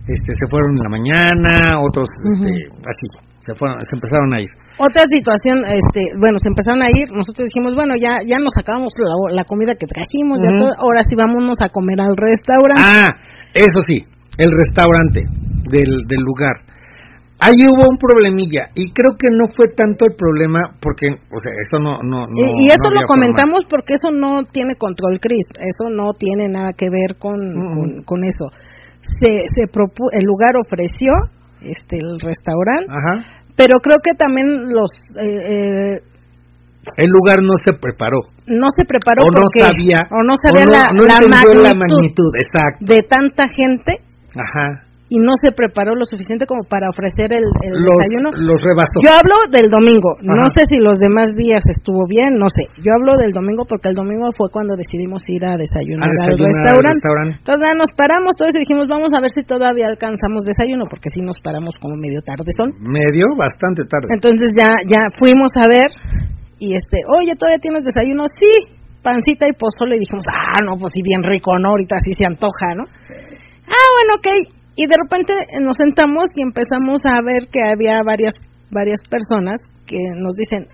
[0.06, 2.50] Este, se fueron en la mañana, otros, este,
[2.82, 3.06] así,
[3.40, 4.50] se fueron, se empezaron a ir.
[4.78, 8.92] Otra situación, este, bueno, se empezaron a ir, nosotros dijimos, bueno, ya ya nos acabamos
[9.00, 10.58] la, la comida que trajimos, ya Ujú.
[10.68, 12.80] todo, ahora sí vámonos a comer al restaurante.
[12.84, 13.10] Ah,
[13.52, 14.04] eso sí,
[14.38, 15.24] el restaurante
[15.72, 16.52] del, del lugar.
[17.40, 21.52] Ahí hubo un problemilla y creo que no fue tanto el problema porque, o sea,
[21.56, 25.16] eso no, no, no y, y eso no lo comentamos porque eso no tiene control,
[25.20, 27.74] Chris, eso no tiene nada que ver con, Mm.
[27.74, 28.52] con, con eso.
[29.00, 31.12] Se, se propu- el lugar ofreció,
[31.62, 33.44] este, el restaurante, Ajá.
[33.56, 36.00] pero creo que también los, eh, eh,
[36.96, 40.64] El lugar no se preparó no se preparó o no porque, sabía o no sabía
[40.64, 42.84] no, la, no la entendió la magnitud magnitud, exacto.
[42.84, 43.92] de tanta gente
[44.34, 44.89] Ajá.
[45.10, 48.30] Y no se preparó lo suficiente como para ofrecer el, el Los, desayuno.
[48.30, 49.02] los rebasó.
[49.02, 50.54] Yo hablo del domingo, no Ajá.
[50.54, 52.70] sé si los demás días estuvo bien, no sé.
[52.78, 56.14] Yo hablo del domingo porque el domingo fue cuando decidimos ir a desayunar, a al
[56.14, 56.94] desayunar al restaurante.
[57.02, 57.34] restaurante.
[57.42, 61.10] Entonces ya nos paramos todos y dijimos, vamos a ver si todavía alcanzamos desayuno, porque
[61.10, 62.70] si nos paramos como medio tarde son.
[62.78, 64.14] Medio, bastante tarde.
[64.14, 65.90] Entonces ya ya fuimos a ver
[66.62, 68.30] y este, oye, ¿todavía tienes desayuno?
[68.30, 69.98] Sí, pancita y pozole.
[69.98, 71.74] Y dijimos, ah, no, pues sí, bien rico, ¿no?
[71.74, 72.84] Ahorita sí se antoja, ¿no?
[73.66, 74.28] Ah, bueno, ok.
[74.80, 78.40] Y de repente nos sentamos y empezamos a ver que había varias
[78.72, 80.72] varias personas que nos dicen,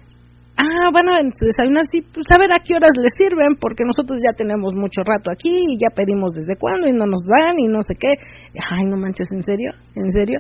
[0.62, 4.22] ah, van a desayunar, sí, pues a ver a qué horas les sirven, porque nosotros
[4.22, 7.66] ya tenemos mucho rato aquí y ya pedimos desde cuándo y no nos dan y
[7.66, 8.14] no sé qué.
[8.70, 9.72] Ay, no manches, ¿en serio?
[9.96, 10.38] ¿En serio?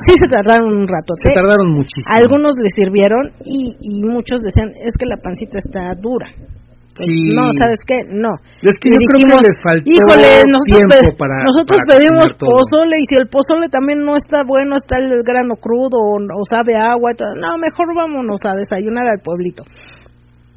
[0.00, 1.12] Sí se tardaron un rato.
[1.20, 2.08] Se tardaron muchísimo.
[2.08, 6.32] Algunos les sirvieron y, y muchos decían, es que la pancita está dura.
[6.94, 7.34] Sí.
[7.34, 8.06] No, ¿sabes qué?
[8.06, 8.30] No.
[8.62, 12.22] Es que Y yo creo que les faltó híjole, nosotros, tiempo para- nosotros para pedimos
[12.30, 12.50] cocinar todo".
[12.54, 16.42] pozole y si el pozole también no está bueno, está el grano crudo o, o
[16.46, 19.64] sabe agua, y todo, no, mejor vámonos a desayunar al pueblito.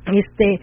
[0.05, 0.61] Este,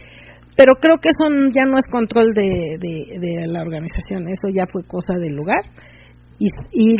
[0.57, 4.65] pero creo que eso ya no es control de, de, de la organización, eso ya
[4.71, 5.67] fue cosa del lugar
[6.39, 6.95] y, y,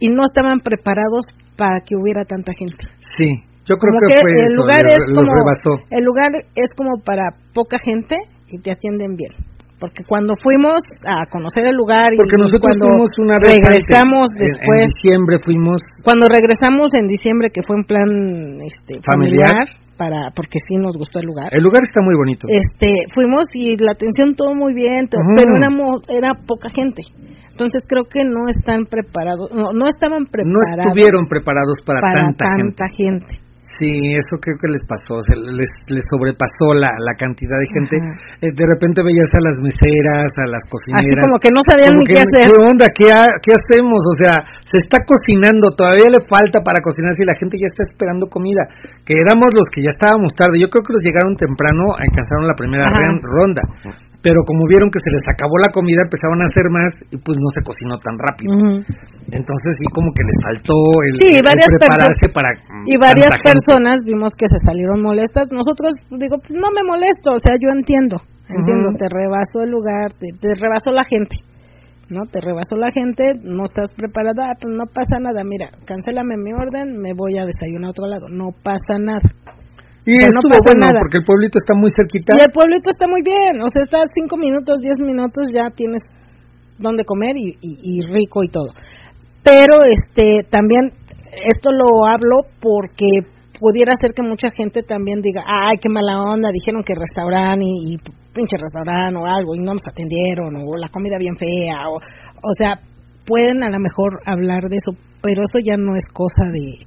[0.00, 1.24] y no estaban preparados
[1.56, 2.84] para que hubiera tanta gente.
[3.16, 5.42] Sí, yo creo que, que fue el lugar le- es los como
[5.90, 8.14] el lugar es como para poca gente
[8.48, 9.32] y te atienden bien
[9.78, 14.24] porque cuando fuimos a conocer el lugar y Porque nosotros cuando fuimos una vez regresamos
[14.32, 18.08] antes, después En, diciembre fuimos cuando regresamos en diciembre que fue en plan
[18.64, 19.44] este Familiar.
[19.44, 19.66] familiar,
[20.00, 22.48] para porque sí nos gustó el lugar El lugar está muy bonito.
[22.48, 27.02] este fuimos y la atención todo muy bien todo, pero éramos era poca gente
[27.50, 32.32] entonces creo que no están preparados no, no estaban no preparados estuvieron preparados para, para
[32.32, 32.64] tanta, gente.
[32.64, 33.45] tanta gente.
[33.76, 37.96] Sí, eso creo que les pasó, se les, les sobrepasó la, la cantidad de gente.
[38.40, 41.04] Eh, de repente veías a las meseras, a las cocineras.
[41.04, 42.86] así como que no sabían ni qué hacer ¿Qué onda?
[42.88, 44.00] ¿Qué, ha- ¿Qué hacemos?
[44.00, 47.84] O sea, se está cocinando, todavía le falta para cocinar si la gente ya está
[47.84, 48.64] esperando comida.
[49.04, 50.56] Que éramos los que ya estábamos tarde.
[50.56, 53.12] Yo creo que los llegaron temprano, alcanzaron la primera Ajá.
[53.22, 53.62] ronda.
[54.26, 57.38] Pero como vieron que se les acabó la comida, empezaron a hacer más y pues
[57.38, 58.50] no se cocinó tan rápido.
[59.38, 60.74] Entonces sí como que les faltó
[61.06, 64.98] el, Sí, el- el varias prepararse para mm, y varias personas vimos que se salieron
[65.02, 65.46] molestas.
[65.54, 68.18] Nosotros, digo, pues no me molesto, o sea, yo entiendo,
[68.50, 71.38] entiendo, te rebasó el lugar, te, te rebasó la gente.
[72.08, 72.22] ¿no?
[72.30, 76.52] Te rebasó la gente, no estás preparada, ah, pues no pasa nada, mira, cancélame mi
[76.54, 79.26] orden, me voy a desayunar a otro lado, no pasa nada.
[80.06, 81.00] Y no estuvo pasa bueno nada.
[81.02, 82.38] porque el pueblito está muy cerquita.
[82.38, 86.02] Y el pueblito está muy bien, o sea, estás cinco minutos, diez minutos, ya tienes
[86.78, 88.70] donde comer y, y, y rico y todo.
[89.42, 90.92] Pero este también,
[91.44, 93.26] esto lo hablo porque
[93.58, 97.94] pudiera ser que mucha gente también diga, ay, qué mala onda, dijeron que restaurante y,
[97.94, 97.96] y
[98.34, 102.52] pinche restaurante o algo y no nos atendieron o la comida bien fea o, o
[102.56, 102.78] sea,
[103.26, 104.92] pueden a lo mejor hablar de eso,
[105.22, 106.84] pero eso ya no es cosa de,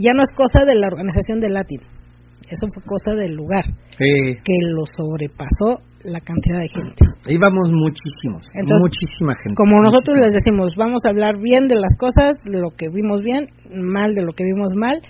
[0.00, 1.80] ya no es cosa de la organización de Latin,
[2.50, 3.64] eso fue cosa del lugar
[3.98, 7.02] Sí, que lo sobrepasó la cantidad de gente.
[7.28, 9.56] íbamos muchísimos, Entonces, muchísima gente.
[9.56, 13.22] Como nosotros les decimos, vamos a hablar bien de las cosas, de lo que vimos
[13.22, 15.02] bien, mal de lo que vimos mal,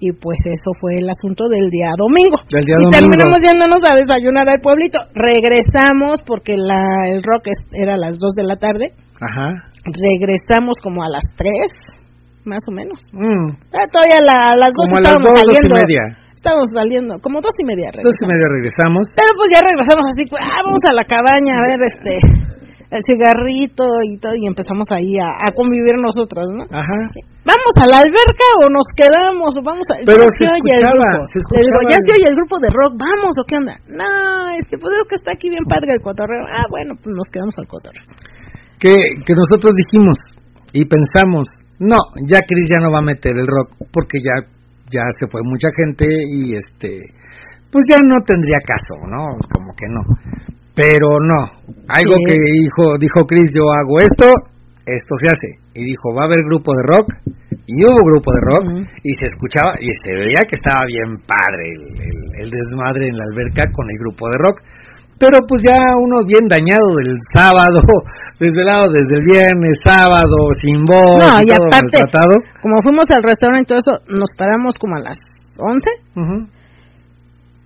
[0.00, 2.40] y pues eso fue el asunto del día domingo.
[2.48, 2.96] Del día y domingo.
[2.96, 4.96] terminamos yéndonos a desayunar al pueblito.
[5.12, 8.96] Regresamos porque la, el rock era a las 2 de la tarde.
[9.20, 9.68] Ajá.
[9.84, 11.52] Regresamos como a las 3,
[12.44, 12.98] más o menos.
[13.12, 15.54] Mm, Ah, todavía a la- a las 2 Como a las estábamos dos, dos y
[15.54, 15.76] saliendo.
[15.76, 16.02] media.
[16.40, 17.92] Estábamos saliendo, como dos y media.
[17.92, 18.32] Dos y regresamos.
[18.32, 19.04] media regresamos.
[19.12, 22.16] Pero pues ya regresamos así, pues, ah, vamos a la cabaña a ver este
[22.90, 26.66] el cigarrito y todo y empezamos ahí a, a convivir nosotros, ¿no?
[26.74, 27.00] Ajá.
[27.46, 30.82] ¿Vamos a la alberca o nos quedamos o vamos a Pero ya se oye el
[30.82, 31.22] grupo.
[31.30, 33.74] se Le digo, escuchaba ya se oye el grupo de rock, vamos o qué onda.
[33.86, 34.10] No,
[34.58, 36.42] este pues es que está aquí bien padre el cotorreo.
[36.50, 38.04] Ah, bueno, pues nos quedamos al cotorreo.
[38.82, 40.18] Que, que nosotros dijimos
[40.74, 41.46] y pensamos,
[41.78, 44.50] no, ya Chris ya no va a meter el rock porque ya,
[44.90, 46.98] ya se fue mucha gente y este,
[47.70, 49.38] pues ya no tendría caso, ¿no?
[49.54, 50.02] Como que no.
[50.74, 51.40] Pero no,
[51.88, 52.24] algo Sí.
[52.26, 54.26] que dijo, dijo Chris, yo hago esto,
[54.86, 55.48] esto se hace.
[55.74, 57.06] Y dijo, va a haber grupo de rock,
[57.66, 58.64] y hubo grupo de rock,
[59.02, 63.16] y se escuchaba, y se veía que estaba bien padre el, el- el desmadre en
[63.18, 64.56] la alberca con el grupo de rock.
[65.20, 67.78] Pero pues ya uno bien dañado del sábado,
[68.40, 72.34] desde el lado, desde el viernes, sábado, sin voz, No, y todo aparte- maltratado.
[72.62, 75.18] Como fuimos al restaurante y todo eso, nos paramos como a las
[75.60, 76.48] 11 Ujú.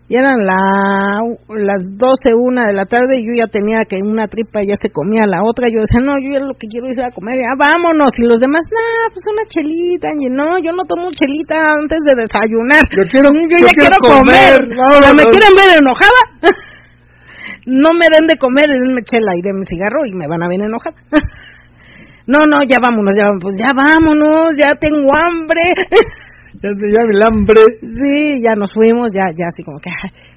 [0.06, 4.26] Y eran la, las 12, una de la tarde y yo ya tenía que una
[4.28, 5.64] tripa ya se comía la otra.
[5.72, 8.12] Yo decía, no, yo ya lo que quiero es ir a comer, ya vámonos.
[8.20, 10.12] Y los demás, nah, pues una chelita.
[10.20, 12.84] Y no, yo no tomo chelita antes de desayunar.
[12.92, 14.60] Yo quiero- yo, yo ya quiero quiero comer.
[14.60, 15.00] comer, vámonos.
[15.00, 16.20] Pero me quieren ver enojada.
[17.66, 20.62] no me den de comer, denme chela y denme cigarro y me van a ver
[20.62, 20.96] enojada.
[22.26, 25.62] no, no, ya vámonos, ya, pues ya vámonos, ya tengo hambre.
[26.54, 27.62] Ya, ya el hambre.
[27.82, 29.90] Sí, ya nos fuimos, ya, ya así como que,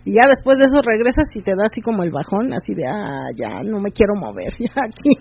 [0.04, 2.88] y ya después de eso regresas y te da así como el bajón, así de,
[2.88, 5.14] ah, ya no me quiero mover, ya aquí,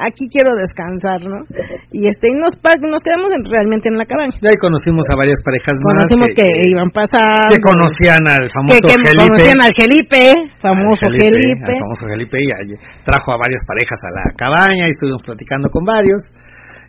[0.00, 1.44] aquí quiero descansar, ¿no?
[1.92, 4.32] Y este, y nos, nos quedamos en- realmente en la cabaña.
[4.40, 5.92] Ya ahí conocimos a varias parejas más.
[6.08, 10.22] Conocimos que, iban pasando, que conocían al famoso que, que conocían al Felipe,
[10.60, 11.72] famoso Al Felipe.
[11.76, 12.72] al famoso Felipe y ahí
[13.04, 16.22] trajo a varias parejas a la cabaña y estuvimos platicando con varios.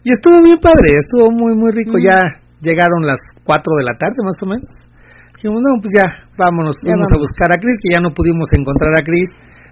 [0.04, 1.94] Y estuvo bien padre, estuvo muy, muy rico.
[2.00, 2.04] Mm.
[2.04, 2.18] Ya
[2.62, 4.70] llegaron las 4 de la tarde más o menos.
[5.38, 6.06] Dijimos, no, pues ya,
[6.38, 7.26] vámonos, Ya fuimos a vamos.
[7.30, 9.30] buscar a Chris, que ya no pudimos encontrar a Chris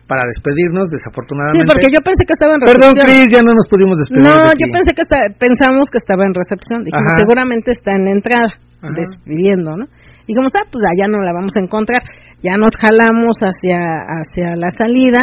[0.09, 1.69] para despedirnos, Sí, desafortunadamente.
[1.69, 3.05] porque yo pensé que estaba en Perdón, recepción.
[3.05, 4.25] Chris, ya no nos pudimos despedir.
[4.25, 6.81] No, de yo pensé que está, pensamos que estaba en recepción.
[6.81, 7.21] Dijimos, Ajá.
[7.21, 8.49] seguramente está en la entrada,
[8.81, 8.89] Ajá.
[8.97, 9.85] despidiendo, ¿no?
[10.25, 12.01] Dijimos, ah, pues allá no la vamos a encontrar.
[12.41, 13.77] Ya nos jalamos hacia,
[14.09, 15.21] hacia la salida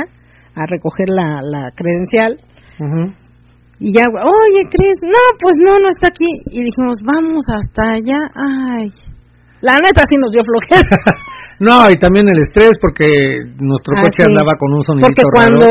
[0.54, 2.38] a recoger la, la credencial.
[2.78, 3.10] Ujú.
[3.78, 6.30] Y ya, oye, Cris, no, pues no, no está aquí.
[6.50, 8.20] Y dijimos, vamos hasta allá.
[8.34, 8.88] Ay,
[9.60, 10.88] la neta sí nos dio flojera.
[11.60, 13.06] No, y también el estrés porque
[13.64, 14.28] nuestro Ah, coche sí.
[14.28, 15.56] andaba con un sonidito Porque raro.
[15.56, 15.66] cuando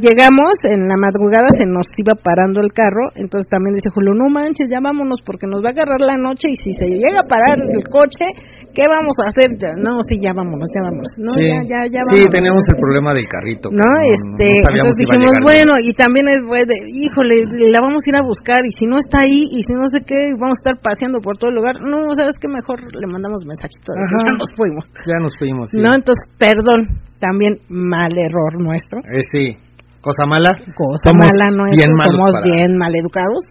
[0.00, 4.32] llegamos en la madrugada se nos iba parando el carro, entonces también dice Julio, no
[4.32, 7.28] manches, ya vámonos porque nos va a agarrar la noche y si se llega a
[7.28, 8.32] parar el coche,
[8.72, 9.52] ¿qué vamos a hacer?
[9.60, 11.12] Ya, no, sí, ya vámonos, ya vámonos.
[11.20, 12.32] No, sí, ya, ya, ya sí, vámonos.
[12.32, 13.68] teníamos el problema del carrito.
[13.72, 18.16] No, este, entonces dijimos, bueno, y también es, bueno, de, híjole, la vamos a ir
[18.16, 20.76] a buscar, y si no está ahí, y si no sé qué, vamos a estar
[20.80, 24.84] paseando por todo el lugar, no, sabes que mejor le mandamos mensajito ya nos fuimos.
[25.06, 25.68] Ya nos fuimos.
[25.70, 25.76] sí.
[25.78, 28.98] No, entonces, perdón, también mal error nuestro.
[29.00, 29.56] Eh, sí,
[30.00, 30.50] cosa mala.
[30.74, 33.44] Cosa Somos mala nuestra, bien somos para- bien mal educados,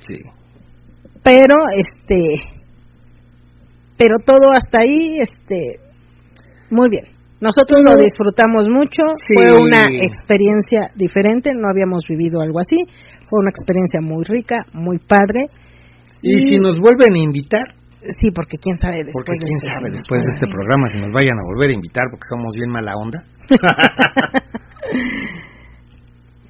[0.00, 0.18] Sí.
[1.22, 2.18] pero este,
[3.96, 5.78] pero todo hasta ahí, este,
[6.70, 7.04] muy bien.
[7.40, 9.34] Nosotros lo disfrutamos mucho, Sí.
[9.34, 12.86] fue una experiencia diferente, no habíamos vivido algo así,
[13.28, 15.46] fue una experiencia muy rica, muy padre.
[16.22, 17.74] Y si nos vuelven a invitar,
[18.20, 20.98] Sí, porque quién sabe después porque de quién este- sabe después de este programa si
[20.98, 23.18] nos vayan a volver a invitar porque somos bien mala onda.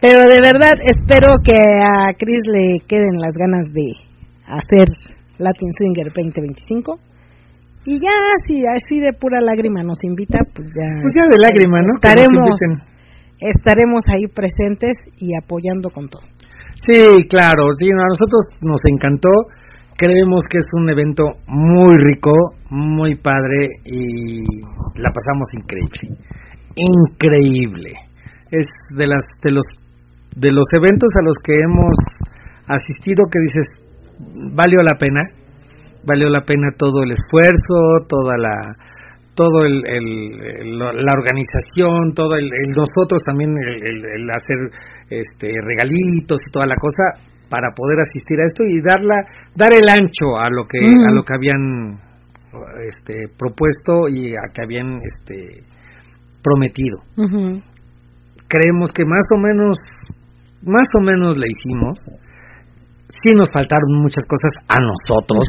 [0.00, 3.92] Pero de verdad espero que a Chris le queden las ganas de
[4.50, 4.89] hacer
[5.39, 6.98] Latin Swinger 2025.
[7.84, 8.14] Y ya,
[8.47, 10.89] si así de pura lágrima nos invita, pues ya.
[11.02, 11.94] Pues ya de lágrima, ¿no?
[11.94, 12.50] Estaremos
[13.42, 16.22] estaremos ahí presentes y apoyando con todo.
[16.78, 19.28] Sí, claro, sí, a nosotros nos encantó.
[19.96, 22.32] Creemos que es un evento muy rico,
[22.70, 24.40] muy padre y
[24.96, 26.18] la pasamos increíble.
[26.74, 27.90] Increíble.
[28.50, 29.64] Es de las de los
[30.36, 31.96] de los eventos a los que hemos
[32.66, 33.66] asistido que dices
[34.54, 35.20] valió la pena,
[36.04, 38.76] valió la pena todo el esfuerzo, toda la
[39.34, 44.58] todo el, el, la organización, todo el, nosotros también el, hacer
[45.08, 49.84] este regalitos y toda la cosa para poder asistir a esto y darla dar el
[49.86, 52.00] ancho a lo que a lo que habían
[52.89, 55.68] este propuesto y a que habían este
[56.40, 56.97] prometido.
[58.48, 59.76] Creemos que más o menos
[60.64, 62.00] más o menos le hicimos
[63.20, 65.44] sí nos faltaron muchas cosas a nosotros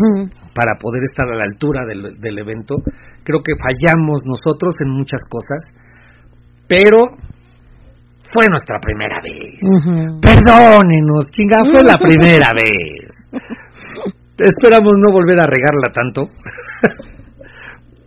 [0.54, 2.76] para poder estar a la altura del, del, evento.
[3.24, 5.64] Creo que fallamos nosotros en muchas cosas,
[6.68, 7.16] pero
[8.34, 9.54] fue nuestra primera vez.
[10.20, 13.14] Perdónenos, chinga, fue la primera vez.
[14.34, 16.22] Esperamos no volver a regarla tanto,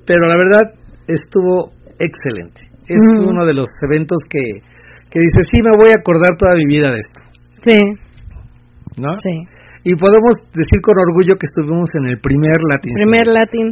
[0.04, 0.74] pero la verdad
[1.06, 2.62] estuvo excelente.
[2.88, 4.60] Es uno de los eventos que,
[5.10, 7.20] que dice, sí, me voy a acordar toda mi vida de esto.
[7.62, 7.78] Sí.
[8.98, 9.18] ¿No?
[9.18, 9.30] Sí.
[9.84, 12.94] Y podemos decir con orgullo que estuvimos en el primer Latin.
[12.94, 13.66] Primer Latin.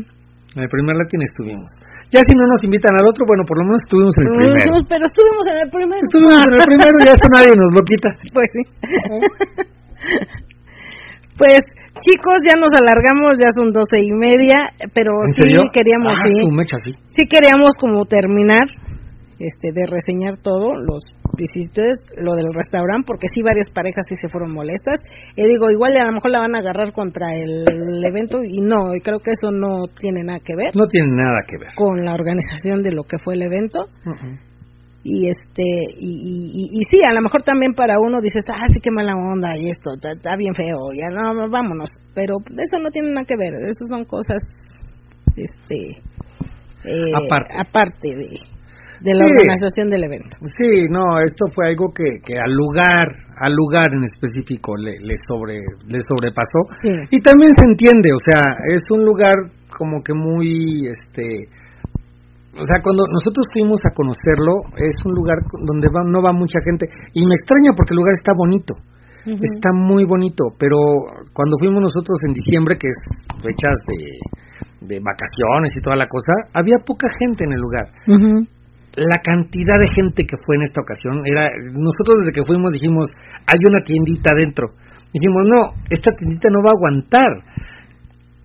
[0.57, 1.67] En el primer Latin estuvimos.
[2.15, 4.87] Ya si no nos invitan al otro, bueno, por lo menos estuvimos en el primero.
[4.87, 5.99] Pero estuvimos en el primero.
[5.99, 8.11] Estuvimos en el primero y eso nadie nos lo quita.
[8.35, 8.63] Pues sí.
[11.35, 11.63] pues
[11.99, 14.63] chicos, ya nos alargamos, ya son doce y media,
[14.95, 16.93] pero sí queríamos, ah, sí, mecha, sí.
[17.07, 18.67] sí queríamos como terminar
[19.39, 21.03] este de reseñar todo, los
[21.37, 25.01] visitantes, lo del restaurante, porque sí varias parejas sí se fueron molestas.
[25.37, 27.65] Y digo, igual a lo mejor la van a agarrar contra el
[28.05, 30.71] evento y no, y creo que eso no tiene nada que ver.
[30.77, 31.75] No tiene nada que ver.
[31.75, 33.87] Con la organización de lo que fue el evento.
[35.07, 35.63] Y este,
[36.01, 39.51] y, y, sí, a lo mejor también para uno dices, ah, sí, qué mala onda,
[39.55, 41.91] y esto, está, bien feo, ya no, vámonos.
[42.15, 44.41] Pero eso no tiene nada que ver, eso son cosas,
[45.37, 46.01] este,
[46.85, 47.55] eh, aparte.
[47.55, 48.54] aparte de,
[49.01, 50.37] de la organización del evento.
[50.57, 53.09] Sí, no, esto fue algo que, que al lugar,
[53.39, 56.61] al lugar en específico le, le sobre le sobrepasó.
[57.11, 59.35] Y también se entiende, o sea, es un lugar
[59.69, 61.49] como que muy este
[62.55, 66.63] o sea, cuando nosotros fuimos a conocerlo, es un lugar donde va, no va mucha
[66.63, 66.87] gente.
[67.11, 68.75] Y me extraña porque el lugar está bonito.
[69.25, 70.77] Está muy bonito, pero
[71.33, 72.99] cuando fuimos nosotros en diciembre, que es
[73.41, 74.21] fechas de,
[74.85, 77.89] de vacaciones y toda la cosa, había poca gente en el lugar
[78.97, 83.09] la cantidad de gente que fue en esta ocasión era nosotros desde que fuimos dijimos
[83.47, 84.71] hay una tiendita adentro
[85.13, 87.31] dijimos no esta tiendita no va a aguantar.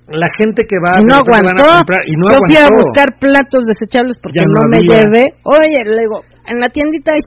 [0.09, 1.69] La gente que va, no aguantó.
[1.69, 5.37] a comprar y no yo fui a buscar platos desechables porque no, me llevé.
[5.45, 7.21] Oye le digo en la tiendita hay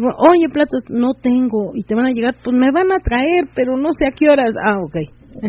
[0.00, 3.76] oye platos no tengo y te van a llegar pues me van a traer pero
[3.76, 4.96] no sé a qué horas ah ok.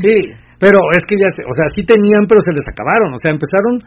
[0.02, 0.27] Sí
[0.64, 3.83] pero es que ya o sea sí tenían pero se les acabaron o sea empezaron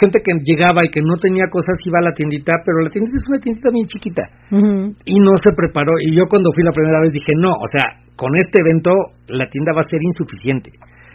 [0.00, 3.16] gente que llegaba y que no tenía cosas iba a la tiendita, pero la tiendita
[3.16, 5.92] es una tiendita bien chiquita y no se preparó.
[6.00, 8.92] Y yo cuando fui la primera vez dije, no, o sea, con este evento
[9.28, 10.70] la tienda va a ser insuficiente.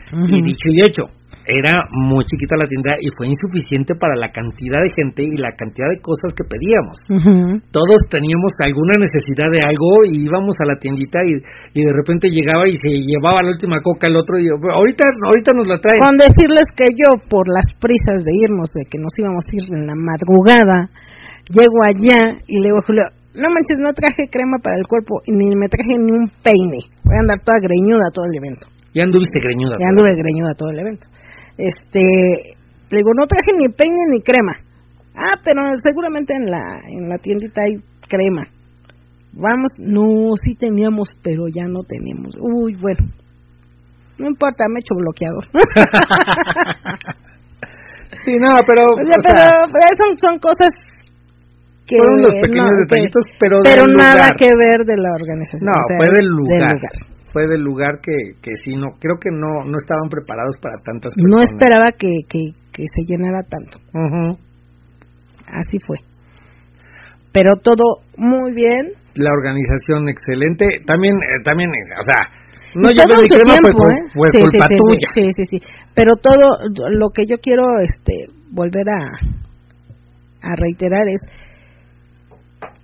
[0.08, 1.04] Y dicho y hecho,
[1.48, 5.56] era muy chiquita la tienda y fue insuficiente para la cantidad de gente y la
[5.56, 7.00] cantidad de cosas que pedíamos.
[7.72, 11.40] Todos teníamos alguna necesidad de algo y íbamos a la tiendita y,
[11.72, 15.08] y de repente llegaba y se llevaba la última coca el otro y yo, ahorita
[15.08, 16.04] ahorita nos la traen.
[16.04, 19.66] Con decirles que yo por las prisas de irnos, de que nos íbamos a ir
[19.72, 20.92] en la madrugada,
[21.48, 25.32] llego allá y le digo Julio, no manches, no traje crema para el cuerpo y
[25.32, 26.92] ni me traje ni un peine.
[27.06, 28.68] Voy a andar toda greñuda todo el evento.
[28.98, 29.78] Ya anduviste greñuda.
[29.78, 31.06] Ya anduve greñuda todo el evento.
[31.58, 32.02] Este,
[32.90, 34.54] le digo, no traje ni peine ni crema.
[35.18, 37.78] Ah, pero seguramente en la, en la tiendita hay
[38.08, 38.44] crema.
[39.34, 42.36] Vamos, no, sí teníamos, pero ya no tenemos.
[42.40, 43.08] Uy, bueno.
[44.20, 45.46] No importa, me he hecho bloqueador.
[48.26, 48.86] sí, no, pero...
[48.98, 49.12] pero,
[49.98, 50.74] son, son cosas
[51.86, 51.98] que...
[51.98, 55.70] Fueron los pequeños detallitos, pero Pero nada que ver de la organización.
[55.70, 56.78] No, fue del lugar
[57.32, 61.14] fue del lugar que, que sí, no, creo que no, no estaban preparados para tantas
[61.14, 61.32] personas.
[61.32, 63.80] No esperaba que, que, se llenara tanto.
[65.48, 65.98] Así fue.
[67.34, 68.94] Pero todo muy bien.
[69.16, 70.82] La organización excelente.
[70.86, 72.22] También, eh, también, o sea,
[72.76, 73.84] no llevé mi crema, tiempo,
[74.14, 74.42] fue, ¿eh?
[74.42, 75.08] culpa tuya.
[75.16, 75.68] Sí, sí, sí.
[75.96, 81.22] Pero todo lo que yo quiero este volver a, a reiterar es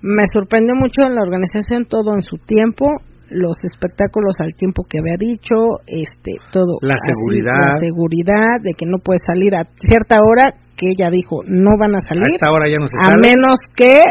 [0.01, 2.85] me sorprendió mucho la organización todo en su tiempo
[3.29, 6.77] los espectáculos al tiempo que había dicho, este, todo.
[6.81, 7.53] La seguridad.
[7.53, 11.95] la seguridad de que no puedes salir a cierta hora, que ella dijo, no van
[11.95, 12.33] a salir.
[12.33, 14.01] A esta hora ya no se A menos que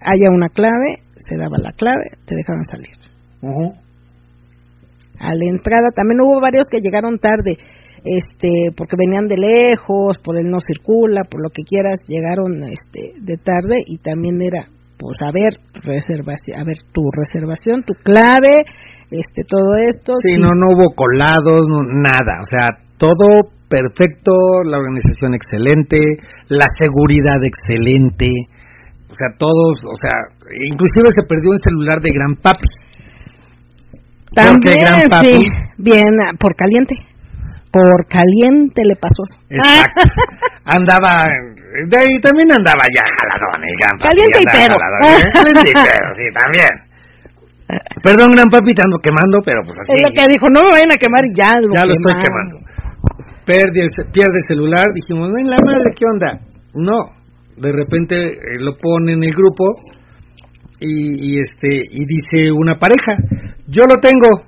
[0.00, 2.96] haya una clave se daba la clave, te dejaban salir.
[5.18, 7.56] A la entrada también hubo varios que llegaron tarde,
[8.04, 13.14] este, porque venían de lejos, por el no circula, por lo que quieras, llegaron este,
[13.18, 14.68] de tarde y también era
[14.98, 18.64] pues a ver reservación, a ver tu reservación, tu clave,
[19.10, 20.14] este todo esto.
[20.24, 24.32] Sí, no no hubo colados, no, nada, o sea, todo perfecto,
[24.64, 25.98] la organización excelente,
[26.48, 28.30] la seguridad excelente,
[29.10, 30.16] o sea, todos, o sea,
[30.70, 32.68] inclusive se perdió un celular de Gran Papi.
[34.34, 35.46] También, Gran Papi, sí,
[35.78, 36.04] bien,
[36.38, 36.96] por caliente
[37.76, 39.24] por caliente le pasó.
[39.50, 40.00] Exacto.
[40.64, 41.24] andaba,
[41.88, 44.08] de ahí también andaba ya jaladón el gran papi.
[44.08, 44.76] Caliente y pedo.
[44.80, 45.24] ¿eh?
[45.32, 46.72] Caliente y pedo, sí, también.
[48.00, 49.92] Perdón, gran papi, te ando quemando, pero pues así.
[49.92, 52.14] Es lo que dijo, no me vayan a quemar y ya lo Ya lo estoy
[52.16, 52.56] quemando.
[53.44, 56.30] Pierde el, pierde el celular, dijimos, no, en la madre, ¿qué onda?
[56.74, 56.98] No,
[57.56, 59.76] de repente eh, lo pone en el grupo
[60.80, 63.12] y, y este y dice una pareja,
[63.68, 64.46] yo lo tengo,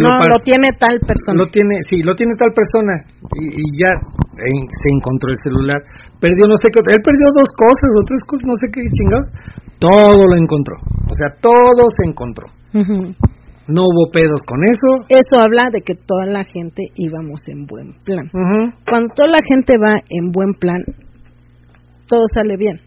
[0.00, 1.44] no, lo, tiene tal persona.
[1.44, 2.94] Lo tiene, sí, lo tiene tal persona.
[3.36, 3.92] Y, ya
[4.32, 5.80] se encontró el celular.
[6.20, 9.28] Perdió no sé qué, él perdió dos cosas o tres cosas, no sé qué chingados.
[9.78, 10.76] Todo lo encontró.
[10.80, 12.46] O sea, todo se encontró.
[13.66, 15.06] No hubo pedos con eso.
[15.08, 18.30] Eso habla de que toda la gente íbamos en buen plan.
[18.88, 20.82] Cuando toda la gente va en buen plan,
[22.06, 22.80] todo sale bien.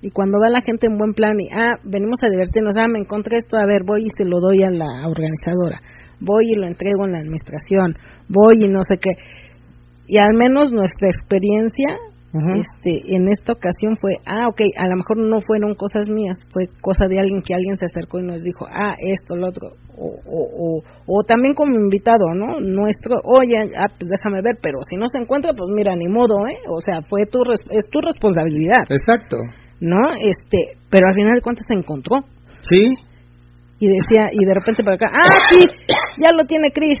[0.00, 3.00] Y cuando va la gente en buen plan y, ah, venimos a divertirnos, ah, me
[3.00, 5.80] encontré esto, a ver, voy y se lo doy a la organizadora
[6.20, 7.96] voy y lo entrego en la administración,
[8.28, 9.10] voy y no sé qué.
[10.06, 11.96] Y al menos nuestra experiencia
[12.30, 16.70] este en esta ocasión fue, ah, ok, a lo mejor no fueron cosas mías, fue
[16.80, 20.06] cosa de alguien que alguien se acercó y nos dijo, ah, esto, lo otro, o,
[20.06, 22.60] o, o, también como invitado, ¿no?
[22.60, 26.46] Nuestro, oye, ah, pues déjame ver, pero si no se encuentra, pues mira, ni modo,
[26.46, 26.58] ¿eh?
[26.70, 28.86] O sea, fue tu, es tu responsabilidad.
[28.88, 29.36] Exacto.
[29.80, 30.14] ¿No?
[30.14, 32.22] Este, pero al final de cuentas se encontró.
[32.60, 33.09] Sí
[33.80, 35.66] y decía, y de repente para acá, ah, sí,
[36.18, 36.98] ya lo tiene Chris,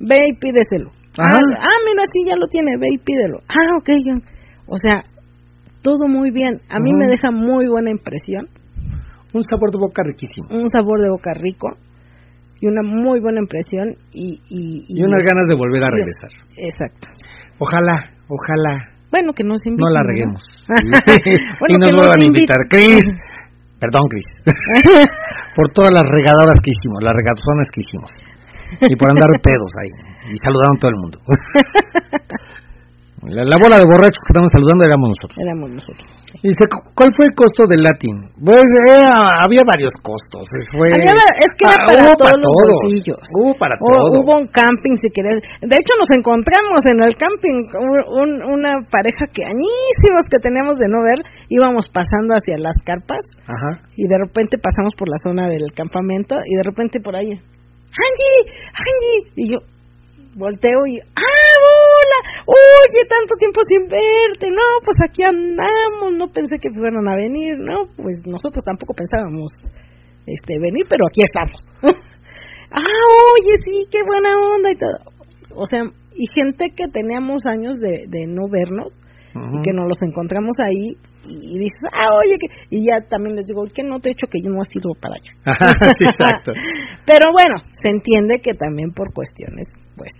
[0.00, 0.90] ve y pídeselo.
[1.18, 3.38] Ah, ah, mira, sí, ya lo tiene, ve y pídelo.
[3.48, 3.88] Ah, ok,
[4.66, 5.02] o sea,
[5.82, 6.60] todo muy bien.
[6.68, 8.48] A mí me deja muy buena impresión.
[9.32, 10.48] Un sabor de boca riquísimo.
[10.50, 11.68] Un sabor de boca rico
[12.60, 14.40] y una muy buena impresión y...
[14.48, 16.30] Y, y, unas ganas de volver a regresar.
[16.56, 17.08] Exacto.
[17.58, 18.98] Ojalá, ojalá.
[19.10, 19.86] Bueno, que nos inviten.
[19.86, 20.42] No la reguemos.
[21.68, 22.56] y nos vuelvan a invitar.
[22.68, 23.02] Chris,
[23.80, 24.26] Perdón, Cris.
[25.56, 28.10] por todas las regadoras que hicimos, las regatonas que hicimos.
[28.82, 29.92] Y por andar pedos ahí.
[30.30, 31.18] Y saludaron a todo el mundo.
[33.26, 35.38] La, bola de borrachos que estamos saludando éramos nosotros.
[35.42, 36.06] Éramos nosotros.
[36.38, 36.64] Y dice,
[36.94, 38.30] ¿cuál fue el costo del Latin?
[38.38, 38.62] Pues
[39.42, 40.46] había varios costos.
[40.70, 43.18] Fue, es que era para todos, los bolsillos.
[43.34, 44.22] Hubo para todos.
[44.22, 45.42] Hubo un camping, si querés.
[45.66, 47.58] De hecho, nos encontramos en el camping
[48.54, 51.18] una pareja que añísimos que teníamos de no ver.
[51.50, 53.24] Íbamos pasando hacia las carpas.
[53.42, 53.82] Ajá.
[53.98, 56.38] Y de repente pasamos por la zona del campamento.
[56.46, 58.40] Y de repente por ahí, ¡Angie!
[58.78, 59.32] ¡Angie!
[59.34, 59.58] Y yo,
[60.36, 61.22] volteo y ¡ah,
[62.08, 62.20] hola!
[62.48, 64.50] Oye, tanto tiempo sin verte.
[64.50, 66.16] No, pues aquí andamos.
[66.16, 67.58] No pensé que fueran a venir.
[67.58, 69.52] No, pues nosotros tampoco pensábamos
[70.26, 71.60] este venir, pero aquí estamos.
[71.82, 73.00] ah,
[73.36, 74.98] oye, sí, qué buena onda y todo.
[75.54, 75.82] O sea,
[76.14, 78.92] y gente que teníamos años de, de no vernos
[79.34, 82.48] y que nos los encontramos ahí y, dices, ah, oye, que...
[82.70, 84.94] y ya también les digo, ¿qué no te he hecho que yo no he ido
[84.98, 85.32] para allá?
[86.00, 86.52] Exacto.
[87.06, 90.12] Pero bueno, se entiende que también por cuestiones, pues,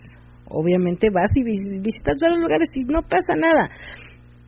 [0.51, 3.71] obviamente vas y visitas varios lugares y no pasa nada.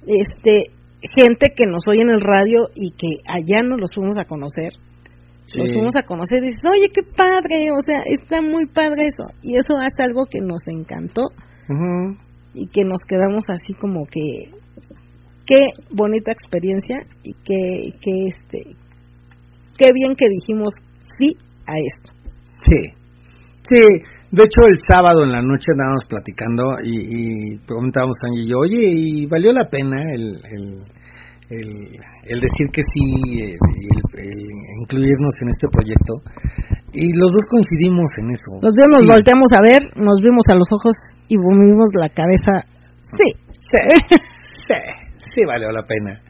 [0.06, 0.72] Este,
[1.16, 4.72] gente que nos oye en el radio y que allá nos los fuimos a conocer,
[5.56, 9.32] nos fuimos a conocer y dices, oye, qué padre, o sea, está muy padre eso.
[9.42, 11.22] Y eso es algo que nos encantó
[12.54, 14.50] y que nos quedamos así como que,
[15.46, 18.76] qué bonita experiencia y qué, qué, este,
[19.76, 20.72] qué bien que dijimos
[21.18, 22.12] sí a esto.
[22.58, 22.92] Sí,
[23.62, 28.50] sí, de hecho, el sábado en la noche andábamos platicando y, y comentábamos Angie y
[28.50, 30.38] yo, oye, ¿y valió la pena el,
[31.50, 34.38] el, decir que sí, el,
[34.82, 36.14] incluirnos en este proyecto?
[36.94, 38.50] Y los dos coincidimos en eso.
[38.62, 40.94] Los dos nos volteamos a ver, nos vimos a los ojos
[41.26, 42.66] y movimos la cabeza.
[43.02, 43.82] Sí, sí,
[44.68, 44.74] sí,
[45.34, 46.22] sí valió la pena.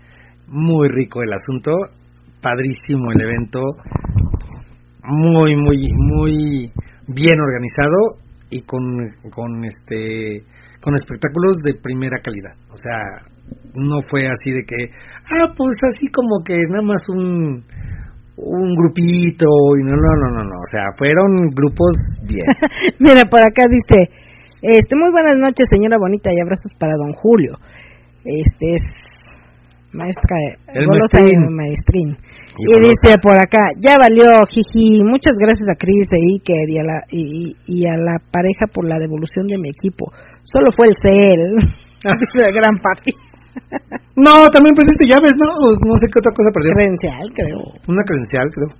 [0.49, 1.77] Muy rico el asunto,
[2.41, 3.61] padrísimo el evento,
[5.05, 6.73] muy, muy, muy
[7.15, 8.83] bien organizado y con,
[9.31, 10.45] con este
[10.81, 12.57] con espectáculos de primera calidad.
[12.73, 13.21] O sea,
[13.75, 17.65] no fue así de que, ah, pues así como que nada más un
[18.41, 21.93] un grupito y no, no, no, no, no, o sea, fueron grupos
[22.25, 22.49] bien.
[22.99, 24.09] Mira, por acá dice,
[24.63, 27.57] este, muy buenas noches, señora bonita, y abrazos para don Julio.
[28.25, 28.77] Este,
[29.93, 30.37] maestra
[30.75, 31.57] El golosa y maestrín.
[31.57, 32.09] maestrín.
[32.59, 36.77] Y Y, dice por acá, ya valió, jiji, muchas gracias a Chris de Iker y
[36.79, 37.23] a, la, y,
[37.67, 40.07] y a la pareja por la devolución de mi equipo.
[40.45, 41.43] Solo fue el CEL,
[42.47, 43.13] el gran papi.
[44.17, 45.49] No, también perdiste llaves, ¿no?
[45.89, 46.71] No sé qué otra cosa perdió.
[46.77, 47.61] Credencial, creo.
[47.89, 48.71] Una credencial, creo.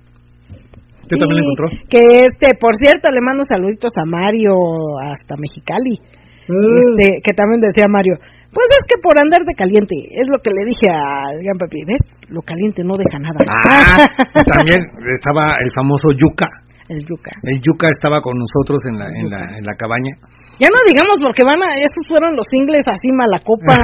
[1.01, 1.67] ¿Usted Sí, también la encontró?
[1.89, 4.53] Que este, por cierto, le mando saluditos a Mario
[5.01, 5.97] hasta Mexicali.
[6.45, 6.77] Mm.
[6.77, 8.15] Este, que también decía Mario,
[8.53, 11.79] pues es que por andar de caliente, es lo que le dije al gran papi,
[11.87, 12.01] ¿ves?
[12.29, 13.39] Lo caliente no deja nada.
[13.47, 14.07] Ah,
[14.57, 14.79] también
[15.15, 16.47] estaba el famoso Yuca.
[16.87, 17.31] el yuca.
[17.43, 20.11] El Yuca estaba con nosotros en la, en la, en la cabaña.
[20.59, 23.73] Ya no digamos porque van a, esos fueron los ingles así mala copa.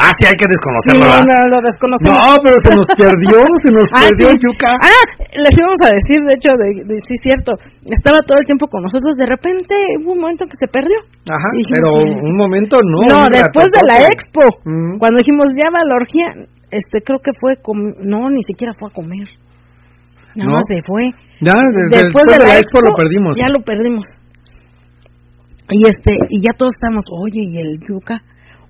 [0.00, 1.04] Ah, sí, hay que Sí, desconocerlo.
[1.04, 1.24] no, ¿verdad?
[1.28, 2.16] no, lo desconocemos.
[2.16, 4.32] No, pero se nos perdió, se nos Ah, perdió sí.
[4.32, 4.70] el Yuca.
[4.80, 5.02] Ah,
[5.36, 7.52] les íbamos a decir, de hecho, de, de- sí, cierto.
[7.84, 9.12] Estaba todo el tiempo con nosotros.
[9.16, 10.96] De repente hubo un momento que se perdió.
[11.28, 12.26] Ajá, Dijimos, pero sí.
[12.32, 12.98] un momento no.
[13.08, 14.42] No, después de la expo.
[14.64, 14.96] Mm.
[14.98, 16.26] Cuando dijimos, ya va la orgía,
[16.72, 19.28] este, creo que fue, com- no, ni siquiera fue a comer.
[20.36, 20.52] Nada ¿No?
[20.56, 21.12] más se fue.
[21.44, 23.36] Ya, desde después, de, la expo, lo perdimos.
[23.36, 24.04] Ya lo perdimos.
[25.70, 28.18] Y este, y ya todos estamos, oye, y el yuca,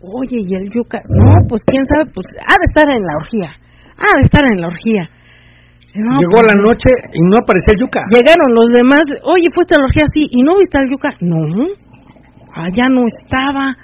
[0.00, 3.50] oye, y el yuca, no, pues quién sabe, pues ha de estar en la orgía,
[3.96, 5.08] ha de estar en la orgía.
[5.96, 8.00] No, Llegó pues, la noche y no aparecía el Yuca.
[8.14, 11.66] Llegaron los demás, oye, fuiste a la orgía, sí, y no viste al yuca, no,
[12.54, 13.74] allá no estaba.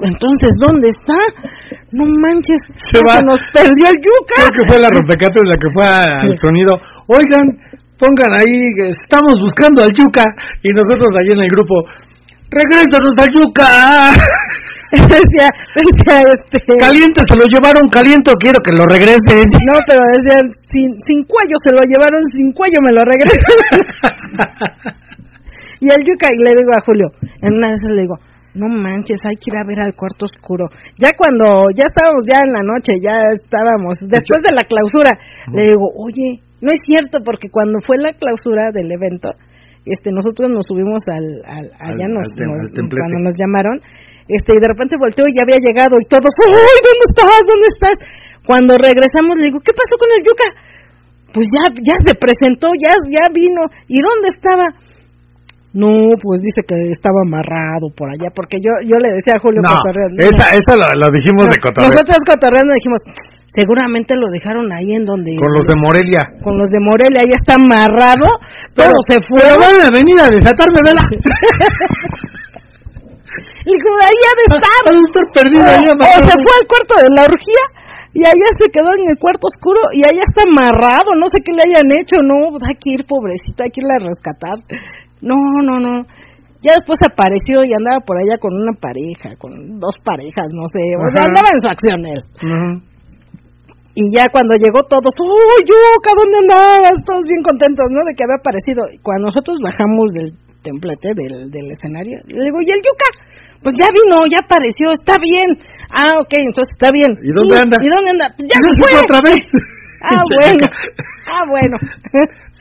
[0.00, 1.20] Entonces, ¿dónde está?
[1.92, 2.58] No manches,
[2.90, 3.20] Se va.
[3.20, 4.40] se nos perdió el yuca.
[4.40, 6.80] Creo que fue la rompecatos la que fue al sonido.
[7.06, 7.46] Oigan,
[7.98, 8.58] pongan ahí,
[8.90, 10.22] estamos buscando al Yuca.
[10.62, 11.74] Y nosotros ahí en el grupo,
[12.54, 14.14] regrésanos al Yuca.
[14.94, 16.58] decía, decía este.
[16.78, 19.42] Caliente, se lo llevaron caliente, quiero que lo regresen.
[19.66, 23.58] No, pero decían, sin, sin cuello se lo llevaron, sin cuello me lo regresan.
[25.80, 27.08] y el yuca, y le digo a Julio,
[27.42, 28.18] en una de esas le digo,
[28.54, 30.66] no manches, hay que ir a ver al cuarto oscuro.
[30.96, 35.10] Ya cuando, ya estábamos ya en la noche, ya estábamos, después de la clausura,
[35.50, 39.30] le digo, oye, no es cierto, porque cuando fue la clausura del evento,
[39.84, 43.00] este, nosotros nos subimos al, al allá Al- nos, al tem- nos- al templete.
[43.00, 43.76] cuando nos llamaron,
[44.28, 47.68] este, y de repente volteó y ya había llegado y todos, ¡ay, dónde estás, dónde
[47.68, 47.96] estás!
[48.44, 50.48] Cuando regresamos le digo, ¿qué pasó con el yuca?
[51.32, 54.68] Pues ya, ya se presentó, ya, ya vino, ¿y dónde estaba?
[55.74, 59.58] No, pues dice que estaba amarrado por allá, porque yo, yo le decía a Julio
[59.58, 59.74] No,
[60.22, 61.90] esa, esa lo, lo dijimos no, de cotorreo.
[61.90, 63.02] Nosotros cotorreando dijimos,
[63.50, 65.34] seguramente lo dejaron ahí en donde...
[65.34, 66.22] Con los de Morelia.
[66.46, 68.22] con los de Morelia, ahí está amarrado,
[68.70, 69.42] todo se fue.
[69.42, 71.02] Pero van a venir a desatarme, vela.
[73.66, 74.78] Le digo, ahí ha de estar.
[74.86, 76.22] Ha de estar perdido ahí o, o amarrado.
[76.22, 77.64] se fue al cuarto de la orgía
[78.14, 81.50] y allá se quedó en el cuarto oscuro y allá está amarrado, no sé qué
[81.50, 84.56] le hayan hecho, no, pues hay que ir pobrecito, hay que irle a rescatar.
[85.24, 86.04] No, no, no.
[86.60, 90.80] Ya después apareció y andaba por allá con una pareja, con dos parejas, no sé,
[90.96, 91.28] o sea, Ajá.
[91.28, 92.20] andaba en su acción él.
[93.94, 96.98] Y ya cuando llegó todos, ¡oh, Yuca, ¿dónde andabas?
[97.06, 98.02] Todos bien contentos, ¿no?
[98.02, 98.82] De que había aparecido.
[98.90, 100.34] Y cuando nosotros bajamos del
[100.66, 103.08] templete, del, del escenario, le digo, ¿y el Yuca?
[103.62, 105.54] Pues ya vino, ya apareció, está bien.
[105.94, 107.12] Ah, ok, entonces está bien.
[107.22, 107.76] ¿Y dónde Sí, anda?
[107.78, 108.26] ¿Y dónde anda?
[108.34, 108.92] Pues ya ¿No se se fue.
[109.04, 109.40] otra vez?
[110.04, 110.64] Ah, Pinche bueno.
[111.32, 111.76] Ah, bueno.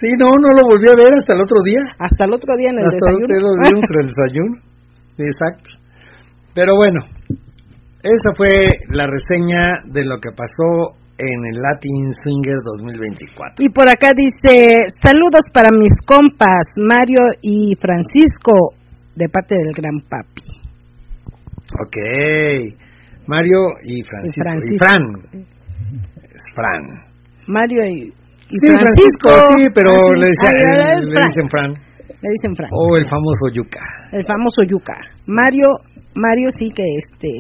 [0.03, 1.80] Sí, no, no lo volví a ver hasta el otro día.
[1.95, 3.23] Hasta el otro día en el Hasta desayuno.
[3.23, 4.53] ustedes lo vieron tras el desayuno.
[5.15, 5.69] Exacto.
[6.51, 6.99] Pero bueno,
[8.03, 8.51] esa fue
[8.91, 13.64] la reseña de lo que pasó en el Latin Swinger 2024.
[13.64, 18.75] Y por acá dice, saludos para mis compas, Mario y Francisco,
[19.15, 20.43] de parte del gran papi.
[21.80, 21.95] Ok.
[23.27, 24.35] Mario y Francisco.
[24.35, 24.83] Y, Francisco.
[24.83, 25.48] Fran.
[26.27, 26.83] Es Fran.
[27.48, 28.14] Mario y,
[28.49, 29.30] y Sí, Francisco.
[29.57, 31.27] sí, pero Ah, le, decía- Ah, le Fran.
[31.27, 31.72] dicen Fran.
[32.23, 32.72] Le dicen Frank.
[32.72, 33.83] O el famoso Yuca.
[34.11, 34.95] El famoso Yuca.
[35.27, 35.67] Mario,
[36.15, 37.31] Mario sí que este,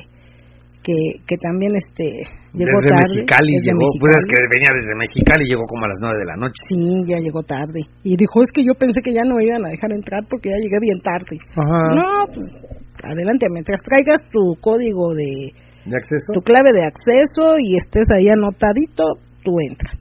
[0.83, 2.03] que, que también este,
[2.51, 3.15] llegó desde tarde.
[3.23, 4.27] Mexicali desde llegó, pues es Mexicali.
[4.27, 6.59] que venía desde Mexicali y llegó como a las 9 de la noche.
[6.67, 7.79] Sí, ya llegó tarde.
[8.03, 10.51] Y dijo, es que yo pensé que ya no me iban a dejar entrar porque
[10.51, 11.35] ya llegué bien tarde.
[11.55, 11.81] Ajá.
[11.95, 12.43] No, pues
[13.07, 15.47] adelante, mientras traigas tu código de,
[15.87, 16.27] ¿De acceso?
[16.35, 19.15] tu clave de acceso y estés ahí anotadito,
[19.47, 19.95] tú entras.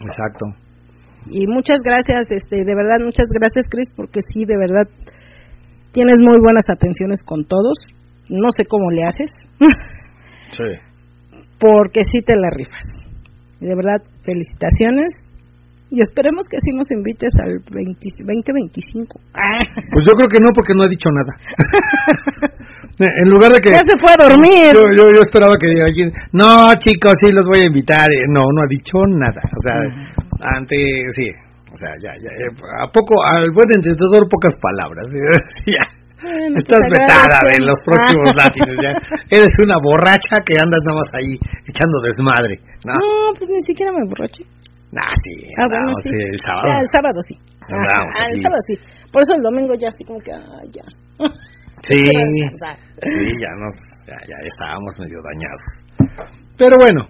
[0.00, 0.46] Exacto.
[1.30, 4.86] Y muchas gracias, este, de verdad, muchas gracias, Chris, porque sí, de verdad,
[5.92, 7.76] tienes muy buenas atenciones con todos.
[8.30, 9.30] No sé cómo le haces,
[10.50, 10.64] Sí.
[11.58, 12.82] porque sí te la rifas.
[13.60, 15.08] De verdad, felicitaciones.
[15.90, 19.20] Y esperemos que sí nos invites al 20 2025.
[19.32, 19.58] Ah,
[19.90, 21.32] Pues yo creo que no, porque no ha dicho nada.
[23.06, 23.70] en lugar de que...
[23.70, 24.74] ya se fue a dormir.
[24.74, 26.10] Yo, yo, yo esperaba que alguien...
[26.32, 28.10] No, chicos, sí los voy a invitar.
[28.10, 29.40] Eh, No, no ha dicho nada.
[29.44, 29.78] O sea,
[30.58, 30.76] ante...
[31.14, 31.30] Sí.
[31.72, 32.30] O sea, ya, ya.
[32.82, 35.06] A poco, al buen entendedor, pocas palabras.
[35.66, 35.84] ya.
[36.18, 38.90] Bueno, Estás vetada de los próximos latines ya.
[39.30, 41.38] Eres una borracha que andas nada más ahí
[41.70, 42.58] echando desmadre.
[42.84, 44.42] No, No, pues ni siquiera me borraché.
[44.90, 46.10] nah, sí, Ah, bueno, sí.
[46.10, 46.66] sí, el sábado.
[46.66, 47.34] Ya, el sábado sí.
[47.70, 48.74] Ah, el sábado sí.
[49.12, 50.82] Por eso el domingo ya así como que, ah, ya.
[51.86, 53.74] Sí, sí, ya nos,
[54.06, 55.62] ya, ya estábamos medio dañados.
[56.56, 57.06] Pero bueno,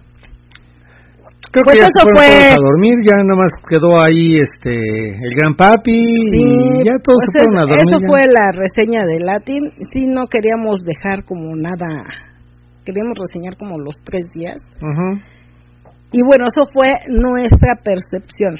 [1.51, 4.75] creo Pues que ya fueron fue- todos a dormir, ya nada más quedó ahí este
[5.09, 5.99] el gran papi
[6.31, 7.85] Sí, y ya todos pues se fueron es- a dormir.
[7.89, 8.07] Eso ya.
[8.07, 9.63] fue la reseña de Latin.
[9.93, 11.89] Sí, no queríamos dejar como nada.
[12.85, 14.57] Queríamos reseñar como los tres días.
[16.11, 18.55] Y bueno, eso fue nuestra percepción.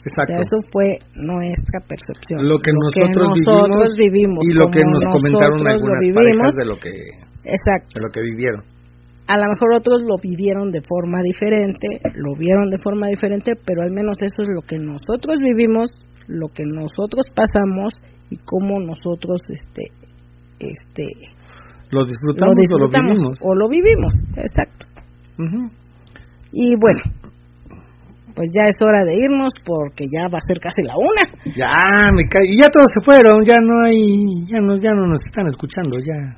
[0.00, 0.32] O exacto.
[0.32, 2.48] sea, eso fue nuestra percepción.
[2.48, 4.40] lo que nosotros, nosotros vivimos.
[4.48, 6.16] y lo que nos comentaron algunas vivimos.
[6.16, 6.92] parejas de lo que
[7.44, 8.00] Exacto.
[8.00, 8.64] de lo que vivieron.
[9.28, 13.82] A lo mejor otros lo vivieron de forma diferente, lo vieron de forma diferente, pero
[13.82, 15.90] al menos eso es lo que nosotros vivimos,
[16.26, 17.94] lo que nosotros pasamos
[18.30, 19.92] y cómo nosotros este
[20.58, 21.06] este
[21.90, 23.38] ¿Lo disfrutamos, lo disfrutamos o lo vivimos?
[23.40, 24.86] o lo vivimos, exacto.
[26.52, 27.02] Y bueno,
[28.34, 31.24] pues ya es hora de irnos porque ya va a ser casi la una.
[31.56, 32.44] Ya, me cae.
[32.46, 35.98] Y ya todos se fueron, ya no hay, ya no, ya no nos están escuchando,
[35.98, 36.36] ya.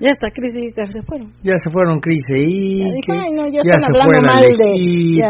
[0.00, 1.32] Ya está Cris y se fueron.
[1.42, 4.20] Ya se fueron Cris e Ya dijo, "Ay, no, ya ya están se hablando fue
[4.26, 4.56] mal de-
[5.16, 5.28] ya".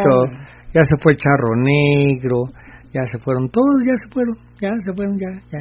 [0.72, 0.82] ya.
[0.82, 2.48] se fue Charro Negro,
[2.92, 5.60] ya se fueron todos, ya se fueron, ya se fueron, ya, ya,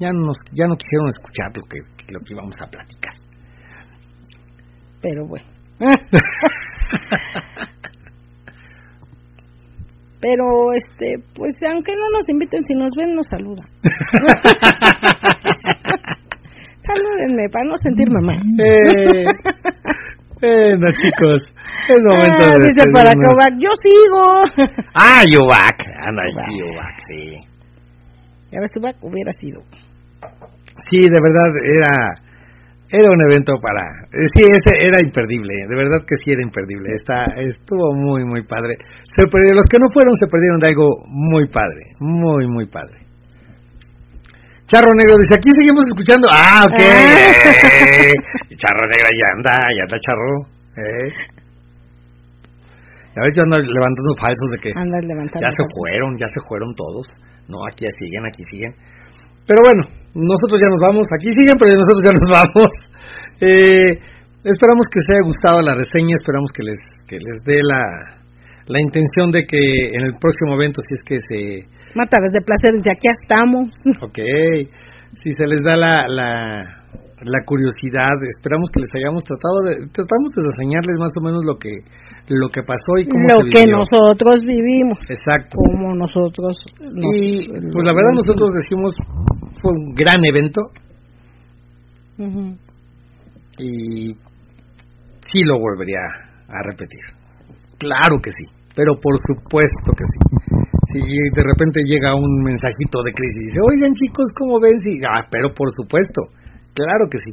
[0.00, 1.78] ya no nos, ya no quisieron escuchar lo que,
[2.12, 3.14] lo que íbamos a platicar.
[5.02, 5.46] Pero bueno.
[10.24, 13.66] Pero este, pues aunque no nos inviten, si nos ven nos saludan.
[16.80, 18.38] Salúdenme para no sentirme mal.
[18.58, 19.26] Eh,
[20.40, 21.42] bueno, chicos,
[21.90, 23.12] es momento Ah, de dice para.
[23.12, 24.24] Kovac, yo sigo.
[24.94, 25.76] Ah, Yubac,
[26.08, 27.36] anda ahí, Yubac, sí.
[28.50, 29.60] Ya ves, Kovac hubiera sido.
[30.90, 32.14] Sí, de verdad era
[32.90, 33.80] era un evento para
[34.12, 36.88] eh, sí ese era imperdible, de verdad que sí era imperdible.
[36.94, 38.76] Está estuvo muy muy padre.
[39.16, 43.02] Se perdió- los que no fueron se perdieron de algo muy padre, muy muy padre.
[44.66, 46.26] Charro Negro dice, aquí seguimos escuchando.
[46.32, 46.78] Ah, ok.
[46.80, 48.14] Eh,
[48.56, 50.32] Charro Negro ya anda, ya anda Charro.
[50.74, 51.08] Eh.
[53.14, 55.38] Ya ves, yo ando levantando falsos de que Andas levantando.
[55.44, 55.76] ya se falsos.
[55.78, 57.06] fueron, ya se fueron todos.
[57.46, 58.72] No, aquí siguen, aquí siguen.
[59.46, 59.82] Pero bueno,
[60.14, 61.06] nosotros ya nos vamos.
[61.10, 62.70] Aquí siguen, pero nosotros ya nos vamos.
[63.42, 63.90] Eh,
[64.46, 66.14] esperamos que os haya gustado la reseña.
[66.14, 67.82] Esperamos que les que les dé la,
[68.66, 71.40] la intención de que en el próximo evento, si es que se.
[71.94, 73.74] Matares de placeres, de aquí estamos.
[74.00, 74.18] Ok.
[75.14, 76.83] Si se les da la, la,
[77.24, 79.72] la curiosidad, esperamos que les hayamos tratado de.
[79.92, 81.72] Tratamos de enseñarles más o menos lo que
[82.28, 83.80] lo que pasó y cómo Lo se que vivió.
[83.80, 84.98] nosotros vivimos.
[85.08, 85.56] Exacto.
[85.60, 86.56] Como nosotros.
[86.80, 88.92] nos- Y pues la verdad nosotros decimos
[89.60, 90.60] fue un gran evento
[93.58, 94.12] y
[95.30, 96.00] sí lo volvería
[96.48, 97.00] a repetir.
[97.78, 100.18] Claro que sí, pero por supuesto que sí.
[100.94, 104.78] Si de repente llega un mensajito de crisis y dice, oigan chicos, ¿cómo ven?
[104.78, 106.22] Sí, ah, pero por supuesto,
[106.74, 107.32] claro que sí.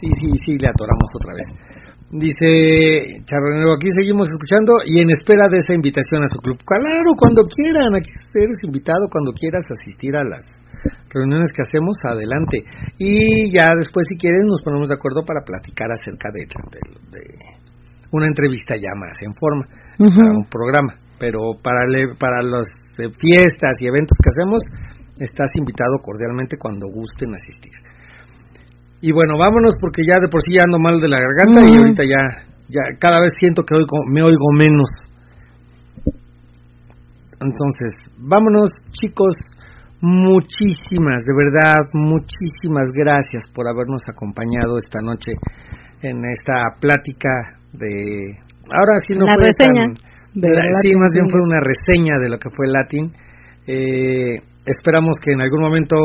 [0.00, 1.48] Sí, sí, sí, le atoramos otra vez.
[2.08, 6.56] Dice Charronero, aquí seguimos escuchando y en espera de esa invitación a su club.
[6.64, 8.08] Claro, cuando quieran, aquí
[8.40, 10.40] eres invitado cuando quieras asistir a las
[11.12, 12.64] reuniones que hacemos, adelante.
[12.96, 16.80] Y ya después, si quieres, nos ponemos de acuerdo para platicar acerca de, de,
[17.12, 17.22] de
[18.16, 19.64] una entrevista ya más en forma,
[20.16, 20.92] para un programa.
[21.20, 22.64] Pero para, le- para las
[23.04, 24.62] eh, fiestas y eventos que hacemos,
[25.20, 27.74] estás invitado cordialmente cuando gusten asistir.
[29.00, 31.70] Y bueno, vámonos porque ya de por sí ya ando mal de la garganta y
[31.72, 31.80] Ujú.
[31.86, 32.22] ahorita ya,
[32.68, 34.88] ya cada vez siento que oigo, me oigo menos.
[37.40, 39.34] Entonces, vámonos chicos,
[40.00, 45.32] muchísimas, de verdad, muchísimas gracias por habernos acompañado esta noche
[46.02, 47.30] en esta plática
[47.72, 48.34] de...
[48.74, 49.94] Ahora sí no La fue reseña tan-
[50.34, 53.12] de la- sí, más bien fue una reseña de lo que fue Latin.
[53.66, 55.96] Eh, esperamos que en algún momento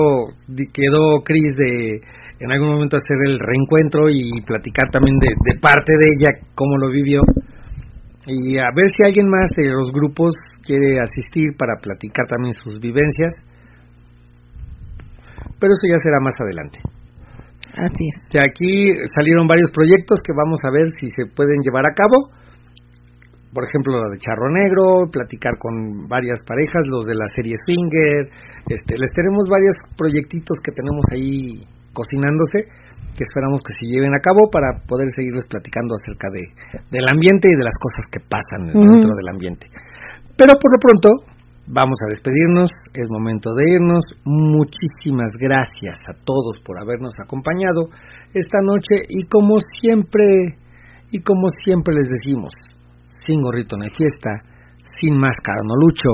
[0.72, 2.02] quedó Cris de
[2.40, 6.78] en algún momento hacer el reencuentro y platicar también de, de parte de ella cómo
[6.78, 7.22] lo vivió
[8.26, 12.80] y a ver si alguien más de los grupos quiere asistir para platicar también sus
[12.80, 13.34] vivencias
[15.60, 16.80] pero eso ya será más adelante
[17.74, 18.18] Así es.
[18.30, 22.30] de aquí salieron varios proyectos que vamos a ver si se pueden llevar a cabo.
[23.54, 28.30] Por ejemplo, la de Charro Negro, platicar con varias parejas, los de la serie Swinger.
[28.70, 31.62] Este, les tenemos varios proyectitos que tenemos ahí
[31.94, 32.68] cocinándose
[33.14, 36.42] que esperamos que se lleven a cabo para poder seguirles platicando acerca de
[36.90, 39.70] del ambiente y de las cosas que pasan dentro del ambiente.
[40.34, 41.10] Pero por lo pronto,
[41.70, 44.04] vamos a despedirnos, es momento de irnos.
[44.26, 47.88] Muchísimas gracias a todos por habernos acompañado
[48.34, 50.58] esta noche y como siempre,
[51.12, 52.52] y como siempre les decimos,
[53.26, 54.42] sin gorrito no hay fiesta,
[55.00, 56.10] sin máscara no lucho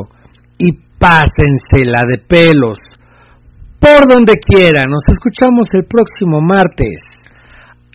[0.59, 2.77] y pásensela de pelos
[3.79, 4.83] por donde quiera.
[4.87, 6.97] Nos escuchamos el próximo martes.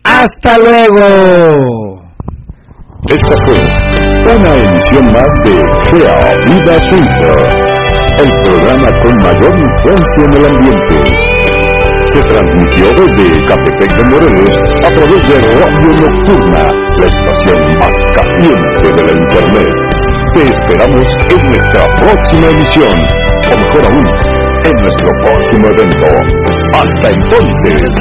[0.05, 2.05] Hasta luego.
[3.09, 3.55] Esta fue
[4.35, 5.55] una emisión más de
[5.91, 7.37] Gea Vida Twitter,
[8.19, 10.97] el programa con mayor influencia en el ambiente.
[12.07, 14.51] Se transmitió desde Capetec de Morelos
[14.85, 16.65] a través de Radio Nocturna,
[16.99, 19.75] la estación más caliente de la Internet.
[20.33, 22.95] Te esperamos en nuestra próxima emisión,
[23.53, 24.34] o mejor aún,
[24.65, 26.07] en nuestro próximo evento.
[26.73, 27.95] Hasta entonces.